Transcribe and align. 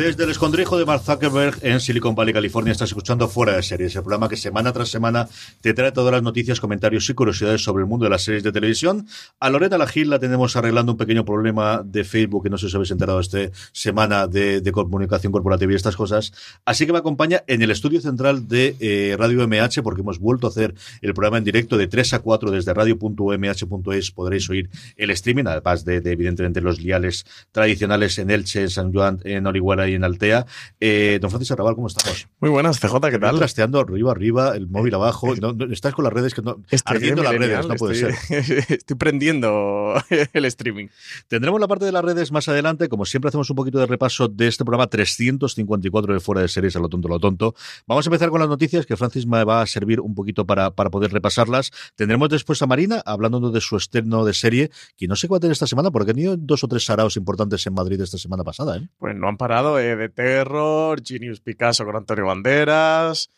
Desde 0.00 0.24
el 0.24 0.30
escondrijo 0.30 0.78
de 0.78 0.86
Mark 0.86 1.02
Zuckerberg 1.04 1.58
en 1.60 1.78
Silicon 1.78 2.14
Valley, 2.14 2.32
California, 2.32 2.72
estás 2.72 2.88
escuchando 2.88 3.28
Fuera 3.28 3.54
de 3.54 3.62
Series, 3.62 3.94
el 3.94 4.00
programa 4.00 4.30
que 4.30 4.36
semana 4.38 4.72
tras 4.72 4.88
semana 4.88 5.28
te 5.60 5.74
trae 5.74 5.92
todas 5.92 6.10
las 6.10 6.22
noticias, 6.22 6.58
comentarios 6.58 7.10
y 7.10 7.12
curiosidades 7.12 7.62
sobre 7.62 7.82
el 7.82 7.86
mundo 7.86 8.04
de 8.04 8.10
las 8.10 8.22
series 8.22 8.42
de 8.42 8.50
televisión. 8.50 9.06
A 9.40 9.50
Lorena 9.50 9.76
Lagil 9.76 10.08
la 10.08 10.18
tenemos 10.18 10.56
arreglando 10.56 10.92
un 10.92 10.96
pequeño 10.96 11.26
problema 11.26 11.82
de 11.84 12.04
Facebook, 12.04 12.44
que 12.44 12.48
no 12.48 12.56
sé 12.56 12.70
si 12.70 12.76
habéis 12.76 12.92
enterado 12.92 13.20
esta 13.20 13.50
semana 13.72 14.26
de, 14.26 14.62
comunicación 14.72 15.32
corporativa 15.32 15.70
y 15.70 15.74
estas 15.74 15.96
cosas. 15.96 16.32
Así 16.64 16.86
que 16.86 16.92
me 16.92 16.98
acompaña 16.98 17.44
en 17.46 17.60
el 17.60 17.70
estudio 17.70 18.00
central 18.00 18.48
de 18.48 18.76
eh, 18.80 19.16
Radio 19.18 19.46
MH, 19.46 19.82
porque 19.82 20.00
hemos 20.00 20.18
vuelto 20.18 20.46
a 20.46 20.50
hacer 20.50 20.74
el 21.02 21.12
programa 21.12 21.36
en 21.36 21.44
directo 21.44 21.76
de 21.76 21.88
3 21.88 22.14
a 22.14 22.18
4 22.20 22.50
desde 22.50 22.72
radio.mh.es. 22.72 24.10
Podréis 24.12 24.48
oír 24.48 24.70
el 24.96 25.10
streaming, 25.10 25.44
además 25.44 25.84
de, 25.84 26.00
de, 26.00 26.12
evidentemente 26.12 26.62
los 26.62 26.80
liales 26.80 27.26
tradicionales 27.52 28.18
en 28.18 28.30
Elche, 28.30 28.62
en 28.62 28.70
San 28.70 28.94
Juan, 28.94 29.20
en 29.24 29.46
Orihuela 29.46 29.89
en 29.94 30.04
Altea. 30.04 30.46
Eh, 30.80 31.18
don 31.20 31.30
Francisco 31.30 31.54
Arrabal, 31.54 31.74
¿cómo 31.74 31.86
estamos? 31.86 32.28
Muy 32.40 32.50
buenas, 32.50 32.80
CJ, 32.80 33.10
¿qué 33.10 33.18
tal? 33.18 33.38
Trasteando 33.38 33.80
arriba, 33.80 34.12
arriba, 34.12 34.56
el 34.56 34.68
móvil 34.68 34.94
abajo. 34.94 35.34
No, 35.36 35.52
no, 35.52 35.72
estás 35.72 35.94
con 35.94 36.04
las 36.04 36.12
redes 36.12 36.34
que 36.34 36.42
no. 36.42 36.62
Estoy 36.70 36.96
ardiendo 36.96 37.22
las 37.22 37.34
redes, 37.34 37.66
no 37.66 37.74
puede 37.74 37.94
estoy, 37.94 38.42
ser. 38.42 38.64
Estoy 38.68 38.96
prendiendo 38.98 39.94
el 40.32 40.44
streaming. 40.44 40.88
Tendremos 41.28 41.60
la 41.60 41.68
parte 41.68 41.84
de 41.84 41.92
las 41.92 42.04
redes 42.04 42.32
más 42.32 42.48
adelante. 42.48 42.88
Como 42.88 43.04
siempre, 43.04 43.28
hacemos 43.28 43.50
un 43.50 43.56
poquito 43.56 43.78
de 43.78 43.86
repaso 43.86 44.28
de 44.28 44.48
este 44.48 44.64
programa 44.64 44.86
354 44.86 46.14
de 46.14 46.20
Fuera 46.20 46.42
de 46.42 46.48
Series, 46.48 46.76
a 46.76 46.80
lo 46.80 46.88
tonto, 46.88 47.08
a 47.08 47.12
lo 47.12 47.20
tonto. 47.20 47.54
Vamos 47.86 48.06
a 48.06 48.08
empezar 48.08 48.30
con 48.30 48.40
las 48.40 48.48
noticias 48.48 48.86
que 48.86 48.96
Francis 48.96 49.26
me 49.26 49.44
va 49.44 49.62
a 49.62 49.66
servir 49.66 50.00
un 50.00 50.14
poquito 50.14 50.46
para, 50.46 50.70
para 50.70 50.90
poder 50.90 51.12
repasarlas. 51.12 51.70
Tendremos 51.96 52.28
después 52.28 52.62
a 52.62 52.66
Marina 52.66 53.02
hablando 53.04 53.50
de 53.50 53.60
su 53.60 53.76
estreno 53.76 54.24
de 54.24 54.34
serie, 54.34 54.70
que 54.96 55.06
no 55.06 55.16
sé 55.16 55.28
cuál 55.28 55.40
tener 55.40 55.52
esta 55.52 55.66
semana, 55.66 55.90
porque 55.90 56.10
ha 56.10 56.14
tenido 56.14 56.36
dos 56.36 56.64
o 56.64 56.68
tres 56.68 56.84
saraos 56.84 57.16
importantes 57.16 57.66
en 57.66 57.74
Madrid 57.74 58.00
esta 58.00 58.18
semana 58.18 58.44
pasada. 58.44 58.76
¿eh? 58.76 58.88
Pues 58.98 59.16
no 59.16 59.28
han 59.28 59.36
parado 59.36 59.78
de 59.80 60.08
Terror, 60.08 61.00
Genius 61.04 61.40
Picasso 61.40 61.84
con 61.84 61.96
Antonio 61.96 62.26
Banderas. 62.26 63.30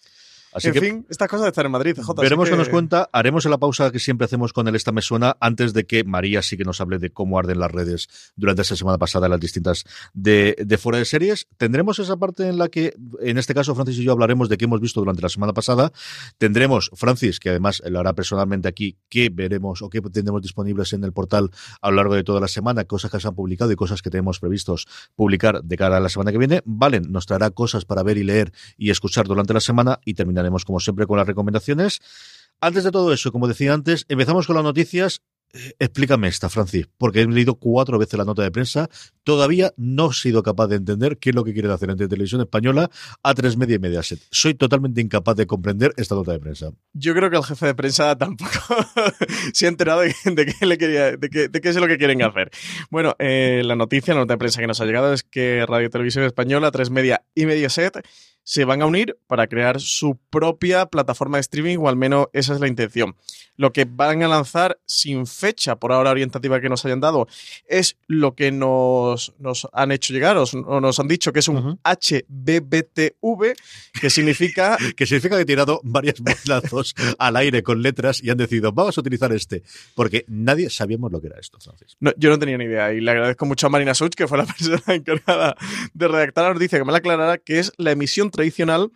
Así 0.54 0.68
en 0.68 0.74
que 0.74 0.80
fin, 0.80 1.06
estas 1.08 1.28
cosas 1.28 1.44
de 1.44 1.48
estar 1.48 1.64
en 1.64 1.72
Madrid, 1.72 1.96
J. 2.00 2.20
veremos 2.22 2.44
así 2.44 2.50
qué 2.50 2.56
que- 2.56 2.58
nos 2.58 2.68
cuenta. 2.68 3.08
Haremos 3.12 3.44
la 3.46 3.58
pausa 3.58 3.90
que 3.90 3.98
siempre 3.98 4.24
hacemos 4.26 4.52
con 4.52 4.68
el 4.68 4.74
Esta 4.74 4.92
Me 4.92 5.02
Suena 5.02 5.36
antes 5.40 5.72
de 5.72 5.84
que 5.84 6.04
María 6.04 6.42
sí 6.42 6.56
que 6.56 6.64
nos 6.64 6.80
hable 6.80 6.98
de 6.98 7.10
cómo 7.10 7.38
arden 7.38 7.58
las 7.58 7.70
redes 7.70 8.08
durante 8.36 8.62
esta 8.62 8.76
semana 8.76 8.98
pasada 8.98 9.26
en 9.26 9.30
las 9.30 9.40
distintas 9.40 9.84
de, 10.12 10.54
de 10.58 10.78
fuera 10.78 10.98
de 10.98 11.04
series. 11.04 11.46
Tendremos 11.56 11.98
esa 11.98 12.16
parte 12.16 12.48
en 12.48 12.58
la 12.58 12.68
que, 12.68 12.94
en 13.20 13.38
este 13.38 13.54
caso, 13.54 13.74
Francis 13.74 13.98
y 13.98 14.04
yo 14.04 14.12
hablaremos 14.12 14.48
de 14.48 14.56
qué 14.58 14.66
hemos 14.66 14.80
visto 14.80 15.00
durante 15.00 15.22
la 15.22 15.28
semana 15.28 15.52
pasada. 15.52 15.92
Tendremos, 16.38 16.90
Francis, 16.94 17.40
que 17.40 17.50
además 17.50 17.82
lo 17.86 18.00
hará 18.00 18.12
personalmente 18.14 18.68
aquí, 18.68 18.96
qué 19.08 19.30
veremos 19.32 19.82
o 19.82 19.90
qué 19.90 20.00
tendremos 20.00 20.42
disponibles 20.42 20.92
en 20.92 21.04
el 21.04 21.12
portal 21.12 21.50
a 21.80 21.90
lo 21.90 21.96
largo 21.96 22.14
de 22.14 22.24
toda 22.24 22.40
la 22.40 22.48
semana, 22.48 22.84
cosas 22.84 23.10
que 23.10 23.20
se 23.20 23.28
han 23.28 23.34
publicado 23.34 23.72
y 23.72 23.76
cosas 23.76 24.02
que 24.02 24.10
tenemos 24.10 24.40
previstos 24.40 24.86
publicar 25.14 25.62
de 25.62 25.76
cara 25.76 25.96
a 25.96 26.00
la 26.00 26.08
semana 26.08 26.32
que 26.32 26.38
viene. 26.38 26.62
Valen 26.64 27.10
nos 27.10 27.26
traerá 27.26 27.50
cosas 27.50 27.84
para 27.84 28.02
ver 28.02 28.18
y 28.18 28.24
leer 28.24 28.52
y 28.76 28.90
escuchar 28.90 29.26
durante 29.26 29.54
la 29.54 29.60
semana 29.60 30.00
y 30.04 30.14
terminaremos, 30.42 30.64
como 30.64 30.80
siempre, 30.80 31.06
con 31.06 31.18
las 31.18 31.26
recomendaciones. 31.26 32.00
Antes 32.60 32.84
de 32.84 32.90
todo 32.90 33.12
eso, 33.12 33.32
como 33.32 33.48
decía 33.48 33.72
antes, 33.72 34.04
empezamos 34.08 34.46
con 34.46 34.56
las 34.56 34.64
noticias. 34.64 35.22
Eh, 35.52 35.74
Explícame 35.78 36.28
esta, 36.28 36.48
Francis, 36.48 36.88
porque 36.96 37.20
he 37.20 37.26
leído 37.26 37.56
cuatro 37.56 37.98
veces 37.98 38.16
la 38.16 38.24
nota 38.24 38.42
de 38.42 38.50
prensa. 38.50 38.88
Todavía 39.24 39.72
no 39.76 40.10
he 40.10 40.14
sido 40.14 40.42
capaz 40.42 40.68
de 40.68 40.76
entender 40.76 41.18
qué 41.18 41.30
es 41.30 41.36
lo 41.36 41.44
que 41.44 41.52
quieren 41.52 41.70
hacer 41.70 41.90
entre 41.90 42.08
Televisión 42.08 42.40
Española, 42.40 42.90
A3 43.22 43.56
Media 43.56 43.76
y 43.76 43.78
Mediaset. 43.78 44.20
Soy 44.30 44.54
totalmente 44.54 45.00
incapaz 45.00 45.36
de 45.36 45.46
comprender 45.46 45.92
esta 45.96 46.14
nota 46.14 46.32
de 46.32 46.38
prensa. 46.38 46.70
Yo 46.94 47.14
creo 47.14 47.30
que 47.30 47.36
el 47.36 47.44
jefe 47.44 47.66
de 47.66 47.74
prensa 47.74 48.16
tampoco 48.18 48.50
se 49.52 49.66
ha 49.66 49.68
enterado 49.68 50.00
de, 50.00 50.14
qué 50.58 50.66
le 50.66 50.78
quería, 50.78 51.16
de, 51.16 51.28
qué, 51.28 51.48
de 51.48 51.60
qué 51.60 51.68
es 51.68 51.76
lo 51.76 51.86
que 51.86 51.98
quieren 51.98 52.22
hacer. 52.22 52.50
Bueno, 52.90 53.14
eh, 53.18 53.62
la 53.64 53.76
noticia, 53.76 54.14
la 54.14 54.20
nota 54.20 54.34
de 54.34 54.38
prensa 54.38 54.60
que 54.60 54.66
nos 54.68 54.80
ha 54.80 54.86
llegado 54.86 55.12
es 55.12 55.24
que 55.24 55.66
Radio 55.66 55.90
Televisión 55.90 56.24
Española, 56.24 56.70
Tres 56.70 56.90
Media 56.90 57.24
y 57.34 57.44
Mediaset 57.44 58.02
se 58.44 58.64
van 58.64 58.82
a 58.82 58.86
unir 58.86 59.16
para 59.26 59.46
crear 59.46 59.80
su 59.80 60.18
propia 60.30 60.86
plataforma 60.86 61.36
de 61.36 61.42
streaming, 61.42 61.78
o 61.78 61.88
al 61.88 61.96
menos 61.96 62.26
esa 62.32 62.54
es 62.54 62.60
la 62.60 62.68
intención. 62.68 63.16
Lo 63.56 63.72
que 63.72 63.84
van 63.84 64.22
a 64.22 64.28
lanzar 64.28 64.78
sin 64.86 65.26
fecha 65.26 65.76
por 65.76 65.92
ahora 65.92 66.10
orientativa 66.10 66.60
que 66.60 66.68
nos 66.68 66.84
hayan 66.84 67.00
dado 67.00 67.28
es 67.68 67.96
lo 68.06 68.34
que 68.34 68.50
nos, 68.50 69.34
nos 69.38 69.68
han 69.72 69.92
hecho 69.92 70.12
llegar 70.12 70.36
o, 70.38 70.44
o 70.44 70.80
nos 70.80 70.98
han 70.98 71.08
dicho 71.08 71.32
que 71.32 71.40
es 71.40 71.48
un 71.48 71.56
Ujú. 71.56 71.78
HBBTV, 71.84 73.54
que 74.00 74.10
significa 74.10 74.78
Que 74.96 75.06
significa 75.06 75.36
que 75.36 75.42
he 75.42 75.46
tirado 75.46 75.80
varios 75.84 76.20
bolazos 76.46 76.94
al 77.18 77.36
aire 77.36 77.62
con 77.62 77.82
letras 77.82 78.22
y 78.22 78.30
han 78.30 78.38
decidido, 78.38 78.72
vamos 78.72 78.96
a 78.96 79.00
utilizar 79.00 79.32
este. 79.32 79.62
Porque 79.94 80.24
nadie 80.28 80.70
sabíamos 80.70 81.12
lo 81.12 81.20
que 81.20 81.28
era 81.28 81.38
esto, 81.38 81.58
Francis. 81.60 81.96
No, 82.00 82.12
yo 82.16 82.30
no 82.30 82.38
tenía 82.38 82.58
ni 82.58 82.64
idea 82.64 82.92
y 82.92 83.00
le 83.00 83.10
agradezco 83.10 83.46
mucho 83.46 83.66
a 83.66 83.70
Marina 83.70 83.94
Such, 83.94 84.14
que 84.14 84.26
fue 84.26 84.38
la 84.38 84.46
persona 84.46 84.82
encargada 84.88 85.56
de 85.94 86.08
redactar 86.08 86.44
la 86.44 86.54
noticia, 86.54 86.78
que 86.78 86.84
me 86.84 86.92
la 86.92 86.98
aclarará, 86.98 87.38
que 87.38 87.58
es 87.58 87.72
la 87.76 87.92
emisión 87.92 88.30
tradicional 88.32 88.90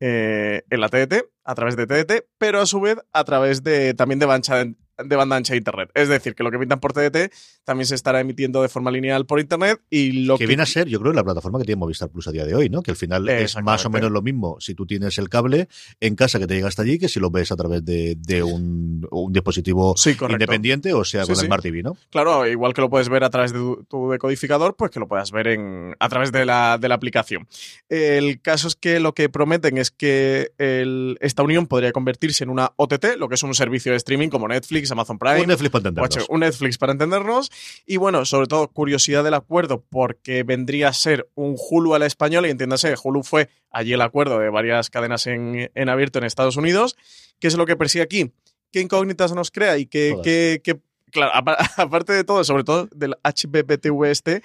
eh, 0.00 0.62
en 0.68 0.80
la 0.80 0.88
TDT, 0.88 1.24
a 1.44 1.54
través 1.54 1.76
de 1.76 1.86
TDT, 1.86 2.26
pero 2.38 2.60
a 2.60 2.66
su 2.66 2.80
vez 2.80 2.98
a 3.12 3.24
través 3.24 3.62
de 3.62 3.94
también 3.94 4.18
de, 4.18 4.26
bancha- 4.26 4.74
de 5.02 5.16
banda 5.16 5.36
ancha 5.36 5.52
de 5.54 5.58
Internet. 5.58 5.90
Es 5.94 6.08
decir, 6.08 6.34
que 6.34 6.42
lo 6.42 6.50
que 6.50 6.58
pintan 6.58 6.80
por 6.80 6.92
TDT 6.92 7.32
también 7.64 7.86
se 7.86 7.94
estará 7.94 8.20
emitiendo 8.20 8.62
de 8.62 8.68
forma 8.68 8.90
lineal 8.90 9.26
por 9.26 9.40
Internet 9.40 9.80
y 9.90 10.24
lo 10.24 10.36
que 10.36 10.44
que... 10.44 10.48
viene 10.48 10.62
a 10.62 10.66
ser, 10.66 10.88
yo 10.88 11.00
creo, 11.00 11.12
la 11.12 11.24
plataforma 11.24 11.58
que 11.58 11.64
tiene 11.64 11.78
Movistar 11.78 12.08
Plus 12.10 12.28
a 12.28 12.32
día 12.32 12.44
de 12.44 12.54
hoy, 12.54 12.68
¿no? 12.68 12.82
Que 12.82 12.90
al 12.90 12.96
final 12.96 13.28
es 13.28 13.56
más 13.62 13.84
o 13.86 13.90
menos 13.90 14.10
lo 14.10 14.22
mismo 14.22 14.56
si 14.60 14.74
tú 14.74 14.86
tienes 14.86 15.18
el 15.18 15.28
cable 15.28 15.68
en 16.00 16.14
casa 16.16 16.38
que 16.38 16.46
te 16.46 16.54
llega 16.54 16.68
hasta 16.68 16.82
allí 16.82 16.98
que 16.98 17.08
si 17.08 17.20
lo 17.20 17.30
ves 17.30 17.50
a 17.52 17.56
través 17.56 17.84
de, 17.84 18.14
de 18.18 18.42
un, 18.42 19.06
un 19.10 19.32
dispositivo 19.32 19.94
Sí, 19.96 20.16
independiente 20.28 20.92
o 20.92 21.04
sea 21.04 21.22
Sí, 21.24 21.28
con 21.28 21.36
sí. 21.36 21.42
el 21.42 21.46
Smart 21.46 21.62
TV, 21.62 21.82
¿no? 21.82 21.96
Claro, 22.10 22.46
igual 22.46 22.74
que 22.74 22.80
lo 22.80 22.90
puedes 22.90 23.08
ver 23.08 23.24
a 23.24 23.30
través 23.30 23.52
de 23.52 23.58
tu, 23.58 23.84
tu 23.88 24.10
decodificador, 24.10 24.76
pues 24.76 24.90
que 24.90 25.00
lo 25.00 25.08
puedas 25.08 25.30
ver 25.32 25.48
en, 25.48 25.94
a 25.98 26.08
través 26.08 26.30
de 26.32 26.44
la, 26.44 26.78
de 26.78 26.88
la 26.88 26.94
aplicación. 26.94 27.46
El 27.88 28.40
caso 28.40 28.68
es 28.68 28.76
que 28.76 29.00
lo 29.00 29.14
que 29.14 29.28
prometen 29.28 29.78
es 29.78 29.90
que 29.90 30.52
el- 30.58 31.16
esta 31.20 31.42
unión 31.42 31.66
podría 31.66 31.92
convertirse 31.92 32.44
en 32.44 32.50
una 32.50 32.72
OTT, 32.76 33.16
lo 33.18 33.28
que 33.28 33.34
es 33.36 33.42
un 33.42 33.54
servicio 33.54 33.92
de 33.92 33.96
streaming 33.96 34.28
como 34.28 34.48
Netflix, 34.48 34.83
Amazon 34.90 35.18
Prime. 35.18 35.40
Un 35.42 35.46
Netflix 35.48 35.70
para 35.70 35.80
entendernos. 35.88 36.26
Un 36.28 36.40
Netflix 36.40 36.78
para 36.78 36.92
entendernos. 36.92 37.50
Y 37.86 37.96
bueno, 37.96 38.24
sobre 38.24 38.46
todo, 38.46 38.68
curiosidad 38.68 39.24
del 39.24 39.34
acuerdo, 39.34 39.84
porque 39.90 40.42
vendría 40.42 40.88
a 40.88 40.92
ser 40.92 41.28
un 41.34 41.56
Hulu 41.58 41.94
a 41.94 41.98
la 41.98 42.06
española, 42.06 42.48
y 42.48 42.50
entiéndase, 42.50 42.94
Hulu 43.02 43.22
fue 43.22 43.48
allí 43.70 43.92
el 43.92 44.00
acuerdo 44.02 44.38
de 44.38 44.50
varias 44.50 44.90
cadenas 44.90 45.26
en, 45.26 45.70
en 45.74 45.88
abierto 45.88 46.18
en 46.18 46.24
Estados 46.24 46.56
Unidos. 46.56 46.96
¿Qué 47.40 47.48
es 47.48 47.54
lo 47.56 47.66
que 47.66 47.76
persigue 47.76 48.02
aquí? 48.02 48.32
¿Qué 48.72 48.80
incógnitas 48.80 49.32
nos 49.34 49.50
crea? 49.50 49.76
Y 49.78 49.86
Todas. 49.86 50.24
que- 50.24 50.60
que- 50.64 50.80
claro, 51.10 51.32
apa- 51.34 51.56
aparte 51.76 52.12
de 52.12 52.24
todo, 52.24 52.42
sobre 52.44 52.64
todo 52.64 52.88
del 52.94 53.14
HBBTV 53.22 54.04
este, 54.10 54.42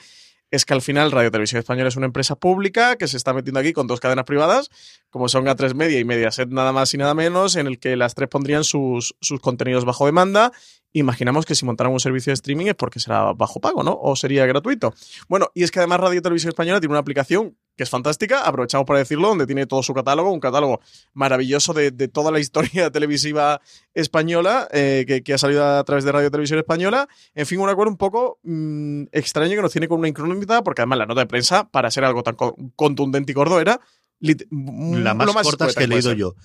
es 0.51 0.66
que 0.66 0.74
al 0.74 0.81
final 0.81 1.12
Radio 1.12 1.31
Televisión 1.31 1.60
Española 1.60 1.90
es 1.90 1.96
una 1.96 2.06
empresa 2.06 2.36
pública 2.36 2.96
que 2.96 3.07
se 3.07 3.18
está 3.18 3.34
metiendo 3.34 3.60
aquí 3.60 3.74
con 3.74 3.88
dos 3.88 4.00
cadenas 4.00 4.25
privadas, 4.25 4.69
como 5.10 5.30
son 5.30 5.46
A3 5.46 5.74
Media 5.75 6.00
y 6.00 6.06
Mediaset 6.06 6.50
nada 6.50 6.72
más 6.72 6.94
y 6.94 6.98
nada 6.98 7.13
menos, 7.13 7.56
en 7.56 7.68
el 7.68 7.80
que 7.80 7.96
las 7.96 8.16
tres 8.16 8.30
pondrían 8.30 8.63
sus, 8.63 9.16
sus 9.22 9.40
contenidos 9.40 9.86
bajo 9.86 10.06
demanda 10.06 10.51
imaginamos 10.94 11.45
que 11.45 11.56
si 11.56 11.65
montaran 11.65 11.94
un 11.94 12.00
servicio 12.00 12.31
de 12.31 12.36
streaming 12.36 12.68
es 12.68 12.75
porque 12.75 13.00
será 13.00 13.33
bajo 13.33 13.59
pago, 13.59 13.83
¿no? 13.83 13.97
O 14.01 14.15
sería 14.15 14.45
gratuito. 14.45 14.94
Bueno, 15.27 15.50
y 15.53 15.63
es 15.63 15.71
que 15.71 15.80
además 15.80 16.00
Radio 16.00 16.21
Televisión 16.21 16.50
Española 16.50 16.80
tiene 16.80 16.94
una 16.94 17.00
aplicación 17.00 17.56
que 17.75 17.83
es 17.83 17.89
fantástica, 17.89 18.41
aprovechamos 18.41 18.86
para 18.86 19.00
decirlo, 19.00 19.30
donde 19.30 19.45
tiene 19.45 19.65
todo 19.65 19.81
su 19.83 19.94
catálogo, 19.94 20.33
un 20.33 20.41
catálogo 20.41 20.81
maravilloso 21.13 21.74
de, 21.74 21.91
toda 22.09 22.30
la 22.30 22.39
historia 22.39 22.91
televisiva 22.91 23.62
española 23.94 24.68
eh, 24.74 25.21
que, 25.24 25.33
ha 25.33 25.38
salido 25.38 25.65
a 25.65 25.81
través 25.86 26.03
de 26.03 26.12
Radio 26.12 26.30
Televisión 26.30 26.59
Española. 26.59 27.07
En 27.33 27.45
fin, 27.45 27.59
un 27.59 27.69
acuerdo 27.69 27.92
un 27.92 27.97
poco 27.97 28.39
mm, 28.44 29.03
extraño 29.13 29.56
que 29.56 29.62
nos 29.62 29.71
tiene 29.71 29.88
con 29.88 30.00
una 30.00 30.09
incógnita, 30.09 30.62
porque 30.62 30.81
además 30.81 31.00
la 31.00 31.06
nota 31.06 31.21
de 31.21 31.27
prensa, 31.27 31.69
para 31.69 31.89
ser 31.89 32.03
algo 32.03 32.21
tan 32.21 32.35
contundente 32.75 33.31
y 33.31 33.35
gordo, 33.35 33.62
era 33.62 33.80
la 34.19 35.13
más, 35.13 35.31
corta 35.44 35.68
que 35.74 35.85
he 35.85 35.88
leído 35.88 36.12
yo. 36.12 36.35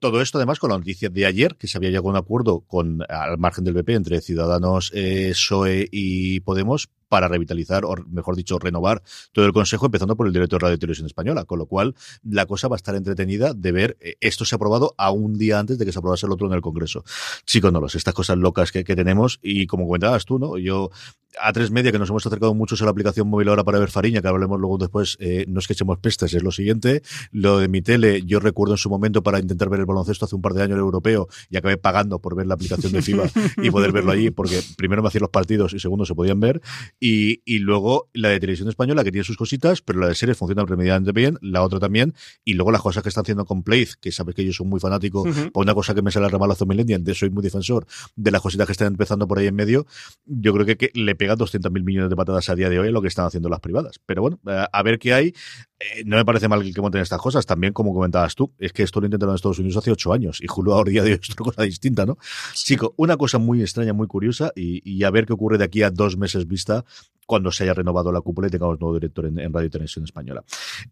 Todo 0.00 0.22
esto 0.22 0.38
además 0.38 0.58
con 0.58 0.70
la 0.70 0.78
noticia 0.78 1.10
de 1.10 1.26
ayer, 1.26 1.56
que 1.56 1.68
se 1.68 1.76
había 1.76 1.90
llegado 1.90 2.08
a 2.08 2.12
un 2.12 2.16
acuerdo 2.16 2.60
con 2.60 3.00
al 3.06 3.36
margen 3.36 3.64
del 3.64 3.74
BP 3.74 3.90
entre 3.90 4.22
Ciudadanos, 4.22 4.90
eh, 4.94 5.28
PSOE 5.32 5.88
y 5.92 6.40
Podemos 6.40 6.88
para 7.10 7.28
revitalizar, 7.28 7.84
o 7.84 7.94
mejor 8.08 8.36
dicho, 8.36 8.58
renovar 8.58 9.02
todo 9.32 9.44
el 9.44 9.52
Consejo, 9.52 9.86
empezando 9.86 10.16
por 10.16 10.28
el 10.28 10.32
director 10.32 10.60
de 10.60 10.64
Radio 10.64 10.76
y 10.76 10.78
Televisión 10.78 11.06
Española. 11.06 11.44
Con 11.44 11.58
lo 11.58 11.66
cual, 11.66 11.96
la 12.22 12.46
cosa 12.46 12.68
va 12.68 12.76
a 12.76 12.78
estar 12.78 12.94
entretenida 12.94 13.52
de 13.52 13.72
ver 13.72 13.96
eh, 14.00 14.14
esto 14.20 14.44
se 14.44 14.54
ha 14.54 14.56
aprobado 14.56 14.94
a 14.96 15.10
un 15.10 15.36
día 15.36 15.58
antes 15.58 15.76
de 15.76 15.84
que 15.84 15.92
se 15.92 15.98
aprobase 15.98 16.26
el 16.26 16.32
otro 16.32 16.46
en 16.46 16.52
el 16.52 16.60
Congreso. 16.60 17.04
Chicos, 17.44 17.72
no 17.72 17.80
los, 17.80 17.96
estas 17.96 18.14
cosas 18.14 18.38
locas 18.38 18.70
que, 18.70 18.84
que 18.84 18.94
tenemos, 18.94 19.40
y 19.42 19.66
como 19.66 19.86
comentabas 19.86 20.24
tú, 20.24 20.38
¿no? 20.38 20.56
Yo, 20.56 20.90
a 21.38 21.52
tres 21.52 21.70
media, 21.70 21.92
que 21.92 21.98
nos 21.98 22.10
hemos 22.10 22.26
acercado 22.26 22.54
mucho 22.54 22.76
a 22.80 22.84
la 22.84 22.90
aplicación 22.90 23.28
móvil 23.28 23.48
ahora 23.48 23.64
para 23.64 23.78
ver 23.78 23.90
Fariña, 23.90 24.20
que 24.20 24.28
hablemos 24.28 24.58
luego 24.58 24.78
después, 24.78 25.16
eh, 25.20 25.44
no 25.48 25.60
es 25.60 25.66
que 25.66 25.74
echemos 25.74 25.98
pestes, 25.98 26.34
es 26.34 26.42
lo 26.42 26.50
siguiente. 26.50 27.02
Lo 27.30 27.58
de 27.58 27.68
mi 27.68 27.82
tele, 27.82 28.22
yo 28.24 28.40
recuerdo 28.40 28.74
en 28.74 28.78
su 28.78 28.90
momento 28.90 29.22
para 29.22 29.38
intentar 29.38 29.68
ver 29.68 29.80
el 29.80 29.86
baloncesto 29.86 30.24
hace 30.24 30.34
un 30.34 30.42
par 30.42 30.54
de 30.54 30.62
años 30.62 30.74
el 30.74 30.80
europeo 30.80 31.28
y 31.48 31.56
acabé 31.56 31.76
pagando 31.76 32.20
por 32.20 32.36
ver 32.36 32.46
la 32.46 32.54
aplicación 32.54 32.92
de 32.92 33.02
FIBA 33.02 33.30
y 33.62 33.70
poder 33.70 33.92
verlo 33.92 34.12
allí, 34.12 34.30
porque 34.30 34.60
primero 34.76 35.02
me 35.02 35.08
hacían 35.08 35.22
los 35.22 35.30
partidos 35.30 35.72
y 35.74 35.80
segundo 35.80 36.04
se 36.04 36.14
podían 36.14 36.40
ver. 36.40 36.60
Y, 37.00 37.42
y 37.44 37.60
luego 37.60 38.10
la 38.12 38.28
de 38.28 38.38
televisión 38.38 38.68
española, 38.68 39.02
que 39.02 39.10
tiene 39.10 39.24
sus 39.24 39.36
cositas, 39.36 39.80
pero 39.80 40.00
la 40.00 40.08
de 40.08 40.14
series 40.14 40.36
funciona 40.36 40.64
remediadamente 40.64 41.12
bien, 41.12 41.38
la 41.40 41.62
otra 41.62 41.80
también, 41.80 42.14
y 42.44 42.54
luego 42.54 42.70
las 42.70 42.82
cosas 42.82 43.02
que 43.02 43.08
están 43.08 43.22
haciendo 43.22 43.44
con 43.46 43.62
Play, 43.62 43.86
que 44.00 44.12
sabes 44.12 44.34
que 44.34 44.44
yo 44.44 44.52
soy 44.52 44.66
muy 44.66 44.80
fanático, 44.80 45.24
por 45.52 45.62
una 45.62 45.74
cosa 45.74 45.94
que 45.94 46.02
me 46.02 46.10
sale 46.10 46.26
el 46.26 46.32
ramalazo 46.32 46.66
millennial, 46.66 47.02
de 47.02 47.14
soy 47.14 47.30
muy 47.30 47.42
defensor 47.42 47.86
de 48.16 48.30
las 48.30 48.42
cositas 48.42 48.66
que 48.66 48.72
están 48.72 48.88
empezando 48.88 49.26
por 49.26 49.38
ahí 49.38 49.46
en 49.46 49.54
medio, 49.54 49.86
yo 50.26 50.52
creo 50.52 50.66
que, 50.66 50.90
le 50.94 51.14
pega 51.14 51.36
200.000 51.36 51.82
millones 51.82 52.10
de 52.10 52.16
patadas 52.16 52.48
a 52.48 52.54
día 52.54 52.68
de 52.68 52.78
hoy 52.78 52.88
a 52.88 52.90
lo 52.90 53.02
que 53.02 53.08
están 53.08 53.26
haciendo 53.26 53.48
las 53.48 53.60
privadas. 53.60 54.00
Pero 54.04 54.22
bueno, 54.22 54.40
eh, 54.46 54.66
a 54.70 54.82
ver 54.82 54.98
qué 54.98 55.14
hay. 55.14 55.34
Eh, 55.80 56.02
no 56.04 56.16
me 56.16 56.24
parece 56.26 56.46
mal 56.46 56.62
que 56.74 56.80
monten 56.82 57.00
estas 57.00 57.20
cosas, 57.20 57.46
también 57.46 57.72
como 57.72 57.94
comentabas 57.94 58.34
tú, 58.34 58.52
es 58.58 58.72
que 58.72 58.82
esto 58.82 59.00
lo 59.00 59.06
intentaron 59.06 59.32
en 59.32 59.36
Estados 59.36 59.58
Unidos 59.58 59.78
hace 59.78 59.90
ocho 59.90 60.12
años 60.12 60.38
y 60.42 60.46
Julio 60.46 60.74
ahora 60.74 60.90
día 60.90 61.02
de 61.02 61.12
hoy 61.12 61.18
es 61.22 61.30
otra 61.30 61.44
cosa 61.44 61.62
distinta, 61.62 62.04
¿no? 62.04 62.18
Chico, 62.52 62.92
una 62.98 63.16
cosa 63.16 63.38
muy 63.38 63.62
extraña, 63.62 63.94
muy 63.94 64.06
curiosa 64.06 64.52
y, 64.54 64.82
y 64.84 65.04
a 65.04 65.10
ver 65.10 65.24
qué 65.24 65.32
ocurre 65.32 65.56
de 65.56 65.64
aquí 65.64 65.82
a 65.82 65.90
dos 65.90 66.18
meses 66.18 66.46
vista 66.46 66.84
cuando 67.30 67.52
se 67.52 67.62
haya 67.62 67.74
renovado 67.74 68.10
la 68.10 68.20
cúpula 68.20 68.48
y 68.48 68.50
tengamos 68.50 68.80
nuevo 68.80 68.92
director 68.92 69.24
en, 69.24 69.52
Radio 69.52 69.70
Televisión 69.70 70.04
Española. 70.04 70.42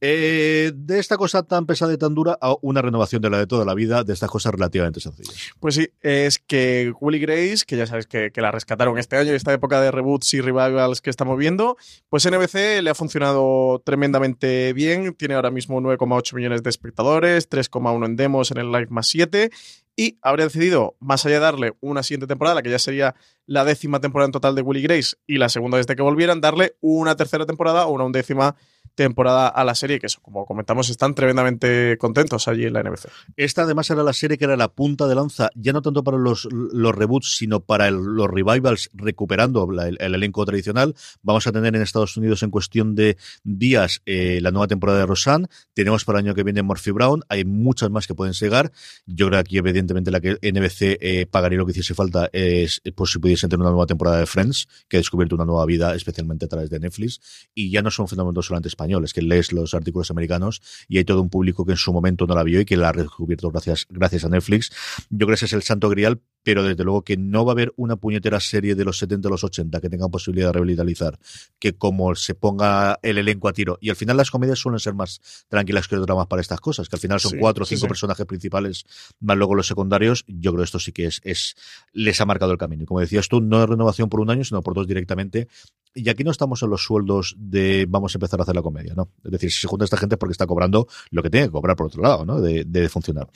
Eh, 0.01 0.71
de 0.73 1.01
esta 1.01 1.17
cosa 1.17 1.43
tan 1.43 1.67
pesada 1.67 1.93
y 1.93 1.97
tan 1.97 2.15
dura 2.15 2.39
a 2.41 2.55
una 2.63 2.81
renovación 2.81 3.21
de 3.21 3.29
la 3.29 3.39
de 3.39 3.49
toda 3.49 3.65
la 3.65 3.75
vida, 3.75 4.05
de 4.05 4.13
estas 4.13 4.31
cosas 4.31 4.53
relativamente 4.53 5.01
sencillas. 5.01 5.35
Pues 5.59 5.75
sí, 5.75 5.89
es 6.01 6.39
que 6.39 6.93
Willy 7.01 7.19
Grace, 7.19 7.65
que 7.67 7.77
ya 7.77 7.89
sabes 7.89 8.07
que, 8.07 8.31
la 8.37 8.53
rescataron 8.53 8.97
este 8.99 9.17
año 9.17 9.33
y 9.33 9.35
esta 9.35 9.53
época 9.53 9.81
de 9.81 9.91
reboots 9.91 10.33
y 10.35 10.41
revivals 10.41 11.01
que 11.01 11.11
estamos 11.11 11.37
viendo, 11.37 11.77
pues 12.09 12.25
NBC 12.25 12.83
le 12.83 12.91
ha 12.91 12.95
funcionado 12.95 13.83
tremendamente 13.85 14.73
bien, 14.75 15.15
tiene 15.15 15.35
ahora 15.35 15.51
mismo 15.51 15.81
9,8 15.81 16.37
millones 16.37 16.63
de 16.63 16.71
espectadores, 16.71 17.51
3,1 17.51 18.07
en 18.07 18.15
demos 18.15 18.53
en 18.53 18.59
el 18.59 18.71
Live 18.71 18.87
más 18.91 19.09
7 19.09 19.51
y 19.99 20.17
habría 20.23 20.47
decidido, 20.47 20.97
más 21.01 21.27
allá 21.27 21.35
de 21.35 21.41
darle 21.41 21.73
una 21.81 22.05
siguiente 22.05 22.29
temporada, 22.29 22.63
que 22.63 22.71
ya 22.71 22.79
sería 22.79 23.17
la 23.47 23.65
décima 23.65 24.01
temporada 24.01 24.27
en 24.27 24.33
total 24.33 24.55
de 24.55 24.63
Willy 24.63 24.81
Grace 24.81 25.17
y 25.27 25.39
la 25.39 25.49
segunda 25.49 25.77
desde 25.77 25.97
que 25.97 26.03
volvieran, 26.03 26.41
darle 26.41 26.77
una 26.81 27.17
tercera 27.17 27.47
temporada 27.47 27.89
o 27.89 27.91
una 27.91 28.05
undécima 28.05 28.53
temporada 28.53 28.78
a 29.05 29.65
la 29.65 29.75
serie, 29.75 29.99
que 29.99 30.07
eso, 30.07 30.21
como 30.21 30.45
comentamos, 30.45 30.91
están 30.91 31.15
tremendamente 31.15 31.97
contentos 31.99 32.49
allí 32.49 32.65
en 32.65 32.73
la 32.73 32.83
NBC. 32.83 33.09
Esta 33.37 33.63
además 33.63 33.91
era 33.91 34.03
la 34.03 34.13
serie 34.13 34.39
que 34.39 34.45
era 34.45 34.57
la 34.57 34.69
punta 34.69 35.07
de 35.07 35.15
lanza, 35.15 35.51
ya 35.55 35.73
no 35.73 35.83
tanto 35.83 36.03
para 36.03 36.19
los, 36.19 36.49
los 36.51 36.95
reboots, 36.95 37.37
sino 37.37 37.61
para 37.61 37.91
los 37.91 38.29
revivals, 38.29 38.91
recuperando 38.95 39.69
el, 39.71 39.99
elenco 40.01 40.45
tradicional. 40.45 40.95
Vamos 41.23 41.47
a 41.47 41.53
tener 41.53 41.75
en 41.77 41.83
Estados 41.83 42.17
Unidos 42.17 42.43
en 42.43 42.51
cuestión 42.51 42.95
de 42.95 43.17
días 43.45 44.03
eh, 44.07 44.41
la 44.43 44.51
nueva 44.51 44.67
temporada 44.67 44.99
de 44.99 45.07
Roseanne, 45.07 45.47
tenemos 45.75 46.05
para 46.05 46.19
el 46.19 46.27
año 46.27 46.35
que 46.35 46.43
viene 46.43 46.63
Murphy 46.63 46.91
Brown, 46.91 47.23
hay 47.29 47.45
muchas 47.45 47.91
más 47.91 48.07
que 48.07 48.15
pueden 48.15 48.35
llegar. 48.35 48.73
Yo 49.07 49.27
creo 49.27 49.37
que 49.37 49.41
aquí, 49.41 49.59
evidentemente, 49.59 50.11
la 50.11 50.21
que 50.21 50.39
NBC 50.43 50.99
eh, 51.01 51.27
pagaría 51.31 51.59
lo 51.59 51.67
que 51.67 51.73
hiciese 51.73 51.95
falta 51.95 52.29
es, 52.33 52.81
pues 52.95 53.13
si 53.13 53.19
pudiesen 53.19 53.49
tener 53.49 53.61
una 53.61 53.71
nueva 53.71 53.87
temporada 53.87 54.19
de 54.19 54.27
Friends, 54.27 54.67
que 54.89 54.97
ha 54.97 55.01
descubierto 55.01 55.37
una 55.37 55.45
nueva 55.45 55.65
vida, 55.67 55.95
especialmente 55.95 56.47
a 56.47 56.49
través 56.49 56.71
de 56.71 56.81
Netflix, 56.81 57.21
y 57.55 57.71
ya 57.71 57.83
no 57.83 57.91
son 57.91 58.09
fenómenos 58.09 58.47
solamente 58.47 58.69
españoles 58.69 58.88
es 59.05 59.13
que 59.13 59.23
lees 59.23 59.53
los 59.53 59.75
artículos 59.75 60.11
americanos 60.11 60.63
y 60.89 60.99
hay 60.99 61.05
todo 61.05 61.23
un 61.23 61.31
público 61.31 61.65
que 61.65 61.73
en 61.73 61.77
su 61.77 61.93
momento 61.93 62.27
no 62.27 62.35
la 62.35 62.43
vio 62.43 62.61
y 62.61 62.65
que 62.65 62.77
la 62.77 62.89
ha 62.91 62.93
descubierto 62.93 63.51
gracias, 63.51 63.87
gracias 63.89 64.25
a 64.25 64.29
Netflix. 64.29 64.71
Yo 65.11 65.27
creo 65.27 65.29
que 65.29 65.35
ese 65.35 65.47
es 65.47 65.53
el 65.53 65.63
santo 65.63 65.89
grial, 65.89 66.21
pero 66.43 66.63
desde 66.63 66.85
luego 66.85 67.03
que 67.03 67.17
no 67.17 67.45
va 67.45 67.53
a 67.53 67.55
haber 67.55 67.75
una 67.77 67.97
puñetera 67.97 68.41
serie 68.41 68.75
de 68.75 68.85
los 68.85 68.99
70 68.99 69.29
o 69.29 69.31
los 69.31 69.45
80 69.45 69.81
que 69.81 69.91
tenga 69.91 70.09
posibilidad 70.09 70.49
de 70.49 70.59
revitalizar, 70.59 71.19
que 71.59 71.77
como 71.77 72.15
se 72.15 72.35
ponga 72.35 72.99
el 73.03 73.19
elenco 73.19 73.49
a 73.49 73.53
tiro. 73.53 73.77
Y 73.81 73.91
al 73.91 73.97
final 73.97 74.17
las 74.17 74.31
comedias 74.31 74.59
suelen 74.59 74.79
ser 74.79 74.95
más 74.95 75.21
tranquilas 75.49 75.89
que 75.89 75.97
los 75.97 76.07
dramas 76.07 76.27
para 76.27 76.41
estas 76.41 76.61
cosas, 76.61 76.89
que 76.89 76.97
al 76.97 77.01
final 77.01 77.21
son 77.21 77.39
cuatro 77.39 77.65
o 77.65 77.67
cinco 77.67 77.87
personajes 77.87 78.25
principales, 78.25 78.87
más 79.21 79.37
luego 79.37 79.55
los 79.55 79.67
secundarios. 79.67 80.25
Yo 80.27 80.53
creo 80.53 80.63
que 80.63 80.65
esto 80.65 80.79
sí 80.79 80.93
que 80.93 81.07
es, 81.07 81.21
es, 81.25 81.55
les 81.93 82.21
ha 82.21 82.27
marcado 82.27 82.53
el 82.53 82.59
camino. 82.59 82.85
Y 82.85 82.87
como 82.87 83.01
decías 83.01 83.29
tú, 83.29 83.41
no 83.41 83.63
es 83.63 83.69
renovación 83.69 84.09
por 84.09 84.21
un 84.21 84.31
año, 84.31 84.45
sino 84.45 84.63
por 84.63 84.75
dos 84.75 84.87
directamente. 84.87 85.49
Y 85.95 86.09
aquí 86.09 86.25
no 86.25 86.31
estamos 86.31 86.63
en 86.63 86.71
los 86.71 86.83
sueldos 86.83 87.35
de 87.39 87.87
vamos 87.89 88.15
a 88.15 88.19
empezar 88.19 88.41
a 88.41 88.43
hacer 88.43 88.55
la 88.55 88.63
comedia, 88.63 88.95
¿no? 88.95 89.11
Es 89.25 89.33
decir, 89.33 89.51
si 89.51 89.61
se 89.61 89.69
junta 89.69 89.85
esta 89.85 89.97
gente 89.97 90.15
es 90.15 90.19
porque 90.19 90.33
está 90.33 90.47
cobrando 90.47 90.87
lo 91.11 91.23
que 91.23 91.31
tiene 91.31 91.47
que 91.47 91.53
cobrar 91.53 91.77
por 91.77 91.87
otro 91.87 92.03
lado, 92.03 92.25
¿no? 92.25 92.41
De, 92.41 92.89
funcionar. 92.89 93.29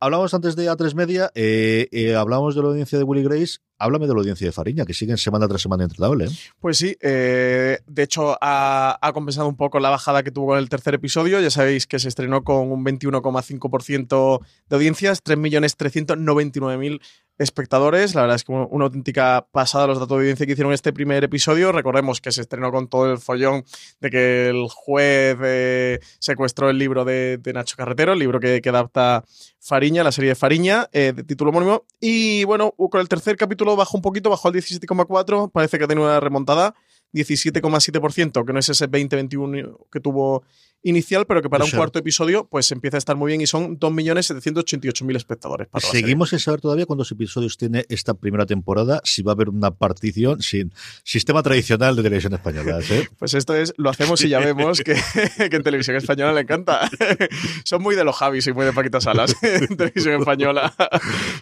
Hablamos 0.00 0.34
antes 0.34 0.54
de 0.54 0.70
A3 0.70 0.94
Media, 0.94 1.30
eh, 1.34 1.88
eh, 1.92 2.14
hablamos 2.14 2.54
de 2.54 2.62
la 2.62 2.68
audiencia 2.68 2.98
de 2.98 3.04
Willy 3.04 3.22
Grace, 3.22 3.60
háblame 3.78 4.06
de 4.06 4.12
la 4.12 4.20
audiencia 4.20 4.46
de 4.46 4.52
Fariña, 4.52 4.84
que 4.84 4.92
siguen 4.92 5.16
semana 5.16 5.48
tras 5.48 5.62
semana 5.62 5.84
intratable. 5.84 6.26
¿eh? 6.26 6.30
Pues 6.60 6.76
sí, 6.78 6.96
eh, 7.00 7.78
de 7.86 8.02
hecho 8.02 8.36
ha, 8.40 8.98
ha, 9.00 9.12
compensado 9.12 9.48
un 9.48 9.56
poco 9.56 9.80
la 9.80 9.90
bajada 9.90 10.22
que 10.22 10.30
tuvo 10.30 10.48
con 10.48 10.58
el 10.58 10.68
tercer 10.68 10.94
episodio. 10.94 11.40
Ya 11.40 11.50
sabéis 11.50 11.86
que 11.86 11.98
se 11.98 12.08
estrenó 12.08 12.44
con 12.44 12.70
un 12.70 12.84
21,5% 12.84 14.40
de 14.68 14.76
audiencias, 14.76 15.22
3.399.000 15.24 17.00
espectadores. 17.38 18.14
La 18.14 18.22
verdad 18.22 18.36
es 18.36 18.44
que 18.44 18.52
una 18.52 18.84
auténtica 18.84 19.46
pasada 19.50 19.86
los 19.86 19.98
datos 19.98 20.16
de 20.16 20.22
audiencia 20.22 20.44
que 20.44 20.52
hicieron 20.52 20.72
este 20.72 20.92
primer 20.92 21.24
episodio. 21.24 21.72
Recordemos 21.72 22.20
que 22.20 22.32
se 22.32 22.40
estrenó 22.40 22.70
con 22.70 22.88
todo 22.88 23.10
el 23.10 23.18
follón 23.18 23.64
de 24.00 24.10
que 24.10 24.48
el 24.48 24.66
juez 24.68 25.36
eh, 25.42 26.00
secuestró 26.18 26.68
el 26.68 26.78
libro 26.78 27.04
de, 27.04 27.40
Nacho 27.54 27.76
Carretero, 27.76 28.12
el 28.12 28.18
libro 28.18 28.40
que, 28.40 28.60
adapta 28.68 29.24
Fariña, 29.60 30.04
la 30.04 30.12
serie 30.12 30.30
de 30.30 30.34
Fariña, 30.34 30.88
eh, 30.92 31.12
de 31.14 31.22
título 31.22 31.50
homónimo. 31.50 31.84
Y 32.00 32.44
bueno, 32.44 32.72
con 32.72 33.00
el 33.00 33.08
tercer 33.08 33.36
capítulo 33.36 33.76
bajó 33.76 33.96
un 33.96 34.02
poquito, 34.02 34.30
bajó 34.30 34.48
al 34.48 34.54
17,4. 34.54 35.50
Parece 35.50 35.78
que 35.78 35.84
ha 35.84 35.88
tenido 35.88 36.06
una 36.06 36.20
remontada. 36.20 36.74
17,7%, 37.14 38.44
que 38.44 38.52
no 38.52 38.58
es 38.58 38.68
ese 38.68 38.86
20-21 38.86 39.86
que 39.90 40.00
tuvo 40.00 40.42
inicial, 40.82 41.26
pero 41.26 41.42
que 41.42 41.50
para 41.50 41.64
un 41.64 41.70
cuarto 41.70 41.98
episodio 41.98 42.48
pues 42.48 42.70
empieza 42.72 42.96
a 42.96 42.98
estar 42.98 43.16
muy 43.16 43.28
bien 43.28 43.40
y 43.40 43.46
son 43.46 43.78
2.788.000 43.78 45.16
espectadores. 45.16 45.68
Para 45.68 45.84
Seguimos 45.84 46.30
sin 46.30 46.38
saber 46.38 46.60
todavía 46.60 46.86
cuántos 46.86 47.10
episodios 47.10 47.56
tiene 47.56 47.84
esta 47.88 48.14
primera 48.14 48.46
temporada, 48.46 49.00
si 49.04 49.22
va 49.22 49.32
a 49.32 49.34
haber 49.34 49.48
una 49.48 49.72
partición 49.72 50.40
sin 50.42 50.72
sistema 51.02 51.42
tradicional 51.42 51.96
de 51.96 52.02
televisión 52.02 52.34
española. 52.34 52.78
¿eh? 52.90 53.08
Pues 53.18 53.34
esto 53.34 53.54
es, 53.54 53.74
lo 53.76 53.90
hacemos 53.90 54.22
y 54.24 54.28
ya 54.28 54.38
vemos 54.38 54.80
que, 54.80 54.96
en 55.38 55.62
televisión 55.62 55.96
española 55.96 56.32
le 56.32 56.42
encanta. 56.42 56.88
son 57.64 57.82
muy 57.82 57.96
de 57.96 58.04
los 58.04 58.16
Javis 58.16 58.46
y 58.46 58.52
muy 58.52 58.64
de 58.64 58.72
Paquita 58.72 59.00
Salas 59.00 59.34
en 59.42 59.76
televisión 59.76 60.20
española. 60.20 60.72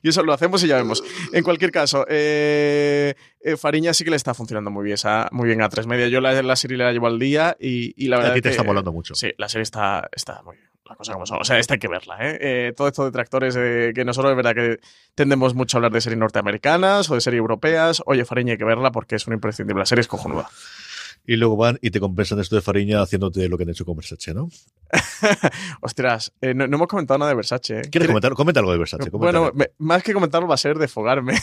y 0.02 0.08
eso 0.08 0.22
lo 0.22 0.32
hacemos 0.32 0.62
y 0.64 0.68
ya 0.68 0.76
vemos. 0.76 1.02
En 1.32 1.44
cualquier 1.44 1.70
caso, 1.70 2.06
eh, 2.08 3.14
eh, 3.40 3.56
Fariña 3.56 3.94
sí 3.94 4.04
que 4.04 4.10
le 4.10 4.16
está 4.16 4.34
funcionando 4.34 4.70
muy 4.70 4.84
bien, 4.84 4.96
muy 5.30 5.46
bien 5.46 5.62
a 5.62 5.68
tres 5.68 5.86
media. 5.86 6.08
Yo 6.08 6.20
la, 6.20 6.42
la 6.42 6.56
serie 6.56 6.76
la 6.76 6.92
llevo 6.92 7.06
al 7.06 7.18
día 7.18 7.56
y, 7.60 8.08
la 8.08 8.16
verdad. 8.16 8.32
Aquí 8.32 8.40
te 8.40 8.50
está 8.50 8.62
volando 8.62 8.92
mucho. 8.92 9.14
Sí, 9.14 9.25
la 9.38 9.48
serie 9.48 9.62
está, 9.62 10.08
está 10.12 10.42
muy 10.42 10.56
bien. 10.56 10.66
La 10.88 10.94
cosa 10.94 11.14
como 11.14 11.26
son. 11.26 11.40
O 11.40 11.44
sea, 11.44 11.58
esta 11.58 11.74
hay 11.74 11.80
que 11.80 11.88
verla, 11.88 12.16
¿eh? 12.20 12.38
eh 12.40 12.72
todo 12.76 12.86
esto 12.86 13.04
de 13.04 13.10
tractores, 13.10 13.56
que 13.56 14.04
nosotros 14.04 14.30
es 14.30 14.36
verdad 14.36 14.54
que 14.54 14.78
tendemos 15.16 15.52
mucho 15.54 15.76
a 15.76 15.78
hablar 15.78 15.90
de 15.90 16.00
series 16.00 16.18
norteamericanas 16.18 17.10
o 17.10 17.14
de 17.14 17.20
series 17.20 17.40
europeas. 17.40 18.04
Oye, 18.06 18.24
Fariña 18.24 18.52
hay 18.52 18.58
que 18.58 18.64
verla 18.64 18.92
porque 18.92 19.16
es 19.16 19.26
una 19.26 19.34
imprescindible. 19.34 19.80
La 19.80 19.86
serie 19.86 20.02
es 20.02 20.08
cojonuda 20.08 20.48
y 21.26 21.36
luego 21.36 21.56
van 21.56 21.78
y 21.82 21.90
te 21.90 22.00
compensan 22.00 22.38
esto 22.38 22.54
de 22.54 22.62
Fariña 22.62 23.02
haciéndote 23.02 23.48
lo 23.48 23.56
que 23.56 23.64
han 23.64 23.70
hecho 23.70 23.84
con 23.84 23.96
Versace, 23.96 24.32
¿no? 24.32 24.48
Ostras, 25.80 26.32
eh, 26.40 26.54
no, 26.54 26.64
hemos 26.64 26.86
comentado 26.86 27.18
nada 27.18 27.30
de 27.30 27.34
Versace. 27.34 27.80
¿eh? 27.80 27.82
¿Quieres 27.90 28.06
comentar? 28.08 28.32
Comenta 28.34 28.60
algo 28.60 28.72
de 28.72 28.78
Versace. 28.78 29.10
Bueno, 29.10 29.50
más 29.78 30.02
que 30.02 30.12
comentarlo 30.12 30.46
va 30.46 30.54
a 30.54 30.58
ser 30.58 30.78
defogarme. 30.78 31.34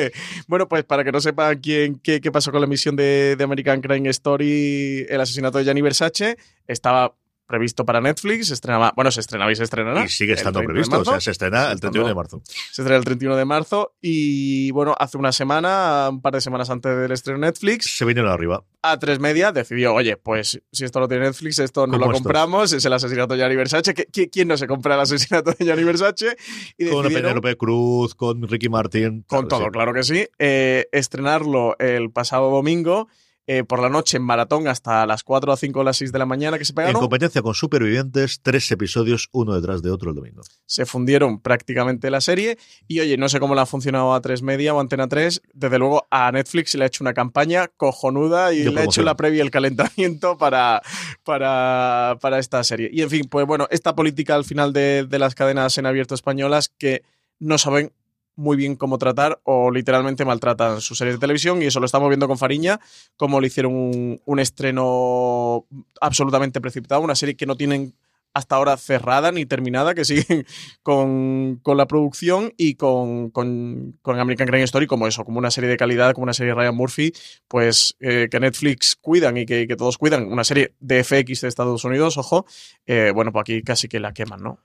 bueno, 0.46 0.68
pues 0.68 0.84
para 0.84 1.02
que 1.02 1.10
no 1.10 1.20
sepan 1.20 1.58
quién, 1.58 1.98
qué, 1.98 2.20
pasó 2.32 2.52
con 2.52 2.60
la 2.60 2.66
emisión 2.66 2.94
de, 2.94 3.34
de, 3.36 3.44
American 3.44 3.80
Crime 3.80 4.08
Story, 4.10 5.06
el 5.08 5.20
asesinato 5.20 5.58
de 5.58 5.64
Gianni 5.64 5.82
Versace, 5.82 6.36
estaba 6.68 7.14
previsto 7.52 7.84
para 7.84 8.00
Netflix, 8.00 8.48
se 8.48 8.54
estrenaba, 8.54 8.94
bueno, 8.96 9.10
se 9.10 9.20
estrenaba 9.20 9.52
y 9.52 9.56
se 9.56 9.64
estrenará. 9.64 10.06
Y 10.06 10.08
sigue 10.08 10.32
estando 10.32 10.62
previsto, 10.62 11.00
o 11.00 11.04
sea, 11.04 11.20
se 11.20 11.32
estrena 11.32 11.70
el 11.70 11.80
31 11.80 12.08
de 12.08 12.14
marzo. 12.14 12.42
Se 12.46 12.80
estrena 12.80 12.96
el 12.96 13.04
31 13.04 13.36
de 13.36 13.44
marzo 13.44 13.92
y 14.00 14.70
bueno, 14.70 14.94
hace 14.98 15.18
una 15.18 15.32
semana, 15.32 16.08
un 16.10 16.22
par 16.22 16.32
de 16.32 16.40
semanas 16.40 16.70
antes 16.70 16.96
del 16.96 17.12
estreno 17.12 17.40
Netflix. 17.40 17.94
Se 17.94 18.06
vinieron 18.06 18.32
arriba. 18.32 18.64
A 18.80 18.98
tres 18.98 19.20
media 19.20 19.52
decidió, 19.52 19.92
oye, 19.92 20.16
pues 20.16 20.62
si 20.72 20.84
esto 20.84 20.98
lo 20.98 21.08
tiene 21.08 21.26
Netflix, 21.26 21.58
esto 21.58 21.86
no 21.86 21.98
lo 21.98 22.10
compramos, 22.10 22.72
es 22.72 22.82
el 22.86 22.92
asesinato 22.94 23.34
de 23.34 23.40
Gianni 23.40 23.56
Versace. 23.56 23.92
¿Quién 23.94 24.48
no 24.48 24.56
se 24.56 24.66
compra 24.66 24.94
el 24.94 25.02
asesinato 25.02 25.52
de 25.52 25.66
Gianni 25.66 25.84
Versace? 25.84 26.34
Y 26.78 26.88
con 26.88 27.04
Penélope 27.04 27.54
Cruz, 27.58 28.14
con 28.14 28.48
Ricky 28.48 28.70
Martin. 28.70 29.24
Con 29.28 29.46
todo, 29.46 29.70
claro 29.70 29.92
que 29.92 30.04
sí. 30.04 30.26
Eh, 30.38 30.88
estrenarlo 30.90 31.76
el 31.78 32.10
pasado 32.10 32.50
domingo 32.50 33.08
eh, 33.46 33.64
por 33.64 33.80
la 33.80 33.88
noche 33.88 34.18
en 34.18 34.22
maratón 34.22 34.68
hasta 34.68 35.04
las 35.04 35.24
4 35.24 35.52
o 35.52 35.56
5 35.56 35.80
o 35.80 35.82
las 35.82 35.96
6 35.96 36.12
de 36.12 36.18
la 36.18 36.26
mañana 36.26 36.58
que 36.58 36.64
se 36.64 36.72
pegaron. 36.72 36.96
En 36.96 37.00
competencia 37.00 37.42
con 37.42 37.54
Supervivientes, 37.54 38.40
tres 38.40 38.70
episodios 38.70 39.28
uno 39.32 39.54
detrás 39.54 39.82
de 39.82 39.90
otro 39.90 40.10
el 40.10 40.16
domingo. 40.16 40.42
Se 40.64 40.86
fundieron 40.86 41.40
prácticamente 41.40 42.08
la 42.10 42.20
serie 42.20 42.56
y 42.86 43.00
oye, 43.00 43.16
no 43.16 43.28
sé 43.28 43.40
cómo 43.40 43.54
le 43.56 43.60
ha 43.60 43.66
funcionado 43.66 44.14
a 44.14 44.20
3 44.20 44.42
Media 44.42 44.74
o 44.74 44.80
Antena 44.80 45.08
3, 45.08 45.42
desde 45.54 45.78
luego 45.78 46.06
a 46.10 46.30
Netflix 46.30 46.74
le 46.76 46.84
ha 46.84 46.86
hecho 46.86 47.02
una 47.02 47.14
campaña 47.14 47.68
cojonuda 47.76 48.54
y 48.54 48.62
le 48.62 48.80
ha 48.80 48.84
hecho 48.84 49.02
la 49.02 49.16
previa 49.16 49.42
el 49.42 49.50
calentamiento 49.50 50.38
para, 50.38 50.80
para, 51.24 52.18
para, 52.20 52.38
esta 52.38 52.62
serie. 52.62 52.90
Y 52.92 53.02
en 53.02 53.10
fin, 53.10 53.28
pues 53.28 53.44
bueno, 53.46 53.66
esta 53.70 53.96
política 53.96 54.36
al 54.36 54.44
final 54.44 54.72
de, 54.72 55.04
de 55.08 55.18
las 55.18 55.34
cadenas 55.34 55.76
en 55.78 55.86
abierto 55.86 56.14
españolas 56.14 56.68
que 56.68 57.02
no 57.40 57.58
saben 57.58 57.92
muy 58.36 58.56
bien 58.56 58.76
cómo 58.76 58.98
tratar 58.98 59.40
o 59.44 59.70
literalmente 59.70 60.24
maltratan 60.24 60.80
sus 60.80 60.98
series 60.98 61.16
de 61.16 61.20
televisión 61.20 61.62
y 61.62 61.66
eso 61.66 61.80
lo 61.80 61.86
estamos 61.86 62.08
viendo 62.08 62.28
con 62.28 62.38
Fariña, 62.38 62.80
como 63.16 63.40
le 63.40 63.48
hicieron 63.48 64.18
un, 64.24 64.38
estreno 64.38 65.66
absolutamente 66.00 66.60
precipitado, 66.60 67.00
una 67.00 67.14
serie 67.14 67.36
que 67.36 67.46
no 67.46 67.56
tienen 67.56 67.94
hasta 68.34 68.56
ahora 68.56 68.78
cerrada 68.78 69.30
ni 69.30 69.44
terminada, 69.44 69.94
que 69.94 70.06
siguen 70.06 70.46
con, 70.82 71.60
la 71.64 71.86
producción 71.86 72.52
y 72.56 72.76
con, 72.76 73.30
con, 73.30 73.94
American 74.04 74.48
Crime 74.48 74.64
Story 74.64 74.86
como 74.86 75.06
eso, 75.06 75.24
como 75.24 75.38
una 75.38 75.50
serie 75.50 75.68
de 75.68 75.76
calidad, 75.76 76.14
como 76.14 76.24
una 76.24 76.32
serie 76.32 76.54
de 76.54 76.60
Ryan 76.60 76.74
Murphy, 76.74 77.12
pues 77.46 77.94
eh, 78.00 78.28
que 78.30 78.40
Netflix 78.40 78.96
cuidan 78.96 79.36
y 79.36 79.44
que, 79.44 79.66
todos 79.76 79.98
cuidan, 79.98 80.32
una 80.32 80.44
serie 80.44 80.74
de 80.80 81.04
FX 81.04 81.42
de 81.42 81.48
Estados 81.48 81.84
Unidos, 81.84 82.16
ojo, 82.16 82.46
eh, 82.86 83.12
bueno, 83.14 83.32
pues 83.32 83.42
aquí 83.42 83.62
casi 83.62 83.88
que 83.88 84.00
la 84.00 84.14
queman, 84.14 84.42
¿no? 84.42 84.58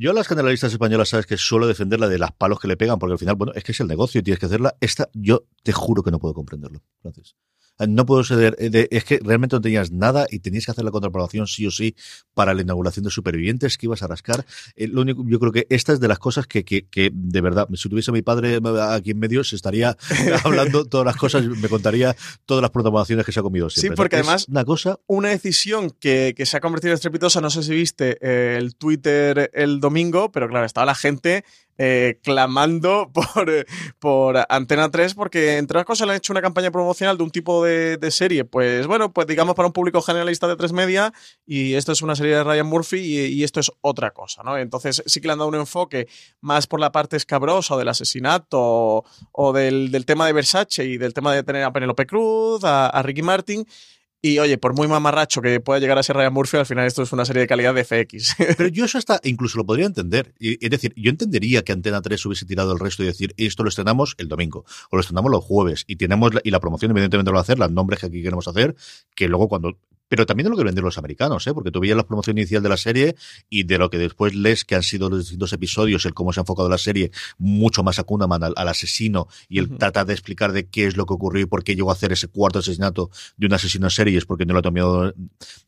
Yo 0.00 0.12
a 0.12 0.14
las 0.14 0.28
generalistas 0.28 0.72
españolas 0.72 1.08
sabes 1.08 1.26
que 1.26 1.36
suelo 1.36 1.66
defender 1.66 1.98
la 1.98 2.08
de 2.08 2.20
las 2.20 2.30
palos 2.30 2.60
que 2.60 2.68
le 2.68 2.76
pegan, 2.76 3.00
porque 3.00 3.14
al 3.14 3.18
final, 3.18 3.34
bueno, 3.34 3.52
es 3.56 3.64
que 3.64 3.72
es 3.72 3.80
el 3.80 3.88
negocio 3.88 4.20
y 4.20 4.22
tienes 4.22 4.38
que 4.38 4.46
hacerla. 4.46 4.76
Esta, 4.80 5.08
yo 5.12 5.46
te 5.64 5.72
juro 5.72 6.04
que 6.04 6.12
no 6.12 6.20
puedo 6.20 6.34
comprenderlo. 6.34 6.84
Gracias. 7.02 7.34
No 7.86 8.06
puedo 8.06 8.24
ceder. 8.24 8.56
Eh, 8.58 8.88
es 8.90 9.04
que 9.04 9.20
realmente 9.22 9.56
no 9.56 9.60
tenías 9.60 9.90
nada 9.90 10.26
y 10.30 10.40
tenías 10.40 10.64
que 10.64 10.72
hacer 10.72 10.84
la 10.84 10.90
contraprobación 10.90 11.46
sí 11.46 11.66
o 11.66 11.70
sí 11.70 11.94
para 12.34 12.54
la 12.54 12.62
inauguración 12.62 13.04
de 13.04 13.10
supervivientes 13.10 13.78
que 13.78 13.86
ibas 13.86 14.02
a 14.02 14.06
rascar. 14.06 14.44
Eh, 14.74 14.88
lo 14.88 15.02
único, 15.02 15.24
yo 15.26 15.38
creo 15.38 15.52
que 15.52 15.66
esta 15.70 15.92
es 15.92 16.00
de 16.00 16.08
las 16.08 16.18
cosas 16.18 16.46
que, 16.46 16.64
que, 16.64 16.86
que, 16.86 17.10
de 17.12 17.40
verdad, 17.40 17.68
si 17.74 17.88
tuviese 17.88 18.10
a 18.10 18.14
mi 18.14 18.22
padre 18.22 18.60
aquí 18.90 19.12
en 19.12 19.18
medio, 19.18 19.44
se 19.44 19.56
estaría 19.56 19.96
hablando 20.44 20.84
todas 20.84 21.06
las 21.06 21.16
cosas, 21.16 21.44
me 21.44 21.68
contaría 21.68 22.16
todas 22.46 22.62
las 22.62 22.70
programaciones 22.70 23.24
que 23.24 23.32
se 23.32 23.40
ha 23.40 23.42
comido 23.42 23.70
siempre. 23.70 23.94
Sí, 23.94 23.96
porque 23.96 24.16
además, 24.16 24.46
una 24.48 24.64
cosa. 24.64 24.98
Una 25.06 25.28
decisión 25.28 25.90
que, 25.90 26.34
que, 26.36 26.46
se 26.46 26.56
ha 26.56 26.60
convertido 26.60 26.92
en 26.92 26.94
estrepitosa, 26.94 27.40
no 27.40 27.50
sé 27.50 27.62
si 27.62 27.74
viste 27.74 28.18
eh, 28.20 28.56
el 28.58 28.74
Twitter 28.76 29.50
el 29.52 29.80
domingo, 29.80 30.32
pero 30.32 30.48
claro, 30.48 30.66
estaba 30.66 30.86
la 30.86 30.94
gente 30.94 31.44
eh, 31.78 32.18
clamando 32.24 33.10
por, 33.14 33.66
por 34.00 34.44
Antena 34.48 34.90
3 34.90 35.14
porque 35.14 35.58
entre 35.58 35.78
otras 35.78 35.86
cosas 35.86 36.06
le 36.06 36.12
han 36.12 36.16
hecho 36.16 36.32
una 36.32 36.42
campaña 36.42 36.72
promocional 36.72 37.16
de 37.16 37.22
un 37.22 37.30
tipo 37.30 37.64
de, 37.64 37.98
serie, 38.10 38.44
pues 38.44 38.86
bueno, 38.86 39.12
pues 39.12 39.26
digamos 39.26 39.54
para 39.54 39.66
un 39.66 39.72
público 39.72 40.00
generalista 40.02 40.48
de 40.48 40.56
tres 40.56 40.72
media 40.72 41.12
y 41.46 41.74
esto 41.74 41.92
es 41.92 42.02
una 42.02 42.16
serie 42.16 42.36
de 42.36 42.42
Ryan 42.42 42.66
Murphy 42.66 42.98
y, 42.98 43.44
esto 43.44 43.60
es 43.60 43.70
otra 43.80 44.10
cosa, 44.10 44.42
¿no? 44.42 44.56
Entonces 44.56 45.02
sí 45.06 45.20
que 45.20 45.28
le 45.28 45.32
han 45.32 45.38
dado 45.38 45.48
un 45.50 45.54
enfoque 45.54 46.08
más 46.40 46.66
por 46.66 46.80
la 46.80 46.90
parte 46.90 47.16
escabrosa 47.16 47.76
del 47.76 47.88
asesinato 47.88 49.04
o, 49.32 49.52
del, 49.52 50.04
tema 50.06 50.26
de 50.26 50.32
Versace 50.32 50.84
y 50.84 50.96
del 50.96 51.14
tema 51.14 51.34
de 51.34 51.42
tener 51.42 51.62
a 51.64 51.72
Penelope 51.72 52.06
Cruz, 52.06 52.64
a 52.64 53.00
Ricky 53.02 53.22
Martin 53.22 53.66
y 54.20 54.38
oye, 54.40 54.58
por 54.58 54.74
muy 54.74 54.88
mamarracho 54.88 55.40
que 55.40 55.60
pueda 55.60 55.78
llegar 55.78 55.98
a 55.98 56.02
ser 56.02 56.16
Ryan 56.16 56.32
Murphy, 56.32 56.56
al 56.56 56.66
final 56.66 56.86
esto 56.86 57.02
es 57.02 57.12
una 57.12 57.24
serie 57.24 57.42
de 57.42 57.46
calidad 57.46 57.74
de 57.74 57.84
FX. 57.84 58.34
Pero 58.56 58.68
yo 58.68 58.84
eso 58.84 58.98
hasta 58.98 59.20
incluso 59.22 59.58
lo 59.58 59.64
podría 59.64 59.86
entender. 59.86 60.34
Es 60.40 60.70
decir, 60.70 60.92
yo 60.96 61.10
entendería 61.10 61.62
que 61.62 61.72
Antena 61.72 62.02
3 62.02 62.26
hubiese 62.26 62.44
tirado 62.44 62.72
el 62.72 62.80
resto 62.80 63.04
y 63.04 63.06
decir, 63.06 63.34
esto 63.36 63.62
lo 63.62 63.68
estrenamos 63.68 64.14
el 64.18 64.28
domingo, 64.28 64.64
o 64.90 64.96
lo 64.96 65.00
estrenamos 65.00 65.30
los 65.30 65.44
jueves, 65.44 65.84
y 65.86 65.96
tenemos 65.96 66.32
y 66.42 66.50
la 66.50 66.60
promoción 66.60 66.90
evidentemente 66.90 67.30
lo 67.30 67.34
va 67.34 67.40
a 67.40 67.42
hacer, 67.42 67.58
los 67.58 67.70
nombres 67.70 68.00
que 68.00 68.06
aquí 68.06 68.22
queremos 68.22 68.48
hacer, 68.48 68.74
que 69.14 69.28
luego 69.28 69.48
cuando 69.48 69.78
pero 70.08 70.26
también 70.26 70.44
de 70.44 70.50
lo 70.50 70.56
que 70.56 70.64
venden 70.64 70.84
los 70.84 70.98
americanos, 70.98 71.46
¿eh? 71.46 71.54
porque 71.54 71.70
tú 71.70 71.80
veías 71.80 71.96
la 71.96 72.06
promoción 72.06 72.38
inicial 72.38 72.62
de 72.62 72.68
la 72.68 72.76
serie 72.76 73.16
y 73.48 73.64
de 73.64 73.78
lo 73.78 73.90
que 73.90 73.98
después 73.98 74.34
lees 74.34 74.64
que 74.64 74.74
han 74.74 74.82
sido 74.82 75.08
los 75.10 75.20
distintos 75.20 75.52
episodios, 75.52 76.04
el 76.06 76.14
cómo 76.14 76.32
se 76.32 76.40
ha 76.40 76.42
enfocado 76.42 76.68
la 76.68 76.78
serie, 76.78 77.10
mucho 77.38 77.82
más 77.82 77.98
a 77.98 78.04
Kunaman, 78.04 78.42
al, 78.42 78.68
asesino, 78.68 79.28
y 79.48 79.58
el 79.58 79.76
tratar 79.76 80.06
de 80.06 80.14
explicar 80.14 80.52
de 80.52 80.68
qué 80.68 80.86
es 80.86 80.96
lo 80.96 81.06
que 81.06 81.14
ocurrió 81.14 81.42
y 81.42 81.46
por 81.46 81.64
qué 81.64 81.76
llegó 81.76 81.90
a 81.90 81.92
hacer 81.92 82.12
ese 82.12 82.28
cuarto 82.28 82.58
asesinato 82.58 83.10
de 83.36 83.46
un 83.46 83.52
asesino 83.52 83.86
en 83.86 83.90
series, 83.90 84.24
porque 84.24 84.46
no 84.46 84.54
lo 84.54 84.60
ha 84.60 84.62
tomado 84.62 85.14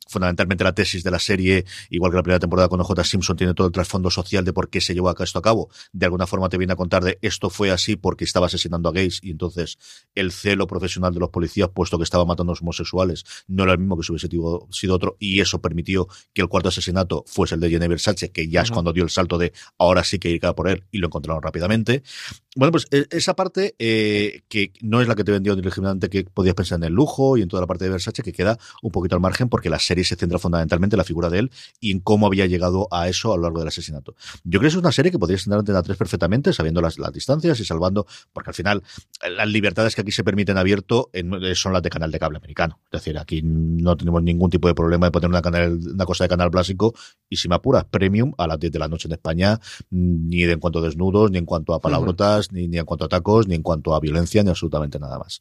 fundamentalmente 0.08 0.64
la 0.64 0.74
tesis 0.74 1.04
de 1.04 1.10
la 1.10 1.18
serie, 1.18 1.64
igual 1.88 2.10
que 2.10 2.16
la 2.16 2.22
primera 2.22 2.40
temporada 2.40 2.68
con 2.68 2.82
J. 2.82 3.04
Simpson, 3.04 3.36
tiene 3.36 3.54
todo 3.54 3.68
el 3.68 3.72
trasfondo 3.72 4.10
social 4.10 4.44
de 4.44 4.52
por 4.52 4.68
qué 4.68 4.80
se 4.80 4.92
llevó 4.94 5.10
esto 5.22 5.38
a 5.38 5.42
cabo. 5.42 5.70
De 5.92 6.06
alguna 6.06 6.26
forma 6.26 6.48
te 6.48 6.58
viene 6.58 6.72
a 6.72 6.76
contar 6.76 7.04
de 7.04 7.18
esto 7.22 7.50
fue 7.50 7.70
así 7.70 7.96
porque 7.96 8.24
estaba 8.24 8.46
asesinando 8.46 8.88
a 8.88 8.92
gays 8.92 9.20
y 9.22 9.30
entonces 9.30 9.78
el 10.14 10.32
celo 10.32 10.66
profesional 10.66 11.12
de 11.14 11.20
los 11.20 11.30
policías, 11.30 11.68
puesto 11.68 11.98
que 11.98 12.04
estaba 12.04 12.24
matando 12.24 12.52
a 12.52 12.54
los 12.54 12.62
homosexuales, 12.62 13.24
no 13.46 13.64
era 13.64 13.72
el 13.72 13.78
mismo 13.78 13.96
que 13.96 14.04
si 14.04 14.12
hubiese 14.12 14.28
sido 14.70 14.94
otro 14.94 15.16
y 15.18 15.40
eso 15.40 15.60
permitió 15.60 16.08
que 16.32 16.42
el 16.42 16.48
cuarto 16.48 16.68
asesinato 16.68 17.24
fuese 17.26 17.54
el 17.54 17.60
de 17.60 17.70
Jenny 17.70 17.88
Versace, 17.88 18.30
que 18.30 18.48
ya 18.48 18.62
es 18.62 18.70
cuando 18.70 18.92
dio 18.92 19.04
el 19.04 19.10
salto 19.10 19.38
de 19.38 19.52
ahora 19.78 20.04
sí 20.04 20.18
que 20.18 20.30
ir 20.30 20.40
por 20.40 20.68
él 20.68 20.84
y 20.90 20.98
lo 20.98 21.08
encontraron 21.08 21.42
rápidamente. 21.42 22.02
Bueno, 22.56 22.72
pues 22.72 22.88
e, 22.90 23.06
esa 23.10 23.34
parte 23.34 23.76
eh, 23.78 24.42
que 24.48 24.72
no 24.80 25.00
es 25.00 25.06
la 25.06 25.14
que 25.14 25.22
te 25.22 25.30
vendió 25.30 25.52
originalmente 25.52 26.10
que 26.10 26.24
podías 26.24 26.56
pensar 26.56 26.78
en 26.78 26.84
el 26.84 26.92
lujo 26.92 27.36
y 27.36 27.42
en 27.42 27.48
toda 27.48 27.60
la 27.60 27.68
parte 27.68 27.84
de 27.84 27.90
Versace 27.90 28.24
que 28.24 28.32
queda 28.32 28.58
un 28.82 28.90
poquito 28.90 29.14
al 29.14 29.20
margen 29.20 29.48
porque 29.48 29.70
la 29.70 29.78
serie 29.78 30.02
se 30.02 30.16
centra 30.16 30.38
fundamentalmente 30.40 30.96
en 30.96 30.98
la 30.98 31.04
figura 31.04 31.30
de 31.30 31.38
él 31.38 31.50
y 31.78 31.92
en 31.92 32.00
cómo 32.00 32.26
había 32.26 32.46
llegado 32.46 32.88
a 32.90 33.08
eso 33.08 33.32
a 33.32 33.36
lo 33.36 33.44
largo 33.44 33.60
del 33.60 33.68
asesinato. 33.68 34.16
Yo 34.42 34.58
creo 34.58 34.62
que 34.62 34.66
es 34.68 34.74
una 34.74 34.90
serie 34.90 35.12
que 35.12 35.18
podrías 35.18 35.44
tener 35.44 35.60
en 35.64 35.74
la 35.74 35.82
3 35.82 35.96
perfectamente, 35.96 36.52
sabiendo 36.52 36.80
las, 36.80 36.98
las, 36.98 37.12
distancias 37.12 37.60
y 37.60 37.64
salvando, 37.64 38.06
porque 38.32 38.50
al 38.50 38.54
final 38.54 38.82
las 39.36 39.48
libertades 39.48 39.94
que 39.94 40.00
aquí 40.00 40.10
se 40.10 40.24
permiten 40.24 40.58
abierto 40.58 41.10
son 41.54 41.72
las 41.72 41.82
de 41.82 41.90
canal 41.90 42.10
de 42.10 42.18
cable 42.18 42.38
americano. 42.38 42.80
Es 42.86 43.00
decir, 43.00 43.16
aquí 43.18 43.42
no 43.44 43.96
tenemos 43.96 44.22
ningún 44.22 44.50
tipo 44.50 44.66
de 44.66 44.74
problema 44.74 45.06
de 45.06 45.12
poner 45.12 45.30
una, 45.30 45.42
canal, 45.42 45.78
una 45.94 46.04
cosa 46.04 46.24
de 46.24 46.28
canal 46.28 46.50
básico 46.50 46.94
y 47.28 47.36
si 47.36 47.48
me 47.48 47.54
apuras, 47.54 47.84
premium 47.84 48.32
a 48.38 48.46
las 48.46 48.58
10 48.58 48.72
de 48.72 48.78
la 48.78 48.88
noche 48.88 49.06
en 49.06 49.12
España, 49.12 49.60
ni 49.90 50.42
en 50.42 50.58
cuanto 50.58 50.80
a 50.80 50.82
desnudos, 50.82 51.30
ni 51.30 51.38
en 51.38 51.46
cuanto 51.46 51.74
a 51.74 51.80
palabrotas, 51.80 52.39
ni, 52.52 52.64
en 52.76 52.84
cuanto 52.84 53.04
a 53.04 53.08
tacos, 53.08 53.46
ni 53.46 53.54
en 53.54 53.62
cuanto 53.62 53.94
a 53.94 54.00
violencia, 54.00 54.42
ni 54.42 54.50
absolutamente 54.50 54.98
nada 54.98 55.18
más 55.18 55.40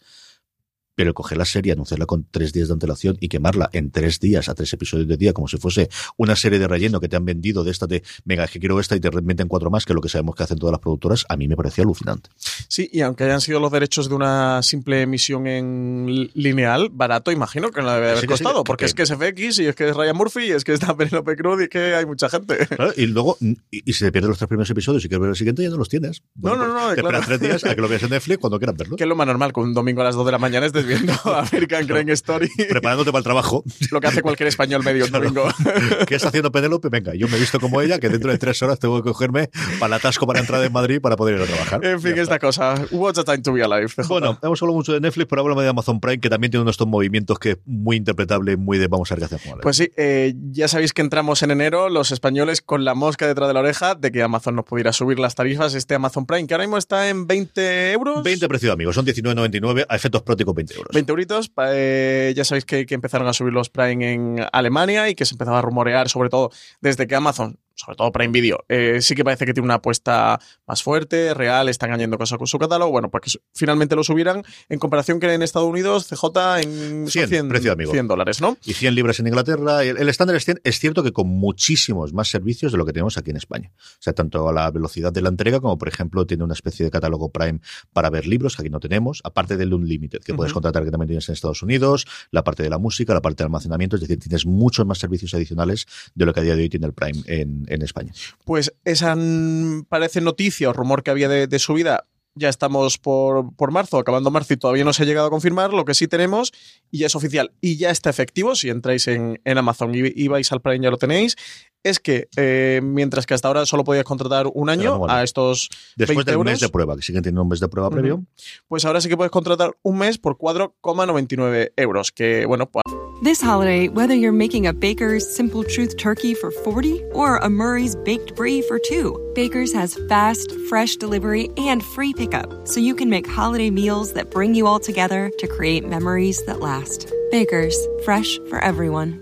pero 0.99 1.13
coger 1.13 1.37
la 1.37 1.45
serie, 1.45 1.71
anunciarla 1.71 2.05
con 2.05 2.25
tres 2.29 2.51
días 2.51 2.67
de 2.67 2.73
antelación 2.73 3.15
y 3.21 3.29
quemarla 3.29 3.69
en 3.71 3.89
tres 3.89 4.19
días 4.19 4.49
a 4.49 4.53
tres 4.53 4.73
episodios 4.73 5.07
de 5.07 5.15
día, 5.15 5.31
como 5.31 5.47
si 5.47 5.55
fuese 5.55 5.87
una 6.17 6.35
serie 6.35 6.59
de 6.59 6.67
relleno 6.67 6.99
que 6.99 7.07
te 7.07 7.15
han 7.15 7.23
vendido 7.23 7.63
de 7.63 7.71
esta 7.71 7.87
de, 7.87 8.03
venga, 8.25 8.43
es 8.43 8.51
que 8.51 8.59
quiero 8.59 8.77
esta 8.81 8.97
y 8.97 8.99
te 8.99 9.09
remiten 9.09 9.47
cuatro 9.47 9.69
más, 9.69 9.85
que 9.85 9.93
es 9.93 9.95
lo 9.95 10.01
que 10.01 10.09
sabemos 10.09 10.35
que 10.35 10.43
hacen 10.43 10.57
todas 10.57 10.73
las 10.73 10.81
productoras, 10.81 11.25
a 11.29 11.37
mí 11.37 11.47
me 11.47 11.55
parecía 11.55 11.85
alucinante. 11.85 12.31
Sí, 12.67 12.89
y 12.91 12.99
aunque 12.99 13.23
hayan 13.23 13.39
sido 13.39 13.61
los 13.61 13.71
derechos 13.71 14.09
de 14.09 14.15
una 14.15 14.61
simple 14.61 15.03
emisión 15.03 15.47
en 15.47 16.29
lineal, 16.33 16.89
barato, 16.91 17.31
imagino 17.31 17.71
que 17.71 17.81
no 17.81 17.93
debe 17.93 18.11
haber 18.11 18.25
costado, 18.25 18.65
porque 18.65 18.83
es 18.83 18.93
que 18.93 19.03
es 19.03 19.13
FX 19.13 19.59
y 19.59 19.67
es 19.67 19.75
que 19.75 19.87
es 19.87 19.95
Ryan 19.95 20.17
Murphy 20.17 20.47
y 20.47 20.51
es 20.51 20.65
que 20.65 20.73
está 20.73 20.97
Penelope 20.97 21.37
Cruz 21.37 21.63
y 21.63 21.69
que 21.69 21.95
hay 21.95 22.05
mucha 22.05 22.27
gente. 22.27 22.57
y 22.97 23.05
luego, 23.05 23.37
y, 23.71 23.93
si 23.93 24.03
te 24.03 24.11
pierdes 24.11 24.27
los 24.27 24.37
tres 24.37 24.49
primeros 24.49 24.69
episodios 24.69 25.05
y 25.05 25.07
quieres 25.07 25.21
ver 25.21 25.29
el 25.29 25.37
siguiente, 25.37 25.63
ya 25.63 25.69
no 25.69 25.77
los 25.77 25.87
tienes. 25.87 26.23
no, 26.35 26.57
no, 26.57 26.67
no. 26.67 26.93
Te 26.93 26.99
esperas 26.99 27.25
tres 27.25 27.39
días 27.39 27.63
a 27.63 27.73
que 27.73 27.79
lo 27.79 27.87
veas 27.87 28.03
en 28.03 28.09
Netflix 28.09 28.39
cuando 28.39 28.59
quieras 28.59 28.75
verlo. 28.75 28.97
Que 28.97 29.05
es 29.05 29.07
lo 29.07 29.15
más 29.15 29.27
normal, 29.27 29.53
que 29.53 29.61
un 29.61 29.73
domingo 29.73 30.01
a 30.01 30.03
las 30.03 30.15
dos 30.15 30.25
de 30.25 30.33
la 30.33 30.39
mañana 30.39 30.65
estés 30.65 30.88
viendo 30.89 31.13
American 31.25 31.87
Crime 31.87 32.11
Story. 32.13 32.49
Preparándote 32.69 33.11
para 33.11 33.19
el 33.19 33.23
trabajo. 33.23 33.63
Lo 33.91 34.01
que 34.01 34.07
hace 34.07 34.21
cualquier 34.21 34.47
español 34.47 34.83
medio 34.83 35.07
domingo. 35.07 35.47
¿Qué 36.07 36.15
está 36.15 36.29
haciendo 36.29 36.51
Penélope? 36.51 36.89
Venga, 36.89 37.13
yo 37.15 37.27
me 37.27 37.37
he 37.37 37.39
visto 37.39 37.59
como 37.59 37.81
ella, 37.81 37.99
que 37.99 38.09
dentro 38.09 38.31
de 38.31 38.37
tres 38.37 38.61
horas 38.61 38.79
tengo 38.79 39.01
que 39.01 39.09
cogerme 39.09 39.49
para 39.79 39.87
el 39.87 39.93
atasco 39.93 40.27
para 40.27 40.39
entrar 40.39 40.63
en 40.63 40.73
Madrid 40.73 40.99
para 40.99 41.15
poder 41.15 41.37
ir 41.37 41.43
a 41.43 41.45
trabajar. 41.45 41.85
En 41.85 42.01
fin, 42.01 42.17
esta 42.17 42.39
cosa. 42.39 42.75
What's 42.91 43.19
a 43.19 43.23
time 43.23 43.39
to 43.39 43.53
be 43.53 43.63
alive? 43.63 43.93
Bueno, 44.07 44.37
hemos 44.41 44.61
hablado 44.61 44.75
mucho 44.75 44.93
de 44.93 44.99
Netflix, 44.99 45.27
pero 45.29 45.41
hablamos 45.41 45.63
de 45.63 45.69
Amazon 45.69 45.99
Prime, 45.99 46.19
que 46.19 46.29
también 46.29 46.51
tiene 46.51 46.63
unos 46.63 46.79
movimientos 46.87 47.37
que 47.39 47.51
es 47.51 47.57
muy 47.65 47.97
interpretable, 47.97 48.57
muy 48.57 48.77
de 48.77 48.87
vamos 48.87 49.11
a 49.11 49.15
ver 49.15 49.27
qué 49.27 49.35
hacemos. 49.35 49.59
Pues 49.61 49.77
sí, 49.77 49.91
eh, 49.95 50.33
ya 50.51 50.67
sabéis 50.67 50.93
que 50.93 51.01
entramos 51.01 51.43
en 51.43 51.51
enero, 51.51 51.89
los 51.89 52.11
españoles 52.11 52.61
con 52.61 52.83
la 52.85 52.95
mosca 52.95 53.27
detrás 53.27 53.47
de 53.47 53.53
la 53.53 53.59
oreja 53.59 53.95
de 53.95 54.11
que 54.11 54.23
Amazon 54.23 54.55
nos 54.55 54.65
pudiera 54.65 54.91
subir 54.93 55.19
las 55.19 55.35
tarifas, 55.35 55.75
este 55.75 55.95
Amazon 55.95 56.25
Prime, 56.25 56.47
que 56.47 56.53
ahora 56.53 56.63
mismo 56.63 56.77
está 56.77 57.09
en 57.09 57.27
20 57.27 57.91
euros. 57.91 58.23
20 58.23 58.47
precio 58.47 58.71
amigos, 58.71 58.95
son 58.95 59.05
19,99, 59.05 59.85
a 59.87 59.95
efectos 59.95 60.23
prácticos 60.23 60.55
20 60.55 60.73
euros. 60.79 60.93
20 60.93 61.11
euritos, 61.11 61.51
eh, 61.71 62.33
ya 62.35 62.43
sabéis 62.43 62.65
que, 62.65 62.85
empezaron 62.89 63.27
a 63.27 63.33
subir 63.33 63.53
los 63.53 63.69
Prime 63.69 64.13
en 64.13 64.45
Alemania 64.51 65.09
y 65.09 65.15
que 65.15 65.25
se 65.25 65.35
empezaba 65.35 65.59
a 65.59 65.61
rumorear, 65.61 66.09
sobre 66.09 66.29
todo 66.29 66.51
desde 66.81 67.07
que 67.07 67.15
Amazon 67.15 67.57
sobre 67.79 67.95
todo 67.95 68.11
Prime 68.11 68.33
Video, 68.33 68.65
eh, 68.67 68.99
sí 69.01 69.15
que 69.15 69.23
parece 69.23 69.45
que 69.45 69.53
tiene 69.53 69.65
una 69.65 69.75
apuesta 69.75 70.39
más 70.67 70.83
fuerte, 70.83 71.33
real, 71.33 71.69
están 71.69 71.89
añadiendo 71.91 72.17
cosas 72.17 72.37
con 72.37 72.45
su 72.45 72.59
catálogo. 72.59 72.91
Bueno, 72.91 73.09
pues 73.09 73.23
que 73.23 73.39
finalmente 73.53 73.95
lo 73.95 74.03
subieran 74.03 74.43
en 74.67 74.79
comparación 74.79 75.19
que 75.19 75.33
en 75.33 75.41
Estados 75.41 75.69
Unidos, 75.69 76.07
CJ 76.09 76.61
en 76.61 77.07
100, 77.07 77.47
precio 77.47 77.71
amigo. 77.71 77.91
100 77.91 78.07
dólares, 78.07 78.41
¿no? 78.41 78.57
Y 78.65 78.73
100 78.73 78.95
libras 78.95 79.19
en 79.21 79.27
Inglaterra. 79.27 79.83
El, 79.83 79.97
el 79.97 80.09
estándar 80.09 80.35
es 80.35 80.43
100. 80.43 80.59
Es 80.65 80.79
cierto 80.79 81.03
que 81.03 81.13
con 81.13 81.27
muchísimos 81.27 82.11
más 82.11 82.27
servicios 82.27 82.73
de 82.73 82.77
lo 82.77 82.85
que 82.85 82.91
tenemos 82.91 83.17
aquí 83.17 83.31
en 83.31 83.37
España. 83.37 83.71
O 83.77 84.01
sea, 84.01 84.11
tanto 84.13 84.49
a 84.49 84.53
la 84.53 84.69
velocidad 84.71 85.13
de 85.13 85.21
la 85.21 85.29
entrega 85.29 85.61
como, 85.61 85.77
por 85.77 85.87
ejemplo, 85.87 86.25
tiene 86.25 86.43
una 86.43 86.53
especie 86.53 86.83
de 86.83 86.91
catálogo 86.91 87.31
Prime 87.31 87.61
para 87.93 88.09
ver 88.09 88.27
libros, 88.27 88.55
que 88.55 88.63
aquí 88.63 88.69
no 88.69 88.79
tenemos, 88.79 89.21
aparte 89.23 89.55
del 89.55 89.73
Unlimited, 89.73 90.19
que 90.19 90.33
puedes 90.33 90.51
contratar 90.51 90.83
que 90.83 90.91
también 90.91 91.07
tienes 91.07 91.29
en 91.29 91.33
Estados 91.33 91.63
Unidos, 91.63 92.05
la 92.31 92.43
parte 92.43 92.63
de 92.63 92.69
la 92.69 92.77
música, 92.77 93.13
la 93.13 93.21
parte 93.21 93.43
de 93.43 93.45
almacenamiento, 93.45 93.95
es 93.95 94.01
decir, 94.01 94.19
tienes 94.19 94.45
muchos 94.45 94.85
más 94.85 94.97
servicios 94.97 95.33
adicionales 95.33 95.85
de 96.13 96.25
lo 96.25 96.33
que 96.33 96.41
a 96.41 96.43
día 96.43 96.55
de 96.55 96.63
hoy 96.63 96.69
tiene 96.69 96.87
el 96.87 96.93
Prime 96.93 97.21
en, 97.25 97.65
en 97.69 97.81
España. 97.81 98.13
Pues 98.45 98.73
esa 98.85 99.15
mm, 99.15 99.85
parece 99.87 100.21
noticia 100.21 100.69
o 100.69 100.73
rumor 100.73 101.03
que 101.03 101.11
había 101.11 101.29
de, 101.29 101.47
de 101.47 101.59
subida 101.59 102.05
ya 102.35 102.49
estamos 102.49 102.97
por, 102.97 103.53
por, 103.55 103.71
marzo, 103.71 103.97
acabando 103.97 104.31
marzo 104.31 104.53
y 104.53 104.57
todavía 104.57 104.83
no 104.83 104.93
se 104.93 105.03
ha 105.03 105.05
llegado 105.05 105.27
a 105.27 105.29
confirmar. 105.29 105.73
Lo 105.73 105.85
que 105.85 105.93
sí 105.93 106.07
tenemos, 106.07 106.53
y 106.89 106.99
ya 106.99 107.07
es 107.07 107.15
oficial 107.15 107.51
y 107.61 107.77
ya 107.77 107.89
está 107.89 108.09
efectivo, 108.09 108.55
si 108.55 108.69
entráis 108.69 109.07
en, 109.07 109.41
en 109.43 109.57
Amazon 109.57 109.93
y, 109.93 109.99
y, 110.15 110.27
vais 110.27 110.51
al 110.51 110.61
Prime 110.61 110.79
ya 110.83 110.89
lo 110.89 110.97
tenéis, 110.97 111.35
es 111.83 111.99
que 111.99 112.27
eh, 112.35 112.81
mientras 112.83 113.25
que 113.25 113.33
hasta 113.33 113.47
ahora 113.47 113.65
solo 113.65 113.83
podías 113.83 114.03
contratar 114.03 114.47
un 114.53 114.69
año 114.69 115.09
a 115.09 115.23
estos 115.23 115.69
Después 115.95 116.17
20 116.17 116.31
del 116.31 116.33
euros, 116.35 116.51
mes 116.51 116.59
de 116.59 116.69
prueba, 116.69 116.95
que 116.95 117.01
siguen 117.01 117.23
teniendo 117.23 117.43
un 117.43 117.49
mes 117.49 117.59
de 117.59 117.67
prueba 117.67 117.89
previo. 117.89 118.23
Pues 118.67 118.85
ahora 118.85 119.01
sí 119.01 119.09
que 119.09 119.17
puedes 119.17 119.31
contratar 119.31 119.75
un 119.83 119.97
mes 119.97 120.17
por 120.17 120.37
4,99 120.37 121.73
euros, 121.75 122.11
que 122.11 122.45
bueno, 122.45 122.69
pues 122.69 122.83
This 123.21 123.41
holiday, 123.41 123.89
whether 123.89 124.15
you're 124.15 124.31
making 124.31 124.65
a 124.65 124.71
Baker's 124.71 125.29
Simple 125.35 125.65
Truth 125.65 125.97
turkey 125.97 126.33
for 126.33 126.51
40 126.51 127.03
or 127.11 127.35
a 127.35 127.49
Murray's 127.49 127.93
Baked 127.93 128.33
Brie 128.33 128.61
for 128.61 128.79
2, 128.79 129.33
Baker's 129.35 129.73
has 129.73 129.99
fast, 130.07 130.53
fresh 130.69 130.95
delivery 130.95 131.49
and 131.57 131.83
free 131.83 132.13
pickup, 132.13 132.65
so 132.65 132.79
you 132.79 132.95
can 132.95 133.09
make 133.09 133.27
holiday 133.27 133.69
meals 133.71 134.13
that 134.13 134.31
bring 134.31 134.55
you 134.55 134.67
all 134.67 134.79
together 134.79 135.29
to 135.37 135.47
create 135.47 135.85
memories 135.85 136.45
that 136.45 136.61
last. 136.61 137.11
Baker's, 137.29 137.77
fresh 138.05 138.39
for 138.49 138.63
everyone. 138.63 139.21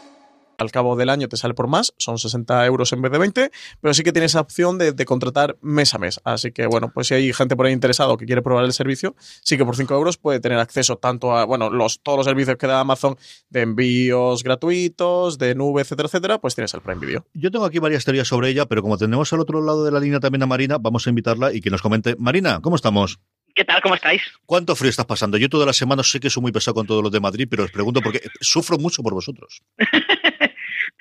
al 0.61 0.71
cabo 0.71 0.95
del 0.95 1.09
año 1.09 1.27
te 1.27 1.37
sale 1.37 1.53
por 1.53 1.67
más, 1.67 1.93
son 1.97 2.17
60 2.17 2.65
euros 2.65 2.93
en 2.93 3.01
vez 3.01 3.11
de 3.11 3.17
20, 3.17 3.51
pero 3.81 3.93
sí 3.93 4.03
que 4.03 4.11
tienes 4.11 4.31
esa 4.31 4.41
opción 4.41 4.77
de, 4.77 4.93
de, 4.93 5.05
contratar 5.05 5.57
mes 5.61 5.93
a 5.93 5.97
mes. 5.97 6.21
Así 6.23 6.51
que, 6.51 6.67
bueno, 6.67 6.91
pues 6.93 7.07
si 7.07 7.15
hay 7.15 7.33
gente 7.33 7.55
por 7.55 7.65
ahí 7.65 7.73
interesado 7.73 8.17
que 8.17 8.25
quiere 8.25 8.41
probar 8.41 8.63
el 8.65 8.73
servicio, 8.73 9.15
sí 9.17 9.57
que 9.57 9.65
por 9.65 9.75
5 9.75 9.93
euros 9.93 10.17
puede 10.17 10.39
tener 10.39 10.59
acceso 10.59 10.97
tanto 10.97 11.35
a, 11.35 11.45
bueno, 11.45 11.69
los, 11.69 12.01
todos 12.01 12.17
los 12.17 12.25
servicios 12.25 12.57
que 12.57 12.67
da 12.67 12.79
Amazon 12.79 13.17
de 13.49 13.61
envíos 13.61 14.43
gratuitos, 14.43 15.37
de 15.37 15.55
nube, 15.55 15.81
etcétera, 15.81 16.07
etcétera, 16.07 16.39
pues 16.39 16.55
tienes 16.55 16.73
el 16.73 16.81
Prime 16.81 17.05
Video. 17.05 17.25
Yo 17.33 17.51
tengo 17.51 17.65
aquí 17.65 17.79
varias 17.79 18.05
teorías 18.05 18.27
sobre 18.27 18.49
ella, 18.49 18.65
pero 18.65 18.81
como 18.81 18.97
tenemos 18.97 19.33
al 19.33 19.39
otro 19.39 19.61
lado 19.61 19.83
de 19.83 19.91
la 19.91 19.99
línea 19.99 20.19
también 20.19 20.43
a 20.43 20.47
Marina, 20.47 20.77
vamos 20.79 21.07
a 21.07 21.09
invitarla 21.09 21.53
y 21.53 21.61
que 21.61 21.69
nos 21.69 21.81
comente. 21.81 22.15
Marina, 22.17 22.59
¿cómo 22.61 22.75
estamos? 22.75 23.19
¿Qué 23.53 23.65
tal? 23.65 23.81
¿Cómo 23.81 23.95
estáis? 23.95 24.21
¿Cuánto 24.45 24.75
frío 24.75 24.89
estás 24.89 25.05
pasando? 25.05 25.37
Yo 25.37 25.49
todas 25.49 25.67
las 25.67 25.75
semanas 25.75 26.09
sé 26.09 26.19
que 26.19 26.29
soy 26.29 26.41
muy 26.41 26.51
pesado 26.51 26.75
con 26.75 26.87
todos 26.87 27.03
los 27.03 27.11
de 27.11 27.19
Madrid, 27.19 27.47
pero 27.49 27.63
os 27.63 27.71
pregunto 27.71 28.01
porque 28.01 28.21
sufro 28.39 28.77
mucho 28.77 29.03
por 29.03 29.13
vosotros. 29.13 29.61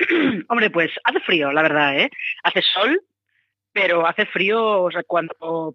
Hombre, 0.49 0.71
pues 0.71 0.91
hace 1.05 1.21
frío, 1.21 1.53
la 1.53 1.63
verdad, 1.63 1.99
¿eh? 1.99 2.11
Hace 2.43 2.63
sol, 2.63 3.03
pero 3.73 4.07
hace 4.07 4.27
frío, 4.27 4.83
o 4.83 4.91
sea, 4.91 5.03
cuando 5.05 5.75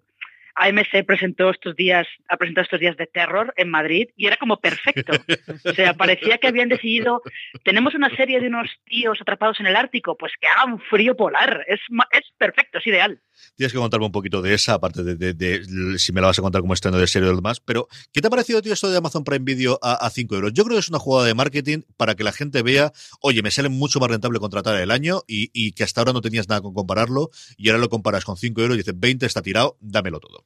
AMC 0.56 1.04
presentó 1.06 1.50
estos 1.50 1.76
días, 1.76 2.06
ha 2.28 2.36
presentado 2.36 2.64
estos 2.64 2.80
días 2.80 2.96
de 2.96 3.06
terror 3.06 3.52
en 3.56 3.68
Madrid 3.68 4.08
y 4.16 4.26
era 4.26 4.36
como 4.36 4.58
perfecto. 4.60 5.12
O 5.64 5.72
sea, 5.72 5.94
parecía 5.94 6.38
que 6.38 6.48
habían 6.48 6.68
decidido, 6.68 7.22
tenemos 7.62 7.94
una 7.94 8.14
serie 8.16 8.40
de 8.40 8.48
unos 8.48 8.68
tíos 8.84 9.18
atrapados 9.20 9.60
en 9.60 9.66
el 9.66 9.76
Ártico, 9.76 10.16
pues 10.16 10.32
que 10.40 10.46
haga 10.48 10.64
un 10.64 10.80
frío 10.80 11.16
polar. 11.16 11.64
Es, 11.68 11.80
es 12.12 12.24
perfecto, 12.38 12.78
es 12.78 12.86
ideal. 12.86 13.20
Tienes 13.54 13.72
que 13.72 13.78
contarme 13.78 14.06
un 14.06 14.12
poquito 14.12 14.40
de 14.40 14.54
esa, 14.54 14.74
aparte 14.74 15.02
de, 15.02 15.16
de, 15.16 15.34
de, 15.34 15.98
si 15.98 16.12
me 16.12 16.20
la 16.20 16.28
vas 16.28 16.38
a 16.38 16.42
contar 16.42 16.62
como 16.62 16.74
estreno 16.74 16.98
de 16.98 17.06
serie 17.06 17.28
o 17.28 17.36
demás. 17.36 17.60
Pero, 17.60 17.88
¿qué 18.12 18.20
te 18.20 18.28
ha 18.28 18.30
parecido, 18.30 18.62
tío, 18.62 18.72
esto 18.72 18.90
de 18.90 18.96
Amazon 18.96 19.24
Prime 19.24 19.44
Video 19.44 19.78
a, 19.82 19.94
a 19.94 20.10
5 20.10 20.34
euros? 20.34 20.52
Yo 20.54 20.64
creo 20.64 20.76
que 20.76 20.80
es 20.80 20.88
una 20.88 20.98
jugada 20.98 21.26
de 21.26 21.34
marketing 21.34 21.82
para 21.96 22.14
que 22.14 22.24
la 22.24 22.32
gente 22.32 22.62
vea, 22.62 22.92
oye, 23.20 23.42
me 23.42 23.50
sale 23.50 23.68
mucho 23.68 24.00
más 24.00 24.10
rentable 24.10 24.38
contratar 24.38 24.80
el 24.80 24.90
año 24.90 25.22
y, 25.26 25.50
y 25.52 25.72
que 25.72 25.84
hasta 25.84 26.00
ahora 26.00 26.12
no 26.12 26.22
tenías 26.22 26.48
nada 26.48 26.60
con 26.60 26.72
compararlo 26.72 27.30
y 27.56 27.68
ahora 27.68 27.80
lo 27.80 27.88
comparas 27.88 28.24
con 28.24 28.36
5 28.36 28.60
euros 28.60 28.76
y 28.76 28.78
dices, 28.78 28.98
20 28.98 29.26
está 29.26 29.42
tirado, 29.42 29.76
dámelo 29.80 30.20
todo. 30.20 30.45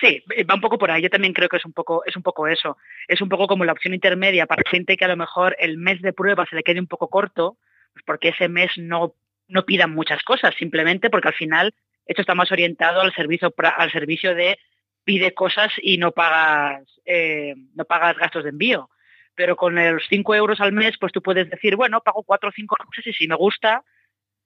Sí, 0.00 0.22
va 0.48 0.54
un 0.54 0.60
poco 0.60 0.78
por 0.78 0.90
ahí. 0.90 1.02
Yo 1.02 1.10
también 1.10 1.32
creo 1.32 1.48
que 1.48 1.58
es 1.58 1.64
un 1.64 1.72
poco, 1.72 2.04
es 2.06 2.16
un 2.16 2.22
poco 2.22 2.48
eso. 2.48 2.76
Es 3.08 3.20
un 3.20 3.28
poco 3.28 3.46
como 3.46 3.64
la 3.64 3.72
opción 3.72 3.94
intermedia 3.94 4.46
para 4.46 4.62
gente 4.68 4.96
que 4.96 5.04
a 5.04 5.08
lo 5.08 5.16
mejor 5.16 5.56
el 5.58 5.76
mes 5.76 6.00
de 6.00 6.12
prueba 6.12 6.46
se 6.46 6.56
le 6.56 6.62
quede 6.62 6.80
un 6.80 6.86
poco 6.86 7.08
corto, 7.08 7.58
pues 7.92 8.04
porque 8.06 8.28
ese 8.28 8.48
mes 8.48 8.70
no, 8.76 9.14
no 9.48 9.64
pidan 9.64 9.94
muchas 9.94 10.22
cosas, 10.22 10.54
simplemente 10.56 11.10
porque 11.10 11.28
al 11.28 11.34
final 11.34 11.74
esto 12.06 12.22
está 12.22 12.34
más 12.34 12.50
orientado 12.50 13.00
al 13.00 13.14
servicio, 13.14 13.52
al 13.76 13.92
servicio 13.92 14.34
de 14.34 14.58
pide 15.04 15.34
cosas 15.34 15.72
y 15.82 15.98
no 15.98 16.12
pagas, 16.12 16.84
eh, 17.04 17.54
no 17.74 17.84
pagas 17.84 18.16
gastos 18.16 18.44
de 18.44 18.50
envío. 18.50 18.88
Pero 19.34 19.56
con 19.56 19.74
los 19.74 20.04
5 20.08 20.34
euros 20.34 20.60
al 20.60 20.72
mes, 20.72 20.96
pues 20.98 21.12
tú 21.12 21.22
puedes 21.22 21.48
decir, 21.48 21.76
bueno, 21.76 22.00
pago 22.02 22.22
4 22.22 22.48
o 22.48 22.52
5 22.52 22.76
meses 22.90 23.06
y 23.06 23.12
si 23.16 23.28
me 23.28 23.34
gusta, 23.34 23.82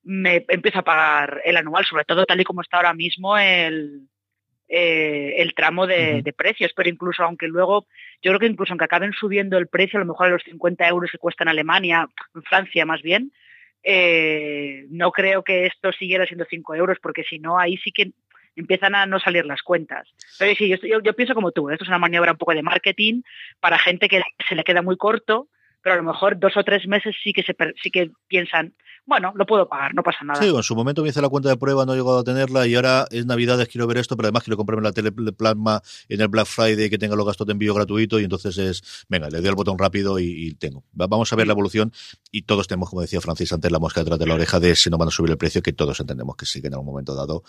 me 0.02 0.44
empiezo 0.48 0.80
a 0.80 0.84
pagar 0.84 1.42
el 1.44 1.56
anual, 1.56 1.84
sobre 1.84 2.04
todo 2.04 2.24
tal 2.24 2.40
y 2.40 2.44
como 2.44 2.62
está 2.62 2.76
ahora 2.76 2.94
mismo 2.94 3.36
el, 3.36 4.08
eh, 4.68 5.34
el 5.38 5.54
tramo 5.54 5.86
de, 5.86 5.94
uh 5.94 6.16
-huh. 6.18 6.22
de, 6.22 6.32
precios, 6.32 6.72
pero 6.74 6.88
incluso 6.88 7.22
aunque 7.22 7.46
luego, 7.46 7.86
yo 8.22 8.30
creo 8.30 8.40
que 8.40 8.46
incluso 8.46 8.72
aunque 8.72 8.84
acaben 8.84 9.12
subiendo 9.12 9.58
el 9.58 9.68
precio, 9.68 9.98
a 9.98 10.00
lo 10.00 10.06
mejor 10.06 10.26
a 10.26 10.30
los 10.30 10.42
50 10.42 10.88
euros 10.88 11.10
que 11.10 11.18
cuesta 11.18 11.44
en 11.44 11.48
Alemania, 11.48 12.08
en 12.34 12.42
Francia 12.42 12.84
más 12.84 13.02
bien, 13.02 13.32
eh, 13.82 14.84
no 14.90 15.12
creo 15.12 15.44
que 15.44 15.66
esto 15.66 15.92
siguiera 15.92 16.26
siendo 16.26 16.44
5 16.48 16.74
euros, 16.74 16.98
porque 17.00 17.22
si 17.22 17.38
no, 17.38 17.58
ahí 17.58 17.76
sí 17.76 17.92
que 17.92 18.10
empiezan 18.56 18.94
a 18.94 19.06
no 19.06 19.20
salir 19.20 19.44
las 19.44 19.62
cuentas. 19.62 20.08
Pero 20.38 20.54
sí, 20.56 20.68
yo, 20.68 20.76
yo, 20.82 21.00
yo 21.00 21.14
pienso 21.14 21.34
como 21.34 21.52
tú, 21.52 21.70
esto 21.70 21.84
es 21.84 21.88
una 21.88 21.98
maniobra 21.98 22.32
un 22.32 22.38
poco 22.38 22.54
de 22.54 22.62
marketing 22.62 23.22
para 23.60 23.78
gente 23.78 24.08
que 24.08 24.22
se 24.48 24.54
le 24.56 24.64
queda 24.64 24.82
muy 24.82 24.96
corto, 24.96 25.48
pero 25.86 25.94
a 25.94 26.02
lo 26.02 26.12
mejor 26.12 26.36
dos 26.40 26.56
o 26.56 26.64
tres 26.64 26.84
meses 26.88 27.14
sí 27.22 27.32
que 27.32 27.44
se 27.44 27.54
sí 27.80 27.92
que 27.92 28.10
piensan, 28.26 28.74
bueno, 29.04 29.32
lo 29.36 29.46
puedo 29.46 29.68
pagar, 29.68 29.94
no 29.94 30.02
pasa 30.02 30.24
nada. 30.24 30.42
Sí, 30.42 30.48
en 30.48 30.62
su 30.64 30.74
momento 30.74 31.00
me 31.00 31.10
hice 31.10 31.22
la 31.22 31.28
cuenta 31.28 31.48
de 31.48 31.56
prueba, 31.56 31.86
no 31.86 31.94
he 31.94 31.96
llegado 31.96 32.18
a 32.18 32.24
tenerla 32.24 32.66
y 32.66 32.74
ahora 32.74 33.06
es 33.08 33.24
Navidades, 33.24 33.68
quiero 33.68 33.86
ver 33.86 33.98
esto, 33.98 34.16
pero 34.16 34.26
además 34.26 34.42
quiero 34.42 34.56
comprarme 34.56 34.82
la 34.82 34.90
teleplasma 34.90 35.80
en 36.08 36.20
el 36.20 36.26
Black 36.26 36.46
Friday 36.46 36.90
que 36.90 36.98
tenga 36.98 37.14
los 37.14 37.24
gastos 37.24 37.46
de 37.46 37.52
envío 37.52 37.72
gratuito 37.72 38.18
y 38.18 38.24
entonces 38.24 38.58
es, 38.58 39.06
venga, 39.08 39.30
le 39.30 39.38
doy 39.38 39.46
al 39.46 39.54
botón 39.54 39.78
rápido 39.78 40.18
y, 40.18 40.24
y 40.24 40.54
tengo. 40.54 40.82
Vamos 40.90 41.32
a 41.32 41.36
ver 41.36 41.46
la 41.46 41.52
evolución 41.52 41.92
y 42.32 42.42
todos 42.42 42.66
tenemos, 42.66 42.90
como 42.90 43.02
decía 43.02 43.20
Francis 43.20 43.52
antes, 43.52 43.70
la 43.70 43.78
mosca 43.78 44.00
detrás 44.00 44.18
de 44.18 44.26
la 44.26 44.34
oreja 44.34 44.58
de 44.58 44.74
si 44.74 44.90
no 44.90 44.98
van 44.98 45.06
a 45.06 45.12
subir 45.12 45.30
el 45.30 45.38
precio, 45.38 45.62
que 45.62 45.72
todos 45.72 46.00
entendemos 46.00 46.34
que 46.34 46.46
sí 46.46 46.60
que 46.60 46.66
en 46.66 46.74
algún 46.74 46.86
momento 46.86 47.14
dado 47.14 47.44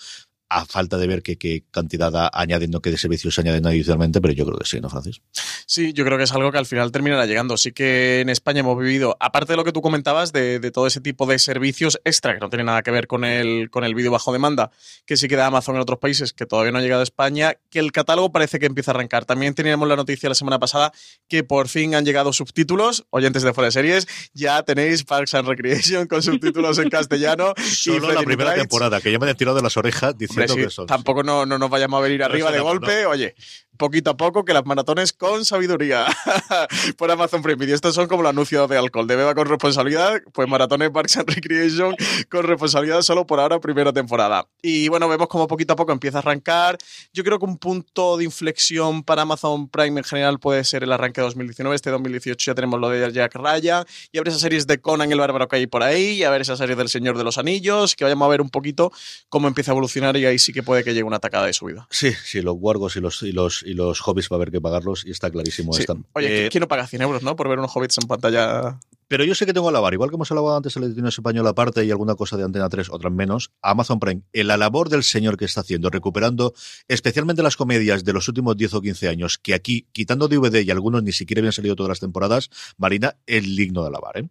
a 0.49 0.63
falta 0.65 0.99
de 0.99 1.07
ver 1.07 1.23
qué, 1.23 1.37
qué 1.37 1.65
cantidad 1.71 2.29
añadiendo, 2.33 2.81
qué 2.81 2.91
de 2.91 2.97
servicios 2.97 3.33
se 3.33 3.41
añaden 3.41 3.65
adicionalmente, 3.65 4.21
pero 4.21 4.33
yo 4.33 4.45
creo 4.45 4.59
que 4.59 4.65
sí, 4.65 4.79
¿no, 4.79 4.89
Francis? 4.89 5.21
Sí, 5.69 5.91
yo 5.91 6.05
creo 6.05 6.17
que 6.17 6.23
es 6.23 6.31
algo 6.31 6.49
que 6.49 6.57
al 6.57 6.65
final 6.65 6.93
terminará 6.93 7.25
llegando. 7.25 7.57
Sí 7.57 7.73
que 7.73 8.21
en 8.21 8.29
España 8.29 8.61
hemos 8.61 8.79
vivido, 8.79 9.17
aparte 9.19 9.51
de 9.51 9.57
lo 9.57 9.65
que 9.65 9.73
tú 9.73 9.81
comentabas, 9.81 10.31
de, 10.31 10.59
de 10.59 10.71
todo 10.71 10.87
ese 10.87 11.01
tipo 11.01 11.25
de 11.25 11.37
servicios 11.39 11.99
extra, 12.05 12.33
que 12.33 12.39
no 12.39 12.49
tiene 12.49 12.63
nada 12.63 12.81
que 12.83 12.89
ver 12.89 13.05
con 13.05 13.25
el, 13.25 13.69
con 13.69 13.83
el 13.83 13.93
vídeo 13.93 14.09
bajo 14.09 14.31
demanda, 14.31 14.71
que 15.05 15.17
sí 15.17 15.27
que 15.27 15.35
da 15.35 15.47
Amazon 15.47 15.75
en 15.75 15.81
otros 15.81 15.99
países, 15.99 16.31
que 16.31 16.45
todavía 16.45 16.71
no 16.71 16.77
ha 16.77 16.81
llegado 16.81 17.01
a 17.01 17.03
España, 17.03 17.55
que 17.69 17.79
el 17.79 17.91
catálogo 17.91 18.31
parece 18.31 18.59
que 18.59 18.65
empieza 18.65 18.91
a 18.91 18.93
arrancar. 18.93 19.25
También 19.25 19.55
teníamos 19.55 19.89
la 19.89 19.97
noticia 19.97 20.29
la 20.29 20.35
semana 20.35 20.57
pasada 20.57 20.93
que 21.27 21.43
por 21.43 21.67
fin 21.67 21.95
han 21.95 22.05
llegado 22.05 22.31
subtítulos, 22.31 23.05
oyentes 23.09 23.43
de 23.43 23.53
fuera 23.53 23.65
de 23.65 23.73
series, 23.73 24.07
ya 24.33 24.63
tenéis 24.63 25.03
Parks 25.03 25.33
and 25.33 25.49
Recreation 25.49 26.07
con 26.07 26.23
subtítulos 26.23 26.77
en 26.79 26.89
castellano. 26.89 27.53
Solo 27.73 28.13
la 28.13 28.21
primera 28.23 28.51
Rights. 28.51 28.63
temporada, 28.69 29.01
que 29.01 29.11
ya 29.11 29.19
me 29.19 29.29
han 29.29 29.35
tirado 29.35 29.57
de 29.57 29.63
las 29.63 29.75
orejas 29.75 30.17
diciendo 30.17 30.53
Hombre, 30.53 30.63
sí, 30.63 30.69
que 30.69 30.73
son. 30.73 30.87
Tampoco 30.87 31.23
no, 31.23 31.45
no 31.45 31.57
nos 31.57 31.69
vayamos 31.69 31.99
a 31.99 32.03
venir 32.03 32.23
arriba 32.23 32.53
de 32.53 32.61
golpe, 32.61 33.03
no. 33.03 33.09
oye. 33.09 33.35
Poquito 33.77 34.11
a 34.11 34.17
poco 34.17 34.43
que 34.43 34.53
las 34.53 34.65
maratones 34.65 35.13
con 35.13 35.45
sabiduría 35.45 36.05
por 36.97 37.09
Amazon 37.09 37.41
Prime 37.41 37.55
Video. 37.55 37.75
Estos 37.75 37.95
son 37.95 38.07
como 38.07 38.23
los 38.23 38.29
anuncios 38.29 38.69
de 38.69 38.77
alcohol, 38.77 39.07
de 39.07 39.15
beba 39.15 39.33
con 39.35 39.47
responsabilidad, 39.47 40.21
pues 40.33 40.47
maratones 40.47 40.89
Parks 40.89 41.17
and 41.17 41.29
Recreation 41.29 41.95
con 42.29 42.43
responsabilidad 42.43 43.01
solo 43.01 43.25
por 43.25 43.39
ahora, 43.39 43.59
primera 43.59 43.93
temporada. 43.93 44.47
Y 44.61 44.89
bueno, 44.89 45.07
vemos 45.07 45.27
como 45.27 45.47
poquito 45.47 45.73
a 45.73 45.75
poco 45.75 45.91
empieza 45.91 46.17
a 46.17 46.21
arrancar. 46.21 46.77
Yo 47.13 47.23
creo 47.23 47.39
que 47.39 47.45
un 47.45 47.57
punto 47.57 48.17
de 48.17 48.25
inflexión 48.25 49.03
para 49.03 49.21
Amazon 49.21 49.69
Prime 49.69 49.99
en 49.99 50.03
general 50.03 50.39
puede 50.39 50.63
ser 50.63 50.83
el 50.83 50.91
arranque 50.91 51.21
de 51.21 51.25
2019. 51.25 51.75
Este 51.75 51.89
2018 51.89 52.51
ya 52.51 52.55
tenemos 52.55 52.79
lo 52.79 52.89
de 52.89 53.11
Jack 53.11 53.35
Ryan 53.35 53.85
y 54.11 54.17
ver 54.17 54.27
esas 54.27 54.41
series 54.41 54.67
de 54.67 54.79
Conan 54.79 55.11
el 55.11 55.19
Bárbaro 55.19 55.47
que 55.47 55.57
hay 55.57 55.67
por 55.67 55.83
ahí 55.83 56.15
y 56.15 56.23
a 56.23 56.29
ver 56.29 56.41
esa 56.41 56.57
serie 56.57 56.75
del 56.75 56.89
Señor 56.89 57.17
de 57.17 57.23
los 57.23 57.37
Anillos, 57.37 57.95
que 57.95 58.03
vayamos 58.03 58.25
a 58.25 58.29
ver 58.29 58.41
un 58.41 58.49
poquito 58.49 58.91
cómo 59.29 59.47
empieza 59.47 59.71
a 59.71 59.73
evolucionar 59.73 60.17
y 60.17 60.25
ahí 60.25 60.39
sí 60.39 60.53
que 60.53 60.63
puede 60.63 60.83
que 60.83 60.93
llegue 60.93 61.03
una 61.03 61.17
atacada 61.17 61.45
de 61.45 61.53
subida. 61.53 61.87
Sí, 61.91 62.11
sí, 62.23 62.41
los 62.41 62.55
wargos 62.57 62.95
y 62.95 63.01
los, 63.01 63.21
y 63.23 63.31
los, 63.31 63.63
y 63.67 63.73
los 63.73 64.01
hobbits 64.05 64.29
va 64.31 64.35
a 64.35 64.37
haber 64.37 64.51
que 64.51 64.61
pagarlos 64.61 65.05
y 65.05 65.11
está 65.11 65.29
clarísimo. 65.29 65.73
Sí. 65.73 65.85
Oye, 66.13 66.45
Eh, 66.45 66.49
¿quién 66.49 66.61
no 66.61 66.67
paga 66.67 66.87
100 66.87 67.01
euros, 67.01 67.23
no? 67.23 67.35
Por 67.35 67.49
ver 67.49 67.59
unos 67.59 67.75
hobbits 67.75 67.97
en 68.01 68.07
pantalla. 68.07 68.79
Pero 69.09 69.23
yo 69.23 69.35
sé 69.35 69.45
que 69.45 69.53
tengo 69.53 69.69
a 69.69 69.71
lavar, 69.71 69.93
igual 69.93 70.09
que 70.09 70.15
hemos 70.15 70.29
hablado 70.31 70.55
antes 70.55 70.75
el 70.75 70.83
destino 70.83 71.07
español 71.07 71.47
aparte 71.47 71.83
y 71.85 71.91
alguna 71.91 72.15
cosa 72.15 72.35
de 72.37 72.43
Antena 72.43 72.67
3, 72.67 72.89
otras 72.89 73.11
menos, 73.13 73.51
Amazon 73.61 73.99
Prime, 73.99 74.21
en 74.33 74.47
la 74.47 74.57
labor 74.57 74.89
del 74.89 75.03
señor 75.03 75.37
que 75.37 75.45
está 75.45 75.61
haciendo, 75.61 75.89
recuperando 75.89 76.53
especialmente 76.87 77.41
las 77.43 77.55
comedias 77.55 78.03
de 78.03 78.13
los 78.13 78.27
últimos 78.27 78.57
10 78.57 78.73
o 78.73 78.81
15 78.81 79.07
años, 79.07 79.37
que 79.37 79.53
aquí, 79.53 79.87
quitando 79.91 80.27
DVD 80.27 80.61
y 80.61 80.71
algunos 80.71 81.03
ni 81.03 81.11
siquiera 81.13 81.39
habían 81.39 81.53
salido 81.53 81.75
todas 81.75 81.89
las 81.89 81.99
temporadas, 81.99 82.49
Marina, 82.77 83.15
el 83.27 83.55
digno 83.55 83.81
de 83.81 83.87
alabar, 83.87 84.17
¿eh? 84.17 84.29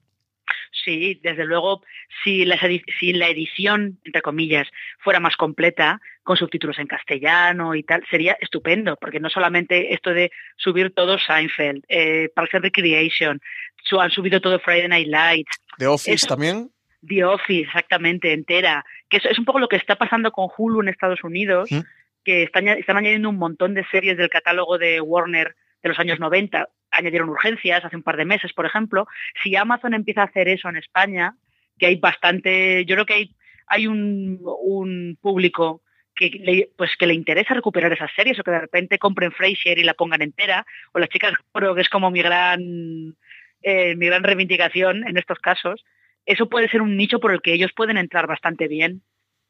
Sí, 0.87 1.19
desde 1.21 1.45
luego, 1.45 1.83
si, 2.23 2.45
edi- 2.45 2.85
si 3.01 3.13
la 3.13 3.27
edición, 3.29 3.99
entre 4.05 4.23
comillas, 4.23 4.69
fuera 5.01 5.19
más 5.19 5.35
completa, 5.37 6.01
con 6.23 6.37
subtítulos 6.37 6.79
en 6.79 6.87
castellano 6.87 7.75
y 7.75 7.83
tal, 7.83 8.05
sería 8.09 8.37
estupendo, 8.41 8.97
porque 8.97 9.19
no 9.19 9.29
solamente 9.29 9.93
esto 9.93 10.11
de 10.15 10.31
subir 10.57 10.93
todo 10.95 11.19
Seinfeld, 11.19 11.83
eh, 11.89 12.29
Parks 12.37 12.55
and 12.55 12.65
Recreation, 12.67 13.41
su- 13.83 14.01
han 14.01 14.13
subido 14.13 14.41
todo 14.41 14.61
Friday 14.61 14.87
Night 14.87 15.09
Lights, 15.09 15.59
The 15.79 15.89
Office 15.89 16.25
también. 16.29 16.71
The 17.05 17.25
Office, 17.25 17.63
exactamente, 17.67 18.33
entera, 18.33 18.85
que 19.09 19.17
eso 19.17 19.29
es 19.29 19.41
un 19.41 19.45
poco 19.45 19.59
lo 19.59 19.69
que 19.69 19.77
está 19.77 19.97
pasando 19.97 20.31
con 20.31 20.49
Hulu 20.57 20.83
en 20.83 20.89
Estados 20.89 21.25
Unidos, 21.25 21.69
¿Mm? 21.73 21.81
que 22.25 22.45
están, 22.45 22.69
están 22.69 22.97
añadiendo 22.97 23.29
un 23.29 23.39
montón 23.39 23.75
de 23.75 23.85
series 23.91 24.17
del 24.17 24.29
catálogo 24.29 24.79
de 24.79 25.01
Warner 25.01 25.57
de 25.83 25.89
los 25.89 25.99
años 25.99 26.21
90, 26.21 26.69
añadieron 26.91 27.29
urgencias 27.29 27.85
hace 27.85 27.97
un 27.97 28.03
par 28.03 28.17
de 28.17 28.25
meses, 28.25 28.53
por 28.53 28.67
ejemplo. 28.67 29.07
Si 29.43 29.55
Amazon 29.57 29.95
empieza 29.95 30.23
a 30.23 30.27
hacer 30.27 30.49
eso 30.49 30.69
en 30.69 30.77
España, 30.77 31.35
que 31.79 31.87
hay 31.87 31.97
bastante, 31.97 32.85
yo 32.85 32.97
creo 32.97 33.07
que 33.07 33.15
hay, 33.15 33.37
hay 33.67 33.87
un, 33.87 35.19
público 35.21 35.83
que 36.15 36.31
le, 36.31 36.71
pues 36.77 36.97
que 36.97 37.07
le 37.07 37.15
interesa 37.15 37.55
recuperar 37.55 37.93
esas 37.93 38.11
series 38.15 38.39
o 38.39 38.43
que 38.43 38.51
de 38.51 38.61
repente 38.61 38.99
compren 38.99 39.33
Frasier 39.33 39.79
y 39.79 39.85
la 39.85 39.95
pongan 39.95 40.23
entera, 40.23 40.65
o 40.93 40.99
las 40.99 41.11
chicas 41.11 41.35
oro, 41.53 41.75
que 41.75 41.83
es 41.83 41.89
como 41.89 42.11
mi 42.11 42.23
gran, 42.23 43.15
eh, 43.63 43.95
mi 43.97 44.07
gran 44.07 44.23
reivindicación 44.23 45.07
en 45.07 45.19
estos 45.19 45.39
casos, 45.39 45.85
eso 46.25 46.49
puede 46.49 46.69
ser 46.69 46.83
un 46.83 46.97
nicho 46.97 47.21
por 47.21 47.33
el 47.33 47.41
que 47.41 47.53
ellos 47.53 47.73
pueden 47.75 47.99
entrar 47.99 48.27
bastante 48.27 48.67
bien 48.67 49.03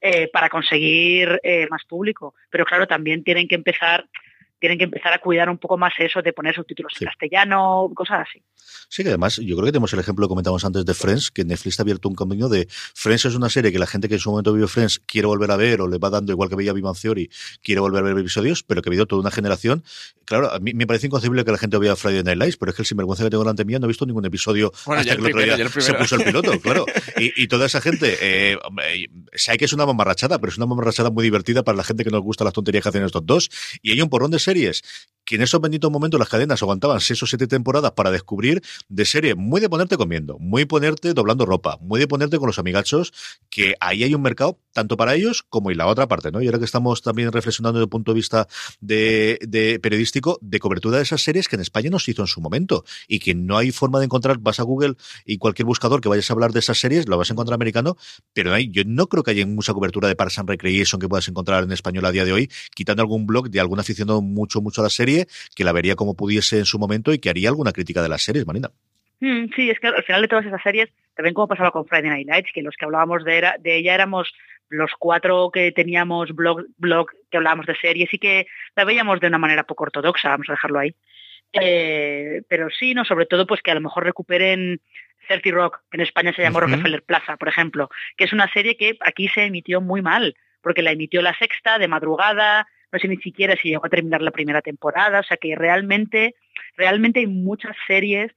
eh, 0.03 0.29
para 0.33 0.51
conseguir 0.51 1.41
eh, 1.43 1.67
más 1.71 1.85
público. 1.85 2.35
Pero 2.51 2.67
claro, 2.67 2.87
también 2.87 3.25
tienen 3.25 3.49
que 3.49 3.55
empezar 3.55 4.05
tienen 4.59 4.79
que 4.79 4.85
empezar 4.85 5.13
a 5.13 5.19
cuidar 5.19 5.49
un 5.51 5.59
poco 5.59 5.77
más 5.77 5.93
eso 5.99 6.23
de 6.23 6.33
poner 6.33 6.55
subtítulos 6.55 6.93
Sí. 6.97 7.05
en 7.05 7.09
castellano, 7.09 7.91
cosas 7.95 8.27
así. 8.29 8.43
Sí, 8.89 9.03
que 9.03 9.09
además 9.11 9.37
yo 9.37 9.55
creo 9.57 9.67
que 9.67 9.73
tenemos 9.73 9.93
el 9.93 10.01
ejemplo 10.01 10.27
que 10.27 10.29
comentábamos 10.31 10.65
antes 10.65 10.85
de 10.85 10.95
Friends, 10.95 11.31
que 11.31 11.45
Netflix 11.45 11.79
ha 11.79 11.83
abierto 11.83 12.09
un 12.09 12.15
camino 12.15 12.49
de 12.49 12.69
Friends 12.95 13.25
es 13.27 13.35
una 13.35 13.49
serie 13.49 13.73
que 13.73 13.79
la 13.79 13.87
gente 13.87 14.09
que 14.09 14.15
en 14.15 14.21
su 14.21 14.31
momento 14.31 14.53
vio 14.53 14.69
Friends 14.69 15.01
quiere 15.01 15.27
volver 15.27 15.51
a 15.51 15.57
ver 15.57 15.81
o 15.81 15.89
le 15.89 15.99
va 15.99 16.11
dando 16.11 16.33
igual 16.33 16.49
que 16.49 16.57
veía 16.57 16.73
Big 16.73 16.85
Bang 16.85 16.97
Theory, 17.01 17.31
quiere 17.63 17.81
volver 17.81 18.03
a 18.03 18.07
ver 18.07 18.19
episodios, 18.19 18.63
pero 18.63 18.83
que 18.83 18.89
ha 18.89 18.91
habido 18.91 19.07
toda 19.07 19.21
una 19.23 19.31
generación. 19.31 19.83
Claro, 20.25 20.53
a 20.53 20.59
mí 20.59 20.73
me 20.75 20.87
parece 20.87 21.07
inconcebible 21.07 21.45
que 21.45 21.53
la 21.53 21.59
gente 21.59 21.79
vea 21.79 21.95
Friday 21.97 22.23
Night 22.23 22.39
Lights, 22.39 22.57
pero 22.57 22.71
es 22.71 22.77
que 22.77 22.83
el 22.83 22.87
sinvergüenza 22.87 23.25
que 23.25 23.31
tengo 23.31 23.45
delante 23.45 23.65
mía 23.65 23.79
no 23.79 23.87
he 23.87 23.89
visto 23.89 24.07
ningún 24.07 24.25
episodio 24.25 24.73
Bueno, 24.85 25.01
hasta 25.01 25.13
ya 25.15 25.17
que 25.17 25.21
el 25.23 25.27
el 25.27 25.33
otro 25.33 25.41
primero, 25.43 25.57
día 25.71 25.83
se 25.83 25.95
puso 25.95 26.17
el 26.17 26.25
piloto, 26.25 26.61
claro. 26.61 26.87
Y, 27.19 27.43
y 27.43 27.49
toda 27.49 27.67
esa 27.67 27.81
gente, 27.81 28.17
eh, 28.21 28.57
sé 29.35 29.57
que 29.57 29.65
es 29.65 29.73
una 29.73 29.87
mamarrachada, 29.87 30.39
pero 30.39 30.51
es 30.51 30.57
una 30.59 30.67
mamarrachada 30.67 31.11
muy 31.11 31.23
divertida 31.25 31.63
para 31.63 31.77
la 31.77 31.85
gente 31.85 32.05
que 32.05 32.11
nos 32.11 32.23
gusta 32.23 32.45
las 32.45 32.53
tonterías 32.53 32.83
que 32.83 32.89
hacen 32.89 33.05
estos 33.05 33.25
dos. 33.25 33.51
Y 33.83 33.93
hay 33.93 34.01
un 34.01 34.09
porrón 34.09 34.31
de 34.31 34.39
series 34.39 34.56
que 35.27 35.35
en 35.35 35.43
esos 35.43 35.61
benditos 35.61 35.91
momentos 35.91 36.19
las 36.19 36.29
cadenas 36.29 36.63
aguantaban 36.63 37.01
seis 37.01 37.23
o 37.23 37.27
siete 37.27 37.47
temporadas 37.47 37.91
para 37.93 38.11
descubrir 38.11 38.63
de 38.89 39.05
serie 39.05 39.35
muy 39.35 39.61
de 39.61 39.69
ponerte 39.69 39.97
comiendo, 39.97 40.39
muy 40.39 40.65
ponerte 40.65 41.13
doblando 41.13 41.45
ropa, 41.45 41.79
muy 41.83 42.01
de 42.01 42.07
ponerte 42.07 42.39
con 42.39 42.47
los 42.47 42.59
amigachos, 42.59 43.13
que 43.51 43.75
ahí 43.81 44.05
hay 44.05 44.15
un 44.15 44.23
mercado 44.23 44.61
tanto 44.73 44.97
para 44.97 45.15
ellos 45.15 45.43
como 45.49 45.71
y 45.71 45.75
la 45.75 45.89
otra 45.89 46.07
parte, 46.07 46.31
¿no? 46.31 46.41
Y 46.41 46.47
ahora 46.47 46.61
que 46.61 46.65
estamos 46.65 47.03
también 47.03 47.33
reflexionando 47.33 47.81
desde 47.81 47.87
el 47.87 47.91
punto 47.91 48.13
de 48.13 48.15
vista 48.15 48.47
de, 48.81 49.39
de 49.43 49.81
periodístico, 49.81 50.39
de 50.41 50.61
cobertura 50.61 50.99
de 50.99 51.03
esas 51.03 51.23
series 51.23 51.49
que 51.49 51.57
en 51.57 51.63
España 51.63 51.91
no 51.91 51.99
se 51.99 52.13
hizo 52.13 52.23
en 52.23 52.29
su 52.29 52.41
momento 52.41 52.85
y 53.09 53.19
que 53.19 53.35
no 53.35 53.59
hay 53.59 53.73
forma 53.73 53.99
de 53.99 54.05
encontrar, 54.05 54.39
vas 54.39 54.61
a 54.61 54.63
Google 54.63 54.95
y 55.25 55.39
cualquier 55.39 55.67
buscador 55.67 56.01
que 56.01 56.09
vayas 56.09 56.31
a 56.31 56.35
hablar 56.35 56.53
de 56.53 56.61
esas 56.61 56.79
series, 56.79 57.09
lo 57.09 57.19
vas 57.19 57.31
a 57.31 57.33
encontrar 57.33 57.55
americano, 57.55 57.97
pero 58.33 58.55
hay, 58.55 58.71
yo 58.71 58.85
no 58.87 59.09
creo 59.09 59.25
que 59.25 59.33
haya 59.33 59.45
mucha 59.45 59.75
cobertura 59.75 60.07
de 60.07 60.15
Parks 60.15 60.39
and 60.39 60.49
Recreation 60.49 61.01
que 61.01 61.09
puedas 61.09 61.27
encontrar 61.27 61.65
en 61.65 61.73
español 61.73 62.05
a 62.07 62.13
día 62.13 62.25
de 62.25 62.33
hoy, 62.33 62.51
quitando 62.77 63.03
algún 63.03 63.27
blog 63.27 63.51
de 63.51 63.59
algún 63.59 63.81
aficionado 63.81 64.23
mucho, 64.37 64.61
mucho 64.61 64.83
a 64.83 64.85
la 64.85 64.91
serie, 64.91 65.27
que 65.57 65.65
la 65.65 65.73
vería 65.73 65.97
como 65.97 66.15
pudiese 66.15 66.59
en 66.59 66.67
su 66.67 66.79
momento 66.79 67.13
y 67.13 67.19
que 67.19 67.31
haría 67.31 67.49
alguna 67.49 67.73
crítica 67.73 68.03
de 68.03 68.09
las 68.09 68.23
series, 68.23 68.47
Marina. 68.47 68.71
Mm, 69.21 69.47
sí, 69.57 69.71
es 69.71 69.81
que 69.81 69.89
al 69.89 70.05
final 70.05 70.23
de 70.23 70.29
todas 70.29 70.47
esas 70.47 70.63
series, 70.63 70.91
también 71.15 71.35
como 71.35 71.49
pasaba 71.49 71.71
con 71.71 71.87
Friday 71.87 72.11
Night 72.11 72.29
Lights, 72.29 72.51
que 72.55 72.63
los 72.63 72.77
que 72.77 72.85
hablábamos 72.85 73.25
de, 73.25 73.39
era, 73.39 73.57
de 73.59 73.77
ella 73.79 73.95
éramos 73.95 74.33
los 74.69 74.91
cuatro 74.99 75.51
que 75.53 75.73
teníamos 75.73 76.35
blog, 76.35 76.67
blog 76.77 77.09
que 77.31 77.37
hablábamos 77.37 77.67
de 77.67 77.77
series 77.77 78.13
y 78.13 78.19
que 78.19 78.47
la 78.75 78.85
veíamos 78.85 79.21
de 79.21 79.29
una 79.29 79.39
manera 79.39 79.65
poco 79.65 79.85
ortodoxa, 79.85 80.31
vamos 80.31 80.49
a 80.49 80.53
dejarlo 80.53 80.79
ahí. 80.79 80.95
Eh, 81.53 82.43
pero 82.49 82.69
sí, 82.71 82.93
no, 82.93 83.05
sobre 83.05 83.27
todo 83.27 83.47
pues 83.47 83.63
que 83.63 83.71
a 83.71 83.75
lo 83.75 83.81
mejor 83.81 84.05
recuperen 84.05 84.81
30 85.29 85.51
Rock, 85.51 85.81
que 85.91 85.97
en 85.97 86.03
España 86.03 86.33
se 86.35 86.43
llamó 86.43 86.59
Ujú. 86.59 86.67
Rockefeller 86.69 87.03
Plaza, 87.03 87.37
por 87.37 87.49
ejemplo, 87.49 87.89
que 88.17 88.25
es 88.25 88.33
una 88.33 88.51
serie 88.53 88.77
que 88.77 88.97
aquí 89.01 89.29
se 89.29 89.45
emitió 89.45 89.81
muy 89.81 90.03
mal, 90.03 90.37
porque 90.61 90.83
la 90.83 90.93
emitió 90.93 91.23
la 91.23 91.37
sexta 91.39 91.79
de 91.79 91.89
madrugada, 91.89 92.67
no 92.93 92.99
sé 92.99 93.09
ni 93.09 93.17
siquiera 93.17 93.57
si 93.57 93.69
llegó 93.69 93.87
a 93.87 93.91
terminar 93.91 94.23
la 94.23 94.31
primera 94.31 94.63
temporada, 94.63 95.21
o 95.21 95.23
sea 95.23 95.37
que 95.37 95.55
realmente, 95.55 96.35
realmente 96.77 97.21
hay 97.21 97.27
muchas 97.27 97.77
series 97.87 98.33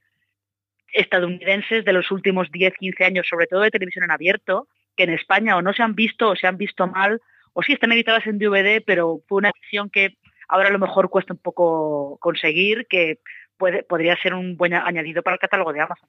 estadounidenses 0.92 1.84
de 1.84 1.92
los 1.92 2.10
últimos 2.10 2.50
10, 2.50 2.74
15 2.74 3.04
años, 3.04 3.26
sobre 3.28 3.46
todo 3.46 3.60
de 3.60 3.70
televisión 3.70 4.04
en 4.04 4.10
abierto, 4.10 4.66
que 4.96 5.04
en 5.04 5.10
España 5.10 5.56
o 5.56 5.62
no 5.62 5.72
se 5.72 5.82
han 5.82 5.94
visto 5.94 6.30
o 6.30 6.36
se 6.36 6.46
han 6.46 6.56
visto 6.56 6.86
mal, 6.86 7.20
o 7.52 7.62
sí 7.62 7.72
están 7.72 7.92
editadas 7.92 8.26
en 8.26 8.38
DVD, 8.38 8.82
pero 8.84 9.20
fue 9.28 9.38
una 9.38 9.50
edición 9.50 9.90
que 9.90 10.16
ahora 10.48 10.68
a 10.68 10.72
lo 10.72 10.78
mejor 10.78 11.10
cuesta 11.10 11.32
un 11.32 11.40
poco 11.40 12.18
conseguir, 12.20 12.86
que 12.88 13.18
puede, 13.56 13.82
podría 13.82 14.16
ser 14.16 14.34
un 14.34 14.56
buen 14.56 14.74
añadido 14.74 15.22
para 15.22 15.34
el 15.34 15.40
catálogo 15.40 15.72
de 15.72 15.80
Amazon. 15.80 16.08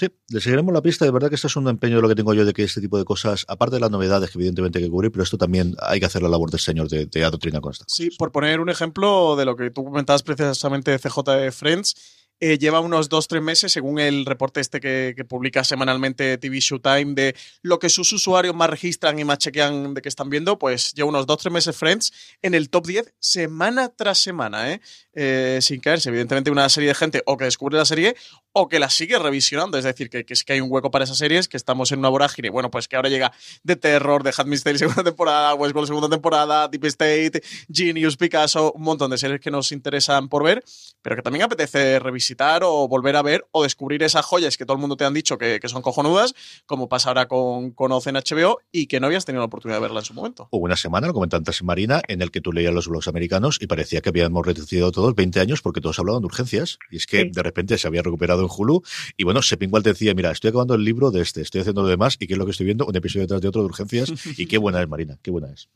Sí, 0.00 0.08
le 0.30 0.40
seguiremos 0.40 0.72
la 0.72 0.80
pista. 0.80 1.04
De 1.04 1.10
verdad 1.10 1.28
que 1.28 1.34
esto 1.34 1.46
es 1.46 1.56
un 1.56 1.68
empeño 1.68 1.96
de 1.96 2.00
lo 2.00 2.08
que 2.08 2.14
tengo 2.14 2.32
yo 2.32 2.46
de 2.46 2.54
que 2.54 2.62
este 2.62 2.80
tipo 2.80 2.96
de 2.96 3.04
cosas, 3.04 3.44
aparte 3.48 3.76
de 3.76 3.80
las 3.80 3.90
novedades 3.90 4.30
que 4.30 4.38
evidentemente 4.38 4.78
hay 4.78 4.86
que 4.86 4.90
cubrir, 4.90 5.12
pero 5.12 5.24
esto 5.24 5.36
también 5.36 5.76
hay 5.78 6.00
que 6.00 6.06
hacer 6.06 6.22
la 6.22 6.30
labor 6.30 6.50
del 6.50 6.58
señor 6.58 6.88
de, 6.88 7.04
de 7.04 7.22
adoctrina 7.22 7.60
con 7.60 7.72
estas 7.72 7.92
Sí, 7.92 8.08
por 8.18 8.32
poner 8.32 8.60
un 8.60 8.70
ejemplo 8.70 9.36
de 9.36 9.44
lo 9.44 9.56
que 9.56 9.70
tú 9.70 9.84
comentabas 9.84 10.22
precisamente 10.22 10.90
de 10.90 10.98
CJ 10.98 11.22
de 11.32 11.52
Friends, 11.52 11.96
eh, 12.42 12.56
lleva 12.56 12.80
unos 12.80 13.10
dos, 13.10 13.28
tres 13.28 13.42
meses, 13.42 13.70
según 13.70 13.98
el 13.98 14.24
reporte 14.24 14.60
este 14.60 14.80
que, 14.80 15.12
que 15.14 15.26
publica 15.26 15.62
semanalmente 15.62 16.38
TV 16.38 16.58
Showtime, 16.58 17.12
de 17.12 17.36
lo 17.60 17.78
que 17.78 17.90
sus 17.90 18.10
usuarios 18.14 18.54
más 18.54 18.70
registran 18.70 19.18
y 19.18 19.24
más 19.24 19.36
chequean 19.36 19.92
de 19.92 20.00
que 20.00 20.08
están 20.08 20.30
viendo, 20.30 20.58
pues 20.58 20.94
lleva 20.94 21.10
unos 21.10 21.26
dos, 21.26 21.36
tres 21.36 21.52
meses 21.52 21.76
Friends 21.76 22.12
en 22.40 22.54
el 22.54 22.70
top 22.70 22.86
10 22.86 23.14
semana 23.18 23.90
tras 23.90 24.18
semana, 24.18 24.72
¿eh? 24.72 24.80
Eh, 25.12 25.58
sin 25.60 25.80
caerse. 25.80 26.08
Evidentemente, 26.08 26.50
una 26.50 26.66
serie 26.70 26.88
de 26.88 26.94
gente 26.94 27.22
o 27.26 27.36
que 27.36 27.44
descubre 27.44 27.76
la 27.76 27.84
serie 27.84 28.16
o 28.52 28.68
que 28.68 28.78
la 28.78 28.90
sigue 28.90 29.18
revisionando. 29.18 29.78
Es 29.78 29.84
decir, 29.84 30.10
que, 30.10 30.24
que 30.24 30.34
sí 30.36 30.44
que 30.44 30.54
hay 30.54 30.60
un 30.60 30.70
hueco 30.70 30.90
para 30.90 31.04
esas 31.04 31.18
series, 31.18 31.48
que 31.48 31.56
estamos 31.56 31.92
en 31.92 31.98
una 32.00 32.08
vorágine. 32.08 32.50
Bueno, 32.50 32.70
pues 32.70 32.88
que 32.88 32.96
ahora 32.96 33.08
llega 33.08 33.32
The 33.64 33.76
Terror, 33.76 34.22
The 34.22 34.32
Handmaid's 34.36 34.64
Tale 34.64 34.78
segunda 34.78 35.04
temporada, 35.04 35.54
Westworld 35.54 35.86
segunda 35.88 36.08
temporada, 36.08 36.68
Deep 36.68 36.84
State, 36.86 37.42
Genius, 37.72 38.16
Picasso, 38.16 38.72
un 38.72 38.82
montón 38.82 39.10
de 39.10 39.18
series 39.18 39.40
que 39.40 39.50
nos 39.50 39.72
interesan 39.72 40.28
por 40.28 40.42
ver, 40.44 40.64
pero 41.02 41.16
que 41.16 41.22
también 41.22 41.44
apetece 41.44 41.98
revisitar 41.98 42.62
o 42.64 42.88
volver 42.88 43.16
a 43.16 43.22
ver 43.22 43.46
o 43.52 43.62
descubrir 43.62 44.02
esas 44.02 44.24
joyas 44.24 44.56
que 44.56 44.64
todo 44.64 44.74
el 44.74 44.80
mundo 44.80 44.96
te 44.96 45.04
han 45.04 45.14
dicho 45.14 45.38
que, 45.38 45.60
que 45.60 45.68
son 45.68 45.82
cojonudas, 45.82 46.34
como 46.66 46.88
pasa 46.88 47.10
ahora 47.10 47.28
con, 47.28 47.70
con 47.72 47.92
Oz 47.92 48.06
en 48.06 48.16
HBO 48.16 48.58
y 48.72 48.86
que 48.86 49.00
no 49.00 49.06
habías 49.06 49.24
tenido 49.24 49.40
la 49.40 49.46
oportunidad 49.46 49.78
de 49.78 49.82
verla 49.82 50.00
en 50.00 50.06
su 50.06 50.14
momento. 50.14 50.48
Hubo 50.50 50.64
una 50.64 50.76
semana, 50.76 51.06
lo 51.06 51.14
comenté 51.14 51.36
antes 51.36 51.60
en 51.60 51.66
Marina, 51.66 52.02
en 52.08 52.22
el 52.22 52.30
que 52.30 52.40
tú 52.40 52.52
leías 52.52 52.74
los 52.74 52.88
blogs 52.88 53.08
americanos 53.08 53.58
y 53.60 53.66
parecía 53.66 54.00
que 54.00 54.08
habíamos 54.08 54.44
reducido 54.44 54.90
todos 54.92 55.14
20 55.14 55.40
años 55.40 55.62
porque 55.62 55.80
todos 55.80 55.98
hablaban 55.98 56.22
de 56.22 56.26
urgencias. 56.26 56.78
Y 56.90 56.96
es 56.96 57.06
que 57.06 57.20
Sí. 57.20 57.30
de 57.32 57.42
repente 57.42 57.76
se 57.78 57.86
había 57.86 58.02
recuperado 58.02 58.39
en 58.42 58.48
Hulu. 58.56 58.82
Y 59.16 59.24
bueno, 59.24 59.42
Sepingual 59.42 59.82
te 59.82 59.90
decía, 59.90 60.14
mira, 60.14 60.30
estoy 60.30 60.48
acabando 60.48 60.74
el 60.74 60.84
libro 60.84 61.10
de 61.10 61.22
este, 61.22 61.40
estoy 61.40 61.62
haciendo 61.62 61.82
lo 61.82 61.88
demás 61.88 62.16
y 62.20 62.26
¿qué 62.26 62.34
es 62.34 62.38
lo 62.38 62.44
que 62.44 62.52
estoy 62.52 62.66
viendo? 62.66 62.86
Un 62.86 62.96
episodio 62.96 63.22
detrás 63.22 63.40
de 63.40 63.48
otro 63.48 63.62
de 63.62 63.66
urgencias. 63.66 64.38
y 64.38 64.46
qué 64.46 64.58
buena 64.58 64.80
es, 64.80 64.88
Marina, 64.88 65.16
qué 65.22 65.30
buena 65.30 65.48
es. 65.52 65.68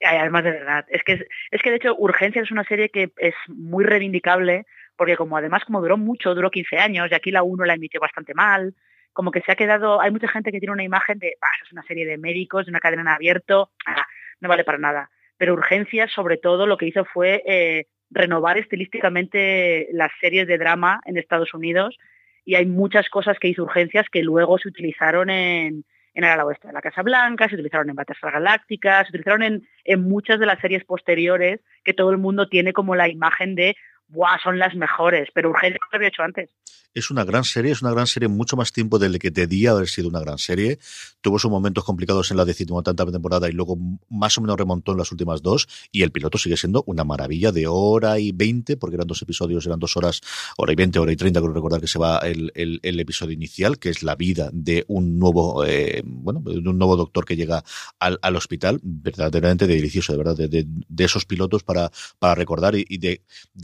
Además, 0.00 0.44
de 0.44 0.50
verdad, 0.52 0.86
es 0.88 1.02
que, 1.02 1.26
es, 1.50 1.62
que 1.62 1.70
de 1.70 1.76
hecho 1.76 1.96
Urgencias 1.98 2.44
es 2.44 2.50
una 2.52 2.64
serie 2.64 2.88
que 2.88 3.10
es 3.16 3.34
muy 3.48 3.84
reivindicable, 3.84 4.66
porque 4.96 5.16
como 5.16 5.36
además 5.36 5.64
como 5.64 5.80
duró 5.80 5.96
mucho, 5.96 6.34
duró 6.34 6.50
15 6.50 6.76
años, 6.78 7.08
y 7.10 7.14
aquí 7.14 7.30
la 7.30 7.42
1 7.42 7.64
la 7.64 7.74
emitió 7.74 8.00
bastante 8.00 8.34
mal, 8.34 8.74
como 9.12 9.32
que 9.32 9.40
se 9.40 9.50
ha 9.50 9.56
quedado, 9.56 10.00
hay 10.00 10.12
mucha 10.12 10.28
gente 10.28 10.52
que 10.52 10.60
tiene 10.60 10.72
una 10.72 10.84
imagen 10.84 11.18
de, 11.18 11.36
"Bah, 11.40 11.48
es 11.64 11.72
una 11.72 11.82
serie 11.82 12.06
de 12.06 12.18
médicos, 12.18 12.66
de 12.66 12.70
una 12.70 12.78
cadena 12.78 13.02
en 13.02 13.08
abierto, 13.08 13.70
ah, 13.86 14.06
no 14.40 14.48
vale 14.48 14.62
para 14.62 14.78
nada. 14.78 15.10
Pero 15.36 15.54
Urgencias, 15.54 16.12
sobre 16.12 16.36
todo, 16.36 16.66
lo 16.66 16.76
que 16.76 16.86
hizo 16.86 17.04
fue 17.04 17.42
eh, 17.46 17.86
renovar 18.10 18.58
estilísticamente 18.58 19.88
las 19.92 20.10
series 20.20 20.46
de 20.46 20.58
drama 20.58 21.00
en 21.04 21.18
Estados 21.18 21.52
Unidos 21.54 21.98
y 22.44 22.54
hay 22.54 22.66
muchas 22.66 23.08
cosas 23.10 23.38
que 23.38 23.48
hizo 23.48 23.62
urgencias 23.62 24.06
que 24.10 24.22
luego 24.22 24.58
se 24.58 24.68
utilizaron 24.68 25.28
en, 25.28 25.84
en 26.14 26.24
el 26.24 26.30
ala 26.30 26.46
oeste 26.46 26.68
de 26.68 26.72
la 26.72 26.80
Casa 26.80 27.02
Blanca, 27.02 27.48
se 27.48 27.54
utilizaron 27.54 27.90
en 27.90 27.96
Battlestar 27.96 28.32
Galáctica, 28.32 29.04
se 29.04 29.10
utilizaron 29.10 29.42
en, 29.42 29.68
en 29.84 30.02
muchas 30.02 30.40
de 30.40 30.46
las 30.46 30.58
series 30.60 30.84
posteriores 30.84 31.60
que 31.84 31.92
todo 31.92 32.10
el 32.10 32.18
mundo 32.18 32.48
tiene 32.48 32.72
como 32.72 32.96
la 32.96 33.08
imagen 33.08 33.54
de 33.54 33.76
¡buah! 34.08 34.38
son 34.42 34.58
las 34.58 34.74
mejores, 34.74 35.28
pero 35.34 35.50
urgente 35.50 35.78
lo 35.92 35.96
había 35.96 36.08
hecho 36.08 36.22
antes. 36.22 36.54
Es 36.94 37.10
una 37.10 37.24
gran 37.24 37.44
serie, 37.44 37.72
es 37.72 37.82
una 37.82 37.92
gran 37.92 38.06
serie 38.06 38.28
mucho 38.28 38.56
más 38.56 38.72
tiempo 38.72 38.98
del 38.98 39.18
que 39.18 39.30
debía 39.30 39.72
haber 39.72 39.88
sido 39.88 40.08
una 40.08 40.20
gran 40.20 40.38
serie. 40.38 40.78
Tuvo 41.20 41.38
sus 41.38 41.50
momentos 41.50 41.84
complicados 41.84 42.30
en 42.30 42.38
la 42.38 42.44
decimotanta 42.44 43.04
temporada 43.04 43.48
y 43.48 43.52
luego 43.52 43.78
más 44.08 44.36
o 44.38 44.40
menos 44.40 44.56
remontó 44.56 44.92
en 44.92 44.98
las 44.98 45.12
últimas 45.12 45.42
dos. 45.42 45.68
Y 45.92 46.02
el 46.02 46.10
piloto 46.10 46.38
sigue 46.38 46.56
siendo 46.56 46.82
una 46.86 47.04
maravilla 47.04 47.52
de 47.52 47.66
hora 47.66 48.18
y 48.18 48.32
veinte, 48.32 48.76
porque 48.76 48.96
eran 48.96 49.06
dos 49.06 49.20
episodios, 49.22 49.66
eran 49.66 49.78
dos 49.78 49.96
horas, 49.96 50.22
hora 50.56 50.72
y 50.72 50.76
veinte, 50.76 50.98
hora 50.98 51.12
y 51.12 51.16
treinta, 51.16 51.40
creo 51.40 51.52
recordar 51.52 51.80
que 51.80 51.86
se 51.86 51.98
va 51.98 52.18
el, 52.18 52.50
el, 52.54 52.80
el, 52.82 52.98
episodio 52.98 53.34
inicial, 53.34 53.78
que 53.78 53.90
es 53.90 54.02
la 54.02 54.16
vida 54.16 54.50
de 54.52 54.84
un 54.88 55.18
nuevo, 55.18 55.64
eh, 55.66 56.02
bueno, 56.04 56.40
de 56.40 56.68
un 56.68 56.78
nuevo 56.78 56.96
doctor 56.96 57.26
que 57.26 57.36
llega 57.36 57.62
al, 58.00 58.18
al 58.22 58.34
hospital. 58.34 58.80
Verdaderamente 58.82 59.66
delicioso, 59.66 60.12
de 60.12 60.18
verdad, 60.18 60.36
de, 60.36 60.48
de, 60.66 61.04
esos 61.04 61.26
pilotos 61.26 61.62
para, 61.62 61.92
para 62.18 62.34
recordar 62.34 62.74
y, 62.74 62.98
de, 62.98 63.22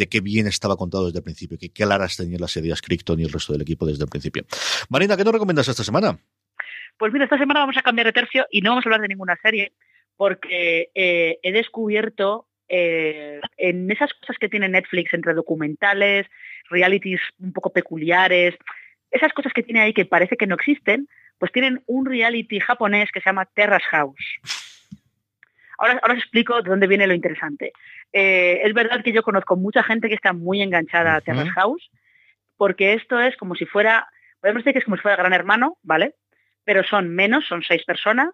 qué 0.08 0.20
bien 0.20 0.46
estaba 0.46 0.76
contado 0.76 1.06
desde 1.06 1.18
el 1.18 1.24
principio, 1.24 1.58
que 1.58 1.70
claras 1.70 2.16
tenían 2.16 2.40
las 2.40 2.56
ideas 2.56 2.80
Crichton 2.80 3.23
el 3.24 3.32
resto 3.32 3.52
del 3.52 3.62
equipo 3.62 3.86
desde 3.86 4.04
el 4.04 4.10
principio. 4.10 4.44
Marina, 4.88 5.16
¿qué 5.16 5.24
nos 5.24 5.32
recomiendas 5.32 5.68
esta 5.68 5.84
semana? 5.84 6.18
Pues 6.98 7.12
mira, 7.12 7.24
esta 7.24 7.38
semana 7.38 7.60
vamos 7.60 7.76
a 7.76 7.82
cambiar 7.82 8.06
de 8.06 8.12
tercio 8.12 8.46
y 8.50 8.60
no 8.60 8.70
vamos 8.70 8.86
a 8.86 8.88
hablar 8.88 9.00
de 9.00 9.08
ninguna 9.08 9.36
serie, 9.42 9.72
porque 10.16 10.90
eh, 10.94 11.38
he 11.42 11.52
descubierto 11.52 12.46
eh, 12.68 13.40
en 13.56 13.90
esas 13.90 14.12
cosas 14.14 14.36
que 14.38 14.48
tiene 14.48 14.68
Netflix 14.68 15.12
entre 15.12 15.34
documentales, 15.34 16.26
realities 16.70 17.20
un 17.38 17.52
poco 17.52 17.72
peculiares, 17.72 18.54
esas 19.10 19.32
cosas 19.32 19.52
que 19.52 19.62
tiene 19.62 19.80
ahí 19.80 19.92
que 19.92 20.06
parece 20.06 20.36
que 20.36 20.46
no 20.46 20.54
existen, 20.54 21.08
pues 21.38 21.52
tienen 21.52 21.82
un 21.86 22.06
reality 22.06 22.60
japonés 22.60 23.10
que 23.12 23.20
se 23.20 23.28
llama 23.28 23.46
Terrace 23.46 23.86
House. 23.90 24.38
Ahora, 25.78 25.98
ahora 26.02 26.14
os 26.14 26.20
explico 26.20 26.62
de 26.62 26.70
dónde 26.70 26.86
viene 26.86 27.06
lo 27.06 27.14
interesante. 27.14 27.72
Eh, 28.12 28.60
es 28.62 28.72
verdad 28.74 29.02
que 29.02 29.12
yo 29.12 29.22
conozco 29.22 29.56
mucha 29.56 29.82
gente 29.82 30.08
que 30.08 30.14
está 30.14 30.32
muy 30.32 30.62
enganchada 30.62 31.16
a 31.16 31.20
Terrace 31.20 31.50
House, 31.50 31.90
porque 32.56 32.94
esto 32.94 33.20
es 33.20 33.36
como 33.36 33.54
si 33.54 33.66
fuera, 33.66 34.08
podemos 34.40 34.62
decir 34.62 34.72
que 34.72 34.78
es 34.80 34.84
como 34.84 34.96
si 34.96 35.02
fuera 35.02 35.16
Gran 35.16 35.32
Hermano, 35.32 35.78
¿vale? 35.82 36.14
Pero 36.64 36.82
son 36.84 37.14
menos, 37.14 37.46
son 37.46 37.62
seis 37.62 37.84
personas, 37.84 38.30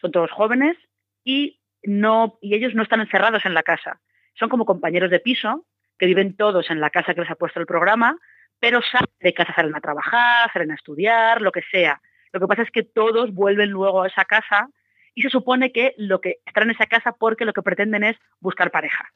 son 0.00 0.12
todos 0.12 0.30
jóvenes 0.30 0.76
y 1.24 1.60
no 1.82 2.38
y 2.40 2.54
ellos 2.54 2.74
no 2.74 2.82
están 2.82 3.00
encerrados 3.00 3.44
en 3.44 3.54
la 3.54 3.62
casa. 3.62 4.00
Son 4.34 4.48
como 4.48 4.66
compañeros 4.66 5.10
de 5.10 5.20
piso 5.20 5.66
que 5.98 6.06
viven 6.06 6.36
todos 6.36 6.70
en 6.70 6.80
la 6.80 6.90
casa 6.90 7.14
que 7.14 7.22
les 7.22 7.30
ha 7.30 7.36
puesto 7.36 7.60
el 7.60 7.66
programa, 7.66 8.18
pero 8.58 8.80
salen 8.82 9.08
de 9.20 9.34
casa, 9.34 9.54
salen 9.54 9.74
a 9.74 9.80
trabajar, 9.80 10.52
salen 10.52 10.70
a 10.70 10.74
estudiar, 10.74 11.40
lo 11.40 11.52
que 11.52 11.62
sea. 11.70 12.00
Lo 12.32 12.40
que 12.40 12.46
pasa 12.46 12.62
es 12.62 12.70
que 12.70 12.82
todos 12.82 13.32
vuelven 13.32 13.70
luego 13.70 14.02
a 14.02 14.08
esa 14.08 14.24
casa 14.24 14.68
y 15.14 15.22
se 15.22 15.30
supone 15.30 15.72
que 15.72 15.94
lo 15.96 16.20
que 16.20 16.36
están 16.44 16.64
en 16.64 16.70
esa 16.70 16.86
casa 16.86 17.12
porque 17.12 17.46
lo 17.46 17.54
que 17.54 17.62
pretenden 17.62 18.04
es 18.04 18.16
buscar 18.40 18.70
pareja. 18.70 19.10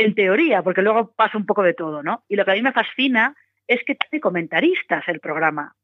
En 0.00 0.14
teoría, 0.14 0.62
porque 0.62 0.80
luego 0.80 1.12
pasa 1.16 1.36
un 1.36 1.44
poco 1.44 1.64
de 1.64 1.74
todo, 1.74 2.04
¿no? 2.04 2.22
Y 2.28 2.36
lo 2.36 2.44
que 2.44 2.52
a 2.52 2.54
mí 2.54 2.62
me 2.62 2.72
fascina 2.72 3.34
es 3.66 3.80
que 3.84 3.96
tiene 3.96 4.20
comentaristas 4.20 5.02
el 5.08 5.18
programa. 5.18 5.74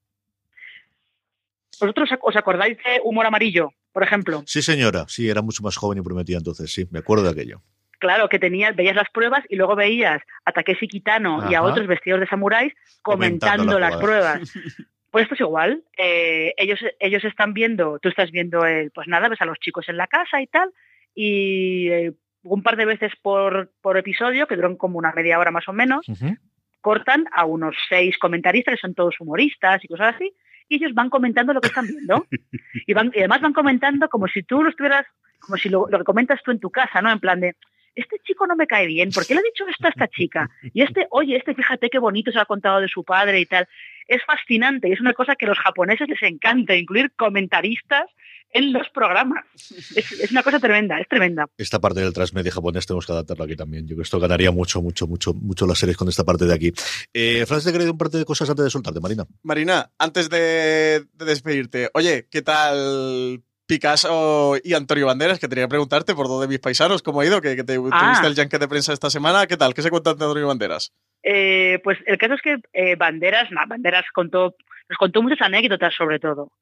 ¿Vosotros 1.80 2.08
os 2.22 2.36
acordáis 2.36 2.76
de 2.78 3.00
Humor 3.02 3.26
Amarillo, 3.26 3.72
por 3.92 4.04
ejemplo? 4.04 4.44
Sí, 4.46 4.62
señora. 4.62 5.04
Sí, 5.08 5.28
era 5.28 5.42
mucho 5.42 5.64
más 5.64 5.76
joven 5.76 5.98
y 5.98 6.02
prometía 6.02 6.36
entonces, 6.36 6.72
sí, 6.72 6.86
me 6.92 7.00
acuerdo 7.00 7.24
de 7.24 7.30
aquello. 7.30 7.60
Claro, 7.98 8.28
que 8.28 8.38
tenías, 8.38 8.76
veías 8.76 8.94
las 8.94 9.10
pruebas 9.10 9.42
y 9.48 9.56
luego 9.56 9.74
veías 9.74 10.22
a 10.44 10.52
Takeshi 10.52 10.86
Kitano 10.86 11.40
Ajá. 11.40 11.50
y 11.50 11.54
a 11.56 11.64
otros 11.64 11.88
vestidos 11.88 12.20
de 12.20 12.28
samuráis 12.28 12.72
comentando, 13.02 13.64
comentando 13.64 13.78
las 13.80 13.96
pruebas. 13.96 14.52
Pues 15.10 15.22
esto 15.22 15.34
es 15.36 15.42
igual. 15.42 15.84
Eh, 15.96 16.54
ellos, 16.56 16.80
ellos 16.98 17.22
están 17.22 17.54
viendo, 17.54 18.00
tú 18.00 18.08
estás 18.08 18.32
viendo, 18.32 18.66
el, 18.66 18.90
pues 18.90 19.06
nada, 19.06 19.28
ves 19.28 19.40
a 19.40 19.44
los 19.44 19.60
chicos 19.60 19.88
en 19.88 19.96
la 19.96 20.08
casa 20.08 20.42
y 20.42 20.48
tal, 20.48 20.70
y 21.14 21.88
eh, 21.88 22.12
un 22.44 22.62
par 22.62 22.76
de 22.76 22.84
veces 22.84 23.12
por, 23.22 23.70
por, 23.80 23.96
episodio, 23.96 24.46
que 24.46 24.56
duran 24.56 24.76
como 24.76 24.98
una 24.98 25.12
media 25.12 25.38
hora 25.38 25.50
más 25.50 25.68
o 25.68 25.72
menos, 25.72 26.08
uh 26.08 26.12
-huh. 26.12 26.38
cortan 26.80 27.26
a 27.32 27.44
unos 27.44 27.74
seis 27.88 28.16
comentaristas, 28.18 28.74
que 28.74 28.80
son 28.80 28.94
todos 28.94 29.20
humoristas 29.20 29.82
y 29.82 29.88
cosas 29.88 30.14
así, 30.14 30.32
y 30.68 30.76
ellos 30.76 30.94
van 30.94 31.10
comentando 31.10 31.52
lo 31.52 31.60
que 31.60 31.68
están 31.68 31.86
viendo. 31.86 32.26
y, 32.86 32.92
van, 32.94 33.10
y 33.14 33.18
además 33.18 33.40
van 33.40 33.52
comentando 33.52 34.08
como 34.08 34.28
si 34.28 34.42
tú 34.42 34.62
lo 34.62 34.70
estuvieras, 34.70 35.06
como 35.40 35.56
si 35.56 35.68
lo, 35.68 35.88
lo 35.88 35.98
que 35.98 36.04
comentas 36.04 36.42
tú 36.42 36.50
en 36.50 36.60
tu 36.60 36.70
casa, 36.70 37.02
¿no? 37.02 37.10
En 37.10 37.20
plan 37.20 37.40
de, 37.40 37.56
este 37.94 38.16
chico 38.24 38.46
no 38.46 38.56
me 38.56 38.66
cae 38.66 38.86
bien, 38.86 39.10
¿por 39.10 39.26
qué 39.26 39.34
le 39.34 39.40
ha 39.40 39.42
dicho 39.42 39.66
esto 39.68 39.86
a 39.86 39.90
esta 39.90 40.08
chica? 40.08 40.50
Y 40.72 40.82
este, 40.82 41.06
oye, 41.10 41.36
este 41.36 41.54
fíjate 41.54 41.88
qué 41.90 41.98
bonito 41.98 42.30
se 42.30 42.36
lo 42.36 42.42
ha 42.42 42.46
contado 42.46 42.80
de 42.80 42.88
su 42.88 43.04
padre 43.04 43.40
y 43.40 43.46
tal. 43.46 43.68
Es 44.06 44.22
fascinante 44.24 44.88
y 44.88 44.92
es 44.92 45.00
una 45.00 45.14
cosa 45.14 45.34
que 45.34 45.46
a 45.46 45.48
los 45.48 45.58
japoneses 45.58 46.08
les 46.08 46.22
encanta, 46.22 46.76
incluir 46.76 47.12
comentaristas 47.16 48.04
en 48.50 48.72
los 48.72 48.88
programas. 48.90 49.44
Es, 49.54 50.12
es, 50.12 50.30
una 50.30 50.42
cosa 50.42 50.60
tremenda, 50.60 50.98
es 51.00 51.08
tremenda. 51.08 51.46
Esta 51.58 51.80
parte 51.80 52.00
del 52.00 52.12
transmedia 52.12 52.52
japonés 52.52 52.86
tenemos 52.86 53.06
que 53.06 53.12
adaptarlo 53.12 53.44
aquí 53.44 53.56
también. 53.56 53.84
Yo 53.84 53.88
creo 53.88 53.98
que 53.98 54.02
esto 54.02 54.20
ganaría 54.20 54.50
mucho, 54.50 54.80
mucho, 54.80 55.06
mucho, 55.06 55.34
mucho 55.34 55.66
las 55.66 55.78
series 55.78 55.96
con 55.96 56.08
esta 56.08 56.24
parte 56.24 56.44
de 56.44 56.54
aquí. 56.54 56.72
Eh, 57.12 57.44
Francis, 57.46 57.66
te 57.66 57.72
quería 57.72 57.90
un 57.90 57.98
par 57.98 58.10
de 58.10 58.24
cosas 58.24 58.48
antes 58.48 58.64
de 58.64 58.70
soltarte, 58.70 59.00
Marina. 59.00 59.26
Marina, 59.42 59.90
antes 59.98 60.30
de, 60.30 61.04
de 61.12 61.24
despedirte, 61.24 61.90
oye, 61.94 62.28
¿qué 62.30 62.42
tal 62.42 63.42
Picasso 63.66 64.56
y 64.62 64.74
Antonio 64.74 65.06
Banderas, 65.06 65.38
que 65.38 65.48
tenía 65.48 65.64
que 65.64 65.70
preguntarte 65.70 66.14
por 66.14 66.28
dos 66.28 66.42
de 66.42 66.48
mis 66.48 66.58
paisanos, 66.58 67.02
¿cómo 67.02 67.20
ha 67.20 67.26
ido? 67.26 67.40
Que, 67.40 67.56
que 67.56 67.64
te 67.64 67.74
ah. 67.74 67.76
tuviste 67.98 68.26
el 68.26 68.34
yanque 68.34 68.58
de 68.58 68.68
prensa 68.68 68.92
esta 68.92 69.10
semana, 69.10 69.46
¿qué 69.46 69.56
tal? 69.56 69.72
¿Qué 69.72 69.82
se 69.82 69.90
cuenta 69.90 70.14
de 70.14 70.24
Antonio 70.24 70.46
Banderas? 70.46 70.92
Eh, 71.22 71.80
pues 71.82 71.98
el 72.06 72.18
caso 72.18 72.34
es 72.34 72.42
que 72.42 72.56
eh, 72.74 72.96
Banderas, 72.96 73.50
nah, 73.50 73.64
Banderas 73.66 74.04
contó, 74.12 74.54
nos 74.88 74.98
contó 74.98 75.22
muchas 75.22 75.40
anécdotas 75.40 75.94
sobre 75.94 76.18
todo, 76.18 76.52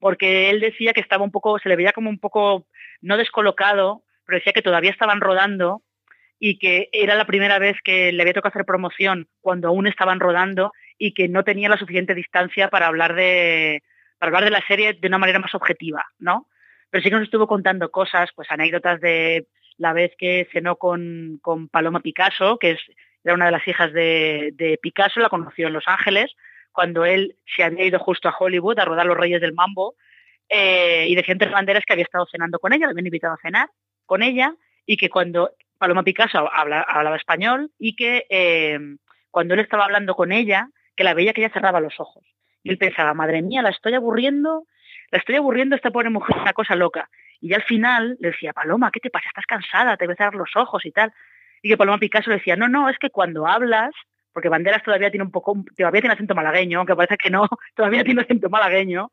porque 0.00 0.50
él 0.50 0.58
decía 0.58 0.92
que 0.92 1.00
estaba 1.00 1.24
un 1.24 1.30
poco, 1.30 1.58
se 1.60 1.68
le 1.68 1.76
veía 1.76 1.92
como 1.92 2.10
un 2.10 2.18
poco, 2.18 2.66
no 3.00 3.16
descolocado, 3.16 4.02
pero 4.26 4.38
decía 4.38 4.52
que 4.52 4.62
todavía 4.62 4.90
estaban 4.90 5.20
rodando 5.20 5.82
y 6.40 6.58
que 6.58 6.88
era 6.92 7.14
la 7.14 7.26
primera 7.26 7.60
vez 7.60 7.76
que 7.84 8.10
le 8.12 8.22
había 8.22 8.34
tocado 8.34 8.50
hacer 8.50 8.64
promoción 8.64 9.28
cuando 9.40 9.68
aún 9.68 9.86
estaban 9.86 10.18
rodando 10.18 10.72
y 10.98 11.14
que 11.14 11.28
no 11.28 11.44
tenía 11.44 11.68
la 11.68 11.78
suficiente 11.78 12.14
distancia 12.14 12.68
para 12.68 12.88
hablar 12.88 13.14
de, 13.14 13.82
para 14.18 14.28
hablar 14.28 14.44
de 14.44 14.50
la 14.50 14.66
serie 14.66 14.94
de 14.94 15.08
una 15.08 15.18
manera 15.18 15.38
más 15.38 15.54
objetiva, 15.54 16.04
¿no? 16.18 16.48
Pero 16.90 17.02
sí 17.02 17.10
que 17.10 17.16
nos 17.16 17.24
estuvo 17.24 17.46
contando 17.46 17.90
cosas, 17.90 18.30
pues 18.34 18.50
anécdotas 18.50 19.00
de 19.00 19.46
la 19.76 19.92
vez 19.92 20.12
que 20.18 20.48
cenó 20.52 20.76
con, 20.76 21.38
con 21.42 21.68
Paloma 21.68 22.00
Picasso, 22.00 22.58
que 22.58 22.72
es, 22.72 22.80
era 23.24 23.34
una 23.34 23.46
de 23.46 23.52
las 23.52 23.66
hijas 23.66 23.92
de, 23.92 24.78
Picasso, 24.82 25.20
la 25.20 25.28
conoció 25.28 25.68
en 25.68 25.72
Los 25.72 25.86
Ángeles, 25.86 26.34
cuando 26.72 27.04
él 27.04 27.36
se 27.56 27.62
había 27.62 27.84
ido 27.84 27.98
justo 27.98 28.28
a 28.28 28.36
Hollywood 28.38 28.78
a 28.78 28.84
rodar 28.84 29.06
Los 29.06 29.16
Reyes 29.16 29.40
del 29.40 29.54
Mambo, 29.54 29.94
eh, 30.48 31.06
y 31.08 31.14
decía 31.14 31.32
entre 31.32 31.50
banderas 31.50 31.84
que 31.84 31.92
había 31.92 32.04
estado 32.04 32.26
cenando 32.30 32.58
con 32.58 32.72
ella, 32.72 32.86
le 32.86 32.92
habían 32.92 33.06
invitado 33.06 33.34
a 33.34 33.42
cenar 33.42 33.70
con 34.06 34.22
ella, 34.22 34.54
y 34.86 34.96
que 34.96 35.10
cuando 35.10 35.52
Paloma 35.78 36.02
Picasso 36.02 36.50
habla, 36.52 36.80
hablaba 36.80 37.16
español, 37.16 37.70
y 37.78 37.94
que 37.94 38.26
eh, 38.30 38.78
cuando 39.30 39.54
él 39.54 39.60
estaba 39.60 39.84
hablando 39.84 40.14
con 40.14 40.32
ella, 40.32 40.68
que 40.96 41.04
la 41.04 41.14
veía 41.14 41.32
que 41.32 41.42
ella 41.42 41.52
cerraba 41.52 41.80
los 41.80 42.00
ojos. 42.00 42.24
Y 42.62 42.70
él 42.70 42.78
pensaba, 42.78 43.14
madre 43.14 43.42
mía, 43.42 43.62
la 43.62 43.70
estoy 43.70 43.94
aburriendo, 43.94 44.64
la 45.10 45.18
estoy 45.18 45.36
aburriendo 45.36 45.76
esta 45.76 45.90
pobre 45.90 46.10
mujer, 46.10 46.36
una 46.36 46.52
cosa 46.52 46.74
loca. 46.74 47.08
Y 47.40 47.54
al 47.54 47.62
final 47.62 48.16
le 48.20 48.30
decía, 48.30 48.52
Paloma, 48.52 48.90
¿qué 48.90 49.00
te 49.00 49.10
pasa? 49.10 49.28
Estás 49.28 49.46
cansada, 49.46 49.96
te 49.96 50.06
voy 50.06 50.14
a 50.14 50.16
cerrar 50.16 50.34
los 50.34 50.54
ojos 50.56 50.84
y 50.84 50.90
tal. 50.90 51.12
Y 51.62 51.68
que 51.68 51.76
Paloma 51.76 51.98
Picasso 51.98 52.30
le 52.30 52.36
decía, 52.36 52.56
no, 52.56 52.68
no, 52.68 52.88
es 52.88 52.98
que 52.98 53.10
cuando 53.10 53.46
hablas, 53.46 53.90
porque 54.32 54.48
Banderas 54.48 54.82
todavía 54.82 55.10
tiene 55.10 55.24
un 55.24 55.30
poco, 55.30 55.56
todavía 55.76 56.00
tiene 56.00 56.14
acento 56.14 56.34
malagueño, 56.34 56.78
aunque 56.78 56.96
parece 56.96 57.16
que 57.16 57.30
no, 57.30 57.48
todavía 57.76 58.04
tiene 58.04 58.22
acento 58.22 58.48
malagueño. 58.50 59.10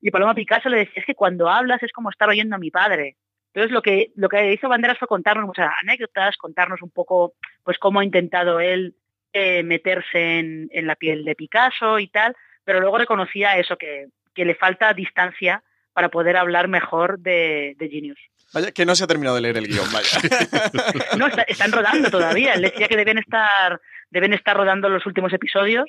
Y 0.00 0.10
Paloma 0.10 0.34
Picasso 0.34 0.68
le 0.68 0.78
decía, 0.78 1.00
es 1.00 1.06
que 1.06 1.14
cuando 1.14 1.48
hablas 1.48 1.82
es 1.82 1.92
como 1.92 2.10
estar 2.10 2.28
oyendo 2.28 2.56
a 2.56 2.58
mi 2.58 2.70
padre. 2.70 3.16
Entonces 3.52 3.72
lo 3.72 3.82
que, 3.82 4.12
lo 4.14 4.28
que 4.28 4.52
hizo 4.52 4.68
Banderas 4.68 4.98
fue 4.98 5.08
contarnos 5.08 5.46
muchas 5.46 5.72
anécdotas, 5.82 6.36
contarnos 6.36 6.82
un 6.82 6.90
poco 6.90 7.34
pues 7.64 7.78
cómo 7.78 8.00
ha 8.00 8.04
intentado 8.04 8.60
él 8.60 8.94
eh, 9.32 9.62
meterse 9.62 10.38
en 10.38 10.86
la 10.86 10.94
piel 10.96 11.24
de 11.24 11.34
Picasso 11.34 11.98
y 11.98 12.08
tal, 12.08 12.36
pero 12.64 12.80
luego 12.80 12.98
reconocía 12.98 13.56
eso, 13.58 13.76
que, 13.76 14.08
que 14.34 14.44
le 14.44 14.54
falta 14.54 14.94
distancia 14.94 15.62
para 15.92 16.08
poder 16.08 16.36
hablar 16.36 16.68
mejor 16.68 17.18
de, 17.18 17.74
de, 17.78 17.88
Genius. 17.88 18.18
Vaya, 18.52 18.72
que 18.72 18.86
no 18.86 18.94
se 18.94 19.04
ha 19.04 19.06
terminado 19.06 19.36
de 19.36 19.42
leer 19.42 19.56
el 19.56 19.68
guion, 19.68 19.86
vaya. 19.92 20.18
no, 21.18 21.26
está, 21.26 21.42
están 21.42 21.72
rodando 21.72 22.10
todavía. 22.10 22.54
Él 22.54 22.62
decía 22.62 22.88
que 22.88 22.96
deben 22.96 23.18
estar, 23.18 23.80
deben 24.10 24.32
estar 24.32 24.56
rodando 24.56 24.88
los 24.88 25.04
últimos 25.06 25.32
episodios, 25.32 25.86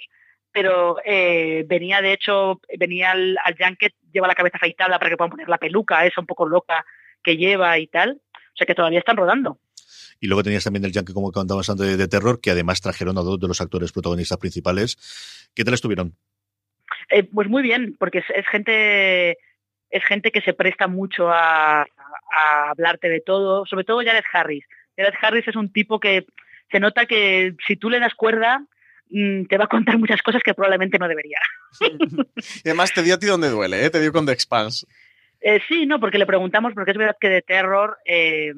pero 0.51 0.97
eh, 1.05 1.65
venía, 1.67 2.01
de 2.01 2.13
hecho, 2.13 2.60
venía 2.77 3.12
al, 3.12 3.38
al 3.43 3.55
Junket, 3.57 3.93
lleva 4.12 4.27
la 4.27 4.36
cabeza 4.36 4.57
afeitada 4.57 4.97
para 4.99 5.10
que 5.10 5.17
puedan 5.17 5.31
poner 5.31 5.49
la 5.49 5.57
peluca, 5.57 6.05
esa 6.05 6.21
un 6.21 6.27
poco 6.27 6.47
loca 6.47 6.86
que 7.23 7.38
lleva 7.38 7.77
y 7.79 7.88
tal. 7.88 8.21
O 8.53 8.57
sea 8.57 8.67
que 8.67 8.75
todavía 8.75 8.99
están 8.99 9.17
rodando. 9.17 9.60
Y 10.19 10.27
luego 10.27 10.43
tenías 10.43 10.63
también 10.63 10.86
el 10.86 10.93
Junket, 10.93 11.15
como 11.15 11.31
contabas 11.31 11.69
antes, 11.69 11.88
de, 11.88 11.97
de 11.97 12.07
terror, 12.07 12.41
que 12.41 12.51
además 12.51 12.81
trajeron 12.81 13.17
a 13.17 13.21
dos 13.21 13.39
de 13.39 13.47
los 13.47 13.62
actores 13.62 13.91
protagonistas 13.91 14.38
principales. 14.38 15.49
¿Qué 15.55 15.63
tal 15.63 15.73
estuvieron? 15.73 16.15
Eh, 17.10 17.23
pues 17.23 17.47
muy 17.47 17.62
bien, 17.62 17.95
porque 17.99 18.19
es, 18.19 18.25
es, 18.36 18.47
gente 18.47 19.38
es 19.89 20.04
gente 20.06 20.32
que 20.32 20.41
se 20.41 20.54
presta 20.54 20.88
mucho 20.88 21.30
a, 21.30 21.82
a, 21.82 22.69
hablarte 22.69 23.10
de 23.10 23.21
todo, 23.21 23.65
sobre 23.65 23.84
todo 23.84 24.04
Jared 24.04 24.23
Harris. 24.32 24.65
Jared 24.97 25.13
Harris 25.21 25.47
es 25.47 25.56
un 25.56 25.71
tipo 25.71 25.99
que 25.99 26.25
se 26.71 26.80
nota 26.80 27.06
que 27.06 27.54
si 27.67 27.75
tú 27.75 27.89
le 27.89 27.99
das 27.99 28.15
cuerda, 28.15 28.65
mm, 29.10 29.45
te 29.45 29.58
va 29.58 29.65
a 29.65 29.69
contar 29.69 29.97
muchas 29.97 30.21
cosas 30.21 30.41
que 30.43 30.54
probablemente 30.54 30.97
no 30.97 31.08
debería. 31.08 31.39
y 32.63 32.69
además 32.69 32.93
te 32.93 33.04
dio 33.04 33.15
a 33.15 33.19
ti 33.19 33.27
donde 33.27 33.49
duele, 33.49 33.86
¿eh? 33.86 33.89
te 33.89 33.99
dio 33.99 34.13
con 34.13 34.25
The 34.25 34.32
Expanse. 34.32 34.88
Eh, 35.41 35.60
sí, 35.67 35.86
no, 35.86 35.99
porque 35.99 36.19
le 36.19 36.25
preguntamos, 36.25 36.73
porque 36.73 36.91
es 36.91 36.97
verdad 36.97 37.17
que 37.19 37.30
de 37.30 37.41
terror, 37.41 37.97
eh, 38.06 38.54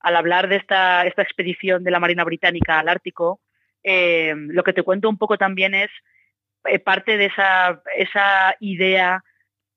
al 0.00 0.16
hablar 0.16 0.48
de 0.48 0.56
esta, 0.56 1.06
esta 1.06 1.22
expedición 1.22 1.82
de 1.82 1.90
la 1.90 1.98
Marina 1.98 2.24
Británica 2.24 2.78
al 2.78 2.88
Ártico, 2.88 3.40
lo 3.82 4.64
que 4.64 4.74
te 4.74 4.82
cuento 4.82 5.08
un 5.08 5.16
poco 5.16 5.38
también 5.38 5.74
es 5.74 5.88
parte 6.84 7.16
de 7.16 7.26
esa, 7.26 7.82
esa 7.96 8.56
idea 8.60 9.24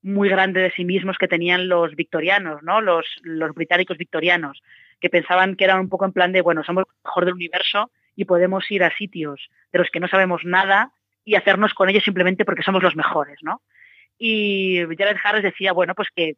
muy 0.01 0.29
grande 0.29 0.61
de 0.61 0.71
sí 0.71 0.83
mismos 0.83 1.17
que 1.17 1.27
tenían 1.27 1.67
los 1.67 1.95
victorianos, 1.95 2.63
¿no? 2.63 2.81
Los, 2.81 3.05
los 3.23 3.53
británicos 3.53 3.97
victorianos, 3.97 4.61
que 4.99 5.09
pensaban 5.09 5.55
que 5.55 5.65
eran 5.65 5.79
un 5.79 5.89
poco 5.89 6.05
en 6.05 6.13
plan 6.13 6.31
de, 6.31 6.41
bueno, 6.41 6.63
somos 6.63 6.85
el 6.87 7.03
mejor 7.03 7.25
del 7.25 7.35
universo 7.35 7.91
y 8.15 8.25
podemos 8.25 8.69
ir 8.71 8.83
a 8.83 8.95
sitios 8.95 9.49
de 9.71 9.79
los 9.79 9.89
que 9.89 9.99
no 9.99 10.07
sabemos 10.07 10.43
nada 10.43 10.91
y 11.23 11.35
hacernos 11.35 11.73
con 11.73 11.89
ellos 11.89 12.03
simplemente 12.03 12.45
porque 12.45 12.63
somos 12.63 12.83
los 12.83 12.95
mejores, 12.95 13.37
¿no? 13.41 13.61
Y 14.17 14.79
Jared 14.97 15.17
Harris 15.23 15.43
decía, 15.43 15.73
bueno, 15.73 15.95
pues 15.95 16.09
que, 16.15 16.35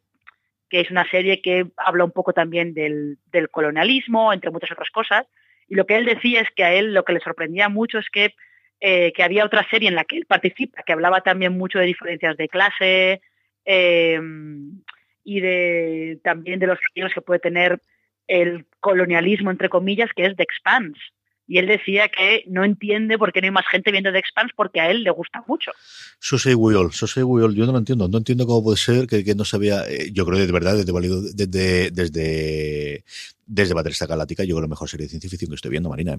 que 0.70 0.80
es 0.80 0.90
una 0.90 1.08
serie 1.10 1.42
que 1.42 1.66
habla 1.76 2.04
un 2.04 2.12
poco 2.12 2.32
también 2.32 2.74
del, 2.74 3.18
colonialismo, 3.50 4.32
entre 4.32 4.50
muchas 4.50 4.72
otras 4.72 4.90
cosas. 4.90 5.26
Y 5.68 5.74
lo 5.74 5.86
que 5.86 5.96
él 5.96 6.04
decía 6.04 6.40
es 6.40 6.48
que 6.56 6.64
a 6.64 6.72
él 6.72 6.94
lo 6.94 7.04
que 7.04 7.12
le 7.12 7.20
sorprendía 7.20 7.68
mucho 7.68 7.98
es 7.98 8.08
que, 8.10 8.34
eh, 8.86 9.14
que 9.14 9.22
había 9.22 9.46
otra 9.46 9.66
serie 9.70 9.88
en 9.88 9.94
la 9.94 10.04
que 10.04 10.18
él 10.18 10.26
participa, 10.26 10.82
que 10.82 10.92
hablaba 10.92 11.22
también 11.22 11.56
mucho 11.56 11.78
de 11.78 11.86
diferencias 11.86 12.36
de 12.36 12.48
clase 12.50 13.22
eh, 13.64 14.20
y 15.24 15.40
de 15.40 16.18
también 16.22 16.60
de 16.60 16.66
los 16.66 16.78
efectos 16.78 17.14
que 17.14 17.22
puede 17.22 17.40
tener 17.40 17.80
el 18.26 18.66
colonialismo, 18.80 19.50
entre 19.50 19.70
comillas, 19.70 20.10
que 20.14 20.26
es 20.26 20.36
The 20.36 20.42
Expanse 20.42 21.00
y 21.46 21.58
él 21.58 21.66
decía 21.66 22.08
que 22.08 22.44
no 22.46 22.64
entiende 22.64 23.18
por 23.18 23.32
qué 23.32 23.40
no 23.40 23.46
hay 23.46 23.50
más 23.50 23.66
gente 23.70 23.92
viendo 23.92 24.12
The 24.12 24.18
Expanse 24.18 24.54
porque 24.56 24.80
a 24.80 24.90
él 24.90 25.02
le 25.02 25.10
gusta 25.10 25.44
mucho. 25.46 25.72
So 26.20 26.38
say 26.38 26.54
we 26.54 26.74
all. 26.74 27.54
Yo 27.54 27.66
no 27.66 27.72
lo 27.72 27.78
entiendo, 27.78 28.08
no 28.08 28.18
entiendo 28.18 28.46
cómo 28.46 28.64
puede 28.64 28.76
ser 28.78 29.06
que, 29.06 29.24
que 29.24 29.34
no 29.34 29.44
sabía, 29.44 29.82
eh, 29.88 30.10
yo 30.12 30.24
creo 30.24 30.38
que 30.38 30.46
de 30.46 30.52
verdad 30.52 30.76
desde 30.76 30.92
desde 31.34 31.90
desde 31.90 33.04
desde 33.46 33.74
Battlestar 33.74 34.08
Galáctica, 34.08 34.44
yo 34.44 34.54
creo 34.54 34.62
la 34.62 34.68
mejor 34.68 34.88
serie 34.88 35.04
de 35.04 35.10
ciencia 35.10 35.28
ficción 35.28 35.50
que 35.50 35.56
estoy 35.56 35.70
viendo, 35.70 35.90
Marina. 35.90 36.18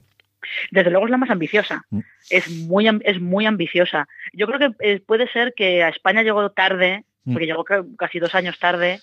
Desde 0.69 0.91
luego 0.91 1.05
es 1.05 1.11
la 1.11 1.17
más 1.17 1.31
ambiciosa, 1.31 1.83
mm. 1.89 1.99
es 2.29 2.49
muy 2.49 2.87
es 3.03 3.19
muy 3.19 3.45
ambiciosa. 3.47 4.07
Yo 4.33 4.45
creo 4.47 4.59
que 4.59 4.75
eh, 4.87 4.99
puede 4.99 5.27
ser 5.31 5.53
que 5.55 5.83
a 5.83 5.89
España 5.89 6.21
llegó 6.21 6.51
tarde, 6.51 7.03
mm. 7.23 7.33
porque 7.33 7.47
llegó 7.47 7.65
casi 7.97 8.19
dos 8.19 8.35
años 8.35 8.59
tarde, 8.59 9.01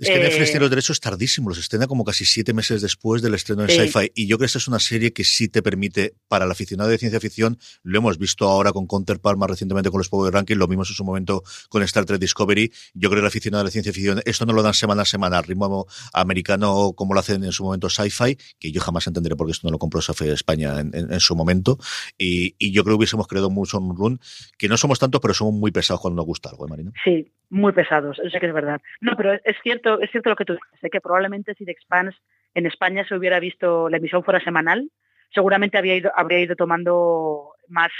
es 0.00 0.08
que 0.08 0.18
Netflix 0.18 0.50
tiene 0.50 0.60
los 0.60 0.70
derechos 0.70 0.98
tardísimos, 0.98 1.50
los 1.50 1.58
estrena 1.58 1.86
como 1.86 2.04
casi 2.04 2.24
siete 2.24 2.54
meses 2.54 2.80
después 2.80 3.22
del 3.22 3.34
estreno 3.34 3.62
de 3.62 3.68
sí. 3.68 3.80
Sci-Fi. 3.80 4.12
Y 4.14 4.26
yo 4.26 4.38
creo 4.38 4.46
que 4.46 4.46
esta 4.46 4.58
es 4.58 4.68
una 4.68 4.78
serie 4.78 5.12
que 5.12 5.24
sí 5.24 5.48
te 5.48 5.62
permite, 5.62 6.14
para 6.26 6.46
el 6.46 6.50
aficionado 6.50 6.88
de 6.88 6.98
ciencia 6.98 7.20
ficción, 7.20 7.58
lo 7.82 7.98
hemos 7.98 8.18
visto 8.18 8.48
ahora 8.48 8.72
con 8.72 8.86
Counterpart, 8.86 9.38
más 9.38 9.50
recientemente 9.50 9.90
con 9.90 9.98
los 9.98 10.08
Power 10.08 10.32
Ranking, 10.32 10.56
lo 10.56 10.66
vimos 10.66 10.88
en 10.88 10.94
su 10.94 11.04
momento 11.04 11.42
con 11.68 11.82
Star 11.82 12.06
Trek 12.06 12.20
Discovery. 12.20 12.72
Yo 12.94 13.10
creo 13.10 13.20
que 13.20 13.20
el 13.20 13.26
aficionado 13.26 13.62
de 13.62 13.68
la 13.68 13.70
ciencia 13.70 13.92
ficción, 13.92 14.22
esto 14.24 14.46
no 14.46 14.52
lo 14.52 14.62
dan 14.62 14.74
semana 14.74 15.02
a 15.02 15.04
semana, 15.04 15.42
ritmo 15.42 15.86
americano 16.12 16.92
como 16.96 17.14
lo 17.14 17.20
hacen 17.20 17.44
en 17.44 17.52
su 17.52 17.64
momento 17.64 17.90
Sci-Fi, 17.90 18.38
que 18.58 18.72
yo 18.72 18.80
jamás 18.80 19.06
entenderé 19.06 19.36
por 19.36 19.46
qué 19.46 19.52
esto 19.52 19.66
no 19.66 19.72
lo 19.72 19.78
compró 19.78 20.00
Sci-Fi 20.00 20.28
España 20.30 20.80
en, 20.80 20.94
en, 20.94 21.12
en, 21.12 21.20
su 21.20 21.36
momento. 21.36 21.78
Y, 22.18 22.54
y, 22.58 22.72
yo 22.72 22.84
creo 22.84 22.94
que 22.94 23.00
hubiésemos 23.00 23.26
creado 23.26 23.50
mucho 23.50 23.78
un 23.78 23.96
run, 23.96 24.20
que 24.56 24.68
no 24.68 24.76
somos 24.76 24.98
tantos, 24.98 25.20
pero 25.20 25.34
somos 25.34 25.54
muy 25.54 25.70
pesados 25.70 26.00
cuando 26.00 26.16
nos 26.16 26.26
gusta 26.26 26.50
algo, 26.50 26.66
¿eh, 26.66 26.70
Marina? 26.70 26.92
Sí, 27.04 27.30
muy 27.50 27.72
pesados, 27.72 28.16
sé 28.16 28.40
que 28.40 28.46
es 28.46 28.54
verdad. 28.54 28.80
No, 29.00 29.16
pero 29.16 29.34
es 29.34 29.56
cierto, 29.62 30.00
es 30.00 30.10
cierto 30.10 30.30
lo 30.30 30.36
que 30.36 30.44
tú 30.44 30.54
dices 30.72 30.90
que 30.90 31.00
probablemente 31.00 31.54
si 31.54 31.64
The 31.64 31.72
Expanse 31.72 32.16
en 32.54 32.66
España 32.66 33.04
se 33.06 33.14
hubiera 33.14 33.38
visto, 33.40 33.88
la 33.88 33.98
emisión 33.98 34.24
fuera 34.24 34.42
semanal, 34.42 34.90
seguramente 35.34 35.78
habría 35.78 35.96
ido, 35.96 36.10
habría 36.14 36.40
ido 36.40 36.56
tomando 36.56 37.54
más, 37.68 37.90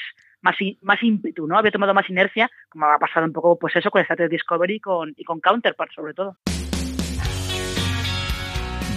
más, 0.41 0.57
más 0.83 1.03
ímpetu, 1.03 1.47
¿no? 1.47 1.57
Habría 1.57 1.73
tomado 1.73 1.95
más 1.95 2.09
inercia, 2.09 2.51
como 2.69 2.87
ha 2.87 2.99
pasado 2.99 3.27
un 3.27 3.33
poco, 3.33 3.59
pues 3.59 3.77
eso, 3.77 3.91
con 3.91 4.03
Star 4.03 4.17
Trek 4.17 4.31
Discovery 4.31 4.77
y 4.77 4.81
con, 4.81 5.15
y 5.17 5.25
con 5.25 5.41
Counterpart, 5.41 5.93
sobre 5.93 6.15
todo. 6.15 6.37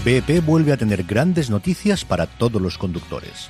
BP 0.05 0.45
vuelve 0.45 0.73
a 0.73 0.77
tener 0.77 1.03
grandes 1.03 1.49
noticias 1.49 2.03
para 2.03 2.27
todos 2.27 2.61
los 2.61 2.77
conductores. 2.77 3.49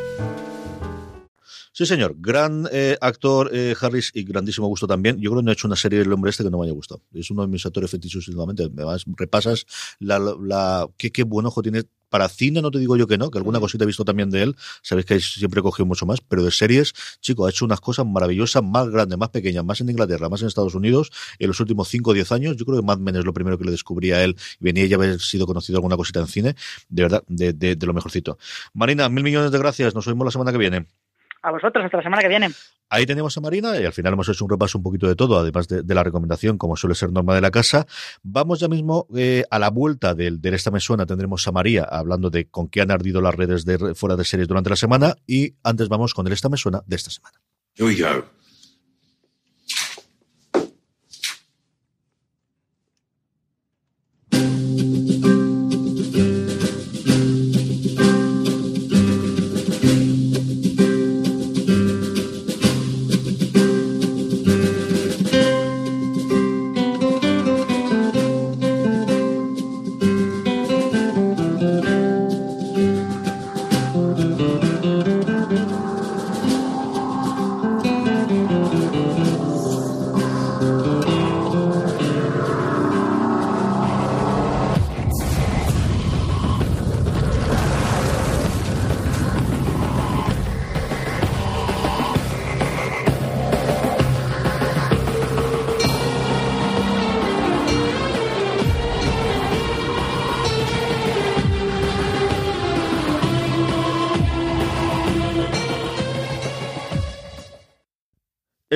Sí, 1.73 1.85
señor. 1.85 2.15
Gran 2.19 2.67
eh, 2.71 2.97
actor 2.99 3.49
eh, 3.53 3.73
Harris 3.79 4.11
y 4.13 4.23
grandísimo 4.23 4.67
gusto 4.67 4.87
también. 4.87 5.17
Yo 5.19 5.31
creo 5.31 5.41
que 5.41 5.45
no 5.45 5.51
he 5.51 5.53
hecho 5.53 5.67
una 5.67 5.77
serie 5.77 5.99
del 5.99 6.11
hombre 6.11 6.29
este 6.29 6.43
que 6.43 6.49
no 6.49 6.57
me 6.57 6.65
haya 6.65 6.73
gustado. 6.73 7.01
Es 7.13 7.31
uno 7.31 7.43
de 7.43 7.47
mis 7.47 7.65
actores 7.65 7.89
fetichos 7.89 8.27
últimamente. 8.27 8.63
Además, 8.63 9.05
repasas 9.15 9.65
la, 9.99 10.19
la 10.19 10.89
qué, 10.97 11.11
qué 11.11 11.23
buen 11.23 11.45
ojo 11.45 11.61
tiene 11.61 11.83
para 12.11 12.27
cine 12.27 12.61
no 12.61 12.69
te 12.69 12.77
digo 12.77 12.97
yo 12.97 13.07
que 13.07 13.17
no, 13.17 13.31
que 13.31 13.37
alguna 13.39 13.59
cosita 13.59 13.85
he 13.85 13.87
visto 13.87 14.03
también 14.03 14.29
de 14.29 14.43
él, 14.43 14.55
sabéis 14.83 15.05
que 15.05 15.19
siempre 15.21 15.61
he 15.61 15.63
cogido 15.63 15.85
mucho 15.85 16.05
más, 16.05 16.19
pero 16.19 16.43
de 16.43 16.51
series, 16.51 16.93
chico, 17.21 17.45
ha 17.45 17.49
hecho 17.49 17.63
unas 17.63 17.79
cosas 17.79 18.05
maravillosas, 18.05 18.61
más 18.61 18.89
grandes, 18.89 19.17
más 19.17 19.29
pequeñas, 19.29 19.63
más 19.63 19.79
en 19.79 19.89
Inglaterra, 19.89 20.27
más 20.27 20.41
en 20.41 20.49
Estados 20.49 20.75
Unidos, 20.75 21.09
en 21.39 21.47
los 21.47 21.59
últimos 21.61 21.87
5 21.87 22.11
o 22.11 22.13
10 22.13 22.31
años, 22.33 22.57
yo 22.57 22.65
creo 22.65 22.81
que 22.81 22.85
Mad 22.85 22.97
Men 22.97 23.15
es 23.15 23.23
lo 23.23 23.33
primero 23.33 23.57
que 23.57 23.63
le 23.63 23.71
descubrí 23.71 24.11
a 24.11 24.21
él, 24.21 24.35
y 24.59 24.65
venía 24.65 24.85
ya 24.87 24.97
haber 24.97 25.21
sido 25.21 25.47
conocido 25.47 25.77
alguna 25.77 25.95
cosita 25.95 26.19
en 26.19 26.27
cine, 26.27 26.55
de 26.89 27.03
verdad, 27.03 27.23
de, 27.29 27.53
de, 27.53 27.77
de 27.77 27.85
lo 27.85 27.93
mejorcito. 27.93 28.37
Marina, 28.73 29.07
mil 29.07 29.23
millones 29.23 29.51
de 29.51 29.57
gracias, 29.57 29.95
nos 29.95 30.05
vemos 30.05 30.25
la 30.25 30.31
semana 30.31 30.51
que 30.51 30.57
viene. 30.57 30.87
A 31.43 31.51
vosotros, 31.51 31.83
hasta 31.83 31.97
la 31.97 32.03
semana 32.03 32.21
que 32.21 32.27
viene. 32.27 32.49
Ahí 32.89 33.05
tenemos 33.05 33.37
a 33.37 33.41
Marina 33.41 33.79
y 33.79 33.85
al 33.85 33.93
final 33.93 34.13
hemos 34.13 34.27
hecho 34.27 34.43
un 34.43 34.51
repaso 34.51 34.77
un 34.77 34.83
poquito 34.83 35.07
de 35.07 35.15
todo, 35.15 35.39
además 35.39 35.67
de, 35.69 35.81
de 35.81 35.95
la 35.95 36.03
recomendación, 36.03 36.57
como 36.57 36.75
suele 36.75 36.93
ser 36.93 37.11
norma 37.11 37.33
de 37.33 37.41
la 37.41 37.49
casa. 37.49 37.87
Vamos 38.21 38.59
ya 38.59 38.67
mismo 38.67 39.07
eh, 39.15 39.45
a 39.49 39.59
la 39.59 39.69
vuelta 39.69 40.13
del, 40.13 40.41
de 40.41 40.53
esta 40.53 40.71
mesona, 40.71 41.05
tendremos 41.05 41.47
a 41.47 41.51
María 41.51 41.83
hablando 41.83 42.29
de 42.29 42.49
con 42.49 42.67
qué 42.67 42.81
han 42.81 42.91
ardido 42.91 43.21
las 43.21 43.33
redes 43.33 43.63
de 43.63 43.95
fuera 43.95 44.17
de 44.17 44.25
series 44.25 44.47
durante 44.47 44.69
la 44.69 44.75
semana 44.75 45.15
y 45.25 45.55
antes 45.63 45.87
vamos 45.87 46.13
con 46.13 46.27
el 46.27 46.33
esta 46.33 46.49
mesona 46.49 46.81
de 46.85 46.95
esta 46.95 47.11
semana. 47.11 47.41
Here 47.75 47.87
we 47.87 47.95
go. 47.95 48.40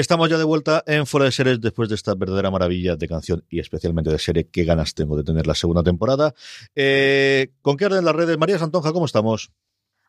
Estamos 0.06 0.30
ya 0.30 0.38
de 0.38 0.43
vuelta 0.43 0.84
en 0.86 1.08
Fuera 1.08 1.26
de 1.26 1.32
Series 1.32 1.60
después 1.60 1.89
de 1.89 1.95
esta 1.95 2.14
verdadera 2.14 2.51
maravilla 2.51 2.95
de 2.95 3.08
canción 3.08 3.43
y 3.49 3.60
especialmente 3.60 4.12
de 4.12 4.20
serie. 4.20 4.47
Qué 4.51 4.64
ganas 4.64 4.93
tengo 4.93 5.18
de 5.18 5.24
tener 5.24 5.47
la 5.47 5.56
segunda 5.56 5.82
temporada. 5.82 6.36
Eh, 6.76 7.49
¿Con 7.64 7.76
qué 7.76 7.88
orden 7.88 8.06
las 8.06 8.14
redes? 8.14 8.38
María 8.38 8.60
Santonja, 8.60 8.93
¿cómo 8.93 9.08
estamos? 9.08 9.51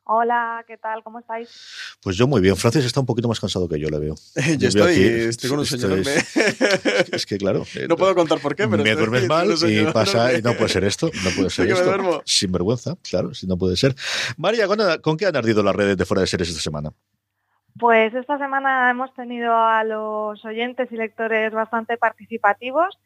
Hola, 0.05 0.63
¿qué 0.67 0.77
tal? 0.77 1.03
¿Cómo 1.03 1.21
estáis? 1.21 1.49
Pues 2.03 2.15
yo 2.19 2.27
muy 2.27 2.43
bien. 2.43 2.57
Francis 2.57 2.85
está 2.85 3.01
un 3.01 3.07
poquito 3.07 3.27
más 3.27 3.41
cansado 3.41 3.67
que 3.71 3.81
yo, 3.81 3.89
le 3.89 3.99
veo. 3.99 4.17
yo 4.59 4.69
estoy, 4.69 5.03
estoy 5.03 5.49
con 5.49 5.61
un 5.61 5.67
señor. 5.67 5.99
Es, 6.01 6.37
es, 7.13 7.25
que 7.25 7.39
claro. 7.39 7.65
no 7.89 7.97
puedo 7.97 8.15
contar 8.15 8.39
por 8.39 8.55
qué, 8.55 8.69
pero. 8.69 8.85
Me 8.85 8.95
duermes 8.95 9.27
mal 9.27 9.49
y 9.67 9.83
pasa. 9.93 10.35
Y 10.35 10.43
no 10.43 10.53
puede 10.59 10.69
ser 10.69 10.85
esto. 10.85 11.11
No 11.25 11.31
puede 11.31 11.49
ser 11.51 11.71
esto. 11.71 12.23
Sin 12.27 12.53
vergüenza, 12.53 12.99
claro, 13.03 13.33
si 13.33 13.47
no 13.47 13.57
puede 13.57 13.79
ser. 13.79 13.95
María, 14.37 14.67
¿con, 14.67 14.79
¿con 15.01 15.17
qué 15.17 15.25
han 15.25 15.37
ardido 15.37 15.63
las 15.63 15.75
redes 15.75 15.97
de 15.97 16.05
fuera 16.05 16.21
de 16.21 16.27
series 16.27 16.51
esta 16.51 16.61
semana? 16.61 16.93
Pues 17.79 18.15
esta 18.15 18.39
semana 18.39 18.91
hemos 18.91 19.13
tenido 19.15 19.55
a 19.55 19.85
los 19.85 20.43
oyentes 20.45 20.91
y 20.91 20.97
lectores 20.97 21.53
bastante 21.53 21.99
participativos. 21.99 22.99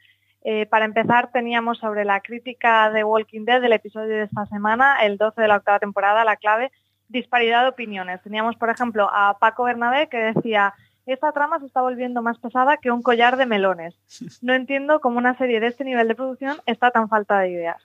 Eh, 0.42 0.66
para 0.66 0.84
empezar, 0.84 1.30
teníamos 1.32 1.78
sobre 1.78 2.04
la 2.04 2.20
crítica 2.20 2.90
de 2.90 3.04
Walking 3.04 3.44
Dead 3.44 3.60
del 3.60 3.72
episodio 3.72 4.16
de 4.16 4.22
esta 4.22 4.46
semana, 4.46 4.98
el 5.02 5.18
12 5.18 5.42
de 5.42 5.48
la 5.48 5.56
octava 5.56 5.80
temporada, 5.80 6.24
la 6.24 6.36
clave, 6.36 6.70
disparidad 7.08 7.62
de 7.62 7.70
opiniones. 7.70 8.22
Teníamos, 8.22 8.56
por 8.56 8.70
ejemplo, 8.70 9.10
a 9.12 9.38
Paco 9.38 9.64
Bernabé 9.64 10.08
que 10.08 10.18
decía, 10.18 10.72
esta 11.04 11.32
trama 11.32 11.58
se 11.58 11.66
está 11.66 11.82
volviendo 11.82 12.22
más 12.22 12.38
pesada 12.38 12.76
que 12.76 12.90
un 12.90 13.02
collar 13.02 13.36
de 13.36 13.46
melones. 13.46 13.94
No 14.42 14.54
entiendo 14.54 15.00
cómo 15.00 15.18
una 15.18 15.36
serie 15.36 15.60
de 15.60 15.66
este 15.66 15.84
nivel 15.84 16.08
de 16.08 16.14
producción 16.14 16.58
está 16.66 16.90
tan 16.90 17.08
falta 17.08 17.40
de 17.40 17.50
ideas. 17.50 17.82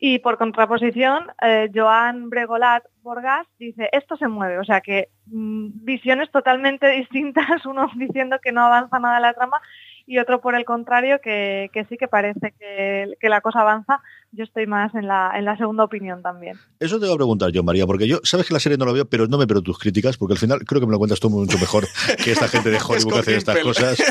Y 0.00 0.20
por 0.20 0.38
contraposición, 0.38 1.26
eh, 1.42 1.68
Joan 1.74 2.30
Bregolat 2.30 2.84
Borgas 3.02 3.46
dice, 3.58 3.88
esto 3.92 4.16
se 4.16 4.28
mueve, 4.28 4.58
o 4.58 4.64
sea 4.64 4.80
que 4.80 5.08
mm, 5.26 5.84
visiones 5.84 6.30
totalmente 6.30 6.86
distintas, 6.88 7.44
uno 7.66 7.90
diciendo 7.96 8.38
que 8.40 8.52
no 8.52 8.62
avanza 8.62 9.00
nada 9.00 9.18
la 9.18 9.34
trama 9.34 9.60
y 10.08 10.18
otro 10.18 10.40
por 10.40 10.54
el 10.54 10.64
contrario 10.64 11.20
que, 11.22 11.68
que 11.70 11.84
sí 11.84 11.98
que 11.98 12.08
parece 12.08 12.54
que, 12.58 13.12
que, 13.20 13.28
la 13.28 13.42
cosa 13.42 13.60
avanza. 13.60 14.00
Yo 14.32 14.44
estoy 14.44 14.66
más 14.66 14.94
en 14.94 15.06
la, 15.06 15.32
en 15.36 15.44
la 15.44 15.56
segunda 15.58 15.84
opinión 15.84 16.22
también. 16.22 16.56
Eso 16.80 16.98
te 16.98 17.04
voy 17.04 17.14
a 17.14 17.18
preguntar 17.18 17.50
yo, 17.50 17.62
María, 17.62 17.86
porque 17.86 18.08
yo, 18.08 18.18
sabes 18.22 18.46
que 18.46 18.54
la 18.54 18.60
serie 18.60 18.78
no 18.78 18.86
lo 18.86 18.94
veo, 18.94 19.06
pero 19.06 19.26
no 19.26 19.36
me 19.36 19.44
veo 19.44 19.60
tus 19.60 19.78
críticas, 19.78 20.16
porque 20.16 20.32
al 20.32 20.38
final 20.38 20.64
creo 20.64 20.80
que 20.80 20.86
me 20.86 20.92
lo 20.92 20.98
cuentas 20.98 21.20
tú 21.20 21.28
mucho 21.28 21.58
mejor 21.58 21.86
que 22.24 22.32
esta 22.32 22.48
gente 22.48 22.70
de 22.70 22.78
Hollywood 22.78 23.12
que 23.12 23.18
hace 23.18 23.36
estas 23.36 23.58
cosas. 23.58 24.02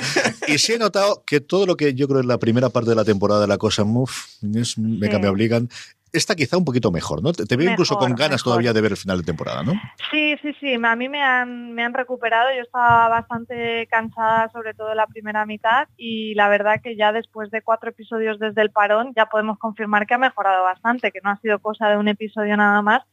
Y 0.47 0.59
sí 0.59 0.73
he 0.73 0.77
notado 0.77 1.23
que 1.25 1.39
todo 1.41 1.65
lo 1.65 1.75
que 1.75 1.95
yo 1.95 2.07
creo 2.07 2.21
en 2.21 2.27
la 2.27 2.37
primera 2.37 2.69
parte 2.69 2.91
de 2.91 2.95
la 2.95 3.03
temporada 3.03 3.41
de 3.41 3.47
la 3.47 3.57
cosa, 3.57 3.83
uf, 3.83 4.27
es, 4.55 4.77
me, 4.77 5.07
sí. 5.11 5.19
me 5.19 5.27
obligan, 5.27 5.67
esta 6.13 6.35
quizá 6.35 6.57
un 6.57 6.65
poquito 6.65 6.91
mejor, 6.91 7.21
¿no? 7.21 7.33
Te, 7.33 7.45
te 7.45 7.55
veo 7.55 7.65
mejor, 7.65 7.73
incluso 7.73 7.97
con 7.97 8.13
ganas 8.15 8.39
mejor. 8.39 8.43
todavía 8.43 8.73
de 8.73 8.81
ver 8.81 8.91
el 8.91 8.97
final 8.97 9.19
de 9.19 9.23
temporada, 9.23 9.63
¿no? 9.63 9.73
Sí, 10.11 10.35
sí, 10.41 10.53
sí. 10.59 10.73
A 10.73 10.95
mí 10.95 11.09
me 11.09 11.21
han, 11.21 11.73
me 11.73 11.83
han 11.83 11.93
recuperado. 11.93 12.49
Yo 12.55 12.61
estaba 12.61 13.07
bastante 13.09 13.87
cansada, 13.87 14.49
sobre 14.49 14.73
todo 14.73 14.93
la 14.95 15.07
primera 15.07 15.45
mitad, 15.45 15.87
y 15.97 16.33
la 16.35 16.49
verdad 16.49 16.81
que 16.83 16.95
ya 16.95 17.11
después 17.11 17.51
de 17.51 17.61
cuatro 17.61 17.89
episodios 17.89 18.39
desde 18.39 18.61
el 18.61 18.71
parón 18.71 19.13
ya 19.15 19.27
podemos 19.27 19.57
confirmar 19.59 20.07
que 20.07 20.13
ha 20.13 20.19
mejorado 20.19 20.63
bastante, 20.63 21.11
que 21.11 21.19
no 21.23 21.31
ha 21.31 21.39
sido 21.39 21.59
cosa 21.59 21.89
de 21.89 21.97
un 21.97 22.07
episodio 22.07 22.57
nada 22.57 22.81
más, 22.81 23.03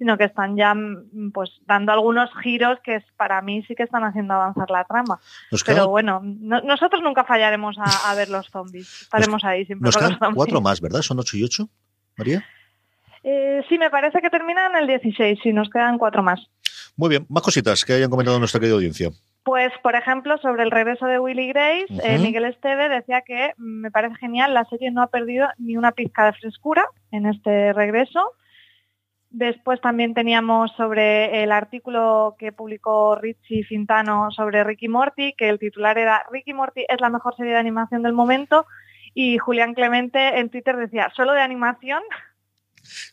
sino 0.00 0.16
que 0.16 0.24
están 0.24 0.56
ya 0.56 0.74
pues 1.34 1.50
dando 1.66 1.92
algunos 1.92 2.30
giros 2.42 2.78
que 2.82 3.04
para 3.18 3.42
mí 3.42 3.62
sí 3.68 3.74
que 3.74 3.82
están 3.82 4.02
haciendo 4.02 4.32
avanzar 4.32 4.70
la 4.70 4.84
trama. 4.84 5.20
Pero 5.66 5.88
bueno, 5.88 6.22
no, 6.24 6.62
nosotros 6.62 7.02
nunca 7.02 7.24
fallaremos 7.24 7.76
a, 7.78 8.10
a, 8.10 8.14
ver 8.14 8.30
los 8.30 8.48
zombies. 8.48 9.02
Estaremos 9.02 9.42
nos, 9.42 9.44
ahí 9.44 9.66
siempre. 9.66 9.86
Nos 9.86 9.98
quedan 9.98 10.34
cuatro 10.34 10.62
más, 10.62 10.80
¿verdad? 10.80 11.02
¿Son 11.02 11.18
ocho 11.18 11.36
y 11.36 11.44
ocho? 11.44 11.68
María. 12.20 12.44
Eh, 13.22 13.62
sí, 13.68 13.78
me 13.78 13.90
parece 13.90 14.20
que 14.20 14.30
termina 14.30 14.66
en 14.66 14.76
el 14.76 14.86
16, 14.86 15.40
y 15.44 15.52
nos 15.52 15.68
quedan 15.70 15.98
cuatro 15.98 16.22
más. 16.22 16.40
Muy 16.96 17.08
bien, 17.08 17.26
más 17.28 17.42
cositas 17.42 17.84
que 17.84 17.94
hayan 17.94 18.10
comentado 18.10 18.38
nuestra 18.38 18.60
querida 18.60 18.76
audiencia. 18.76 19.10
Pues, 19.42 19.72
por 19.82 19.94
ejemplo, 19.94 20.36
sobre 20.38 20.62
el 20.62 20.70
regreso 20.70 21.06
de 21.06 21.18
Willy 21.18 21.48
Grace, 21.48 21.86
uh 21.88 21.96
-huh. 21.96 22.02
eh, 22.04 22.18
Miguel 22.18 22.44
Esteve 22.44 22.88
decía 22.88 23.22
que 23.22 23.52
mm, 23.56 23.80
me 23.82 23.90
parece 23.90 24.16
genial, 24.16 24.54
la 24.54 24.64
serie 24.66 24.90
no 24.90 25.02
ha 25.02 25.06
perdido 25.06 25.48
ni 25.58 25.76
una 25.76 25.92
pizca 25.92 26.26
de 26.26 26.32
frescura 26.34 26.86
en 27.10 27.26
este 27.26 27.72
regreso. 27.72 28.32
Después 29.30 29.80
también 29.80 30.12
teníamos 30.12 30.72
sobre 30.76 31.42
el 31.42 31.52
artículo 31.52 32.34
que 32.38 32.52
publicó 32.52 33.14
Richie 33.14 33.64
Fintano 33.64 34.30
sobre 34.32 34.64
Ricky 34.64 34.88
Morty, 34.88 35.34
que 35.38 35.48
el 35.48 35.58
titular 35.58 35.96
era 35.98 36.24
Ricky 36.32 36.52
Morty 36.52 36.84
es 36.88 37.00
la 37.00 37.10
mejor 37.10 37.36
serie 37.36 37.52
de 37.52 37.58
animación 37.60 38.02
del 38.02 38.12
momento. 38.12 38.66
Y 39.14 39.38
Julián 39.38 39.74
Clemente 39.74 40.38
en 40.38 40.50
Twitter 40.50 40.76
decía, 40.76 41.10
¿solo 41.14 41.32
de 41.32 41.40
animación? 41.40 42.02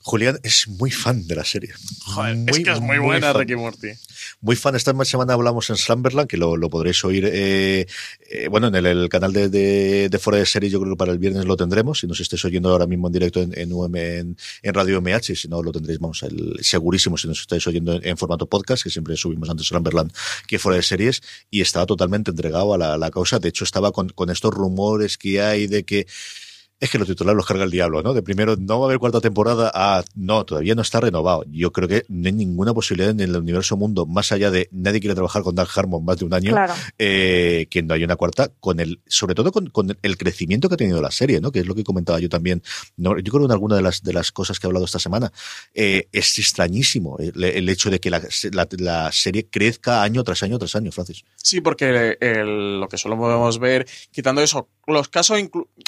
Julián 0.01 0.39
es 0.43 0.67
muy 0.67 0.91
fan 0.91 1.27
de 1.27 1.35
la 1.35 1.45
serie. 1.45 1.73
Joder, 2.05 2.35
muy, 2.35 2.49
es 2.49 2.59
que 2.59 2.71
es 2.71 2.79
muy, 2.79 2.97
muy 2.97 3.05
buena. 3.05 3.33
Ricky 3.33 3.55
Morty. 3.55 3.89
Muy 4.41 4.55
fan. 4.55 4.75
Esta 4.75 4.93
semana 5.05 5.33
hablamos 5.33 5.69
en 5.69 5.77
Slumberland, 5.77 6.27
que 6.27 6.37
lo, 6.37 6.57
lo 6.57 6.69
podréis 6.69 7.03
oír, 7.03 7.29
eh, 7.31 7.87
eh, 8.29 8.47
bueno, 8.49 8.67
en 8.67 8.75
el, 8.75 8.85
el 8.85 9.09
canal 9.09 9.33
de, 9.33 9.49
de, 9.49 10.09
de, 10.09 10.19
Fuera 10.19 10.39
de 10.39 10.45
Series, 10.45 10.71
yo 10.71 10.79
creo 10.79 10.93
que 10.93 10.97
para 10.97 11.11
el 11.11 11.19
viernes 11.19 11.45
lo 11.45 11.55
tendremos. 11.57 11.99
Si 11.99 12.07
nos 12.07 12.19
estáis 12.19 12.43
oyendo 12.45 12.69
ahora 12.69 12.87
mismo 12.87 13.07
en 13.07 13.13
directo 13.13 13.41
en, 13.41 13.57
en, 13.57 13.71
UM, 13.73 13.95
en, 13.95 14.37
en 14.61 14.73
Radio 14.73 15.01
MH, 15.01 15.35
si 15.35 15.47
no 15.47 15.61
lo 15.61 15.71
tendréis, 15.71 15.99
vamos, 15.99 16.23
el, 16.23 16.57
segurísimo 16.61 17.17
si 17.17 17.27
nos 17.27 17.41
estáis 17.41 17.65
oyendo 17.67 17.93
en, 17.93 18.05
en, 18.05 18.17
formato 18.17 18.47
podcast, 18.47 18.83
que 18.83 18.89
siempre 18.89 19.15
subimos 19.17 19.49
antes 19.49 19.67
Slumberland 19.67 20.11
que 20.47 20.59
Fuera 20.59 20.77
de 20.77 20.83
Series, 20.83 21.21
y 21.49 21.61
estaba 21.61 21.85
totalmente 21.85 22.31
entregado 22.31 22.73
a 22.73 22.77
la, 22.77 22.97
la 22.97 23.11
causa. 23.11 23.39
De 23.39 23.49
hecho, 23.49 23.63
estaba 23.63 23.91
con, 23.91 24.09
con 24.09 24.29
estos 24.29 24.53
rumores 24.53 25.17
que 25.17 25.41
hay 25.41 25.67
de 25.67 25.83
que 25.83 26.07
es 26.79 26.91
que 26.91 26.99
los 26.99 27.07
titulares 27.07 27.35
los 27.35 27.45
carga 27.45 27.63
el 27.63 27.71
diablo, 27.71 28.03
¿no? 28.03 28.13
De 28.13 28.21
primero, 28.21 28.55
no 28.55 28.79
va 28.79 28.85
a 28.85 28.87
haber 28.89 28.99
cuarta 28.99 29.19
temporada, 29.19 29.71
ah, 29.73 30.03
no, 30.15 30.45
todavía 30.45 30.75
no 30.75 30.83
está 30.83 30.99
renovado. 30.99 31.43
Yo 31.49 31.71
creo 31.71 31.87
que 31.87 32.05
no 32.07 32.27
hay 32.27 32.33
ninguna 32.33 32.73
posibilidad 32.73 33.09
en 33.09 33.19
el 33.19 33.35
universo 33.35 33.77
mundo, 33.77 34.05
más 34.05 34.31
allá 34.31 34.51
de 34.51 34.69
nadie 34.71 34.99
quiere 34.99 35.15
trabajar 35.15 35.41
con 35.41 35.55
Dark 35.55 35.69
Harmon 35.75 36.05
más 36.05 36.17
de 36.17 36.25
un 36.25 36.33
año, 36.33 36.51
claro. 36.51 36.73
eh, 36.99 37.67
que 37.71 37.81
no 37.81 37.95
hay 37.95 38.03
una 38.03 38.15
cuarta, 38.15 38.51
con 38.59 38.79
el, 38.79 39.01
sobre 39.07 39.33
todo 39.33 39.51
con, 39.51 39.67
con, 39.69 39.97
el 40.01 40.17
crecimiento 40.17 40.69
que 40.69 40.75
ha 40.75 40.77
tenido 40.77 41.01
la 41.01 41.09
serie, 41.09 41.41
¿no? 41.41 41.51
Que 41.51 41.59
es 41.59 41.65
lo 41.65 41.73
que 41.73 41.83
comentaba 41.83 42.19
yo 42.19 42.29
también. 42.29 42.61
No, 42.95 43.17
yo 43.17 43.31
creo 43.31 43.41
que 43.41 43.45
en 43.45 43.51
alguna 43.51 43.75
de 43.75 43.81
las, 43.81 44.03
de 44.03 44.13
las 44.13 44.31
cosas 44.31 44.59
que 44.59 44.67
he 44.67 44.69
hablado 44.69 44.85
esta 44.85 44.99
semana, 44.99 45.31
eh, 45.73 46.07
es 46.11 46.37
extrañísimo 46.37 47.17
el, 47.17 47.43
el, 47.43 47.69
hecho 47.69 47.89
de 47.89 47.99
que 47.99 48.11
la, 48.11 48.21
la, 48.51 48.67
la, 48.77 49.11
serie 49.11 49.47
crezca 49.49 50.03
año 50.03 50.23
tras 50.23 50.43
año 50.43 50.59
tras 50.59 50.75
año, 50.75 50.91
Francis. 50.91 51.23
Sí, 51.37 51.61
porque 51.61 52.17
el, 52.19 52.79
lo 52.79 52.87
que 52.87 52.97
solo 52.97 53.17
podemos 53.17 53.57
ver, 53.59 53.87
quitando 54.11 54.41
eso, 54.41 54.69
los 54.87 55.09
casos, 55.09 55.37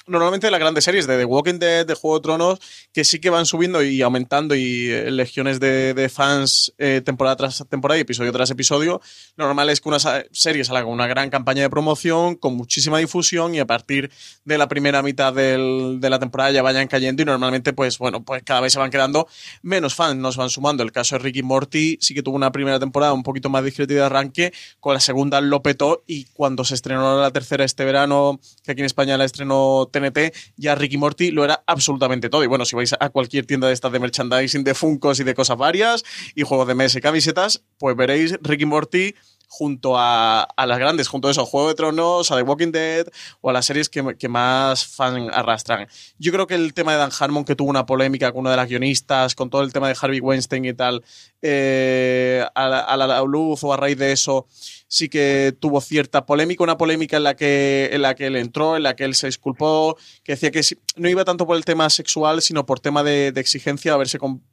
normalmente 0.08 0.48
de 0.48 0.52
las 0.52 0.60
grandes 0.60 0.84
series 0.84 1.08
de 1.08 1.18
The 1.18 1.26
Walking 1.26 1.58
Dead, 1.58 1.86
de 1.86 1.94
Juego 1.94 2.18
de 2.18 2.24
Tronos, 2.24 2.60
que 2.94 3.06
sí 3.06 3.20
que 3.20 3.30
van 3.30 3.46
subiendo 3.46 3.82
y 3.82 4.02
aumentando 4.02 4.56
y 4.56 4.90
eh, 4.90 5.10
legiones 5.10 5.60
de, 5.62 6.12
fans 6.14 6.74
eh, 6.78 7.02
temporada 7.04 7.38
tras 7.38 7.64
temporada 7.70 7.98
y 7.98 8.02
episodio 8.02 8.32
tras 8.34 8.52
episodio, 8.52 9.02
lo 9.38 9.46
normal 9.46 9.70
es 9.70 9.80
que 9.80 9.90
una 9.90 10.00
serie 10.32 10.66
salga 10.66 10.84
con 10.84 10.94
una 10.94 11.08
gran 11.08 11.30
campaña 11.30 11.62
de 11.62 11.70
promoción, 11.70 12.36
con 12.36 12.56
muchísima 12.56 12.98
difusión 12.98 13.56
y 13.56 13.60
a 13.60 13.66
partir 13.66 14.12
de 14.44 14.58
la 14.58 14.68
primera 14.68 15.02
mitad 15.02 15.34
del, 15.34 16.00
de 16.02 16.10
la 16.10 16.20
temporada 16.20 16.52
ya 16.52 16.62
vayan 16.62 16.88
cayendo 16.88 17.22
y 17.22 17.26
normalmente 17.26 17.72
pues 17.72 18.00
bueno, 18.00 18.24
pues 18.24 18.44
cada 18.44 18.60
vez 18.60 18.74
se 18.74 18.80
van 18.80 18.92
quedando 18.92 19.28
menos 19.62 19.96
fans, 19.96 20.18
nos 20.18 20.36
van 20.36 20.50
sumando. 20.50 20.84
El 20.84 20.92
caso 20.92 21.16
de 21.16 21.20
Ricky 21.20 21.42
Morty 21.42 21.98
sí 22.02 22.14
que 22.14 22.22
tuvo 22.22 22.36
una 22.36 22.52
primera 22.52 22.80
temporada 22.80 23.14
un 23.14 23.24
poquito 23.24 23.50
más 23.50 23.64
discreta 23.64 23.94
de 23.94 24.02
arranque, 24.02 24.54
con 24.82 24.94
la 24.94 25.00
segunda 25.00 25.40
lo 25.40 25.62
petó 25.62 26.04
y 26.06 26.26
cuando 26.26 26.66
se 26.66 26.76
estrenó 26.76 27.22
la 27.22 27.32
tercera 27.32 27.64
este 27.64 27.86
verano, 27.86 28.40
que 28.64 28.74
aquí 28.74 28.82
en 28.82 28.89
España 28.90 29.18
la 29.18 29.26
estrenó 29.26 29.90
TNT, 29.92 30.34
ya 30.58 30.76
Ricky 30.76 30.98
Morty 30.98 31.32
lo 31.32 31.44
era 31.44 31.64
absolutamente 31.66 32.30
todo. 32.30 32.44
Y 32.44 32.48
bueno, 32.48 32.66
si 32.66 32.76
vais 32.76 32.94
a 33.00 33.10
cualquier 33.10 33.46
tienda 33.46 33.68
de 33.68 33.74
estas 33.74 33.92
de 33.92 34.00
merchandising, 34.00 34.64
de 34.64 34.74
Funcos 34.74 35.20
y 35.20 35.24
de 35.24 35.34
cosas 35.34 35.58
varias, 35.58 36.04
y 36.36 36.44
juegos 36.44 36.68
de 36.68 36.76
mesa 36.76 36.98
y 36.98 37.02
camisetas, 37.02 37.64
pues 37.78 37.96
veréis 37.96 38.38
Ricky 38.42 38.66
Morty 38.66 39.16
junto 39.50 39.98
a, 39.98 40.44
a, 40.44 40.66
las 40.68 40.78
grandes, 40.78 41.08
junto 41.08 41.28
a 41.28 41.32
eso, 41.32 41.44
Juego 41.44 41.70
de 41.70 41.74
Tronos, 41.74 42.32
a 42.32 42.36
The 42.38 42.44
Walking 42.44 42.72
Dead 42.72 43.08
o 43.42 43.50
a 43.50 43.54
las 43.54 43.66
series 43.66 43.90
que, 43.90 44.16
que, 44.18 44.30
más 44.30 44.86
fan 44.86 45.30
arrastran. 45.34 45.88
Yo 46.20 46.32
creo 46.32 46.46
que 46.46 46.54
el 46.54 46.74
tema 46.76 46.92
de 46.94 47.00
Dan 47.00 47.10
Harmon, 47.20 47.44
que 47.44 47.56
tuvo 47.56 47.70
una 47.70 47.88
polémica 47.88 48.32
con 48.32 48.42
una 48.42 48.52
de 48.52 48.58
las 48.58 48.70
guionistas, 48.70 49.34
con 49.34 49.50
todo 49.50 49.64
el 49.64 49.74
tema 49.74 49.88
de 49.88 49.98
Harvey 50.00 50.20
Weinstein 50.20 50.66
y 50.66 50.74
tal, 50.74 51.04
eh, 51.42 52.46
a, 52.54 52.96
la, 52.96 53.22
luz 53.24 53.64
o 53.64 53.74
a 53.74 53.78
raíz 53.78 53.98
de 53.98 54.12
eso, 54.12 54.46
sí 54.88 55.10
que 55.10 55.54
tuvo 55.60 55.82
cierta 55.82 56.28
polémica, 56.28 56.64
una 56.64 56.78
polémica 56.78 57.18
en 57.18 57.24
la 57.24 57.36
que, 57.36 57.90
en 57.92 58.04
la 58.04 58.14
que 58.14 58.28
él 58.28 58.36
entró, 58.36 58.78
en 58.78 58.84
la 58.84 58.96
que 58.96 59.04
él 59.04 59.16
se 59.16 59.26
disculpó, 59.26 59.98
que 60.24 60.34
decía 60.34 60.52
que 60.52 60.62
no 60.96 61.10
iba 61.10 61.26
tanto 61.26 61.48
por 61.48 61.58
el 61.58 61.66
tema 61.66 61.90
sexual, 61.90 62.44
sino 62.44 62.68
por 62.68 62.80
tema 62.80 63.04
de, 63.04 63.32
de 63.32 63.42
exigencia, 63.42 63.94
haberse 63.94 64.20
con, 64.20 64.44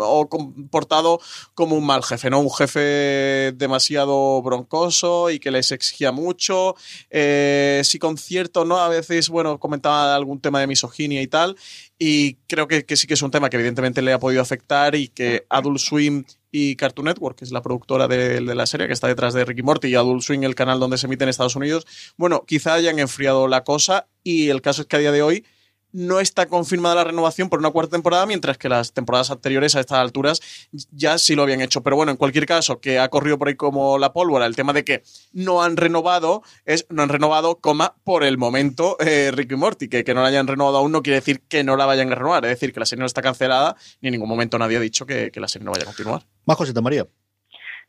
o 0.00 0.28
comportado 0.28 1.20
como 1.54 1.76
un 1.76 1.86
mal 1.86 2.02
jefe, 2.02 2.30
¿no? 2.30 2.40
Un 2.40 2.50
jefe 2.50 3.52
demasiado 3.52 4.42
broncoso 4.42 5.30
y 5.30 5.38
que 5.38 5.50
les 5.50 5.72
exigía 5.72 6.12
mucho. 6.12 6.74
Eh, 7.10 7.82
sí, 7.84 7.98
con 7.98 8.18
cierto, 8.18 8.64
¿no? 8.64 8.78
A 8.78 8.88
veces, 8.88 9.28
bueno, 9.28 9.58
comentaba 9.58 10.14
algún 10.14 10.40
tema 10.40 10.60
de 10.60 10.66
misoginia 10.66 11.22
y 11.22 11.26
tal. 11.26 11.56
Y 11.98 12.34
creo 12.46 12.68
que, 12.68 12.84
que 12.84 12.96
sí 12.96 13.06
que 13.06 13.14
es 13.14 13.22
un 13.22 13.30
tema 13.30 13.48
que 13.48 13.56
evidentemente 13.56 14.02
le 14.02 14.12
ha 14.12 14.18
podido 14.18 14.42
afectar 14.42 14.94
y 14.94 15.08
que 15.08 15.46
Adult 15.48 15.78
Swim 15.78 16.24
y 16.52 16.76
Cartoon 16.76 17.06
Network, 17.06 17.38
que 17.38 17.44
es 17.44 17.52
la 17.52 17.62
productora 17.62 18.08
de, 18.08 18.40
de, 18.40 18.54
la 18.54 18.66
serie 18.66 18.86
que 18.86 18.92
está 18.92 19.08
detrás 19.08 19.34
de 19.34 19.44
Ricky 19.44 19.62
Morty 19.62 19.88
y 19.88 19.94
Adult 19.94 20.22
Swim, 20.22 20.42
el 20.44 20.54
canal 20.54 20.80
donde 20.80 20.98
se 20.98 21.06
emite 21.06 21.24
en 21.24 21.30
Estados 21.30 21.56
Unidos, 21.56 21.86
bueno, 22.16 22.44
quizá 22.46 22.74
hayan 22.74 22.98
enfriado 22.98 23.48
la 23.48 23.64
cosa 23.64 24.06
y 24.22 24.48
el 24.48 24.62
caso 24.62 24.82
es 24.82 24.88
que 24.88 24.96
a 24.96 25.00
día 25.00 25.12
de 25.12 25.22
hoy 25.22 25.44
no 25.92 26.20
está 26.20 26.46
confirmada 26.46 26.96
la 26.96 27.04
renovación 27.04 27.48
por 27.48 27.58
una 27.58 27.70
cuarta 27.70 27.92
temporada, 27.92 28.26
mientras 28.26 28.58
que 28.58 28.68
las 28.68 28.92
temporadas 28.92 29.30
anteriores 29.30 29.76
a 29.76 29.80
estas 29.80 29.98
alturas 29.98 30.68
ya 30.90 31.18
sí 31.18 31.34
lo 31.34 31.42
habían 31.42 31.60
hecho. 31.60 31.82
Pero 31.82 31.96
bueno, 31.96 32.12
en 32.12 32.18
cualquier 32.18 32.46
caso, 32.46 32.80
que 32.80 32.98
ha 32.98 33.08
corrido 33.08 33.38
por 33.38 33.48
ahí 33.48 33.54
como 33.54 33.98
la 33.98 34.12
pólvora, 34.12 34.46
el 34.46 34.56
tema 34.56 34.72
de 34.72 34.84
que 34.84 35.02
no 35.32 35.62
han 35.62 35.76
renovado 35.76 36.42
es 36.64 36.86
no 36.90 37.02
han 37.02 37.08
renovado, 37.08 37.60
coma, 37.60 37.94
por 38.04 38.24
el 38.24 38.38
momento 38.38 38.96
eh, 39.00 39.30
Ricky 39.32 39.56
Morty, 39.56 39.88
que, 39.88 40.04
que 40.04 40.14
no 40.14 40.22
la 40.22 40.28
hayan 40.28 40.46
renovado 40.46 40.78
aún 40.78 40.92
no 40.92 41.02
quiere 41.02 41.16
decir 41.16 41.40
que 41.48 41.64
no 41.64 41.76
la 41.76 41.86
vayan 41.86 42.12
a 42.12 42.14
renovar, 42.14 42.44
es 42.44 42.50
decir, 42.50 42.72
que 42.72 42.80
la 42.80 42.86
serie 42.86 43.00
no 43.00 43.06
está 43.06 43.22
cancelada, 43.22 43.76
ni 44.00 44.08
en 44.08 44.12
ningún 44.12 44.28
momento 44.28 44.58
nadie 44.58 44.76
ha 44.76 44.80
dicho 44.80 45.06
que, 45.06 45.30
que 45.30 45.40
la 45.40 45.48
serie 45.48 45.64
no 45.64 45.72
vaya 45.72 45.84
a 45.84 45.86
continuar. 45.86 46.22
Más 46.44 46.56
José 46.56 46.72
María. 46.80 47.06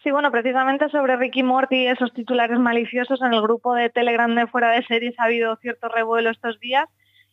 Sí, 0.03 0.11
bueno, 0.11 0.31
precisamente 0.31 0.89
sobre 0.89 1.17
Ricky 1.17 1.43
Morty, 1.43 1.87
esos 1.87 2.13
titulares 2.13 2.59
maliciosos 2.59 3.21
en 3.21 3.33
el 3.33 3.41
grupo 3.41 3.73
de 3.73 3.89
Telegram 3.89 4.33
de 4.33 4.47
Fuera 4.47 4.71
de 4.71 4.85
Series 4.85 5.15
ha 5.19 5.25
habido 5.25 5.55
cierto 5.57 5.89
revuelo 5.89 6.29
estos 6.29 6.59
días 6.59 6.85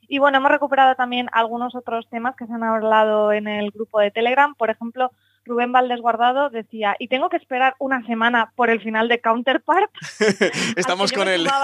y 0.09 0.19
bueno, 0.19 0.39
hemos 0.39 0.51
recuperado 0.51 0.95
también 0.95 1.29
algunos 1.33 1.75
otros 1.75 2.09
temas 2.09 2.37
que 2.37 2.47
se 2.47 2.53
han 2.53 2.63
hablado 2.63 3.33
en 3.33 3.49
el 3.49 3.71
grupo 3.71 4.01
de 4.01 4.11
Telegram. 4.11 4.55
Por 4.55 4.71
ejemplo, 4.71 5.11
Rubén 5.45 5.73
Valdés 5.73 6.01
Guardado 6.01 6.51
decía, 6.51 6.97
y 6.99 7.09
tengo 7.09 7.29
que 7.29 7.37
esperar 7.37 7.75
una 7.79 8.05
semana 8.07 8.53
por 8.57 8.71
el 8.71 8.81
final 8.81 9.09
de 9.09 9.21
Counterpart. 9.21 9.91
Estamos 10.77 11.13
con 11.13 11.29
él. 11.29 11.49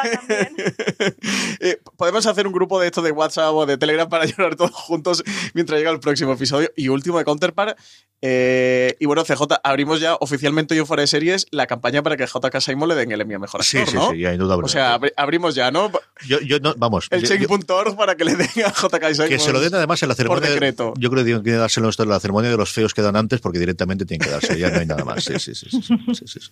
Eh, 1.63 1.79
podemos 1.97 2.27
hacer 2.27 2.47
un 2.47 2.55
grupo 2.55 2.81
de 2.81 2.87
esto 2.87 3.03
de 3.03 3.11
WhatsApp 3.11 3.53
o 3.53 3.67
de 3.67 3.77
Telegram 3.77 4.09
para 4.09 4.25
llorar 4.27 4.57
todos 4.57 4.71
juntos 4.71 5.23
mientras 5.53 5.79
llega 5.79 5.91
el 5.91 6.01
próximo 6.01 6.33
episodio. 6.33 6.71
Y 6.75 6.89
último 6.89 7.19
de 7.19 7.25
Counterpart. 7.25 7.79
Eh, 8.23 8.97
y 8.99 9.07
bueno, 9.07 9.25
CJ, 9.25 9.43
abrimos 9.63 10.01
ya 10.01 10.15
oficialmente 10.21 10.77
yo 10.77 10.85
fuera 10.85 11.03
de 11.03 11.07
series 11.07 11.47
la 11.51 11.67
campaña 11.67 12.03
para 12.03 12.19
que 12.19 12.27
JK 12.27 12.61
Simon 12.61 12.89
le 12.91 12.95
den 12.95 13.13
el 13.13 13.21
Emmy 13.21 13.35
a 13.35 13.39
mejor 13.39 13.63
actor, 13.63 13.85
sí, 13.87 13.91
sí, 13.91 13.97
¿no? 13.97 14.11
sí, 14.11 14.17
indudablemente. 14.17 14.65
O 14.65 14.69
sea, 14.69 15.01
abrimos 15.17 15.55
ya, 15.55 15.71
¿no? 15.71 15.91
Yo, 16.27 16.39
yo 16.41 16.59
no, 16.61 16.75
vamos. 16.77 17.09
El 17.11 17.23
check.org 17.23 17.97
para 17.97 18.17
que 18.17 18.25
le 18.25 18.37
den 18.37 18.49
a 18.65 18.73
JK 18.73 19.15
Simon. 19.15 19.29
Que 19.29 19.39
se 19.39 19.53
lo 19.53 19.61
den 19.61 19.75
además 19.75 20.03
en 20.03 20.09
la 20.11 20.15
ceremonia. 20.15 20.43
Por 20.43 20.51
decreto. 20.51 20.95
Yo 20.99 21.11
creo 21.11 21.23
que 21.23 21.27
tienen 21.27 21.43
que 21.43 21.53
dárselo 21.53 21.89
esto 21.89 22.03
en 22.03 22.11
la 22.11 22.21
ceremonia 22.21 22.51
de 22.51 22.57
los 22.57 22.73
feos 22.73 22.93
que 22.93 23.03
dan 23.03 23.17
antes, 23.17 23.41
porque 23.41 23.59
directamente 23.71 24.05
tienen 24.05 24.27
que 24.27 24.31
darse. 24.33 24.59
Ya 24.59 24.71
no 24.71 24.79
hay 24.81 24.87
nada 24.87 25.05
más. 25.05 25.25
Sí, 25.25 25.39
sí, 25.39 25.55
sí. 25.55 26.51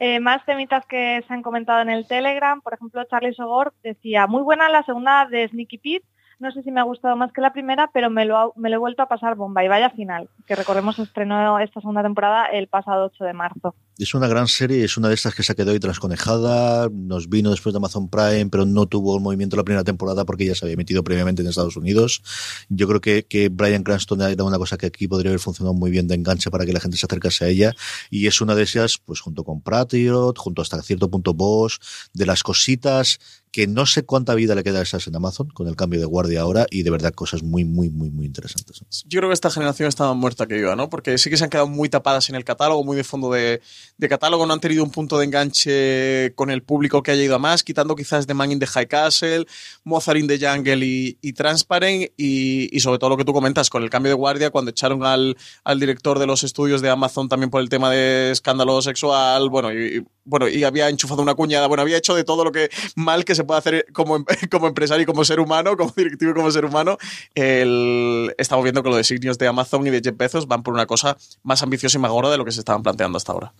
Eh, 0.00 0.20
más 0.20 0.44
temitas 0.46 0.84
que 0.86 1.22
se 1.26 1.32
han 1.34 1.42
comentado 1.42 1.80
en 1.82 1.90
el 1.90 2.06
Telegram, 2.06 2.60
por 2.60 2.74
ejemplo, 2.74 3.04
Charlie 3.04 3.34
Sogor 3.34 3.72
decía, 3.82 4.26
muy 4.26 4.42
buena 4.42 4.68
la 4.68 4.82
segunda 4.84 5.26
de 5.26 5.48
Sneaky 5.48 5.78
Pete, 5.78 6.06
no 6.38 6.50
sé 6.50 6.62
si 6.62 6.70
me 6.72 6.80
ha 6.80 6.84
gustado 6.84 7.14
más 7.14 7.32
que 7.32 7.40
la 7.40 7.52
primera, 7.52 7.88
pero 7.92 8.10
me 8.10 8.24
lo, 8.24 8.36
ha- 8.36 8.50
he 8.68 8.76
vuelto 8.76 9.02
a 9.02 9.06
pasar 9.08 9.36
bomba 9.36 9.62
y 9.64 9.68
vaya 9.68 9.90
final, 9.90 10.28
que 10.46 10.56
recordemos 10.56 10.98
estrenó 10.98 11.58
esta 11.60 11.80
segunda 11.80 12.02
temporada 12.02 12.46
el 12.46 12.66
pasado 12.66 13.06
8 13.14 13.24
de 13.24 13.32
marzo. 13.32 13.74
Es 13.98 14.14
una 14.14 14.26
gran 14.26 14.48
serie, 14.48 14.84
es 14.84 14.96
una 14.96 15.08
de 15.08 15.14
estas 15.14 15.34
que 15.34 15.42
se 15.42 15.54
quedó 15.54 15.70
ahí 15.70 15.78
transconejada, 15.78 16.88
nos 16.90 17.28
vino 17.28 17.50
después 17.50 17.72
de 17.72 17.76
Amazon 17.76 18.08
Prime, 18.08 18.46
pero 18.46 18.64
no 18.64 18.86
tuvo 18.86 19.16
un 19.16 19.22
movimiento 19.22 19.56
la 19.56 19.64
primera 19.64 19.84
temporada 19.84 20.24
porque 20.24 20.46
ya 20.46 20.54
se 20.54 20.64
había 20.64 20.74
emitido 20.74 21.04
previamente 21.04 21.42
en 21.42 21.48
Estados 21.48 21.76
Unidos. 21.76 22.22
Yo 22.70 22.88
creo 22.88 23.00
que, 23.00 23.24
que 23.24 23.50
Brian 23.50 23.82
Cranston 23.82 24.22
era 24.22 24.44
una 24.44 24.58
cosa 24.58 24.78
que 24.78 24.86
aquí 24.86 25.08
podría 25.08 25.30
haber 25.30 25.40
funcionado 25.40 25.74
muy 25.74 25.90
bien 25.90 26.08
de 26.08 26.14
enganche 26.14 26.50
para 26.50 26.64
que 26.64 26.72
la 26.72 26.80
gente 26.80 26.96
se 26.96 27.06
acercase 27.06 27.44
a 27.44 27.48
ella, 27.48 27.74
y 28.10 28.26
es 28.26 28.40
una 28.40 28.54
de 28.54 28.62
esas, 28.62 28.98
pues 28.98 29.20
junto 29.20 29.44
con 29.44 29.60
Patriot, 29.60 30.38
junto 30.38 30.62
hasta 30.62 30.82
cierto 30.82 31.10
punto 31.10 31.34
Bosch, 31.34 31.78
de 32.14 32.26
las 32.26 32.42
cositas 32.42 33.18
que 33.52 33.66
no 33.66 33.84
sé 33.84 34.04
cuánta 34.04 34.34
vida 34.34 34.54
le 34.54 34.64
queda 34.64 34.78
a 34.78 34.82
esas 34.82 35.06
en 35.06 35.14
Amazon 35.14 35.48
con 35.48 35.68
el 35.68 35.76
cambio 35.76 36.00
de 36.00 36.06
guardia 36.06 36.40
ahora, 36.40 36.66
y 36.70 36.82
de 36.82 36.90
verdad 36.90 37.12
cosas 37.12 37.42
muy, 37.42 37.66
muy, 37.66 37.90
muy, 37.90 38.10
muy 38.10 38.24
interesantes. 38.24 38.82
Yo 39.06 39.20
creo 39.20 39.28
que 39.28 39.34
esta 39.34 39.50
generación 39.50 39.90
estaba 39.90 40.14
muerta 40.14 40.46
que 40.46 40.54
viva, 40.54 40.74
¿no? 40.74 40.88
Porque 40.88 41.18
sí 41.18 41.28
que 41.28 41.36
se 41.36 41.44
han 41.44 41.50
quedado 41.50 41.68
muy 41.68 41.90
tapadas 41.90 42.30
en 42.30 42.34
el 42.34 42.44
catálogo, 42.44 42.82
muy 42.82 42.96
de 42.96 43.04
fondo 43.04 43.30
de, 43.30 43.60
de 44.02 44.08
catálogo, 44.08 44.44
no 44.46 44.52
han 44.52 44.60
tenido 44.60 44.84
un 44.84 44.90
punto 44.90 45.18
de 45.18 45.24
enganche 45.24 46.34
con 46.34 46.50
el 46.50 46.62
público 46.62 47.02
que 47.02 47.12
haya 47.12 47.22
ido 47.22 47.36
a 47.36 47.38
más, 47.38 47.62
quitando 47.62 47.96
quizás 47.96 48.26
The 48.26 48.34
Man 48.34 48.52
in 48.52 48.58
the 48.58 48.66
High 48.66 48.88
Castle, 48.88 49.46
Mozart 49.84 50.18
in 50.18 50.26
the 50.26 50.38
Jungle 50.38 50.84
y, 50.84 51.32
Transparent, 51.32 52.10
y, 52.16 52.78
sobre 52.80 52.98
todo 52.98 53.10
lo 53.10 53.16
que 53.16 53.24
tú 53.24 53.32
comentas, 53.32 53.70
con 53.70 53.82
el 53.82 53.90
cambio 53.90 54.10
de 54.10 54.14
guardia, 54.14 54.50
cuando 54.50 54.70
echaron 54.70 55.04
al, 55.04 55.36
director 55.78 56.18
de 56.18 56.26
los 56.26 56.44
estudios 56.44 56.82
de 56.82 56.90
Amazon 56.90 57.28
también 57.28 57.50
por 57.50 57.60
el 57.60 57.68
tema 57.68 57.90
de 57.90 58.30
escándalo 58.32 58.82
sexual, 58.82 59.48
bueno, 59.48 59.72
y, 59.72 60.04
bueno, 60.24 60.48
y 60.48 60.64
había 60.64 60.88
enchufado 60.88 61.22
una 61.22 61.34
cuñada, 61.34 61.66
bueno, 61.66 61.82
había 61.82 61.96
hecho 61.96 62.14
de 62.14 62.24
todo 62.24 62.44
lo 62.44 62.52
que 62.52 62.70
mal 62.94 63.24
que 63.24 63.34
se 63.34 63.44
puede 63.44 63.58
hacer 63.58 63.86
como, 63.92 64.16
em- 64.16 64.24
como 64.50 64.66
empresario 64.66 65.02
y 65.02 65.06
como 65.06 65.24
ser 65.24 65.40
humano, 65.40 65.76
como 65.76 65.92
directivo 65.96 66.32
y 66.32 66.34
como 66.34 66.50
ser 66.50 66.64
humano. 66.64 66.98
El, 67.34 68.34
estamos 68.38 68.62
viendo 68.64 68.82
que 68.82 68.88
los 68.88 68.98
designios 68.98 69.38
de 69.38 69.46
Amazon 69.48 69.86
y 69.86 69.90
de 69.90 70.00
Jeff 70.02 70.16
Bezos 70.16 70.46
van 70.46 70.62
por 70.62 70.74
una 70.74 70.86
cosa 70.86 71.16
más 71.42 71.62
ambiciosa 71.62 71.98
y 71.98 72.00
más 72.00 72.10
gorda 72.10 72.30
de 72.30 72.38
lo 72.38 72.44
que 72.44 72.52
se 72.52 72.60
estaban 72.60 72.82
planteando 72.82 73.16
hasta 73.16 73.32
ahora. 73.32 73.52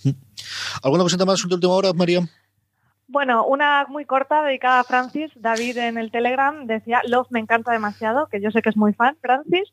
¿Alguna 0.83 1.05
cosita 1.05 1.25
más 1.25 1.47
de 1.47 1.55
última 1.55 1.75
hora, 1.75 1.93
María? 1.93 2.21
Bueno, 3.13 3.45
una 3.45 3.85
muy 3.91 4.07
corta 4.07 4.43
dedicada 4.43 4.81
a 4.81 4.85
Francis. 4.85 5.31
David 5.35 5.77
en 5.77 5.99
el 5.99 6.11
Telegram 6.11 6.67
decía, 6.67 7.03
Love 7.05 7.27
me 7.31 7.41
encanta 7.41 7.71
demasiado, 7.71 8.27
que 8.29 8.41
yo 8.41 8.51
sé 8.51 8.63
que 8.63 8.71
es 8.71 8.77
muy 8.77 8.95
fan, 8.95 9.19
Francis. 9.21 9.71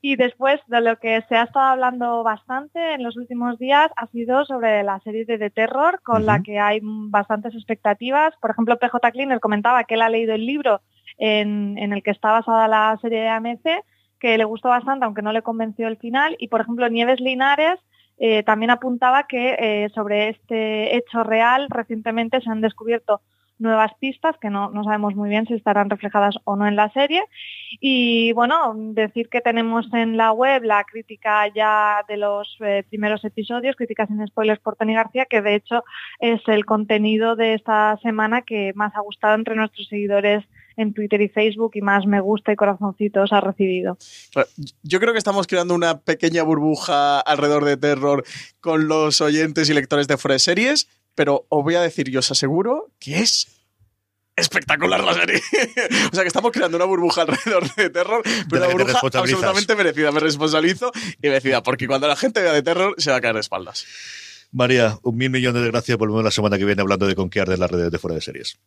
Y 0.00 0.16
después 0.16 0.58
de 0.68 0.80
lo 0.80 0.96
que 0.96 1.22
se 1.28 1.36
ha 1.36 1.42
estado 1.42 1.66
hablando 1.66 2.22
bastante 2.22 2.94
en 2.94 3.02
los 3.02 3.18
últimos 3.18 3.58
días 3.58 3.90
ha 3.94 4.06
sido 4.06 4.46
sobre 4.46 4.82
la 4.84 5.00
serie 5.00 5.26
de 5.26 5.36
The 5.36 5.50
Terror, 5.50 6.00
con 6.02 6.24
la 6.24 6.40
que 6.42 6.58
hay 6.58 6.80
bastantes 6.82 7.54
expectativas. 7.54 8.32
Por 8.40 8.52
ejemplo, 8.52 8.78
PJ 8.78 9.10
Cleaner 9.12 9.40
comentaba 9.40 9.84
que 9.84 9.94
él 9.94 10.00
ha 10.00 10.08
leído 10.08 10.34
el 10.34 10.46
libro 10.46 10.80
en, 11.18 11.76
en 11.76 11.92
el 11.92 12.02
que 12.02 12.12
está 12.12 12.32
basada 12.32 12.68
la 12.68 12.96
serie 13.02 13.20
de 13.20 13.28
AMC, 13.28 13.84
que 14.18 14.38
le 14.38 14.44
gustó 14.44 14.70
bastante, 14.70 15.04
aunque 15.04 15.20
no 15.20 15.32
le 15.32 15.42
convenció 15.42 15.88
el 15.88 15.98
final. 15.98 16.36
Y, 16.38 16.48
por 16.48 16.62
ejemplo, 16.62 16.88
Nieves 16.88 17.20
Linares 17.20 17.78
eh, 18.18 18.42
también 18.42 18.70
apuntaba 18.70 19.26
que 19.26 19.56
eh, 19.58 19.88
sobre 19.94 20.30
este 20.30 20.96
hecho 20.96 21.22
real 21.22 21.68
recientemente 21.70 22.40
se 22.40 22.50
han 22.50 22.60
descubierto 22.60 23.20
nuevas 23.58 23.92
pistas 23.98 24.36
que 24.38 24.50
no, 24.50 24.70
no 24.70 24.84
sabemos 24.84 25.14
muy 25.14 25.28
bien 25.28 25.46
si 25.46 25.54
estarán 25.54 25.90
reflejadas 25.90 26.36
o 26.44 26.56
no 26.56 26.66
en 26.66 26.76
la 26.76 26.90
serie. 26.90 27.24
Y 27.80 28.32
bueno, 28.32 28.72
decir 28.76 29.28
que 29.28 29.40
tenemos 29.40 29.92
en 29.92 30.16
la 30.16 30.32
web 30.32 30.62
la 30.62 30.84
crítica 30.84 31.46
ya 31.48 32.04
de 32.08 32.16
los 32.16 32.56
eh, 32.60 32.84
primeros 32.88 33.24
episodios, 33.24 33.76
críticas 33.76 34.08
sin 34.08 34.26
spoilers 34.26 34.60
por 34.60 34.76
Tony 34.76 34.94
García, 34.94 35.26
que 35.26 35.42
de 35.42 35.56
hecho 35.56 35.84
es 36.20 36.40
el 36.46 36.64
contenido 36.64 37.36
de 37.36 37.54
esta 37.54 37.96
semana 38.02 38.42
que 38.42 38.72
más 38.74 38.94
ha 38.94 39.00
gustado 39.00 39.34
entre 39.34 39.56
nuestros 39.56 39.88
seguidores 39.88 40.44
en 40.78 40.94
Twitter 40.94 41.20
y 41.20 41.28
Facebook 41.28 41.72
y 41.74 41.82
más 41.82 42.06
me 42.06 42.20
gusta 42.20 42.52
y 42.52 42.56
corazoncitos 42.56 43.32
ha 43.32 43.40
recibido. 43.40 43.98
Yo 44.82 45.00
creo 45.00 45.12
que 45.12 45.18
estamos 45.18 45.46
creando 45.46 45.74
una 45.74 46.00
pequeña 46.00 46.42
burbuja 46.44 47.20
alrededor 47.20 47.64
de 47.64 47.76
terror 47.76 48.24
con 48.60 48.88
los 48.88 49.20
oyentes 49.20 49.68
y 49.68 49.74
lectores 49.74 50.06
de 50.08 50.16
fuera 50.16 50.34
de 50.34 50.38
series, 50.38 50.88
pero 51.14 51.46
os 51.48 51.64
voy 51.64 51.74
a 51.74 51.82
decir, 51.82 52.08
yo 52.08 52.20
os 52.20 52.30
aseguro 52.30 52.92
que 53.00 53.18
es 53.18 53.48
espectacular 54.36 55.02
la 55.02 55.14
serie. 55.14 55.42
o 56.12 56.14
sea 56.14 56.22
que 56.22 56.28
estamos 56.28 56.52
creando 56.52 56.76
una 56.76 56.86
burbuja 56.86 57.22
alrededor 57.22 57.74
de 57.74 57.90
terror, 57.90 58.22
pero 58.48 58.60
la 58.60 58.68
una 58.68 58.84
burbuja 58.84 59.00
absolutamente 59.02 59.74
merecida. 59.74 60.12
Me 60.12 60.20
responsabilizo 60.20 60.92
y 61.20 61.26
merecida, 61.26 61.62
porque 61.62 61.88
cuando 61.88 62.06
la 62.06 62.14
gente 62.14 62.40
vea 62.40 62.52
de 62.52 62.62
terror 62.62 62.94
se 62.98 63.10
va 63.10 63.16
a 63.16 63.20
caer 63.20 63.34
de 63.34 63.40
espaldas. 63.40 63.84
María, 64.52 64.98
un 65.02 65.16
mil 65.16 65.30
millones 65.30 65.62
de 65.62 65.68
gracias. 65.68 65.98
Volvemos 65.98 66.22
la 66.24 66.30
semana 66.30 66.56
que 66.56 66.64
viene 66.64 66.80
hablando 66.80 67.06
de 67.06 67.14
conquear 67.14 67.48
de 67.48 67.58
las 67.58 67.70
redes 67.70 67.90
de 67.90 67.98
fuera 67.98 68.14
de 68.14 68.20
series. 68.20 68.58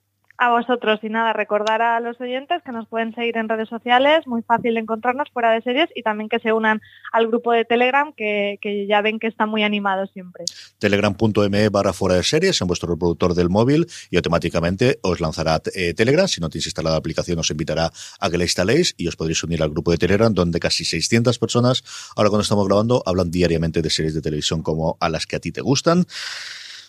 A 0.43 0.49
vosotros 0.49 0.99
y 1.03 1.09
nada, 1.09 1.33
recordar 1.33 1.83
a 1.83 1.99
los 1.99 2.19
oyentes 2.19 2.63
que 2.65 2.71
nos 2.71 2.87
pueden 2.87 3.13
seguir 3.13 3.37
en 3.37 3.47
redes 3.47 3.69
sociales, 3.69 4.25
muy 4.25 4.41
fácil 4.41 4.73
de 4.73 4.79
encontrarnos 4.79 5.29
fuera 5.31 5.51
de 5.51 5.61
series 5.61 5.87
y 5.93 6.01
también 6.01 6.29
que 6.29 6.39
se 6.39 6.51
unan 6.51 6.81
al 7.11 7.27
grupo 7.27 7.51
de 7.51 7.63
Telegram 7.63 8.11
que, 8.11 8.57
que 8.59 8.87
ya 8.87 9.03
ven 9.03 9.19
que 9.19 9.27
está 9.27 9.45
muy 9.45 9.61
animado 9.61 10.07
siempre. 10.07 10.45
Telegram.me 10.79 11.69
barra 11.69 11.93
fuera 11.93 12.15
de 12.15 12.23
series 12.23 12.59
en 12.59 12.65
vuestro 12.65 12.89
reproductor 12.89 13.35
del 13.35 13.49
móvil 13.49 13.85
y 14.09 14.15
automáticamente 14.15 14.97
os 15.03 15.21
lanzará 15.21 15.61
eh, 15.75 15.93
Telegram. 15.93 16.27
Si 16.27 16.41
no 16.41 16.49
tenéis 16.49 16.65
instalada 16.65 16.95
la 16.95 16.99
aplicación, 16.99 17.37
os 17.37 17.51
invitará 17.51 17.91
a 18.19 18.29
que 18.31 18.39
la 18.39 18.43
instaléis 18.43 18.95
y 18.97 19.07
os 19.09 19.15
podréis 19.15 19.43
unir 19.43 19.61
al 19.61 19.69
grupo 19.69 19.91
de 19.91 19.99
Telegram, 19.99 20.33
donde 20.33 20.59
casi 20.59 20.85
600 20.85 21.37
personas, 21.37 21.83
ahora 22.15 22.31
cuando 22.31 22.41
estamos 22.41 22.67
grabando, 22.67 23.03
hablan 23.05 23.29
diariamente 23.29 23.83
de 23.83 23.91
series 23.91 24.15
de 24.15 24.21
televisión 24.21 24.63
como 24.63 24.97
a 24.99 25.07
las 25.07 25.27
que 25.27 25.35
a 25.35 25.39
ti 25.39 25.51
te 25.51 25.61
gustan. 25.61 26.07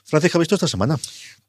Francis, 0.05 0.31
¿qué 0.31 0.37
has 0.37 0.41
visto 0.41 0.55
esta 0.57 0.69
semana? 0.69 0.99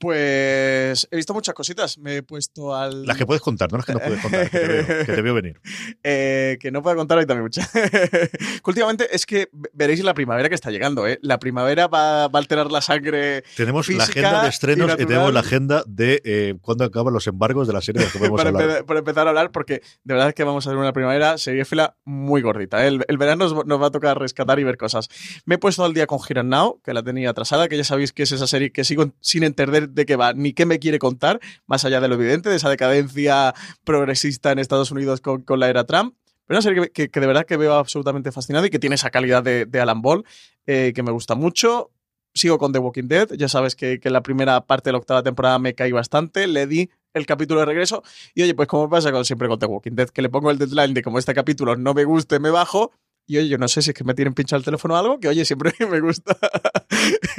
Pues 0.03 1.07
he 1.11 1.15
visto 1.15 1.33
muchas 1.33 1.55
cositas. 1.55 1.97
Me 1.97 2.17
he 2.17 2.23
puesto 2.23 2.75
al. 2.75 3.05
Las 3.05 3.17
que 3.17 3.25
puedes 3.25 3.41
contar, 3.41 3.71
no 3.71 3.77
las 3.77 3.85
que 3.85 3.93
no 3.93 3.99
puedes 3.99 4.21
contar, 4.21 4.49
que 4.49 4.59
te 4.59 4.67
veo, 4.67 4.85
que 5.05 5.13
te 5.13 5.21
veo 5.21 5.33
venir. 5.33 5.59
Eh, 6.05 6.57
que 6.59 6.69
no 6.71 6.81
puedo 6.81 6.95
contar 6.97 7.17
ahí 7.17 7.25
también 7.25 7.43
muchas. 7.43 7.69
Últimamente 8.65 9.07
es 9.15 9.25
que 9.25 9.49
veréis 9.73 10.03
la 10.03 10.13
primavera 10.13 10.49
que 10.49 10.55
está 10.55 10.69
llegando, 10.69 11.07
¿eh? 11.07 11.17
La 11.21 11.39
primavera 11.39 11.87
va, 11.87 12.27
va 12.27 12.39
a 12.39 12.41
alterar 12.41 12.71
la 12.71 12.81
sangre. 12.81 13.43
Tenemos 13.55 13.87
la 13.89 14.03
agenda 14.03 14.43
de 14.43 14.49
estrenos 14.49 14.91
y, 14.93 15.05
tenemos 15.05 15.33
la 15.33 15.39
agenda 15.39 15.83
de 15.87 16.21
eh, 16.25 16.55
cuándo 16.61 16.83
acaban 16.83 17.13
los 17.13 17.27
embargos 17.27 17.67
de 17.67 17.73
la 17.73 17.81
serie 17.81 17.99
de 17.99 18.05
las 18.05 18.13
que 18.13 18.19
podemos 18.19 18.37
para, 18.43 18.49
hablar. 18.49 18.69
empe- 18.81 18.85
para 18.85 18.99
empezar 18.99 19.27
a 19.27 19.29
hablar, 19.29 19.51
porque 19.51 19.81
de 20.03 20.13
verdad 20.13 20.29
es 20.29 20.35
que 20.35 20.43
vamos 20.43 20.67
a 20.67 20.69
ver 20.71 20.77
una 20.79 20.91
primavera 20.93 21.37
fila 21.37 21.95
muy 22.03 22.41
gordita. 22.41 22.83
¿eh? 22.83 22.87
El, 22.87 23.05
el 23.07 23.17
verano 23.17 23.47
nos, 23.49 23.65
nos 23.65 23.81
va 23.81 23.87
a 23.87 23.91
tocar 23.91 24.19
rescatar 24.19 24.59
y 24.59 24.63
ver 24.63 24.77
cosas. 24.77 25.09
Me 25.45 25.55
he 25.55 25.57
puesto 25.57 25.85
al 25.85 25.93
día 25.93 26.07
con 26.07 26.19
Here 26.27 26.41
and 26.41 26.49
Now, 26.49 26.81
que 26.83 26.93
la 26.93 27.03
tenía 27.03 27.29
atrasada, 27.29 27.69
que 27.69 27.77
ya 27.77 27.83
sabéis 27.83 28.11
que 28.11 28.23
es 28.23 28.31
esa 28.31 28.47
serie 28.47 28.71
que 28.71 28.83
sigo 28.83 29.13
sin 29.21 29.43
entender 29.43 29.89
de 29.93 30.05
qué 30.05 30.15
va, 30.15 30.33
ni 30.33 30.53
qué 30.53 30.65
me 30.65 30.79
quiere 30.79 30.99
contar, 30.99 31.39
más 31.67 31.85
allá 31.85 32.01
de 32.01 32.07
lo 32.07 32.15
evidente, 32.15 32.49
de 32.49 32.55
esa 32.55 32.69
decadencia 32.69 33.53
progresista 33.83 34.51
en 34.51 34.59
Estados 34.59 34.91
Unidos 34.91 35.21
con, 35.21 35.41
con 35.43 35.59
la 35.59 35.69
era 35.69 35.85
Trump. 35.85 36.15
Pero 36.45 36.57
una 36.57 36.61
serie 36.61 36.89
que, 36.91 37.09
que- 37.09 37.19
de 37.19 37.27
verdad 37.27 37.45
que 37.45 37.57
veo 37.57 37.73
absolutamente 37.75 38.31
fascinada 38.31 38.67
y 38.67 38.69
que 38.69 38.79
tiene 38.79 38.95
esa 38.95 39.09
calidad 39.09 39.43
de, 39.43 39.65
de 39.65 39.79
Alan 39.79 40.01
Ball, 40.01 40.25
eh, 40.65 40.91
que 40.95 41.03
me 41.03 41.11
gusta 41.11 41.35
mucho. 41.35 41.91
Sigo 42.35 42.57
con 42.57 42.73
The 42.73 42.79
Walking 42.79 43.07
Dead. 43.07 43.29
Ya 43.37 43.47
sabes 43.47 43.75
que, 43.75 43.99
que 43.99 44.09
la 44.09 44.23
primera 44.23 44.65
parte 44.65 44.89
de 44.89 44.93
la 44.93 44.97
octava 44.97 45.21
temporada 45.23 45.59
me 45.59 45.75
caí 45.75 45.91
bastante. 45.91 46.47
Le 46.47 46.65
di 46.67 46.89
el 47.13 47.25
capítulo 47.27 47.59
de 47.59 47.67
regreso. 47.67 48.01
Y 48.33 48.41
oye, 48.41 48.55
pues 48.55 48.67
como 48.67 48.89
pasa 48.89 49.11
con, 49.11 49.23
siempre 49.23 49.47
con 49.47 49.59
The 49.59 49.67
Walking 49.67 49.91
Dead, 49.93 50.09
que 50.09 50.21
le 50.23 50.29
pongo 50.29 50.49
el 50.49 50.57
deadline 50.57 50.93
de 50.95 51.03
como 51.03 51.19
este 51.19 51.33
capítulo 51.35 51.75
no 51.75 51.93
me 51.93 52.03
guste, 52.05 52.39
me 52.39 52.49
bajo. 52.49 52.91
Y 53.25 53.37
oye, 53.37 53.47
yo 53.47 53.57
no 53.57 53.67
sé 53.67 53.81
si 53.81 53.91
es 53.91 53.95
que 53.95 54.03
me 54.03 54.13
tienen 54.13 54.33
pinchado 54.33 54.57
el 54.57 54.65
teléfono 54.65 54.95
o 54.95 54.97
algo, 54.97 55.19
que 55.19 55.27
oye, 55.27 55.45
siempre 55.45 55.73
me 55.89 55.99
gusta 56.01 56.37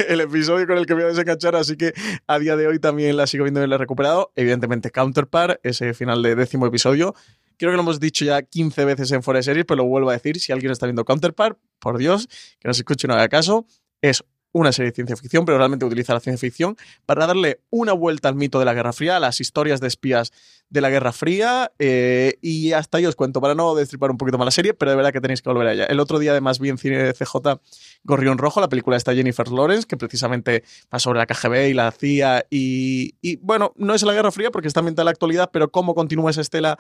el 0.09 0.21
episodio 0.21 0.67
con 0.67 0.79
el 0.79 0.87
que 0.87 0.95
voy 0.95 1.05
a 1.05 1.07
desenganchar, 1.07 1.57
así 1.57 1.77
que 1.77 1.93
a 2.27 2.39
día 2.39 2.57
de 2.57 2.67
hoy 2.67 2.79
también 2.79 3.17
la 3.17 3.27
sigo 3.27 3.45
viendo 3.45 3.63
y 3.63 3.67
la 3.67 3.75
he 3.75 3.79
recuperado. 3.79 4.33
Evidentemente, 4.37 4.91
Counterpart, 4.91 5.61
ese 5.63 5.95
final 5.95 6.23
de 6.23 6.35
décimo 6.35 6.67
episodio. 6.67 7.15
Creo 7.57 7.71
que 7.71 7.77
lo 7.77 7.83
hemos 7.83 8.01
dicho 8.01 8.25
ya 8.25 8.43
15 8.43 8.85
veces 8.85 9.13
en 9.13 9.23
Fuera 9.23 9.43
Series, 9.43 9.65
pero 9.65 9.77
lo 9.77 9.85
vuelvo 9.85 10.11
a 10.11 10.15
decir. 10.15 10.41
Si 10.41 10.53
alguien 10.53 10.73
está 10.73 10.87
viendo 10.87 11.05
Counterpart, 11.05 11.59
por 11.79 11.99
Dios, 11.99 12.27
que 12.59 12.67
no 12.67 12.75
se 12.75 12.81
escuche 12.81 13.07
y 13.07 13.09
no 13.09 13.15
haga 13.15 13.29
caso. 13.29 13.67
Es 14.01 14.25
una 14.55 14.73
serie 14.73 14.93
de 14.93 14.95
ciencia 14.95 15.17
ficción, 15.17 15.45
pero 15.45 15.59
realmente 15.59 15.85
utiliza 15.85 16.15
la 16.15 16.21
ciencia 16.21 16.49
ficción 16.49 16.77
para 17.07 17.27
darle 17.27 17.61
una 17.71 17.93
vuelta 17.93 18.29
al 18.29 18.37
mito 18.37 18.61
de 18.61 18.65
la 18.65 18.73
Guerra 18.73 18.93
Fría, 18.93 19.17
a 19.17 19.21
las 19.21 19.41
historias 19.41 19.81
de 19.81 19.89
espías 19.89 20.33
de 20.71 20.81
la 20.81 20.91
Guerra 20.91 21.13
Fría. 21.13 21.73
eh, 21.79 22.39
y 22.41 22.73
hasta 22.73 22.99
ahí 22.99 23.07
os 23.07 23.17
cuento, 23.17 23.41
para 23.41 23.55
no 23.55 23.75
destripar 23.75 24.11
un 24.13 24.17
poquito 24.17 24.39
más 24.39 24.45
la 24.45 24.53
serie, 24.53 24.73
pero 24.73 24.93
de 24.93 24.97
verdad 24.97 25.13
que 25.13 25.21
tenéis 25.21 25.43
que 25.43 25.51
volver 25.51 25.83
a. 25.83 25.85
El 25.87 25.99
otro 25.99 26.21
día, 26.21 26.31
además, 26.31 26.61
vi 26.61 26.69
en 26.69 26.79
cine 26.79 27.03
de 27.03 27.13
CJ 27.13 27.61
Gorrión 28.05 28.39
Rojo, 28.39 28.61
la 28.61 28.69
película 28.69 28.97
esta 28.97 29.13
Jennifer 29.13 29.49
Lawrence, 29.49 29.89
que 29.89 29.97
precisamente 29.97 30.63
va 30.93 31.01
sobre 31.01 31.19
la 31.19 31.27
KGB 31.27 31.71
y 31.71 31.75
la 31.75 31.91
CIA. 31.91 32.47
Y, 32.49 33.37
bueno, 33.39 33.73
no 33.77 33.95
es 33.95 34.03
la 34.05 34.13
Guerra 34.13 34.31
Fría 34.31 34.53
porque 34.53 34.69
está 34.69 34.81
ambientada 34.81 35.03
en 35.03 35.07
la 35.07 35.11
actualidad, 35.11 35.51
pero 35.53 35.69
cómo 35.71 35.97
continúa 35.97 36.31
esa 36.31 36.43
estela 36.43 36.79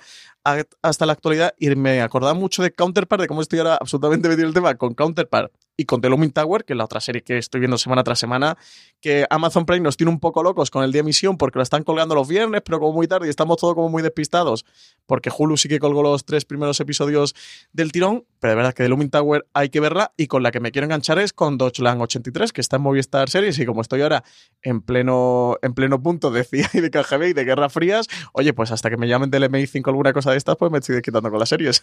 hasta 0.82 1.06
la 1.06 1.12
actualidad. 1.12 1.54
Y 1.58 1.74
me 1.74 2.02
acordaba 2.02 2.34
mucho 2.34 2.62
de 2.62 2.72
Counterpart, 2.72 3.22
de 3.22 3.28
cómo 3.28 3.42
estoy 3.42 3.58
ahora 3.58 3.78
absolutamente 3.80 4.28
metido 4.28 4.44
en 4.44 4.48
el 4.48 4.54
tema 4.54 4.76
con 4.76 4.94
Counterpart 4.94 5.52
y 5.76 5.84
con 5.84 6.00
The 6.00 6.08
Looming 6.08 6.32
Tower, 6.32 6.64
que 6.64 6.72
es 6.72 6.76
la 6.76 6.84
otra 6.84 7.00
serie 7.00 7.22
que 7.22 7.38
estoy 7.38 7.60
viendo 7.60 7.78
semana 7.78 8.04
tras 8.04 8.18
semana, 8.18 8.56
que 9.00 9.26
Amazon 9.30 9.66
Prime 9.66 9.80
nos 9.80 9.96
tiene 9.96 10.10
un 10.10 10.20
poco 10.20 10.42
locos 10.42 10.70
con 10.70 10.84
el 10.84 10.92
día 10.92 11.00
de 11.00 11.06
emisión 11.06 11.36
porque 11.36 11.58
lo 11.58 11.62
están 11.62 11.82
colgando 11.82 12.14
los 12.14 12.28
viernes, 12.28 12.62
pero 12.64 12.80
como 12.80 12.92
muy 12.92 13.08
tarde 13.08 13.26
y 13.26 13.30
estamos 13.30 13.56
todos 13.56 13.74
como 13.74 13.88
muy 13.88 14.02
despistados, 14.02 14.64
porque 15.06 15.30
Hulu 15.36 15.56
sí 15.56 15.68
que 15.68 15.78
colgó 15.78 16.02
los 16.02 16.24
tres 16.24 16.44
primeros 16.44 16.78
episodios 16.80 17.34
del 17.72 17.92
tirón, 17.92 18.24
pero 18.40 18.52
de 18.52 18.56
verdad 18.56 18.74
que 18.74 18.84
The 18.84 18.88
Looming 18.88 19.10
Tower 19.10 19.46
hay 19.52 19.68
que 19.68 19.80
verla 19.80 20.12
y 20.16 20.26
con 20.26 20.42
la 20.42 20.52
que 20.52 20.60
me 20.60 20.70
quiero 20.70 20.84
enganchar 20.84 21.18
es 21.18 21.32
con 21.32 21.58
Deutschland 21.58 22.00
83, 22.00 22.52
que 22.52 22.60
está 22.60 22.76
en 22.76 22.82
Movistar 22.82 23.28
Series 23.28 23.58
y 23.58 23.66
como 23.66 23.80
estoy 23.80 24.02
ahora 24.02 24.24
en 24.62 24.80
pleno, 24.80 25.56
en 25.62 25.74
pleno 25.74 26.02
punto 26.02 26.30
de 26.30 26.44
CIA 26.44 26.70
y 26.74 26.80
de 26.80 26.90
KGB 26.90 27.28
y 27.28 27.32
de 27.32 27.44
Guerra 27.44 27.68
Frías, 27.68 28.06
oye, 28.32 28.52
pues 28.52 28.70
hasta 28.70 28.90
que 28.90 28.96
me 28.96 29.08
llamen 29.08 29.30
del 29.30 29.44
MI5 29.44 29.88
alguna 29.88 30.12
cosa 30.12 30.30
de 30.30 30.36
estas, 30.36 30.56
pues 30.56 30.70
me 30.70 30.78
estoy 30.78 31.00
quitando 31.02 31.30
con 31.30 31.40
las 31.40 31.48
series. 31.48 31.82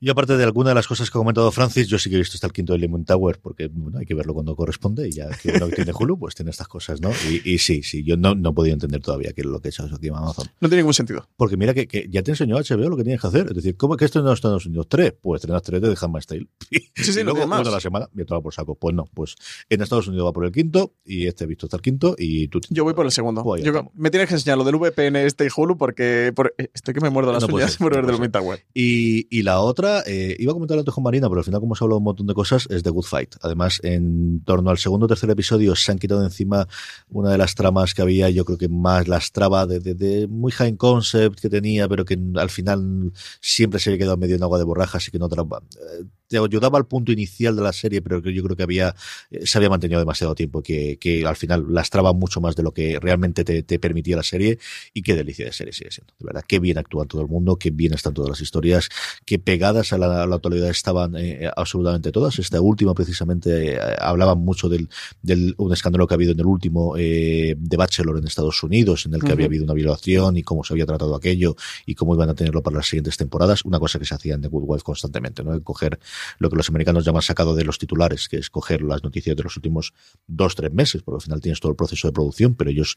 Y 0.00 0.10
aparte 0.10 0.36
de 0.36 0.44
alguna 0.44 0.70
de 0.70 0.74
las 0.76 0.86
cosas 0.86 1.10
que 1.10 1.18
ha 1.18 1.20
comentado 1.20 1.50
Francis, 1.50 1.88
yo 1.88 1.98
sí 1.98 2.08
que 2.08 2.16
he 2.16 2.18
visto 2.18 2.36
hasta 2.36 2.46
el 2.46 2.52
quinto 2.52 2.72
de 2.72 2.78
Lemon 2.78 3.04
Tower, 3.04 3.40
porque 3.40 3.66
bueno, 3.68 3.98
hay 3.98 4.06
que 4.06 4.14
verlo 4.14 4.32
cuando 4.34 4.54
corresponde, 4.54 5.08
y 5.08 5.12
ya 5.12 5.28
que 5.30 5.50
uno 5.56 5.68
tiene 5.68 5.92
Hulu, 5.98 6.18
pues 6.18 6.34
tiene 6.36 6.50
estas 6.52 6.68
cosas, 6.68 7.00
¿no? 7.00 7.10
Y, 7.28 7.54
y 7.54 7.58
sí, 7.58 7.82
sí, 7.82 8.04
yo 8.04 8.16
no, 8.16 8.34
no 8.36 8.50
he 8.50 8.52
podido 8.52 8.74
entender 8.74 9.00
todavía 9.02 9.32
qué 9.32 9.40
es 9.40 9.46
lo 9.46 9.60
que 9.60 9.68
he 9.68 9.70
hecho 9.70 9.84
aquí 9.84 10.06
en 10.08 10.14
Amazon. 10.14 10.46
No 10.60 10.68
tiene 10.68 10.82
ningún 10.82 10.94
sentido. 10.94 11.28
Porque 11.36 11.56
mira 11.56 11.74
que, 11.74 11.88
que 11.88 12.06
ya 12.08 12.22
te 12.22 12.30
enseñó 12.30 12.56
HBO 12.58 12.88
lo 12.88 12.96
que 12.96 13.02
tienes 13.02 13.20
que 13.20 13.26
hacer. 13.26 13.46
Es 13.48 13.54
decir, 13.54 13.76
¿cómo 13.76 13.96
que 13.96 14.04
esto 14.04 14.22
no 14.22 14.32
está 14.32 14.48
en 14.48 14.50
Estados 14.52 14.66
Unidos? 14.66 14.86
¿Tres? 14.88 15.14
Pues 15.20 15.40
estrenas 15.40 15.62
tres 15.62 15.80
de 15.82 15.96
Handmaid's 16.00 16.26
Tale. 16.26 16.46
Sí, 16.98 17.12
sí, 17.12 17.20
y 17.20 17.22
no 17.22 17.30
luego 17.30 17.38
tiene 17.38 17.46
más. 17.50 17.60
uno 17.60 17.68
a 17.70 17.72
la 17.74 17.80
semana, 17.80 18.08
me 18.12 18.24
toma 18.24 18.40
por 18.42 18.52
saco. 18.52 18.74
Pues 18.74 18.92
no, 18.94 19.04
pues 19.14 19.36
en 19.68 19.80
Estados 19.82 20.08
Unidos 20.08 20.26
va 20.26 20.32
por 20.32 20.44
el 20.44 20.50
quinto, 20.52 20.94
y 21.04 21.26
este 21.28 21.44
he 21.44 21.46
visto 21.46 21.66
hasta 21.66 21.76
el 21.76 21.82
quinto, 21.82 22.16
y 22.18 22.48
tú... 22.48 22.60
Yo 22.70 22.82
voy 22.82 22.92
por 22.94 23.06
el 23.06 23.12
segundo. 23.12 23.42
Pues 23.44 23.62
Yo- 23.62 23.90
me 23.94 24.10
tienes 24.10 24.28
que 24.28 24.34
enseñar 24.34 24.58
lo 24.58 24.64
del 24.64 24.76
VPN 24.76 25.14
este 25.24 25.44
y 25.46 25.48
Hulu 25.56 25.76
porque 25.78 26.32
por- 26.34 26.54
estoy 26.58 26.94
que 26.94 27.00
me 27.00 27.10
muerdo 27.10 27.32
las 27.32 27.46
No 27.48 27.54
uñas 27.54 27.70
ser, 27.72 27.78
por 27.78 27.96
no 27.96 28.06
ver 28.06 28.16
ser. 28.16 28.30
Tower. 28.32 28.64
Y, 28.74 29.26
y 29.36 29.42
la 29.42 29.60
otra, 29.60 29.87
eh, 30.06 30.36
iba 30.38 30.52
a 30.52 30.54
comentar 30.54 30.78
antes 30.78 30.94
con 30.94 31.04
Marina, 31.04 31.28
pero 31.28 31.40
al 31.40 31.44
final, 31.44 31.60
como 31.60 31.70
hemos 31.70 31.82
hablado 31.82 31.98
un 31.98 32.04
montón 32.04 32.26
de 32.26 32.34
cosas, 32.34 32.66
es 32.70 32.82
The 32.82 32.90
Good 32.90 33.04
Fight. 33.04 33.36
Además, 33.42 33.80
en 33.82 34.42
torno 34.44 34.70
al 34.70 34.78
segundo 34.78 35.06
o 35.06 35.08
tercer 35.08 35.30
episodio 35.30 35.74
se 35.76 35.92
han 35.92 35.98
quitado 35.98 36.20
de 36.20 36.26
encima 36.26 36.68
una 37.10 37.30
de 37.30 37.38
las 37.38 37.54
tramas 37.54 37.94
que 37.94 38.02
había, 38.02 38.30
yo 38.30 38.44
creo 38.44 38.58
que 38.58 38.68
más 38.68 39.08
las 39.08 39.32
traba 39.32 39.66
de, 39.66 40.26
muy 40.28 40.52
high 40.52 40.76
concept 40.76 41.40
que 41.40 41.48
tenía, 41.48 41.88
pero 41.88 42.04
que 42.04 42.18
al 42.36 42.50
final 42.50 43.12
siempre 43.40 43.80
se 43.80 43.90
había 43.90 43.98
quedado 43.98 44.16
medio 44.16 44.36
en 44.36 44.42
agua 44.42 44.58
de 44.58 44.64
borrajas 44.64 45.08
y 45.08 45.10
que 45.10 45.18
no 45.18 45.26
eh, 45.26 46.04
Te 46.28 46.38
ayudaba 46.38 46.78
al 46.78 46.86
punto 46.86 47.12
inicial 47.12 47.56
de 47.56 47.62
la 47.62 47.72
serie, 47.72 48.02
pero 48.02 48.22
que 48.22 48.32
yo 48.32 48.42
creo 48.42 48.56
que 48.56 48.62
había 48.62 48.94
eh, 49.30 49.46
se 49.46 49.58
había 49.58 49.70
mantenido 49.70 49.98
demasiado 49.98 50.34
tiempo, 50.34 50.62
que, 50.62 50.98
que 50.98 51.26
al 51.26 51.36
final 51.36 51.66
lastraba 51.70 52.12
mucho 52.12 52.40
más 52.40 52.54
de 52.54 52.62
lo 52.62 52.72
que 52.72 52.98
realmente 53.00 53.44
te, 53.44 53.62
te 53.62 53.78
permitía 53.78 54.16
la 54.16 54.22
serie 54.22 54.58
y 54.94 55.02
qué 55.02 55.14
delicia 55.14 55.44
de 55.44 55.52
serie 55.52 55.72
sigue 55.72 55.90
siendo. 55.90 56.14
De 56.18 56.26
verdad, 56.26 56.44
qué 56.46 56.58
bien 56.58 56.78
actúa 56.78 57.06
todo 57.06 57.22
el 57.22 57.28
mundo, 57.28 57.56
qué 57.56 57.70
bien 57.70 57.94
están 57.94 58.14
todas 58.14 58.30
las 58.30 58.40
historias, 58.40 58.88
que 59.24 59.38
pegadas 59.38 59.92
a 59.92 59.98
la, 59.98 60.22
a 60.22 60.26
la 60.26 60.36
actualidad 60.36 60.68
estaban 60.68 61.16
eh, 61.16 61.50
absolutamente 61.56 62.12
todas. 62.12 62.38
Esta 62.38 62.60
última, 62.60 62.94
precisamente, 62.94 63.74
eh, 63.74 63.78
hablaban 63.98 64.38
mucho 64.38 64.68
del, 64.68 64.88
del 65.22 65.54
un 65.58 65.72
escándalo 65.72 66.06
que 66.06 66.14
ha 66.14 66.16
habido 66.16 66.32
en 66.32 66.40
el 66.40 66.46
último 66.46 66.96
eh, 66.96 67.54
de 67.58 67.76
Bachelor 67.76 68.18
en 68.18 68.26
Estados 68.26 68.62
Unidos, 68.62 69.06
en 69.06 69.14
el 69.14 69.22
que 69.22 69.32
había 69.32 69.46
habido 69.46 69.64
una 69.64 69.74
violación 69.74 70.36
y 70.36 70.42
cómo 70.42 70.64
se 70.64 70.74
había 70.74 70.86
tratado 70.86 71.14
aquello 71.14 71.56
y 71.86 71.94
cómo 71.94 72.14
iban 72.14 72.28
a 72.28 72.34
tenerlo 72.34 72.62
para 72.62 72.76
las 72.76 72.86
siguientes 72.86 73.16
temporadas. 73.16 73.64
Una 73.64 73.78
cosa 73.78 73.98
que 73.98 74.04
se 74.04 74.14
hacía 74.14 74.34
en 74.34 74.42
The 74.42 74.48
Good 74.48 74.64
Wife 74.66 74.82
constantemente, 74.84 75.42
¿no? 75.42 75.60
Coger 75.62 75.98
lo 76.38 76.50
que 76.50 76.56
los 76.56 76.68
americanos 76.68 77.04
llaman 77.04 77.22
sacado 77.22 77.54
de 77.54 77.64
los 77.64 77.78
titulares, 77.78 78.28
que 78.28 78.36
es 78.38 78.50
coger 78.50 78.82
las 78.82 79.02
noticias 79.02 79.36
de 79.36 79.42
los 79.42 79.56
últimos 79.56 79.92
dos, 80.26 80.54
tres 80.54 80.72
meses, 80.72 81.02
porque 81.02 81.16
al 81.16 81.22
final 81.22 81.40
tienes 81.40 81.60
todo 81.60 81.70
el 81.70 81.76
proceso 81.76 82.08
de 82.08 82.12
producción, 82.12 82.54
pero 82.54 82.70
ellos 82.70 82.96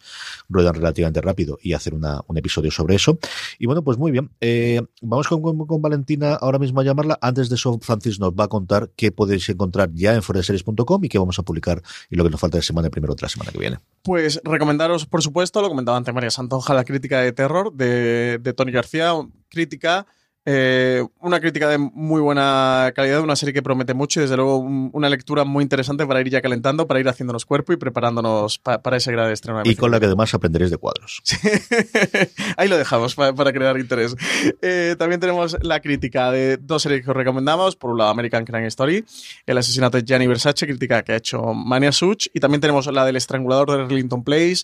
ruedan 0.50 0.74
relativamente 0.76 1.22
rápido 1.22 1.58
y 1.62 1.74
hacer 1.74 1.94
un 1.94 2.38
episodio 2.38 2.72
sobre 2.72 2.96
eso. 2.96 3.18
Y 3.60 3.66
bueno, 3.66 3.84
pues 3.84 3.98
muy 3.98 4.12
bien. 4.12 4.30
Eh, 4.42 4.82
vamos 5.02 5.28
con, 5.28 5.42
con- 5.42 5.82
Valentina 5.82 6.36
ahora 6.36 6.60
mismo 6.60 6.80
a 6.82 6.84
llamarla. 6.84 7.18
Antes 7.22 7.50
de 7.50 7.56
eso, 7.56 7.80
Francis 7.82 8.20
nos 8.20 8.32
va 8.34 8.46
a 8.46 8.48
contar 8.48 8.92
qué 8.96 9.12
podéis 9.12 9.48
encontrar 9.50 9.90
ya 9.94 10.14
en 10.14 10.22
foreseries.com 10.22 11.04
y 11.04 11.10
qué 11.10 11.18
vamos 11.18 11.40
a 11.40 11.44
publicar 11.44 11.82
y 12.10 12.16
lo 12.16 12.24
que 12.24 12.30
nos 12.30 12.40
falta 12.40 12.58
de 12.58 12.64
semana 12.64 12.90
primero 12.90 13.16
de 13.16 13.22
la 13.22 13.30
semana 13.30 13.52
que 13.52 13.58
viene. 13.58 13.80
Pues 14.04 14.40
recomendaros, 14.44 15.06
por 15.06 15.22
supuesto, 15.22 15.62
lo 15.62 15.70
comentaba 15.70 15.98
antes 15.98 16.14
María 16.14 16.30
Santonja, 16.32 16.74
la 16.74 16.84
crítica 16.84 17.20
de 17.22 17.32
terror 17.32 17.74
de 17.74 18.54
Tony 18.56 18.72
García, 18.72 19.14
crítica, 19.50 20.06
eh, 20.46 21.06
una 21.20 21.40
crítica 21.40 21.70
de 21.70 21.78
muy 21.78 22.20
buena 22.22 22.92
calidad, 22.96 23.22
una 23.22 23.36
serie 23.36 23.54
que 23.54 23.62
promete 23.62 23.94
mucho 23.94 24.20
y 24.20 24.24
desde 24.24 24.36
luego 24.38 24.58
un- 24.58 24.90
una 24.94 25.08
lectura 25.10 25.44
muy 25.44 25.62
interesante 25.62 26.06
para 26.08 26.20
ir 26.22 26.30
ya 26.30 26.42
calentando, 26.42 26.88
para 26.88 27.00
ir 27.00 27.08
haciéndonos 27.08 27.46
cuerpo 27.46 27.74
y 27.74 27.78
preparándonos 27.78 28.58
pa- 28.58 28.82
para 28.82 28.98
ese 28.98 29.12
gran 29.12 29.32
estreno. 29.32 29.62
Y 29.66 29.76
con 29.76 29.92
la 29.92 30.00
que 30.00 30.08
además 30.08 30.34
aprenderéis 30.34 30.72
de 30.72 30.78
cuadros. 30.78 31.22
Ahí 32.58 32.68
lo 32.68 32.78
dejamos 32.78 33.16
pa- 33.16 33.34
para, 33.34 33.54
crear 33.54 33.78
interés. 33.80 34.16
Eh, 34.62 34.96
también 34.98 35.20
tenemos 35.20 35.58
la 35.62 35.80
crítica 35.80 36.32
de 36.32 36.58
dos 36.58 36.82
series 36.84 37.04
que 37.04 37.12
os 37.12 37.18
recomendamos. 37.18 37.76
Por 37.76 37.92
un 37.92 37.98
lado, 38.00 38.10
American 38.10 38.46
Crime 38.46 38.68
Story, 38.68 39.06
el 39.46 39.58
asesinato 39.58 39.98
de 39.98 40.04
Gianni 40.04 40.28
Versace, 40.28 40.66
crítica 40.66 41.04
que 41.04 41.14
ha 41.14 41.18
hecho 41.18 41.54
Mania 41.54 41.92
Such. 41.92 42.28
Y 42.34 42.40
también 42.40 42.62
tenemos 42.62 42.88
la 42.88 43.06
del 43.06 43.16
estrangulador 43.16 43.72
de 43.78 43.84
Arlington 43.84 44.24
Place, 44.24 44.64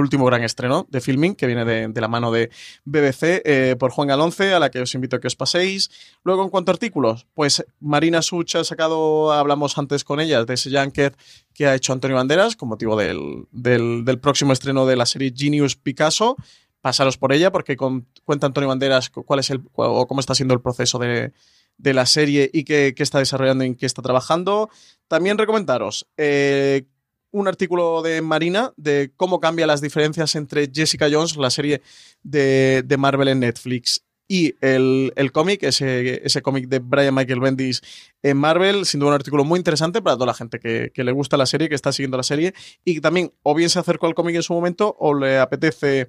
El 0.00 0.04
último 0.04 0.24
gran 0.26 0.42
estreno 0.42 0.86
de 0.90 1.00
filming 1.00 1.34
que 1.34 1.46
viene 1.46 1.64
de, 1.64 2.00
la 2.00 2.08
mano 2.08 2.32
de 2.32 2.50
BBC 2.84 3.42
eh, 3.44 3.76
por 3.78 3.90
Juan 3.90 4.08
Galonce, 4.08 4.52
a 4.52 4.58
la 4.58 4.70
que 4.70 4.80
os 4.80 4.94
invito 4.94 5.16
a 5.16 5.20
que 5.20 5.28
os 5.28 5.36
paséis. 5.36 5.90
Luego, 6.24 6.42
en 6.42 6.50
cuanto 6.50 6.70
a 6.70 6.74
artículos, 6.74 7.26
pues 7.34 7.64
Marina 7.78 8.22
Such 8.22 8.56
ha 8.56 8.64
sacado, 8.64 9.32
hablamos 9.32 9.78
antes 9.78 10.04
con 10.04 10.20
ella, 10.20 10.44
de 10.44 10.54
ese 10.54 10.70
Junket 10.70 11.16
que 11.54 11.66
ha 11.66 11.74
hecho 11.74 11.92
Antonio 11.92 12.16
Banderas 12.16 12.56
con 12.56 12.68
motivo 12.68 12.96
del, 12.96 13.46
del, 13.52 14.18
próximo 14.20 14.52
estreno 14.52 14.86
de 14.86 14.96
la 14.96 15.06
serie 15.06 15.32
Genius 15.36 15.76
Picasso. 15.76 16.36
Pasaros 16.80 17.18
por 17.18 17.32
ella 17.32 17.52
porque 17.52 17.76
cuenta 17.76 18.46
Antonio 18.46 18.68
Banderas 18.68 19.10
cu- 19.10 19.24
cuál 19.24 19.40
es 19.40 19.50
el 19.50 19.60
o 19.74 20.06
cómo 20.06 20.20
está 20.20 20.34
siendo 20.34 20.54
el 20.54 20.62
proceso 20.62 20.98
de, 20.98 21.32
de 21.76 21.94
la 21.94 22.06
serie 22.06 22.50
y 22.52 22.64
qué, 22.64 22.94
qué 22.96 23.02
está 23.02 23.18
desarrollando 23.18 23.64
y 23.64 23.68
en 23.68 23.74
qué 23.74 23.84
está 23.86 24.00
trabajando. 24.00 24.70
También 25.08 25.36
recomendaros 25.36 26.06
eh, 26.16 26.84
un 27.32 27.48
artículo 27.48 28.02
de 28.02 28.22
Marina 28.22 28.72
de 28.76 29.12
cómo 29.16 29.40
cambian 29.40 29.68
las 29.68 29.80
diferencias 29.80 30.34
entre 30.34 30.70
Jessica 30.72 31.08
Jones, 31.10 31.36
la 31.36 31.50
serie 31.50 31.82
de, 32.22 32.82
de 32.84 32.96
Marvel 32.96 33.28
en 33.28 33.40
Netflix, 33.40 34.04
y 34.32 34.54
el, 34.60 35.12
el 35.16 35.32
cómic, 35.32 35.64
ese, 35.64 36.24
ese 36.24 36.40
cómic 36.40 36.68
de 36.68 36.78
Brian 36.78 37.12
Michael 37.14 37.40
Bendis 37.40 37.80
en 38.22 38.36
Marvel, 38.36 38.86
sin 38.86 39.00
duda 39.00 39.08
un 39.10 39.14
artículo 39.16 39.44
muy 39.44 39.58
interesante 39.58 40.00
para 40.02 40.14
toda 40.14 40.26
la 40.26 40.34
gente 40.34 40.60
que, 40.60 40.92
que 40.94 41.02
le 41.02 41.10
gusta 41.10 41.36
la 41.36 41.46
serie, 41.46 41.68
que 41.68 41.74
está 41.74 41.90
siguiendo 41.92 42.16
la 42.16 42.22
serie, 42.22 42.54
y 42.84 42.94
que 42.94 43.00
también 43.00 43.32
o 43.42 43.54
bien 43.56 43.70
se 43.70 43.80
acercó 43.80 44.06
al 44.06 44.14
cómic 44.14 44.36
en 44.36 44.44
su 44.44 44.52
momento 44.52 44.94
o 45.00 45.14
le 45.14 45.38
apetece 45.38 46.06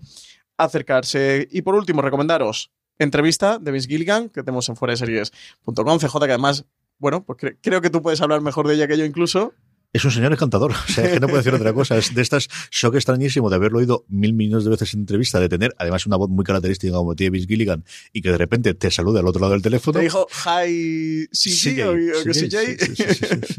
acercarse. 0.57 1.47
Y 1.51 1.61
por 1.63 1.75
último, 1.75 2.01
recomendaros 2.01 2.71
entrevista 2.99 3.57
de 3.57 3.71
Vince 3.71 3.87
Gilligan, 3.87 4.29
que 4.29 4.43
tenemos 4.43 4.69
en 4.69 4.75
fueraseries.com, 4.75 5.97
CJ, 5.99 6.19
que 6.19 6.25
además, 6.25 6.65
bueno, 6.99 7.23
pues 7.25 7.39
cre- 7.39 7.57
creo 7.61 7.81
que 7.81 7.89
tú 7.89 8.03
puedes 8.03 8.21
hablar 8.21 8.41
mejor 8.41 8.67
de 8.67 8.75
ella 8.75 8.87
que 8.87 8.97
yo 8.97 9.05
incluso. 9.05 9.53
Es 9.93 10.05
un 10.05 10.11
señor 10.11 10.31
encantador, 10.31 10.71
o 10.71 10.91
sea, 10.91 11.11
que 11.11 11.19
no 11.19 11.27
puedo 11.27 11.39
decir 11.39 11.53
otra 11.53 11.73
cosa. 11.73 11.97
Es 11.97 12.15
de 12.15 12.21
estas 12.21 12.47
shock 12.71 12.95
extrañísimo 12.95 13.49
de 13.49 13.57
haberlo 13.57 13.79
oído 13.79 14.05
mil 14.07 14.33
millones 14.33 14.63
de 14.63 14.69
veces 14.69 14.93
en 14.93 15.01
entrevista, 15.01 15.39
de 15.39 15.49
tener 15.49 15.75
además 15.77 16.05
una 16.05 16.15
voz 16.15 16.29
muy 16.29 16.45
característica 16.45 16.93
como 16.93 17.13
tiene 17.13 17.31
Vince 17.31 17.47
Gilligan 17.47 17.83
y 18.13 18.21
que 18.21 18.31
de 18.31 18.37
repente 18.37 18.73
te 18.73 18.89
saluda 18.89 19.19
al 19.19 19.27
otro 19.27 19.41
lado 19.41 19.53
del 19.53 19.61
teléfono. 19.61 19.99
Te 19.99 20.03
dijo 20.03 20.27
hi 20.45 21.27
CJ 21.27 21.83
o. 21.87 21.95
Sí, 22.23 22.33
sí, 22.33 22.49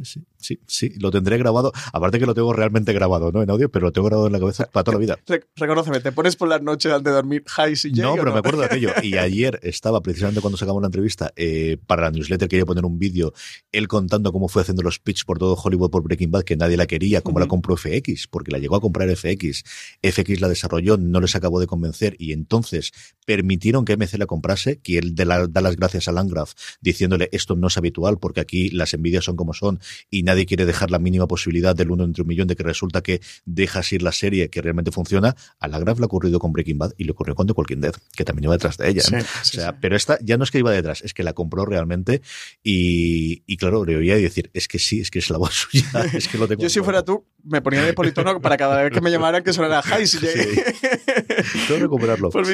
sí, 0.03 0.21
sí, 0.39 0.61
sí, 0.67 0.93
lo 0.99 1.11
tendré 1.11 1.37
grabado. 1.37 1.73
Aparte 1.93 2.19
que 2.19 2.25
lo 2.25 2.35
tengo 2.35 2.53
realmente 2.53 2.95
grabado, 2.95 3.31
¿no? 3.31 3.43
En 3.43 3.51
audio, 3.51 3.71
pero 3.71 3.87
lo 3.87 3.93
tengo 3.93 4.07
grabado 4.07 4.27
en 4.27 4.33
la 4.33 4.41
cabeza 4.41 4.71
para 4.73 4.85
toda 4.85 4.97
la 4.97 5.01
vida. 5.01 5.19
reconóceme, 5.57 6.01
¿te 6.01 6.13
pones 6.13 6.37
por 6.37 6.49
las 6.49 6.63
noches 6.63 6.91
antes 6.93 7.11
de 7.11 7.15
dormir 7.15 7.45
hi 7.47 7.75
CJ? 7.75 8.01
No, 8.01 8.15
pero 8.15 8.33
me 8.33 8.39
acuerdo 8.39 8.61
de 8.61 8.67
aquello. 8.67 8.91
Y 9.03 9.17
ayer 9.17 9.59
estaba 9.63 10.01
precisamente 10.01 10.41
cuando 10.41 10.57
sacamos 10.57 10.81
la 10.81 10.87
entrevista 10.87 11.33
eh, 11.35 11.77
para 11.87 12.03
la 12.03 12.11
newsletter 12.13 12.49
quería 12.49 12.65
poner 12.65 12.85
un 12.85 12.99
vídeo 12.99 13.33
él 13.73 13.89
contando 13.89 14.33
cómo 14.33 14.49
fue 14.49 14.63
haciendo 14.63 14.83
los 14.83 14.99
pitch 15.01 15.25
por 15.25 15.39
todo 15.39 15.57
Hollywood 15.61 15.91
por 15.91 16.03
Breaking 16.03 16.22
Bad 16.31 16.45
que 16.45 16.57
nadie 16.57 16.77
la 16.77 16.87
quería 16.87 17.21
como 17.21 17.41
la 17.41 17.47
compró 17.47 17.77
FX, 17.77 18.29
porque 18.29 18.53
la 18.53 18.59
llegó 18.59 18.77
a 18.77 18.81
comprar 18.81 19.09
FX. 19.15 19.65
FX 20.03 20.41
la 20.41 20.49
desarrolló, 20.49 20.97
no 20.97 21.21
les 21.21 21.35
acabó 21.35 21.61
de 21.61 21.67
convencer 21.67 22.17
y 22.19 22.33
entonces 22.33 22.93
permitieron 23.25 23.85
que 23.85 23.97
MC 23.97 24.19
la 24.19 24.27
comprase, 24.27 24.79
que 24.79 24.99
él 24.99 25.15
da 25.15 25.25
las 25.25 25.77
gracias 25.77 26.09
a 26.09 26.13
Landgraf 26.13 26.55
diciéndole 26.81 27.29
esto 27.33 27.57
no 27.57 27.69
es 27.69 27.77
habitual 27.77 28.19
porque 28.19 28.41
aquí 28.41 28.71
las 28.71 28.95
envidias 28.95 29.25
son 29.25 29.37
como 29.37 29.55
son 29.55 29.81
y 30.11 30.23
nadie 30.23 30.47
quiere 30.47 30.67
dejar 30.67 30.91
la 30.91 30.99
mínima 30.99 31.27
posibilidad 31.27 31.75
del 31.75 31.91
uno 31.91 32.05
entre 32.05 32.23
un 32.23 32.29
millón 32.29 32.49
de 32.49 32.57
que 32.57 32.63
resulta 32.63 33.03
que 33.03 33.21
dejas 33.45 33.93
ir 33.93 34.03
la 34.03 34.13
serie 34.13 34.51
que 34.51 34.61
realmente 34.63 34.91
funciona. 34.91 35.37
A 35.59 35.69
Landgraf 35.69 35.99
le 35.99 36.05
ha 36.05 36.07
ocurrido 36.07 36.39
con 36.39 36.53
Breaking 36.53 36.79
Bad 36.79 36.93
y 36.97 37.05
le 37.05 37.13
ocurrió 37.13 37.35
con 37.35 37.47
The 37.47 37.53
Walking 37.57 37.81
Dead, 37.81 37.95
que 38.17 38.25
también 38.25 38.45
iba 38.45 38.55
detrás 38.55 38.77
de 38.77 38.89
ella. 38.89 39.03
o 39.03 39.45
sea, 39.45 39.81
pero 39.81 39.97
esta 39.97 40.19
ya 40.23 40.37
no 40.37 40.45
es 40.45 40.51
que 40.51 40.59
iba 40.59 40.71
detrás, 40.71 41.03
es 41.03 41.15
que 41.15 41.23
la 41.23 41.33
compró 41.33 41.65
realmente 41.65 42.23
y, 42.63 43.43
y 43.47 43.57
claro, 43.57 43.85
le 43.85 43.97
oía 43.97 44.17
decir, 44.17 44.51
es 44.55 44.69
que 44.69 44.79
sí, 44.79 45.01
es 45.01 45.11
que 45.11 45.19
es 45.19 45.31
la 45.31 45.39
voz 45.39 45.55
suya, 45.71 45.87
es 46.13 46.29
que 46.29 46.39
lo 46.39 46.49
tengo 46.49 46.63
tú, 47.05 47.27
me 47.45 47.61
ponía 47.61 47.83
de 47.83 47.93
politono 47.93 48.41
para 48.41 48.57
cada 48.57 48.83
vez 48.83 48.93
que 48.93 49.01
me 49.01 49.11
llamaran 49.11 49.43
que 49.43 49.53
sonara 49.53 49.83
High 49.83 50.07
sí. 50.07 50.19
recuperarlo. 51.79 52.31
Por 52.31 52.47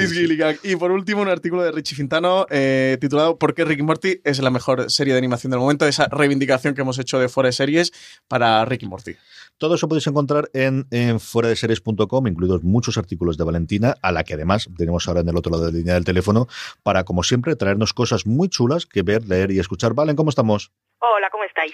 Y 0.62 0.76
por 0.76 0.90
último, 0.90 1.22
un 1.22 1.28
artículo 1.28 1.62
de 1.62 1.72
Richie 1.72 1.94
Fintano 1.96 2.46
eh, 2.50 2.98
titulado 3.00 3.38
¿Por 3.38 3.54
qué 3.54 3.64
Ricky 3.64 3.82
Morty 3.82 4.20
es 4.24 4.38
la 4.40 4.50
mejor 4.50 4.90
serie 4.90 5.12
de 5.12 5.18
animación 5.18 5.50
del 5.50 5.61
momento? 5.61 5.86
Esa 5.86 6.09
reivindicación 6.09 6.74
que 6.74 6.80
hemos 6.80 6.98
hecho 6.98 7.18
de 7.18 7.28
Fuera 7.28 7.48
de 7.48 7.52
Series 7.52 7.92
para 8.26 8.64
Ricky 8.64 8.86
Morty. 8.86 9.16
Todo 9.59 9.74
eso 9.74 9.88
podéis 9.88 10.06
encontrar 10.06 10.50
en, 10.52 10.86
en 10.92 11.18
fuera 11.18 11.48
de 11.48 11.56
series.com, 11.56 12.26
incluidos 12.28 12.62
muchos 12.62 12.96
artículos 12.96 13.36
de 13.36 13.42
Valentina, 13.42 13.96
a 14.02 14.12
la 14.12 14.22
que 14.22 14.34
además 14.34 14.68
tenemos 14.76 15.09
ahora 15.09 15.20
en 15.22 15.28
el 15.28 15.36
otro 15.36 15.50
lado 15.50 15.66
de 15.66 15.72
la 15.72 15.78
línea 15.78 15.94
del 15.94 16.04
teléfono, 16.04 16.46
para, 16.84 17.02
como 17.04 17.24
siempre, 17.24 17.56
traernos 17.56 17.92
cosas 17.92 18.24
muy 18.24 18.48
chulas 18.48 18.86
que 18.86 19.02
ver, 19.02 19.26
leer 19.26 19.50
y 19.50 19.59
escuchar. 19.59 19.94
Valen, 19.94 20.14
¿cómo 20.14 20.30
estamos? 20.30 20.70
Hola, 21.00 21.28
¿cómo 21.30 21.44
estáis? 21.44 21.72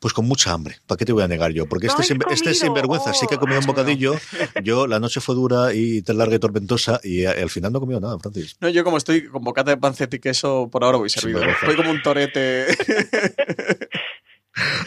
Pues 0.00 0.14
con 0.14 0.26
mucha 0.26 0.52
hambre. 0.52 0.78
¿Para 0.86 0.96
qué 0.96 1.04
te 1.04 1.12
voy 1.12 1.22
a 1.22 1.28
negar 1.28 1.52
yo? 1.52 1.66
Porque 1.66 1.88
este, 1.88 2.02
este 2.30 2.54
sinvergüenza 2.54 3.12
sí 3.14 3.26
que 3.26 3.34
he 3.34 3.38
comido 3.38 3.58
un 3.58 3.64
oh. 3.64 3.68
bocadillo. 3.68 4.14
Yo, 4.62 4.86
la 4.86 5.00
noche 5.00 5.20
fue 5.20 5.34
dura 5.34 5.74
y 5.74 6.02
tan 6.02 6.18
larga 6.18 6.36
y 6.36 6.38
tormentosa 6.38 7.00
y 7.02 7.24
al 7.24 7.50
final 7.50 7.72
no 7.72 7.78
he 7.78 7.80
comido 7.80 8.00
nada, 8.00 8.18
Francis. 8.18 8.56
No, 8.60 8.68
yo 8.68 8.84
como 8.84 8.96
estoy 8.96 9.26
con 9.28 9.42
bocata 9.42 9.70
de 9.70 9.76
panceta 9.76 10.16
y 10.16 10.20
queso, 10.20 10.68
por 10.70 10.84
ahora 10.84 10.98
voy 10.98 11.10
servido. 11.10 11.42
Estoy 11.42 11.76
como 11.76 11.90
un 11.90 12.02
torete. 12.02 12.66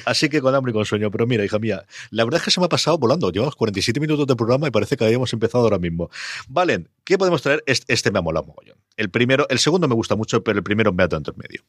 Así 0.06 0.30
que 0.30 0.42
con 0.42 0.54
hambre 0.56 0.72
y 0.72 0.74
con 0.74 0.86
sueño. 0.86 1.12
Pero 1.12 1.26
mira, 1.26 1.44
hija 1.44 1.60
mía, 1.60 1.84
la 2.12 2.24
verdad 2.24 2.40
es 2.40 2.46
que 2.46 2.52
se 2.52 2.60
me 2.60 2.66
ha 2.66 2.70
pasado 2.70 2.98
volando. 2.98 3.32
Llevamos 3.32 3.56
47 3.56 4.00
minutos 4.00 4.28
de 4.28 4.36
programa 4.36 4.68
y 4.68 4.72
parece 4.72 4.98
que 4.98 5.06
habíamos 5.06 5.32
empezado 5.34 5.64
ahora 5.64 5.80
mismo. 5.80 6.10
Valen, 6.48 6.90
¿qué 7.06 7.18
podemos 7.18 7.42
traer? 7.42 7.64
Este, 7.66 8.12
me 8.12 8.20
ha 8.20 8.22
molado 8.22 8.46
mogollón. 8.46 8.78
El 8.98 9.10
primero, 9.10 9.48
el 9.50 9.60
segundo 9.60 9.88
me 9.88 9.96
gusta 9.96 10.16
mucho, 10.16 10.44
pero 10.44 10.58
el 10.58 10.64
primero 10.64 10.94
me 10.94 11.04
ha 11.04 11.08
tanto 11.08 11.32
en 11.32 11.38
medio. 11.38 11.64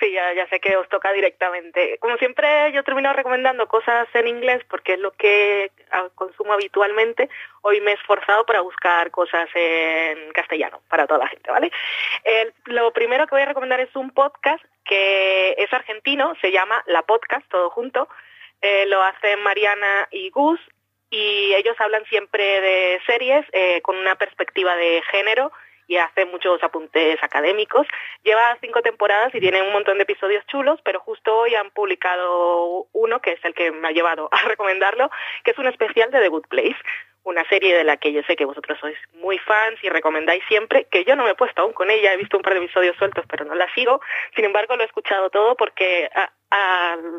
Sí, 0.00 0.10
ya, 0.12 0.46
sé 0.48 0.58
que 0.58 0.76
os 0.76 0.88
toca 0.88 1.12
directamente. 1.12 1.98
Como 1.98 2.16
siempre, 2.16 2.72
yo 2.72 2.82
termino 2.82 3.12
recomendando 3.12 3.68
cosas 3.68 4.08
en 4.14 4.26
inglés 4.26 4.62
porque 4.68 4.94
es 4.94 4.98
lo 4.98 5.12
que 5.12 5.70
consumo 6.16 6.52
habitualmente. 6.52 7.28
Hoy 7.62 7.80
me 7.80 7.92
he 7.92 7.94
esforzado 7.94 8.44
para 8.44 8.60
buscar 8.60 9.12
cosas 9.12 9.48
en 9.54 10.32
castellano 10.32 10.80
para 10.88 11.06
toda 11.06 11.20
la 11.20 11.28
gente, 11.28 11.50
¿vale? 11.50 11.70
lo 12.66 12.92
primero 12.92 13.26
que 13.26 13.36
voy 13.36 13.42
a 13.42 13.46
recomendar 13.46 13.80
es 13.80 13.94
un 13.94 14.10
podcast 14.10 14.64
que 14.84 15.54
es 15.58 15.72
argentino, 15.72 16.34
se 16.40 16.52
llama 16.52 16.82
La 16.86 17.02
Podcast, 17.02 17.46
todo 17.48 17.70
junto. 17.70 18.08
Eh, 18.60 18.86
lo 18.86 19.02
hacen 19.02 19.42
Mariana 19.42 20.08
y 20.10 20.30
Gus 20.30 20.60
y 21.10 21.54
ellos 21.54 21.76
hablan 21.80 22.04
siempre 22.06 22.60
de 22.60 23.00
series 23.06 23.46
eh, 23.52 23.80
con 23.82 23.96
una 23.96 24.16
perspectiva 24.16 24.74
de 24.76 25.02
género 25.10 25.52
y 25.86 25.96
hace 25.96 26.24
muchos 26.24 26.62
apuntes 26.62 27.22
académicos. 27.22 27.86
Lleva 28.22 28.56
cinco 28.60 28.80
temporadas 28.82 29.34
y 29.34 29.40
tiene 29.40 29.62
un 29.62 29.72
montón 29.72 29.98
de 29.98 30.04
episodios 30.04 30.46
chulos, 30.46 30.80
pero 30.82 31.00
justo 31.00 31.36
hoy 31.36 31.54
han 31.54 31.70
publicado 31.70 32.86
uno, 32.92 33.20
que 33.20 33.32
es 33.32 33.44
el 33.44 33.54
que 33.54 33.70
me 33.70 33.88
ha 33.88 33.92
llevado 33.92 34.28
a 34.32 34.42
recomendarlo, 34.48 35.10
que 35.44 35.50
es 35.50 35.58
un 35.58 35.66
especial 35.66 36.10
de 36.10 36.20
The 36.20 36.28
Good 36.28 36.46
Place 36.48 36.76
una 37.24 37.46
serie 37.48 37.74
de 37.74 37.84
la 37.84 37.96
que 37.96 38.12
yo 38.12 38.22
sé 38.26 38.36
que 38.36 38.44
vosotros 38.44 38.78
sois 38.78 38.96
muy 39.14 39.38
fans 39.38 39.82
y 39.82 39.88
recomendáis 39.88 40.44
siempre, 40.46 40.86
que 40.90 41.04
yo 41.04 41.16
no 41.16 41.24
me 41.24 41.30
he 41.30 41.34
puesto 41.34 41.62
aún 41.62 41.72
con 41.72 41.90
ella, 41.90 42.12
he 42.12 42.16
visto 42.16 42.36
un 42.36 42.42
par 42.42 42.54
de 42.54 42.60
episodios 42.60 42.96
sueltos, 42.96 43.24
pero 43.28 43.44
no 43.44 43.54
la 43.54 43.72
sigo. 43.74 44.00
Sin 44.36 44.44
embargo, 44.44 44.76
lo 44.76 44.82
he 44.82 44.86
escuchado 44.86 45.30
todo 45.30 45.56
porque 45.56 46.08
a, 46.14 46.30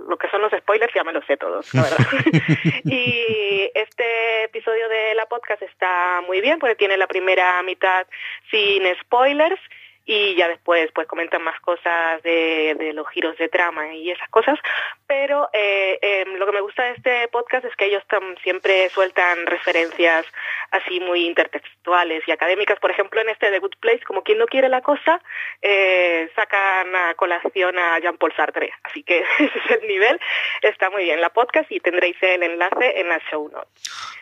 lo 0.08 0.18
que 0.18 0.30
son 0.30 0.42
los 0.42 0.52
spoilers 0.52 0.94
ya 0.94 1.04
me 1.04 1.12
los 1.12 1.26
sé 1.26 1.36
todos, 1.38 1.74
la 1.74 1.84
verdad. 1.84 1.98
y 2.86 3.70
este 3.74 4.44
episodio 4.44 4.88
de 4.88 5.16
la 5.16 5.26
podcast 5.26 5.62
está 5.64 6.22
muy 6.26 6.40
bien 6.40 6.60
porque 6.60 6.76
tiene 6.76 6.96
la 6.96 7.08
primera 7.08 7.62
mitad 7.64 8.08
sin 8.50 8.84
spoilers 9.02 9.60
y 10.06 10.36
ya 10.36 10.48
después 10.48 10.90
pues 10.94 11.08
comentan 11.08 11.44
más 11.44 11.60
cosas 11.62 12.22
de, 12.24 12.92
los 12.94 13.08
giros 13.10 13.38
de 13.38 13.50
trama 13.50 13.94
y 13.94 14.12
esas 14.12 14.30
cosas, 14.30 14.60
pero 15.08 15.50
eh, 15.54 15.98
em, 16.02 16.36
lo 16.36 16.46
que 16.46 16.52
me 16.52 16.62
gusta 16.62 16.84
de 16.84 16.92
este 16.92 17.28
podcast 17.30 17.66
es 17.66 17.76
que 17.76 17.86
ellos 17.86 18.04
siempre 18.44 18.90
sueltan 18.90 19.46
referencias 19.48 20.26
así 20.72 21.00
muy 21.00 21.26
intertextuales 21.26 22.24
y 22.28 22.32
académicas, 22.32 22.80
por 22.80 22.92
ejemplo 22.92 23.22
en 23.22 23.30
este 23.30 23.50
The 23.50 23.60
Good 23.60 23.78
Place, 23.80 24.02
como 24.06 24.24
quien 24.24 24.38
no 24.38 24.46
quiere 24.46 24.70
la 24.70 24.82
cosa, 24.82 25.22
eh, 25.62 26.30
sacan 26.36 26.96
a 26.96 27.16
colación 27.16 27.78
a 27.80 28.00
Jean-Paul 28.00 28.34
Sartre, 28.36 28.72
así 28.84 29.04
que 29.04 29.20
ese 29.40 29.60
es 29.66 29.82
el 29.82 29.88
nivel, 29.88 30.20
está 30.62 30.90
muy 30.90 31.04
bien 31.04 31.20
la 31.20 31.32
podcast 31.32 31.72
y 31.72 31.80
tendréis 31.80 32.16
el 32.22 32.44
enlace 32.44 33.00
en 33.00 33.10
la 33.10 33.20
show 33.32 33.50
notes. 33.50 33.68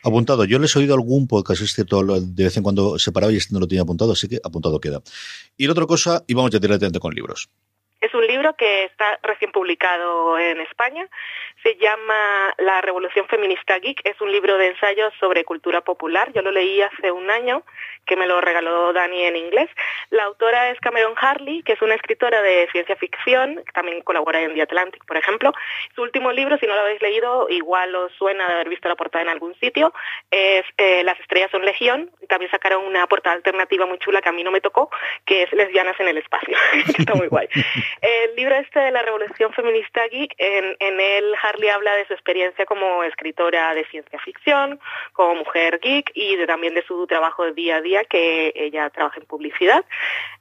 Apuntado, 0.04 0.46
yo 0.46 0.60
les 0.60 0.76
he 0.76 0.80
oído 0.80 0.96
algún 0.96 1.28
podcast, 1.28 1.62
este 1.62 1.86
todo 1.86 2.20
de 2.20 2.44
vez 2.44 2.56
en 2.58 2.64
cuando 2.64 2.98
separado 3.00 3.32
y 3.32 3.38
este 3.38 3.54
no 3.54 3.60
lo 3.60 3.68
tenía 3.68 3.84
apuntado, 3.84 4.14
así 4.14 4.28
que 4.30 4.40
apuntado 4.44 4.80
queda. 4.80 5.02
Y 5.58 5.68
otra 5.68 5.86
cosa, 5.86 6.24
y 6.28 6.34
vamos 6.34 6.51
ya 6.51 6.60
directamente 6.60 6.99
con 6.99 7.14
libros. 7.14 7.49
Es 8.01 8.14
un 8.14 8.28
libro 8.28 8.56
que 8.58 8.86
está 8.86 9.18
recién 9.24 9.51
publicado 9.51 10.38
en 10.38 10.60
España. 10.60 11.08
Se 11.64 11.78
llama 11.78 12.53
La 12.57 12.82
Revolución 12.82 13.26
Feminista 13.30 13.80
Geek. 13.80 14.01
Es 14.03 14.20
un 14.20 14.30
libro 14.30 14.57
de 14.57 14.68
ensayos 14.68 15.14
sobre 15.18 15.45
cultura 15.45 15.80
popular. 15.80 16.30
Yo 16.34 16.41
lo 16.41 16.51
leí 16.51 16.82
hace 16.82 17.09
un 17.09 17.32
año, 17.32 17.64
que 18.05 18.18
me 18.18 18.28
lo 18.28 18.41
regaló 18.41 18.91
Dani 18.91 19.24
en 19.24 19.38
inglés. 19.38 19.70
La 20.09 20.26
autora 20.26 20.72
es 20.72 20.80
Cameron 20.82 21.14
Harley, 21.16 21.64
que 21.64 21.72
es 21.72 21.82
una 21.82 21.95
escritora 21.95 22.41
de 22.41 22.68
ciencia 22.74 22.97
ficción, 22.97 23.64
que 23.66 23.72
también 23.72 24.01
colabora 24.01 24.41
en 24.41 24.53
The 24.53 24.64
Atlantic, 24.64 25.05
por 25.05 25.16
ejemplo. 25.16 25.53
Su 25.95 26.01
último 26.01 26.34
libro, 26.34 26.57
si 26.57 26.68
no 26.68 26.76
lo 26.76 26.82
habéis 26.82 27.01
leído, 27.01 27.47
igual 27.49 27.95
os 27.95 28.11
suena 28.14 28.45
de 28.45 28.53
haber 28.55 28.68
visto 28.68 28.89
la 28.89 28.97
portada 28.97 29.24
en 29.24 29.30
algún 29.30 29.55
sitio, 29.55 29.93
es 30.32 30.66
eh, 30.78 31.01
Las 31.05 31.18
estrellas 31.22 31.49
son 31.49 31.64
legión. 31.64 32.11
También 32.28 32.51
sacaron 32.51 32.86
una 32.86 33.07
portada 33.07 33.38
alternativa 33.38 33.86
muy 33.86 33.99
chula 33.99 34.22
que 34.22 34.28
a 34.28 34.34
mí 34.34 34.43
no 34.43 34.51
me 34.51 34.59
tocó, 34.59 34.89
que 35.26 35.43
es 35.43 35.53
Lesbianas 35.53 35.97
en 35.97 36.09
el 36.09 36.18
espacio. 36.18 36.57
Está 36.97 37.16
muy 37.16 37.28
guay. 37.28 37.47
El 38.01 38.36
libro 38.36 38.55
este 38.55 38.80
de 38.80 38.91
la 38.91 39.01
Revolución 39.01 39.53
Feminista 39.53 40.05
Geek, 40.07 40.36
en, 40.38 40.76
en 40.80 40.99
él 40.99 41.34
Harley 41.41 41.53
habla 41.74 41.95
de 41.95 42.06
su 42.06 42.14
experiencia 42.14 42.66
como 42.66 43.04
escritora 43.04 43.74
de 43.74 43.86
ciencia 43.86 44.20
ficción, 44.20 44.80
como 45.14 45.36
mujer 45.36 45.80
geek 45.80 46.12
y 46.14 46.45
también 46.45 46.74
de 46.74 46.84
su 46.84 47.08
trabajo 47.08 47.45
de 47.45 47.54
día 47.54 47.78
a 47.78 47.82
día, 47.82 48.04
que 48.06 48.51
ella 48.56 48.89
trabaja 48.89 49.20
en 49.20 49.26
publicidad. 49.26 49.86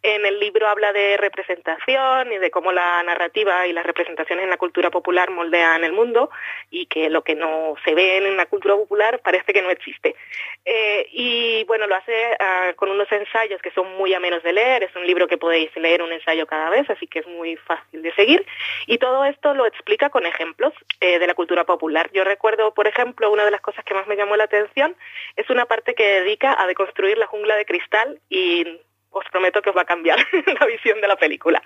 En 0.03 0.27
el 0.27 0.41
libro 0.41 0.67
habla 0.69 0.93
de 0.93 1.17
representación 1.17 2.33
y 2.33 2.39
de 2.39 2.51
cómo 2.51 2.73
la 2.73 3.03
narrativa 3.05 3.67
y 3.67 3.73
las 3.73 3.87
representaciones 3.87 4.45
en 4.45 4.51
la 4.51 4.57
cultura 4.57 4.91
popular 4.91 5.31
moldean 5.31 5.85
el 5.85 5.93
mundo 5.93 6.31
y 6.71 6.87
que 6.87 7.09
lo 7.09 7.23
que 7.23 7.35
no 7.35 7.75
se 7.85 7.95
ve 7.95 8.17
en 8.17 8.37
la 8.37 8.47
cultura 8.47 8.75
popular 8.75 9.21
parece 9.21 9.53
que 9.53 9.63
no 9.63 9.71
existe. 9.71 10.17
Eh, 10.65 11.07
y 11.13 11.65
bueno, 11.65 11.87
lo 11.87 11.95
hace 11.95 12.37
ah, 12.39 12.73
con 12.77 12.91
unos 12.91 13.11
ensayos 13.13 13.61
que 13.63 13.71
son 13.73 13.97
muy 13.97 14.15
amenos 14.15 14.43
de 14.43 14.53
leer, 14.53 14.83
es 14.83 14.95
un 14.97 15.07
libro 15.07 15.29
que 15.29 15.39
podéis 15.39 15.75
leer 15.77 16.03
un 16.03 16.13
ensayo 16.13 16.47
cada 16.47 16.71
vez, 16.71 16.89
así 16.91 17.07
que 17.07 17.21
es 17.21 17.27
muy 17.27 17.57
fácil 17.57 18.03
de 18.03 18.13
seguir. 18.15 18.45
Y 18.87 18.99
todo 18.99 19.25
esto 19.25 19.55
lo 19.55 19.67
explica 19.67 20.11
con 20.11 20.27
ejemplos 20.27 20.73
eh, 21.05 21.19
de 21.19 21.27
la 21.27 21.35
cultura 21.35 21.65
popular. 21.65 22.09
Yo 22.15 22.23
recuerdo, 22.23 22.73
por 22.75 22.87
ejemplo, 22.87 23.33
una 23.33 23.45
de 23.45 23.51
las 23.51 23.61
cosas 23.61 23.85
que 23.85 23.93
más 23.93 24.07
me 24.07 24.15
llamó 24.15 24.37
la 24.37 24.45
atención 24.45 24.95
es 25.35 25.51
una 25.51 25.67
parte 25.67 25.97
que 25.97 26.21
dedica 26.21 26.55
a 26.57 26.69
deconstruir 26.69 27.19
la 27.19 27.27
jungla 27.27 27.57
de 27.57 27.67
cristal 27.67 28.21
y 28.31 28.79
os 29.13 29.25
prometo 29.31 29.63
que 29.63 29.71
os 29.71 29.77
va 29.77 29.83
a 29.83 29.85
cambiar 29.85 30.19
la 30.61 30.67
visión 30.67 31.01
de 31.01 31.09
la 31.09 31.17
película. 31.17 31.63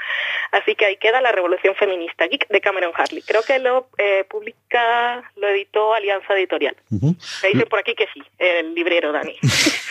Así 0.53 0.75
que 0.75 0.87
ahí 0.87 0.97
queda 0.97 1.21
La 1.21 1.33
Revolución 1.33 1.75
Feminista 1.75 2.27
Geek 2.27 2.49
de 2.49 2.61
Cameron 2.61 2.93
Harley. 2.95 3.23
Creo 3.23 3.43
que 3.43 3.59
lo 3.59 3.89
eh, 3.99 4.25
publica, 4.29 5.31
lo 5.37 5.49
editó 5.49 5.95
Alianza 5.95 6.35
Editorial. 6.35 6.77
Me 6.91 7.49
dicen 7.49 7.69
por 7.69 7.79
aquí 7.79 7.95
que 7.95 8.07
sí, 8.13 8.23
el 8.39 8.75
librero 8.75 9.13
Dani. 9.13 9.37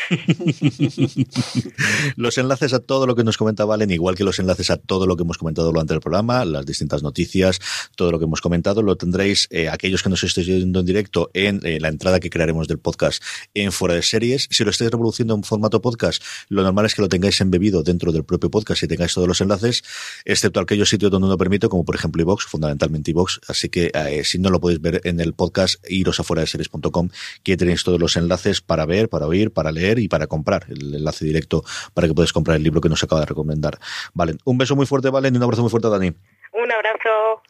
los 2.18 2.38
enlaces 2.38 2.74
a 2.74 2.80
todo 2.80 3.08
lo 3.08 3.16
que 3.16 3.24
nos 3.24 3.38
comenta 3.38 3.66
Valen, 3.66 3.92
igual 3.92 4.16
que 4.16 4.24
los 4.24 4.40
enlaces 4.40 4.70
a 4.70 4.78
todo 4.78 5.08
lo 5.08 5.16
que 5.16 5.24
hemos 5.24 5.38
comentado 5.38 5.68
durante 5.68 5.94
el 5.94 6.00
programa, 6.00 6.46
las 6.46 6.66
distintas 6.66 7.04
noticias, 7.04 7.60
todo 7.96 8.12
lo 8.12 8.20
que 8.20 8.26
hemos 8.26 8.42
comentado, 8.42 8.82
lo 8.82 8.96
tendréis 8.96 9.48
eh, 9.52 9.70
aquellos 9.70 10.04
que 10.04 10.10
nos 10.10 10.24
estéis 10.24 10.48
viendo 10.48 10.80
en 10.80 10.86
directo 10.86 11.30
en 11.34 11.60
eh, 11.64 11.80
la 11.80 11.88
entrada 11.88 12.20
que 12.20 12.30
crearemos 12.30 12.68
del 12.68 12.80
podcast 12.80 13.24
en 13.54 13.72
Fuera 13.72 13.96
de 13.96 14.02
Series. 14.02 14.48
Si 14.52 14.64
lo 14.64 14.72
estáis 14.72 14.92
reproduciendo 14.92 15.36
en 15.36 15.44
formato 15.44 15.82
podcast, 15.82 16.24
lo 16.50 16.64
normal 16.64 16.86
es 16.86 16.96
que 16.96 17.02
lo 17.02 17.10
tengáis 17.10 17.40
embebido 17.46 17.84
dentro 17.84 18.12
del 18.12 18.24
propio 18.24 18.50
podcast 18.50 18.84
y 18.84 18.88
tengáis 18.88 19.14
todos 19.14 19.28
los 19.28 19.40
enlaces, 19.42 19.84
excepto 20.26 20.60
aquellos 20.60 20.90
sitios 20.90 21.12
donde 21.12 21.28
no 21.28 21.38
permito, 21.38 21.70
como 21.70 21.86
por 21.86 21.96
ejemplo 21.96 22.22
iVox, 22.22 22.46
fundamentalmente 22.46 23.12
iVox. 23.12 23.40
Así 23.48 23.70
que 23.70 23.92
eh, 23.94 24.24
si 24.24 24.40
no 24.40 24.50
lo 24.50 24.60
podéis 24.60 24.82
ver 24.82 25.02
en 25.04 25.20
el 25.20 25.34
podcast, 25.34 25.84
iros 25.90 26.20
a 26.20 26.24
fuera 26.24 26.42
de 26.42 26.48
series.com, 26.48 27.10
que 27.44 27.58
tenéis 27.58 27.84
todos 27.84 28.00
los 28.00 28.18
enlaces 28.18 28.62
para 28.62 28.86
ver, 28.86 29.10
para 29.10 29.28
oír, 29.28 29.52
para 29.52 29.72
leer 29.72 30.00
y 30.00 30.08
para 30.08 30.28
comprar 30.28 30.66
el 30.70 30.96
enlace 30.96 31.26
directo 31.26 31.64
para 31.94 32.08
que 32.08 32.14
podáis 32.14 32.34
comprar 32.34 32.58
el 32.58 32.64
libro 32.64 32.82
que 32.82 32.90
nos 32.90 33.04
acaba 33.04 33.22
de 33.22 33.28
recomendar. 33.28 33.80
Vale, 34.14 34.36
un 34.44 34.58
beso 34.58 34.76
muy 34.76 34.86
fuerte, 34.86 35.10
Valen, 35.10 35.34
y 35.34 35.38
un 35.38 35.44
abrazo 35.44 35.62
muy 35.62 35.70
fuerte, 35.70 35.90
Dani. 35.90 36.08
Un 36.54 36.72
abrazo. 36.72 37.42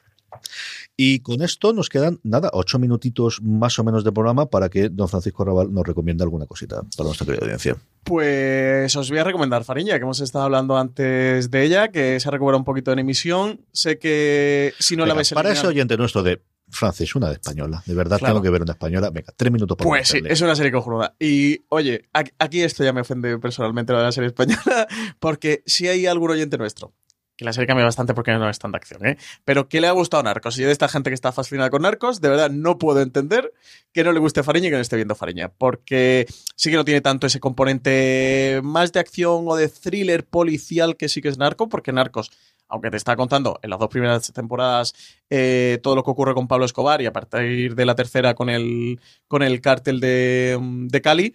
Y 0.98 1.20
con 1.20 1.42
esto 1.42 1.74
nos 1.74 1.90
quedan, 1.90 2.20
nada, 2.24 2.50
ocho 2.54 2.80
minutitos 2.80 3.42
más 3.42 3.78
o 3.80 3.84
menos 3.84 4.04
de 4.04 4.12
programa 4.14 4.46
para 4.46 4.70
que 4.70 4.88
don 4.90 5.10
Francisco 5.10 5.44
Raval 5.44 5.74
nos 5.74 5.86
recomiende 5.86 6.24
alguna 6.24 6.46
cosita 6.46 6.84
para 6.96 7.08
nuestra 7.08 7.26
querida 7.26 7.44
audiencia. 7.44 7.76
Pues 8.04 8.96
os 8.96 9.10
voy 9.10 9.20
a 9.20 9.24
recomendar 9.26 9.66
Fariña, 9.66 9.98
que 9.98 10.04
hemos 10.04 10.22
estado 10.22 10.46
hablando 10.46 10.78
antes 10.78 11.52
de 11.52 11.64
ella, 11.64 11.90
que 11.90 12.20
se 12.20 12.28
ha 12.28 12.32
recuperado 12.32 12.60
un 12.60 12.66
poquito 12.66 12.94
en 12.94 13.00
emisión. 13.00 13.62
Sé 13.74 14.00
que 14.00 14.74
si 14.80 14.96
no 14.96 15.06
la 15.06 15.14
ves 15.14 15.34
Para 15.34 15.52
ese 15.52 15.68
oyente 15.68 15.98
nuestro 15.98 16.24
de 16.24 16.42
Francis, 16.70 17.14
una 17.16 17.28
de 17.28 17.34
española. 17.34 17.84
De 17.86 17.94
verdad 17.94 18.20
tengo 18.20 18.42
que 18.42 18.50
ver 18.50 18.62
una 18.62 18.74
española. 18.74 19.10
Venga, 19.10 19.34
tres 19.36 19.52
minutos 19.52 19.78
por 19.78 19.88
Pues 19.88 20.08
sí, 20.08 20.22
es 20.24 20.42
una 20.42 20.56
serie 20.56 20.72
cojonuda. 20.72 21.16
Y 21.20 21.66
oye, 21.70 22.06
aquí 22.40 22.62
esto 22.62 22.84
ya 22.84 22.94
me 22.94 23.02
ofende 23.02 23.38
personalmente 23.38 23.92
lo 23.92 24.00
de 24.00 24.06
la 24.06 24.12
serie 24.12 24.28
española, 24.28 24.88
porque 25.20 25.62
si 25.66 25.88
hay 25.88 26.06
algún 26.06 26.32
oyente 26.32 26.58
nuestro 26.58 26.94
que 27.36 27.46
la 27.46 27.54
serie 27.54 27.68
cambia 27.68 27.86
bastante 27.86 28.14
porque 28.14 28.32
no 28.32 28.50
es 28.50 28.60
tanta 28.60 28.78
acción, 28.78 29.06
¿eh? 29.06 29.18
Pero 29.44 29.68
¿qué 29.68 29.82
le 29.82 29.88
ha 29.88 29.92
gustado 29.92 30.22
a 30.22 30.24
Narcos? 30.24 30.56
Yo 30.56 30.66
de 30.66 30.72
esta 30.72 30.88
gente 30.88 31.10
que 31.10 31.14
está 31.14 31.32
fascinada 31.32 31.70
con 31.70 31.82
Narcos, 31.82 32.22
de 32.22 32.30
verdad 32.30 32.50
no 32.50 32.78
puedo 32.78 33.02
entender 33.02 33.54
que 33.92 34.04
no 34.04 34.12
le 34.12 34.20
guste 34.20 34.44
Fariña 34.44 34.68
y 34.68 34.70
que 34.72 34.76
no 34.76 34.82
esté 34.82 34.96
viendo 34.96 35.16
Fariña, 35.16 35.50
porque 35.50 36.28
sí 36.56 36.70
que 36.70 36.78
no 36.78 36.86
tiene 36.86 37.02
tanto 37.02 37.28
ese 37.28 37.40
componente 37.40 38.62
más 38.64 38.92
de 38.94 39.00
acción 39.00 39.46
o 39.48 39.56
de 39.56 39.70
thriller 39.70 40.26
policial 40.26 40.96
que 40.96 41.10
sí 41.10 41.22
que 41.22 41.30
es 41.30 41.38
Narco, 41.38 41.70
porque 41.70 41.92
Narcos 41.92 42.32
aunque 42.68 42.90
te 42.90 42.98
está 42.98 43.16
contando 43.16 43.60
en 43.62 43.70
las 43.70 43.80
dos 43.80 43.90
primeras 43.90 44.32
temporadas 44.34 44.94
eh, 45.30 45.80
todo 45.84 45.96
lo 45.96 46.04
que 46.04 46.12
ocurre 46.12 46.34
con 46.34 46.48
Pablo 46.48 46.66
Escobar 46.66 47.02
y 47.02 47.06
a 47.06 47.14
partir 47.14 47.76
de 47.76 47.86
la 47.86 47.96
tercera 47.96 48.34
con 48.34 48.50
el, 48.50 49.00
con 49.28 49.44
el 49.44 49.62
cártel 49.62 50.00
de, 50.00 50.58
de 50.60 51.02
Cali, 51.02 51.34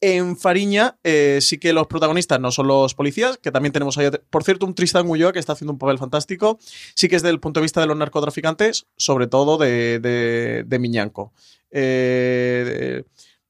en 0.00 0.36
Fariña 0.36 0.98
eh, 1.04 1.38
sí 1.40 1.58
que 1.58 1.72
los 1.72 1.86
protagonistas 1.86 2.40
no 2.40 2.50
son 2.50 2.66
los 2.66 2.94
policías, 2.94 3.38
que 3.38 3.50
también 3.50 3.72
tenemos 3.72 3.96
ahí, 3.98 4.10
por 4.30 4.44
cierto, 4.44 4.66
un 4.66 4.74
Tristan 4.74 5.08
Ulloa 5.08 5.32
que 5.32 5.38
está 5.38 5.54
haciendo 5.54 5.72
un 5.72 5.78
papel 5.78 5.98
fantástico. 5.98 6.58
Sí 6.94 7.08
que 7.08 7.16
es 7.16 7.22
del 7.22 7.40
punto 7.40 7.60
de 7.60 7.64
vista 7.64 7.80
de 7.80 7.86
los 7.86 7.96
narcotraficantes, 7.96 8.86
sobre 8.96 9.26
todo 9.26 9.58
de, 9.58 9.98
de, 10.00 10.64
de 10.66 10.78
Miñanco. 10.78 11.32
Eh, 11.70 13.04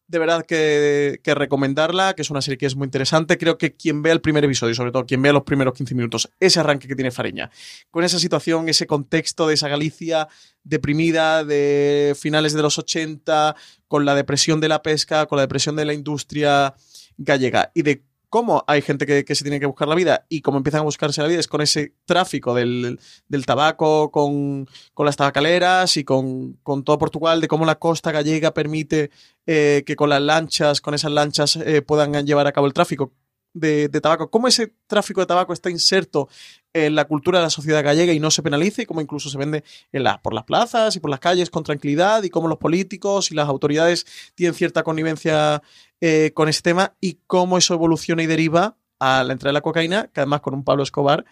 verdad 0.08 0.44
que, 0.46 1.20
recomendarla, 1.24 2.14
que 2.14 2.22
es 2.22 2.30
una 2.30 2.40
serie 2.40 2.58
que 2.58 2.66
es 2.66 2.76
muy 2.76 2.86
interesante. 2.86 3.38
Creo 3.38 3.58
que 3.58 3.74
quien 3.74 4.02
vea 4.02 4.12
el 4.12 4.20
primer 4.20 4.44
episodio, 4.44 4.74
sobre 4.74 4.92
todo 4.92 5.06
quien 5.06 5.20
vea 5.22 5.32
los 5.32 5.42
primeros 5.42 5.74
15 5.74 5.94
minutos, 5.94 6.30
ese 6.38 6.60
arranque 6.60 6.88
que 6.88 6.94
tiene 6.94 7.10
Fariña, 7.10 7.50
con 7.90 8.04
esa 8.04 8.18
situación, 8.18 8.68
ese 8.68 8.86
contexto 8.86 9.46
de 9.48 9.54
esa 9.54 9.68
Galicia 9.68 10.28
deprimida 10.62 11.44
de 11.44 12.16
finales 12.18 12.52
de 12.52 12.62
los 12.62 12.78
80, 12.78 13.56
con 13.88 14.04
la 14.04 14.14
depresión 14.14 14.60
de 14.60 14.68
la 14.68 14.82
pesca, 14.82 15.26
con 15.26 15.36
la 15.36 15.42
depresión 15.42 15.76
de 15.76 15.84
la 15.84 15.94
industria 15.94 16.74
gallega 17.18 17.70
y 17.74 17.82
de 17.82 18.02
cómo 18.28 18.64
hay 18.66 18.82
gente 18.82 19.06
que, 19.06 19.34
se 19.34 19.44
tiene 19.44 19.60
que 19.60 19.66
buscar 19.66 19.88
la 19.88 19.94
vida 19.94 20.26
y 20.28 20.40
cómo 20.40 20.58
empiezan 20.58 20.80
a 20.80 20.84
buscarse 20.84 21.22
la 21.22 21.28
vida 21.28 21.40
es 21.40 21.48
con 21.48 21.60
ese 21.60 21.94
tráfico 22.04 22.54
del, 22.54 22.98
tabaco, 23.46 24.10
con, 24.10 24.68
las 24.98 25.16
tabacaleras 25.16 25.96
y 25.96 26.04
con, 26.04 26.58
todo 26.84 26.98
Portugal, 26.98 27.40
de 27.40 27.48
cómo 27.48 27.64
la 27.64 27.78
costa 27.78 28.12
gallega 28.12 28.52
permite 28.52 29.10
eh, 29.46 29.84
que 29.86 29.96
con 29.96 30.10
las 30.10 30.22
lanchas, 30.22 30.80
con 30.80 30.94
esas 30.94 31.12
lanchas 31.12 31.56
eh, 31.56 31.82
puedan 31.82 32.26
llevar 32.26 32.46
a 32.46 32.52
cabo 32.52 32.66
el 32.66 32.72
tráfico 32.72 33.12
de, 33.56 33.88
tabaco, 33.88 34.30
cómo 34.30 34.48
ese 34.48 34.74
tráfico 34.86 35.20
de 35.20 35.26
tabaco 35.26 35.52
está 35.52 35.70
inserto 35.70 36.28
en 36.72 36.94
la 36.94 37.06
cultura 37.06 37.38
de 37.38 37.44
la 37.44 37.50
sociedad 37.50 37.82
gallega 37.82 38.12
y 38.12 38.20
no 38.20 38.30
se 38.30 38.42
penaliza 38.42 38.82
y 38.82 38.86
cómo 38.86 39.00
incluso 39.00 39.30
se 39.30 39.38
vende 39.38 39.64
en 39.92 40.04
por 40.22 40.34
las 40.34 40.44
plazas 40.44 40.94
y 40.94 41.00
por 41.00 41.10
las 41.10 41.20
calles 41.20 41.50
con 41.50 41.64
tranquilidad 41.64 42.22
y 42.22 42.30
cómo 42.30 42.48
los 42.48 42.58
políticos 42.58 43.30
y 43.30 43.34
las 43.34 43.48
autoridades 43.48 44.06
tienen 44.34 44.54
cierta 44.54 44.82
connivencia 44.82 45.62
eh, 46.00 46.32
con 46.34 46.48
ese 46.48 46.62
tema 46.62 46.94
y 47.00 47.20
cómo 47.26 47.56
eso 47.56 47.74
evoluciona 47.74 48.22
y 48.22 48.26
deriva 48.26 48.76
a 48.98 49.24
la 49.24 49.32
entrada 49.32 49.50
de 49.50 49.54
la 49.54 49.62
cocaína, 49.62 50.10
que 50.12 50.20
además 50.20 50.40
con 50.42 50.54
un 50.54 50.64
Pablo 50.64 50.82
Escobar 50.82 51.24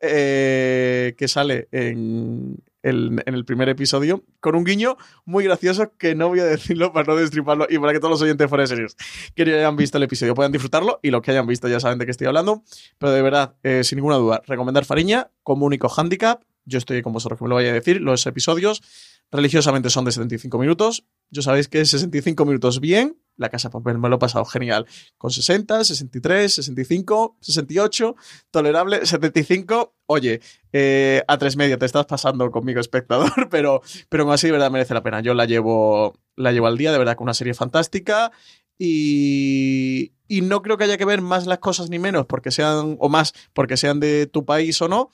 eh, 0.00 1.14
que 1.18 1.28
sale 1.28 1.68
en, 1.72 2.56
en 2.82 3.22
el 3.26 3.44
primer 3.44 3.68
episodio, 3.68 4.24
con 4.40 4.54
un 4.54 4.64
guiño 4.64 4.96
muy 5.24 5.44
gracioso 5.44 5.92
que 5.96 6.14
no 6.14 6.28
voy 6.28 6.40
a 6.40 6.44
decirlo 6.44 6.92
para 6.92 7.06
no 7.06 7.16
destriparlo 7.16 7.66
y 7.68 7.78
para 7.78 7.92
que 7.92 8.00
todos 8.00 8.10
los 8.10 8.22
oyentes 8.22 8.48
fuera 8.48 8.62
de 8.62 8.68
series 8.68 8.96
que 9.34 9.44
ya 9.44 9.56
hayan 9.56 9.76
visto 9.76 9.98
el 9.98 10.04
episodio 10.04 10.34
puedan 10.34 10.52
disfrutarlo 10.52 11.00
y 11.02 11.10
los 11.10 11.22
que 11.22 11.30
hayan 11.30 11.46
visto 11.46 11.68
ya 11.68 11.80
saben 11.80 11.98
de 11.98 12.04
qué 12.04 12.10
estoy 12.10 12.26
hablando. 12.26 12.62
Pero 12.98 13.12
de 13.12 13.22
verdad, 13.22 13.54
eh, 13.62 13.84
sin 13.84 13.96
ninguna 13.96 14.16
duda, 14.16 14.42
recomendar 14.46 14.84
Fariña 14.84 15.30
como 15.42 15.66
único 15.66 15.88
handicap. 15.88 16.42
Yo 16.64 16.78
estoy 16.78 17.02
con 17.02 17.12
vosotros 17.12 17.38
que 17.38 17.44
me 17.44 17.48
lo 17.48 17.56
vaya 17.56 17.70
a 17.70 17.74
decir. 17.74 18.00
Los 18.00 18.26
episodios 18.26 18.82
religiosamente 19.30 19.90
son 19.90 20.04
de 20.04 20.12
75 20.12 20.58
minutos. 20.58 21.04
Yo 21.32 21.40
sabéis 21.40 21.66
que 21.66 21.82
65 21.84 22.44
minutos 22.44 22.78
bien, 22.78 23.16
la 23.36 23.48
Casa 23.48 23.70
Papel 23.70 23.98
me 23.98 24.10
lo 24.10 24.16
he 24.16 24.18
pasado 24.18 24.44
genial. 24.44 24.86
Con 25.16 25.30
60, 25.30 25.82
63, 25.82 26.52
65, 26.52 27.38
68, 27.40 28.14
tolerable, 28.50 29.06
75. 29.06 29.96
Oye, 30.06 30.42
eh, 30.74 31.22
a 31.26 31.38
tres 31.38 31.56
media 31.56 31.78
te 31.78 31.86
estás 31.86 32.04
pasando 32.04 32.50
conmigo, 32.50 32.80
espectador, 32.80 33.32
pero, 33.50 33.80
pero 34.10 34.24
aún 34.24 34.32
así, 34.32 34.48
de 34.48 34.52
verdad, 34.52 34.70
merece 34.70 34.92
la 34.92 35.02
pena. 35.02 35.22
Yo 35.22 35.32
la 35.32 35.46
llevo, 35.46 36.20
la 36.36 36.52
llevo 36.52 36.66
al 36.66 36.76
día, 36.76 36.92
de 36.92 36.98
verdad, 36.98 37.16
con 37.16 37.24
una 37.24 37.34
serie 37.34 37.54
fantástica. 37.54 38.30
Y, 38.78 40.12
y 40.28 40.40
no 40.42 40.60
creo 40.60 40.76
que 40.76 40.84
haya 40.84 40.98
que 40.98 41.04
ver 41.06 41.22
más 41.22 41.46
las 41.46 41.58
cosas 41.58 41.88
ni 41.88 41.98
menos 41.98 42.26
porque 42.26 42.50
sean, 42.50 42.96
o 43.00 43.08
más 43.08 43.32
porque 43.52 43.76
sean 43.76 44.00
de 44.00 44.26
tu 44.26 44.44
país 44.44 44.82
o 44.82 44.88
no, 44.88 45.10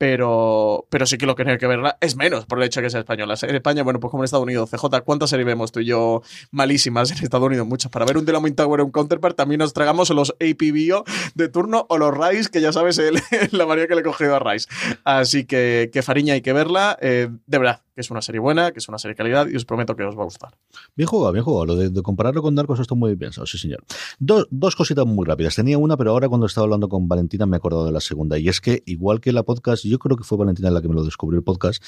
pero, 0.00 0.86
pero 0.88 1.04
sí 1.04 1.18
que 1.18 1.26
lo 1.26 1.36
que 1.36 1.44
tiene 1.44 1.58
que 1.58 1.66
verla 1.66 1.98
es 2.00 2.16
menos 2.16 2.46
por 2.46 2.56
el 2.56 2.64
hecho 2.64 2.80
de 2.80 2.86
que 2.86 2.90
sea 2.90 3.00
española. 3.00 3.34
En 3.42 3.54
España, 3.54 3.82
bueno, 3.82 4.00
pues 4.00 4.10
como 4.10 4.22
en 4.22 4.24
Estados 4.24 4.44
Unidos, 4.44 4.70
CJ, 4.70 5.02
¿cuántas 5.04 5.28
series 5.28 5.46
vemos 5.46 5.72
tú 5.72 5.80
y 5.80 5.84
yo 5.84 6.22
malísimas 6.50 7.10
en 7.10 7.22
Estados 7.22 7.46
Unidos? 7.46 7.66
Muchas. 7.66 7.92
Para 7.92 8.06
ver 8.06 8.16
un 8.16 8.24
Dynamite 8.24 8.56
Tower 8.56 8.80
o 8.80 8.86
un 8.86 8.92
Counterpart 8.92 9.36
también 9.36 9.58
nos 9.58 9.74
tragamos 9.74 10.08
los 10.08 10.34
APBO 10.40 11.04
de 11.34 11.48
turno 11.50 11.84
o 11.90 11.98
los 11.98 12.16
Rice, 12.16 12.48
que 12.48 12.62
ya 12.62 12.72
sabes 12.72 12.98
la 13.50 13.66
manera 13.66 13.88
que 13.88 13.94
le 13.94 14.00
he 14.00 14.04
cogido 14.04 14.34
a 14.34 14.38
Rice. 14.38 14.66
Así 15.04 15.44
que, 15.44 15.90
que 15.92 16.00
Fariña 16.00 16.32
hay 16.32 16.40
que 16.40 16.54
verla. 16.54 16.96
Eh, 17.02 17.28
de 17.46 17.58
verdad, 17.58 17.82
que 18.00 18.06
es 18.06 18.10
una 18.10 18.22
serie 18.22 18.40
buena, 18.40 18.72
que 18.72 18.78
es 18.78 18.88
una 18.88 18.98
serie 18.98 19.12
de 19.12 19.16
calidad 19.16 19.46
y 19.46 19.56
os 19.56 19.66
prometo 19.66 19.94
que 19.94 20.04
os 20.04 20.16
va 20.16 20.22
a 20.22 20.24
gustar. 20.24 20.56
Bien 20.96 21.06
jugado, 21.06 21.32
bien 21.32 21.44
jugado. 21.44 21.66
Lo 21.66 21.76
de, 21.76 22.02
compararlo 22.02 22.40
con 22.40 22.54
Narcos 22.54 22.80
está 22.80 22.94
muy 22.94 23.10
bien 23.10 23.18
pensado, 23.18 23.46
sí 23.46 23.58
señor. 23.58 23.84
Dos, 24.18 24.46
dos 24.50 24.74
cositas 24.74 25.04
muy 25.04 25.26
rápidas. 25.26 25.54
Tenía 25.54 25.76
una, 25.76 25.98
pero 25.98 26.12
ahora 26.12 26.28
cuando 26.28 26.46
estaba 26.46 26.64
hablando 26.64 26.88
con 26.88 27.08
Valentina 27.08 27.44
me 27.44 27.56
he 27.56 27.58
acordado 27.58 27.84
de 27.84 27.92
la 27.92 28.00
segunda. 28.00 28.38
Y 28.38 28.48
es 28.48 28.62
que, 28.62 28.82
igual 28.86 29.20
que 29.20 29.32
la 29.32 29.42
podcast, 29.42 29.84
yo 29.84 29.98
creo 29.98 30.16
que 30.16 30.24
fue 30.24 30.38
Valentina 30.38 30.70
la 30.70 30.80
que 30.80 30.88
me 30.88 30.94
lo 30.94 31.04
descubrió 31.04 31.38
el 31.38 31.44
podcast, 31.44 31.82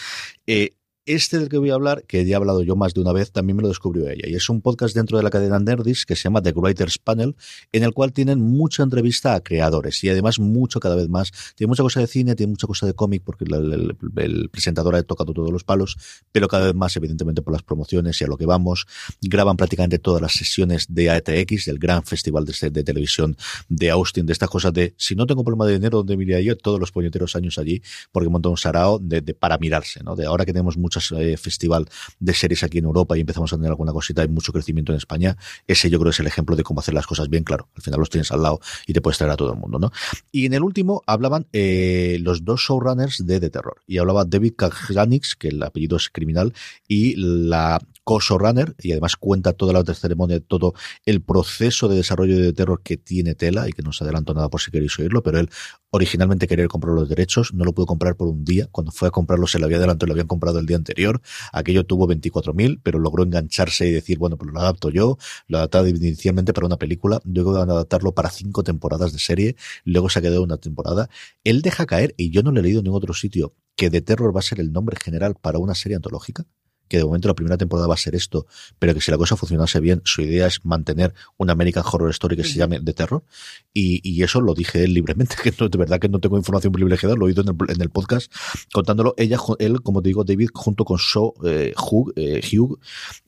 eh, 0.47 0.75
este 1.07 1.39
del 1.39 1.49
que 1.49 1.59
voy 1.59 1.71
a 1.71 1.75
hablar, 1.75 2.05
que 2.05 2.25
ya 2.25 2.33
he 2.33 2.37
hablado 2.37 2.63
yo 2.63 2.77
más 2.77 2.95
de 2.95 3.01
una 3.01 3.13
vez, 3.13 3.33
también 3.33 3.57
me 3.57 3.63
lo 3.63 3.69
descubrió 3.69 4.09
ella. 4.09 4.29
Y 4.29 4.35
es 4.35 4.49
un 4.49 4.61
podcast 4.61 4.95
dentro 4.95 5.17
de 5.17 5.25
la 5.25 5.31
cadena 5.31 5.59
Nerdis 5.59 6.07
que 6.07 6.17
se 6.17 6.25
llama 6.25 6.43
The 6.43 6.53
Writers 6.53 6.99
Panel, 6.99 7.35
en 7.73 7.83
el 7.83 7.93
cual 7.93 8.13
tienen 8.13 8.41
mucha 8.41 8.83
entrevista 8.83 9.35
a 9.35 9.41
creadores 9.41 10.03
y 10.05 10.09
además 10.09 10.39
mucho 10.39 10.81
cada 10.81 10.95
vez 10.95 11.09
más. 11.09 11.33
Tiene 11.57 11.69
mucha 11.69 11.83
cosa 11.83 12.01
de 12.01 12.07
cine, 12.07 12.35
tiene 12.35 12.51
mucha 12.51 12.67
cosa 12.67 12.87
de 12.87 12.95
cómic, 12.95 13.23
porque 13.25 13.45
el, 13.45 14.49
presentador 14.51 14.95
ha 14.95 15.03
tocado 15.03 15.33
todos 15.33 15.51
los 15.51 15.65
palos, 15.65 15.97
pero 16.31 16.49
cada 16.49 16.67
vez 16.67 16.75
más, 16.75 16.97
evidentemente, 16.97 17.43
por 17.43 17.53
las 17.53 17.63
promociones 17.63 18.21
y 18.21 18.25
a 18.25 18.29
lo 18.29 18.37
que 18.37 18.47
vamos. 18.47 18.87
Graban 19.21 19.57
prácticamente 19.57 19.99
todas 19.99 20.23
las 20.23 20.33
sesiones 20.33 20.87
de 20.89 21.11
ATX, 21.11 21.67
del 21.67 21.79
gran 21.79 22.05
festival 22.05 22.45
de, 22.45 22.71
de 22.71 22.85
televisión 22.85 23.37
de 23.69 23.91
Austin, 23.91 24.27
de 24.27 24.33
estas 24.33 24.49
cosas 24.49 24.73
de 24.73 24.95
si 24.97 25.15
no 25.15 25.27
tengo 25.27 25.45
problema 25.45 25.67
de 25.67 25.75
dinero, 25.75 26.03
¿dónde 26.03 26.23
iría 26.23 26.41
yo? 26.41 26.57
Todos 26.57 26.79
los 26.79 26.93
puñeteros 26.93 27.35
años 27.37 27.59
allí, 27.59 27.83
porque 28.13 28.29
montó 28.29 28.51
un 28.51 28.57
sarao 28.57 28.99
de, 28.99 29.23
para 29.35 29.59
mirarse, 29.59 30.03
¿no? 30.03 30.15
De 30.17 30.27
ahora 30.27 30.45
que 30.45 30.53
tenemos 30.53 30.77
mucho 30.77 30.92
eh, 31.13 31.37
festival 31.37 31.89
de 32.21 32.35
series 32.35 32.63
aquí 32.63 32.79
en 32.79 32.85
Europa 32.85 33.17
y 33.17 33.21
empezamos 33.21 33.53
a 33.53 33.57
tener 33.57 33.71
alguna 33.71 33.93
cosita 33.93 34.25
y 34.25 34.29
mucho 34.29 34.53
crecimiento 34.53 34.93
en 34.93 34.99
España, 34.99 35.37
ese 35.67 35.91
yo 35.91 35.99
creo 35.99 36.11
es 36.11 36.21
el 36.21 36.27
ejemplo 36.27 36.57
de 36.57 36.63
cómo 36.63 36.81
hacer 36.81 36.95
las 36.95 37.07
cosas 37.07 37.29
bien, 37.29 37.45
claro. 37.45 37.69
Al 37.77 37.83
final 37.83 38.01
los 38.01 38.11
tienes 38.11 38.31
al 38.33 38.43
lado 38.43 38.61
y 38.87 38.93
te 38.93 39.01
puedes 39.01 39.19
traer 39.19 39.33
a 39.33 39.37
todo 39.37 39.53
el 39.53 39.59
mundo, 39.59 39.79
¿no? 39.79 39.93
Y 40.31 40.47
en 40.47 40.55
el 40.55 40.63
último 40.63 41.03
hablaban 41.07 41.47
eh, 41.53 42.19
los 42.21 42.45
dos 42.45 42.61
showrunners 42.61 43.27
de 43.27 43.41
The 43.41 43.51
Terror. 43.51 43.83
Y 43.87 43.99
hablaba 43.99 44.25
David 44.25 44.55
Kajganix, 44.57 45.37
que 45.37 45.49
el 45.49 45.63
apellido 45.63 45.97
es 45.97 46.09
criminal, 46.09 46.53
y 46.89 47.15
la 47.17 47.81
co-showrunner 48.05 48.75
y 48.81 48.93
además 48.93 49.17
cuenta 49.17 49.53
toda 49.53 49.73
la 49.73 49.95
ceremonia, 49.95 50.41
todo 50.41 50.75
el 51.05 51.23
proceso 51.23 51.89
de 51.89 51.97
desarrollo 51.97 52.39
de 52.39 52.53
terror 52.53 52.83
que 52.83 52.97
tiene 52.97 53.35
Tela 53.35 53.69
y 53.69 53.73
que 53.73 53.83
no 53.83 53.93
se 53.93 54.05
adelanto 54.05 54.35
nada 54.35 54.49
por 54.49 54.61
si 54.61 54.71
queréis 54.71 54.99
oírlo, 54.99 55.23
pero 55.23 55.39
él 55.39 55.51
originalmente 55.91 56.47
quería 56.47 56.67
comprar 56.69 56.95
los 56.95 57.09
derechos, 57.09 57.53
no 57.55 57.65
lo 57.65 57.75
pudo 57.75 57.87
comprar 57.87 58.17
por 58.17 58.29
un 58.29 58.45
día, 58.45 58.67
cuando 58.71 58.93
fue 58.93 59.09
a 59.09 59.11
comprarlo 59.11 59.47
se 59.47 59.59
lo 59.59 59.67
había 59.67 59.77
adelantado 59.77 60.07
lo 60.07 60.15
habían 60.15 60.27
comprado 60.27 60.59
el 60.59 60.67
día 60.67 60.77
anterior, 60.77 61.21
aquello 61.53 61.85
tuvo 61.85 62.09
24.000, 62.09 62.81
pero 62.83 62.99
logró 62.99 63.23
engancharse 63.23 63.87
y 63.87 63.93
decir, 63.93 64.19
bueno, 64.19 64.37
pues 64.37 64.51
lo 64.53 64.61
adapto 64.61 64.91
yo, 64.91 65.19
lo 65.49 65.59
adaptado 65.59 65.87
inicialmente 65.87 66.53
para 66.53 66.67
una 66.67 66.79
película, 66.79 67.21
luego 67.25 67.53
van 67.53 67.71
a 67.71 67.75
adaptarlo 67.75 68.13
para 68.15 68.31
cinco 68.31 68.65
temporadas 68.65 69.13
de 69.13 69.19
serie, 69.19 69.57
luego 69.85 70.09
se 70.09 70.19
ha 70.19 70.23
quedado 70.23 70.43
una 70.43 70.57
temporada, 70.57 71.09
él 71.45 71.63
deja 71.63 71.87
caer, 71.87 72.15
y 72.17 72.31
yo 72.31 72.43
no 72.43 72.53
le 72.53 72.61
he 72.61 72.63
leído 72.63 72.81
en 72.81 72.85
ningún 72.85 72.99
otro 72.99 73.15
sitio, 73.15 73.55
que 73.77 73.91
The 73.91 74.01
Terror 74.01 74.35
va 74.35 74.41
a 74.41 74.43
ser 74.43 74.61
el 74.61 74.73
nombre 74.73 74.97
general 75.03 75.37
para 75.41 75.59
una 75.59 75.75
serie 75.75 75.97
antológica 75.97 76.47
que 76.89 76.99
de 76.99 77.05
momento 77.05 77.29
la 77.29 77.35
primera 77.35 77.57
temporada 77.57 77.89
va 77.89 77.95
a 77.95 77.99
ser 77.99 78.15
esto, 78.15 78.47
pero 78.79 78.95
que 78.95 79.01
si 79.01 79.11
la 79.11 79.19
cosa 79.19 79.37
funcionase 79.37 79.81
bien, 79.81 80.03
su 80.05 80.23
idea 80.23 80.47
es 80.47 80.65
mantener 80.65 81.15
una 81.39 81.53
American 81.53 81.85
Horror 81.91 82.11
Story 82.11 82.37
que 82.37 82.45
se 82.45 82.55
llame 82.55 82.81
The 82.81 82.93
Terror. 82.93 83.25
Y, 83.73 84.01
y, 84.03 84.23
eso 84.23 84.41
lo 84.41 84.55
dije 84.55 84.85
él 84.85 84.95
libremente, 84.95 85.37
que 85.43 85.53
no, 85.59 85.69
de 85.69 85.79
verdad 85.79 85.99
que 85.99 86.09
no 86.09 86.21
tengo 86.21 86.37
información 86.37 86.73
privilegiada, 86.73 87.15
lo 87.15 87.23
he 87.23 87.29
oído 87.29 87.43
en 87.43 87.49
el, 87.49 87.75
en 87.75 87.81
el 87.81 87.91
podcast 87.91 88.33
contándolo. 88.73 89.15
Ella, 89.17 89.39
él, 89.59 89.83
como 89.83 90.03
te 90.03 90.11
digo, 90.11 90.25
David, 90.25 90.51
junto 90.53 90.85
con 90.85 90.99
So, 90.99 91.35
eh, 91.45 91.73
Hugh, 91.77 92.13
eh, 92.17 92.41
Hugh 92.53 92.79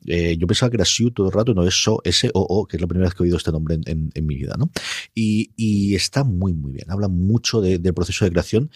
eh, 0.07 0.37
yo 0.37 0.47
pensaba 0.47 0.71
que 0.71 0.77
era 0.77 0.85
Sue 0.85 1.11
todo 1.11 1.29
el 1.29 1.33
rato, 1.33 1.55
no 1.55 1.67
es 1.67 1.75
So, 1.75 2.01
S-O-O, 2.05 2.67
que 2.67 2.77
es 2.77 2.81
la 2.81 2.87
primera 2.87 3.09
vez 3.09 3.15
que 3.15 3.23
he 3.23 3.25
oído 3.25 3.37
este 3.37 3.53
nombre 3.53 3.75
en, 3.77 3.83
en, 3.87 4.11
en 4.15 4.27
mi 4.27 4.37
vida, 4.37 4.55
¿no? 4.59 4.71
Y, 5.15 5.53
y, 5.57 5.95
está 5.95 6.25
muy, 6.25 6.53
muy 6.53 6.73
bien. 6.73 6.91
Habla 6.91 7.09
mucho 7.09 7.61
de, 7.61 7.79
del 7.79 7.95
proceso 7.95 8.25
de 8.25 8.31
creación 8.31 8.71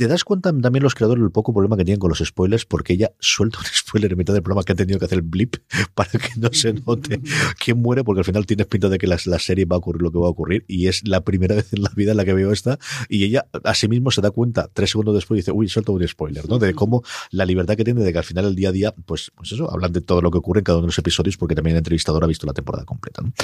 te 0.00 0.08
das 0.08 0.24
cuenta 0.24 0.50
también 0.50 0.82
los 0.82 0.94
creadores 0.94 1.22
del 1.22 1.30
poco 1.30 1.52
problema 1.52 1.76
que 1.76 1.84
tienen 1.84 2.00
con 2.00 2.08
los 2.08 2.20
spoilers, 2.20 2.64
porque 2.64 2.94
ella 2.94 3.12
suelta 3.18 3.58
un 3.58 3.66
spoiler 3.66 4.12
en 4.12 4.16
mitad 4.16 4.32
del 4.32 4.42
programa 4.42 4.64
que 4.64 4.72
han 4.72 4.78
tenido 4.78 4.98
que 4.98 5.04
hacer 5.04 5.18
el 5.18 5.22
blip 5.22 5.56
para 5.94 6.10
que 6.10 6.30
no 6.38 6.48
se 6.52 6.72
note 6.72 7.20
quién 7.62 7.82
muere, 7.82 8.02
porque 8.02 8.20
al 8.20 8.24
final 8.24 8.46
tienes 8.46 8.66
pinta 8.66 8.88
de 8.88 8.96
que 8.96 9.06
la, 9.06 9.18
la, 9.26 9.38
serie 9.38 9.66
va 9.66 9.76
a 9.76 9.78
ocurrir 9.78 10.00
lo 10.00 10.10
que 10.10 10.18
va 10.18 10.26
a 10.26 10.30
ocurrir, 10.30 10.64
y 10.68 10.86
es 10.86 11.06
la 11.06 11.20
primera 11.20 11.54
vez 11.56 11.72
en 11.74 11.82
la 11.82 11.90
vida 11.94 12.12
en 12.12 12.16
la 12.16 12.24
que 12.24 12.32
veo 12.32 12.50
esta, 12.50 12.78
y 13.10 13.24
ella 13.24 13.44
a 13.62 13.74
sí 13.74 13.88
mismo 13.88 14.10
se 14.10 14.22
da 14.22 14.30
cuenta 14.30 14.70
tres 14.72 14.88
segundos 14.88 15.14
después 15.14 15.36
y 15.36 15.40
dice, 15.40 15.52
uy, 15.52 15.68
suelto 15.68 15.92
un 15.92 16.08
spoiler, 16.08 16.48
¿no? 16.48 16.58
De 16.58 16.72
cómo 16.72 17.02
la 17.30 17.44
libertad 17.44 17.76
que 17.76 17.84
tiene 17.84 18.02
de 18.02 18.10
que 18.10 18.18
al 18.18 18.24
final 18.24 18.46
el 18.46 18.54
día 18.54 18.70
a 18.70 18.72
día, 18.72 18.94
pues, 19.04 19.32
pues 19.36 19.52
eso, 19.52 19.70
hablan 19.70 19.92
de 19.92 20.00
todo 20.00 20.22
lo 20.22 20.30
que 20.30 20.38
ocurre 20.38 20.60
en 20.60 20.64
cada 20.64 20.78
uno 20.78 20.86
de 20.86 20.88
los 20.88 20.98
episodios, 20.98 21.36
porque 21.36 21.54
también 21.54 21.76
el 21.76 21.80
entrevistador 21.80 22.24
ha 22.24 22.26
visto 22.26 22.46
la 22.46 22.54
temporada 22.54 22.86
completa, 22.86 23.20
¿no? 23.22 23.34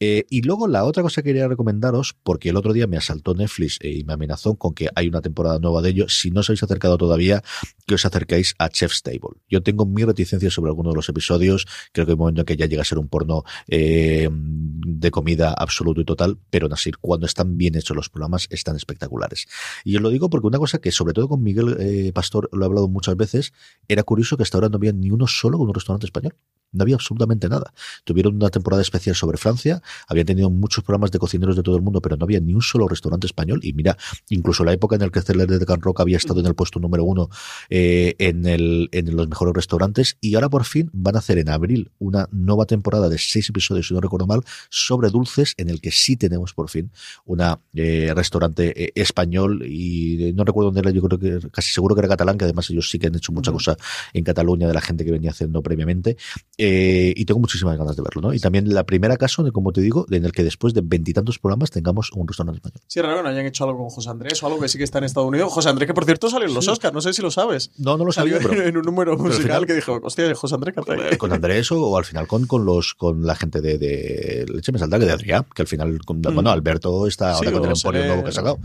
Eh, 0.00 0.24
y 0.28 0.42
luego 0.42 0.66
la 0.66 0.84
otra 0.84 1.04
cosa 1.04 1.22
que 1.22 1.30
quería 1.30 1.46
recomendaros, 1.46 2.16
porque 2.24 2.48
el 2.48 2.56
otro 2.56 2.72
día 2.72 2.88
me 2.88 2.96
asaltó 2.96 3.32
Netflix 3.34 3.78
eh, 3.80 3.98
y 3.98 4.02
me 4.02 4.14
amenazó 4.14 4.56
con 4.56 4.74
que 4.74 4.88
hay 4.96 5.06
una 5.06 5.20
temporada 5.20 5.60
nueva 5.60 5.82
de 5.82 5.90
ello, 5.90 5.99
si 6.08 6.30
no 6.30 6.40
os 6.40 6.50
habéis 6.50 6.62
acercado 6.62 6.98
todavía, 6.98 7.42
que 7.86 7.94
os 7.94 8.04
acerquéis 8.04 8.54
a 8.58 8.68
Chef's 8.68 9.02
Table. 9.02 9.40
Yo 9.48 9.62
tengo 9.62 9.86
mi 9.86 10.04
reticencia 10.04 10.50
sobre 10.50 10.70
algunos 10.70 10.92
de 10.92 10.96
los 10.96 11.08
episodios, 11.08 11.66
creo 11.92 12.06
que 12.06 12.12
hay 12.12 12.14
un 12.14 12.20
momento 12.20 12.42
en 12.42 12.46
que 12.46 12.56
ya 12.56 12.66
llega 12.66 12.82
a 12.82 12.84
ser 12.84 12.98
un 12.98 13.08
porno 13.08 13.44
eh, 13.68 14.28
de 14.30 15.10
comida 15.10 15.52
absoluto 15.52 16.00
y 16.00 16.04
total, 16.04 16.38
pero 16.50 16.68
Nasir, 16.68 16.98
cuando 16.98 17.26
están 17.26 17.56
bien 17.56 17.76
hechos 17.76 17.96
los 17.96 18.08
programas, 18.08 18.46
están 18.50 18.76
espectaculares. 18.76 19.46
Y 19.84 19.96
os 19.96 20.02
lo 20.02 20.10
digo 20.10 20.30
porque 20.30 20.46
una 20.46 20.58
cosa 20.58 20.78
que 20.78 20.92
sobre 20.92 21.14
todo 21.14 21.28
con 21.28 21.42
Miguel 21.42 21.76
eh, 21.78 22.12
Pastor 22.12 22.48
lo 22.52 22.62
he 22.62 22.66
hablado 22.66 22.88
muchas 22.88 23.16
veces, 23.16 23.52
era 23.88 24.02
curioso 24.02 24.36
que 24.36 24.42
hasta 24.42 24.58
ahora 24.58 24.68
no 24.68 24.76
había 24.76 24.92
ni 24.92 25.10
uno 25.10 25.26
solo 25.26 25.58
con 25.58 25.68
un 25.68 25.74
restaurante 25.74 26.06
español. 26.06 26.34
No 26.72 26.82
había 26.82 26.94
absolutamente 26.94 27.48
nada. 27.48 27.72
Tuvieron 28.04 28.36
una 28.36 28.50
temporada 28.50 28.82
especial 28.82 29.16
sobre 29.16 29.38
Francia, 29.38 29.82
habían 30.06 30.26
tenido 30.26 30.50
muchos 30.50 30.84
programas 30.84 31.10
de 31.10 31.18
cocineros 31.18 31.56
de 31.56 31.62
todo 31.62 31.76
el 31.76 31.82
mundo, 31.82 32.00
pero 32.00 32.16
no 32.16 32.24
había 32.24 32.40
ni 32.40 32.54
un 32.54 32.62
solo 32.62 32.88
restaurante 32.88 33.26
español. 33.26 33.60
Y 33.62 33.72
mira, 33.72 33.96
incluso 34.28 34.64
la 34.64 34.72
época 34.72 34.96
en 34.96 35.02
la 35.02 35.10
que 35.10 35.22
Celer 35.22 35.48
de 35.48 35.66
Can 35.66 35.80
Rock 35.80 36.00
había 36.00 36.16
estado 36.16 36.40
en 36.40 36.46
el 36.46 36.54
puesto 36.54 36.78
número 36.78 37.04
uno 37.04 37.28
eh, 37.68 38.14
en, 38.18 38.46
el, 38.46 38.88
en 38.92 39.16
los 39.16 39.28
mejores 39.28 39.54
restaurantes. 39.54 40.16
Y 40.20 40.34
ahora 40.34 40.48
por 40.48 40.64
fin 40.64 40.90
van 40.92 41.16
a 41.16 41.18
hacer 41.18 41.38
en 41.38 41.48
abril 41.48 41.90
una 41.98 42.28
nueva 42.30 42.66
temporada 42.66 43.08
de 43.08 43.18
seis 43.18 43.48
episodios, 43.48 43.88
si 43.88 43.94
no 43.94 44.00
recuerdo 44.00 44.26
mal, 44.26 44.42
sobre 44.68 45.10
dulces, 45.10 45.54
en 45.56 45.68
el 45.68 45.80
que 45.80 45.90
sí 45.90 46.16
tenemos 46.16 46.54
por 46.54 46.70
fin 46.70 46.90
una 47.24 47.60
eh, 47.74 48.12
restaurante 48.14 48.84
eh, 48.84 48.92
español. 48.94 49.64
Y 49.66 50.32
no 50.34 50.44
recuerdo 50.44 50.70
dónde 50.70 50.80
era, 50.80 50.90
yo 50.90 51.02
creo 51.02 51.18
que 51.18 51.50
casi 51.50 51.72
seguro 51.72 51.94
que 51.94 52.00
era 52.00 52.08
catalán, 52.08 52.38
que 52.38 52.44
además 52.44 52.70
ellos 52.70 52.90
sí 52.90 52.98
que 52.98 53.08
han 53.08 53.14
hecho 53.14 53.32
mucha 53.32 53.50
uh 53.50 53.54
-huh. 53.54 53.56
cosa 53.56 53.76
en 54.12 54.24
Cataluña 54.24 54.66
de 54.68 54.74
la 54.74 54.80
gente 54.80 55.04
que 55.04 55.10
venía 55.10 55.30
haciendo 55.30 55.62
previamente. 55.62 56.16
Eh, 56.62 57.14
y 57.16 57.24
tengo 57.24 57.40
muchísimas 57.40 57.78
ganas 57.78 57.96
de 57.96 58.02
verlo, 58.02 58.20
¿no? 58.20 58.34
Y 58.34 58.38
también 58.38 58.68
la 58.74 58.84
primera 58.84 59.16
caso, 59.16 59.42
de, 59.42 59.50
como 59.50 59.72
te 59.72 59.80
digo, 59.80 60.04
en 60.10 60.26
el 60.26 60.32
que 60.32 60.44
después 60.44 60.74
de 60.74 60.82
veintitantos 60.84 61.38
programas 61.38 61.70
tengamos 61.70 62.12
un 62.12 62.28
restaurante 62.28 62.58
español. 62.58 62.82
Sí, 62.86 63.00
raro 63.00 63.16
que 63.16 63.22
no 63.22 63.28
hayan 63.30 63.46
hecho 63.46 63.64
algo 63.64 63.78
con 63.78 63.88
José 63.88 64.10
Andrés 64.10 64.42
o 64.42 64.46
algo 64.46 64.60
que 64.60 64.68
sí 64.68 64.76
que 64.76 64.84
está 64.84 64.98
en 64.98 65.04
Estados 65.04 65.26
Unidos. 65.26 65.50
José 65.50 65.70
Andrés, 65.70 65.86
que 65.86 65.94
por 65.94 66.04
cierto 66.04 66.28
salió 66.28 66.48
en 66.48 66.52
los 66.52 66.66
sí. 66.66 66.70
Oscars, 66.70 66.92
no 66.92 67.00
sé 67.00 67.14
si 67.14 67.22
lo 67.22 67.30
sabes. 67.30 67.70
No, 67.78 67.96
no 67.96 68.04
lo 68.04 68.12
sabía, 68.12 68.36
salió 68.36 68.50
pero, 68.50 68.68
en 68.68 68.76
un 68.76 68.84
número 68.84 69.16
musical 69.16 69.42
final, 69.42 69.66
que 69.66 69.74
dijo, 69.74 70.00
hostia, 70.02 70.34
José 70.34 70.54
Andrés 70.54 70.74
canta 70.74 71.16
Con 71.16 71.32
Andrés 71.32 71.72
o, 71.72 71.82
o, 71.82 71.96
al 71.96 72.04
final 72.04 72.26
con, 72.26 72.46
con 72.46 72.66
los 72.66 72.92
con 72.92 73.24
la 73.24 73.36
gente 73.36 73.62
de, 73.62 73.78
de 73.78 74.44
Leche 74.52 74.70
me 74.70 74.78
salta 74.78 74.98
que 74.98 75.06
de 75.06 75.12
Adrián, 75.12 75.46
que 75.54 75.62
al 75.62 75.68
final, 75.68 75.98
con, 76.04 76.18
mm. 76.18 76.34
bueno, 76.34 76.50
Alberto 76.50 77.06
está 77.06 77.32
ahora 77.32 77.48
sí, 77.48 77.54
con 77.54 77.64
el 77.64 77.70
emporio 77.70 78.04
nuevo 78.04 78.22
que 78.22 78.28
ha 78.28 78.32
sacado 78.32 78.58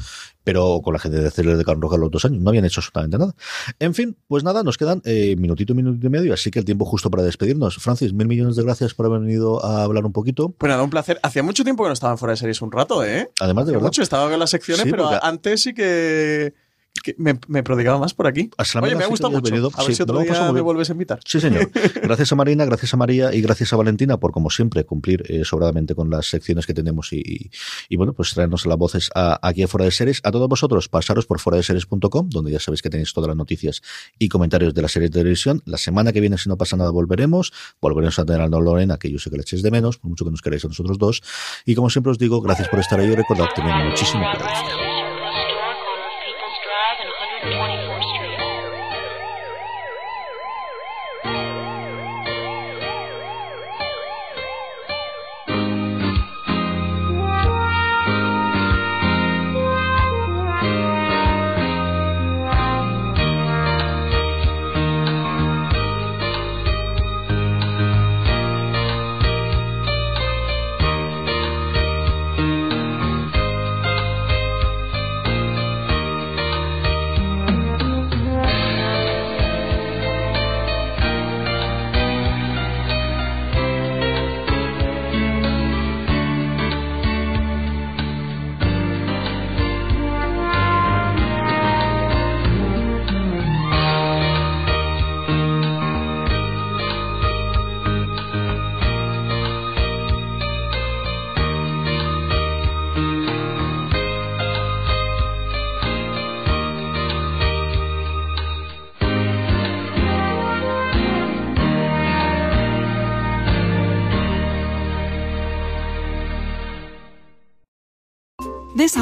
pero 0.45 0.79
con 0.81 0.93
la 0.93 0.99
gente 0.99 1.19
de 1.19 1.29
Celer 1.29 1.57
de 1.57 1.65
Can 1.65 1.81
Roja 1.81 1.97
los 1.97 2.09
dos 2.09 2.23
años 2.23 2.41
no 2.41 2.49
habían 2.51 2.63
hecho 2.63 2.79
absolutamente 2.79 3.17
nada. 3.17 3.35
En 3.79 3.93
fin, 3.93 4.15
pues 4.27 4.45
nada, 4.45 4.63
nos 4.63 4.77
quedan 4.77 5.01
eh, 5.03 5.35
minutito, 5.37 5.75
minutito 5.75 6.07
y 6.07 6.09
medio, 6.09 6.33
así 6.33 6.49
que 6.51 6.59
el 6.59 6.65
tiempo 6.65 6.85
justo 6.85 7.09
para 7.11 7.23
despedirnos. 7.23 7.75
Francis, 7.75 8.13
mil 8.13 8.27
millones 8.27 8.55
de 8.55 8.63
gracias 8.63 8.93
por 8.93 9.07
haber 9.07 9.19
venido 9.19 9.65
a 9.65 9.83
hablar 9.83 10.05
un 10.05 10.13
poquito. 10.13 10.49
Pues 10.57 10.69
nada, 10.69 10.83
un 10.83 10.89
placer. 10.89 11.19
Hacía 11.23 11.43
mucho 11.43 11.63
tiempo 11.65 11.83
que 11.83 11.89
no 11.89 11.93
estaban 11.93 12.17
fuera 12.17 12.31
de 12.31 12.37
series 12.37 12.61
un 12.61 12.71
rato, 12.71 13.03
¿eh? 13.03 13.29
Además, 13.41 13.65
de 13.65 13.71
Hacía 13.71 13.77
verdad. 13.79 13.87
Mucho, 13.87 14.01
estaba 14.01 14.31
en 14.31 14.39
las 14.39 14.49
secciones, 14.51 14.83
Sí, 14.85 14.91
pero 14.91 15.03
porque- 15.09 15.19
antes 15.21 15.61
sí 15.61 15.73
que 15.73 16.53
me, 17.17 17.39
me 17.47 17.63
prodigaba 17.63 17.99
más 17.99 18.13
por 18.13 18.27
aquí. 18.27 18.49
Oye, 18.81 18.95
me 18.95 19.03
ha 19.03 19.07
gustado 19.07 19.31
mucho. 19.31 19.51
venido. 19.51 19.69
A 19.73 19.77
ver 19.77 19.87
Sí, 19.87 19.95
si 19.95 20.03
otro 20.03 20.19
día 20.19 20.31
muy 20.33 20.47
me 20.47 20.53
bien. 20.53 20.63
vuelves 20.65 20.89
a 20.89 20.93
invitar. 20.93 21.19
Sí, 21.25 21.39
señor. 21.39 21.69
Gracias 22.01 22.31
a 22.31 22.35
Marina, 22.35 22.65
gracias 22.65 22.93
a 22.93 22.97
María 22.97 23.33
y 23.33 23.41
gracias 23.41 23.73
a 23.73 23.75
Valentina 23.75 24.17
por, 24.17 24.31
como 24.31 24.49
siempre, 24.49 24.83
cumplir 24.85 25.23
eh, 25.27 25.43
sobradamente 25.45 25.95
con 25.95 26.09
las 26.09 26.27
secciones 26.27 26.65
que 26.65 26.73
tenemos 26.73 27.11
y, 27.13 27.17
y, 27.17 27.51
y, 27.89 27.95
bueno, 27.97 28.13
pues 28.13 28.33
traernos 28.33 28.65
las 28.65 28.77
voces 28.77 29.09
a, 29.15 29.39
aquí 29.47 29.63
a 29.63 29.67
Fuera 29.67 29.85
de 29.85 29.91
Series. 29.91 30.21
A 30.23 30.31
todos 30.31 30.47
vosotros, 30.49 30.89
pasaros 30.89 31.25
por 31.25 31.39
fuera 31.39 31.57
de 31.57 31.63
series.com, 31.63 32.29
donde 32.29 32.51
ya 32.51 32.59
sabéis 32.59 32.81
que 32.81 32.89
tenéis 32.89 33.13
todas 33.13 33.27
las 33.27 33.37
noticias 33.37 33.81
y 34.17 34.29
comentarios 34.29 34.73
de 34.73 34.81
la 34.81 34.87
serie 34.87 35.09
de 35.09 35.13
televisión. 35.19 35.61
La 35.65 35.77
semana 35.77 36.11
que 36.13 36.21
viene, 36.21 36.37
si 36.37 36.49
no 36.49 36.57
pasa 36.57 36.75
nada, 36.77 36.89
volveremos. 36.91 37.51
Volveremos 37.81 38.17
a 38.19 38.25
tener 38.25 38.41
a 38.41 38.47
Lorena, 38.47 38.97
que 38.97 39.11
yo 39.11 39.19
sé 39.19 39.29
que 39.29 39.35
le 39.37 39.41
echéis 39.41 39.61
de 39.63 39.71
menos, 39.71 39.97
por 39.97 40.09
mucho 40.09 40.25
que 40.25 40.31
nos 40.31 40.41
queráis 40.41 40.63
a 40.65 40.67
nosotros 40.69 40.97
dos. 40.97 41.21
Y 41.65 41.75
como 41.75 41.89
siempre 41.89 42.11
os 42.11 42.17
digo, 42.17 42.41
gracias 42.41 42.67
por 42.69 42.79
estar 42.79 42.99
ahí 42.99 43.07
y 43.11 43.15
recordad 43.15 43.47
que 43.55 43.61
muchísimo 43.61 44.23
cuidado. 44.31 44.94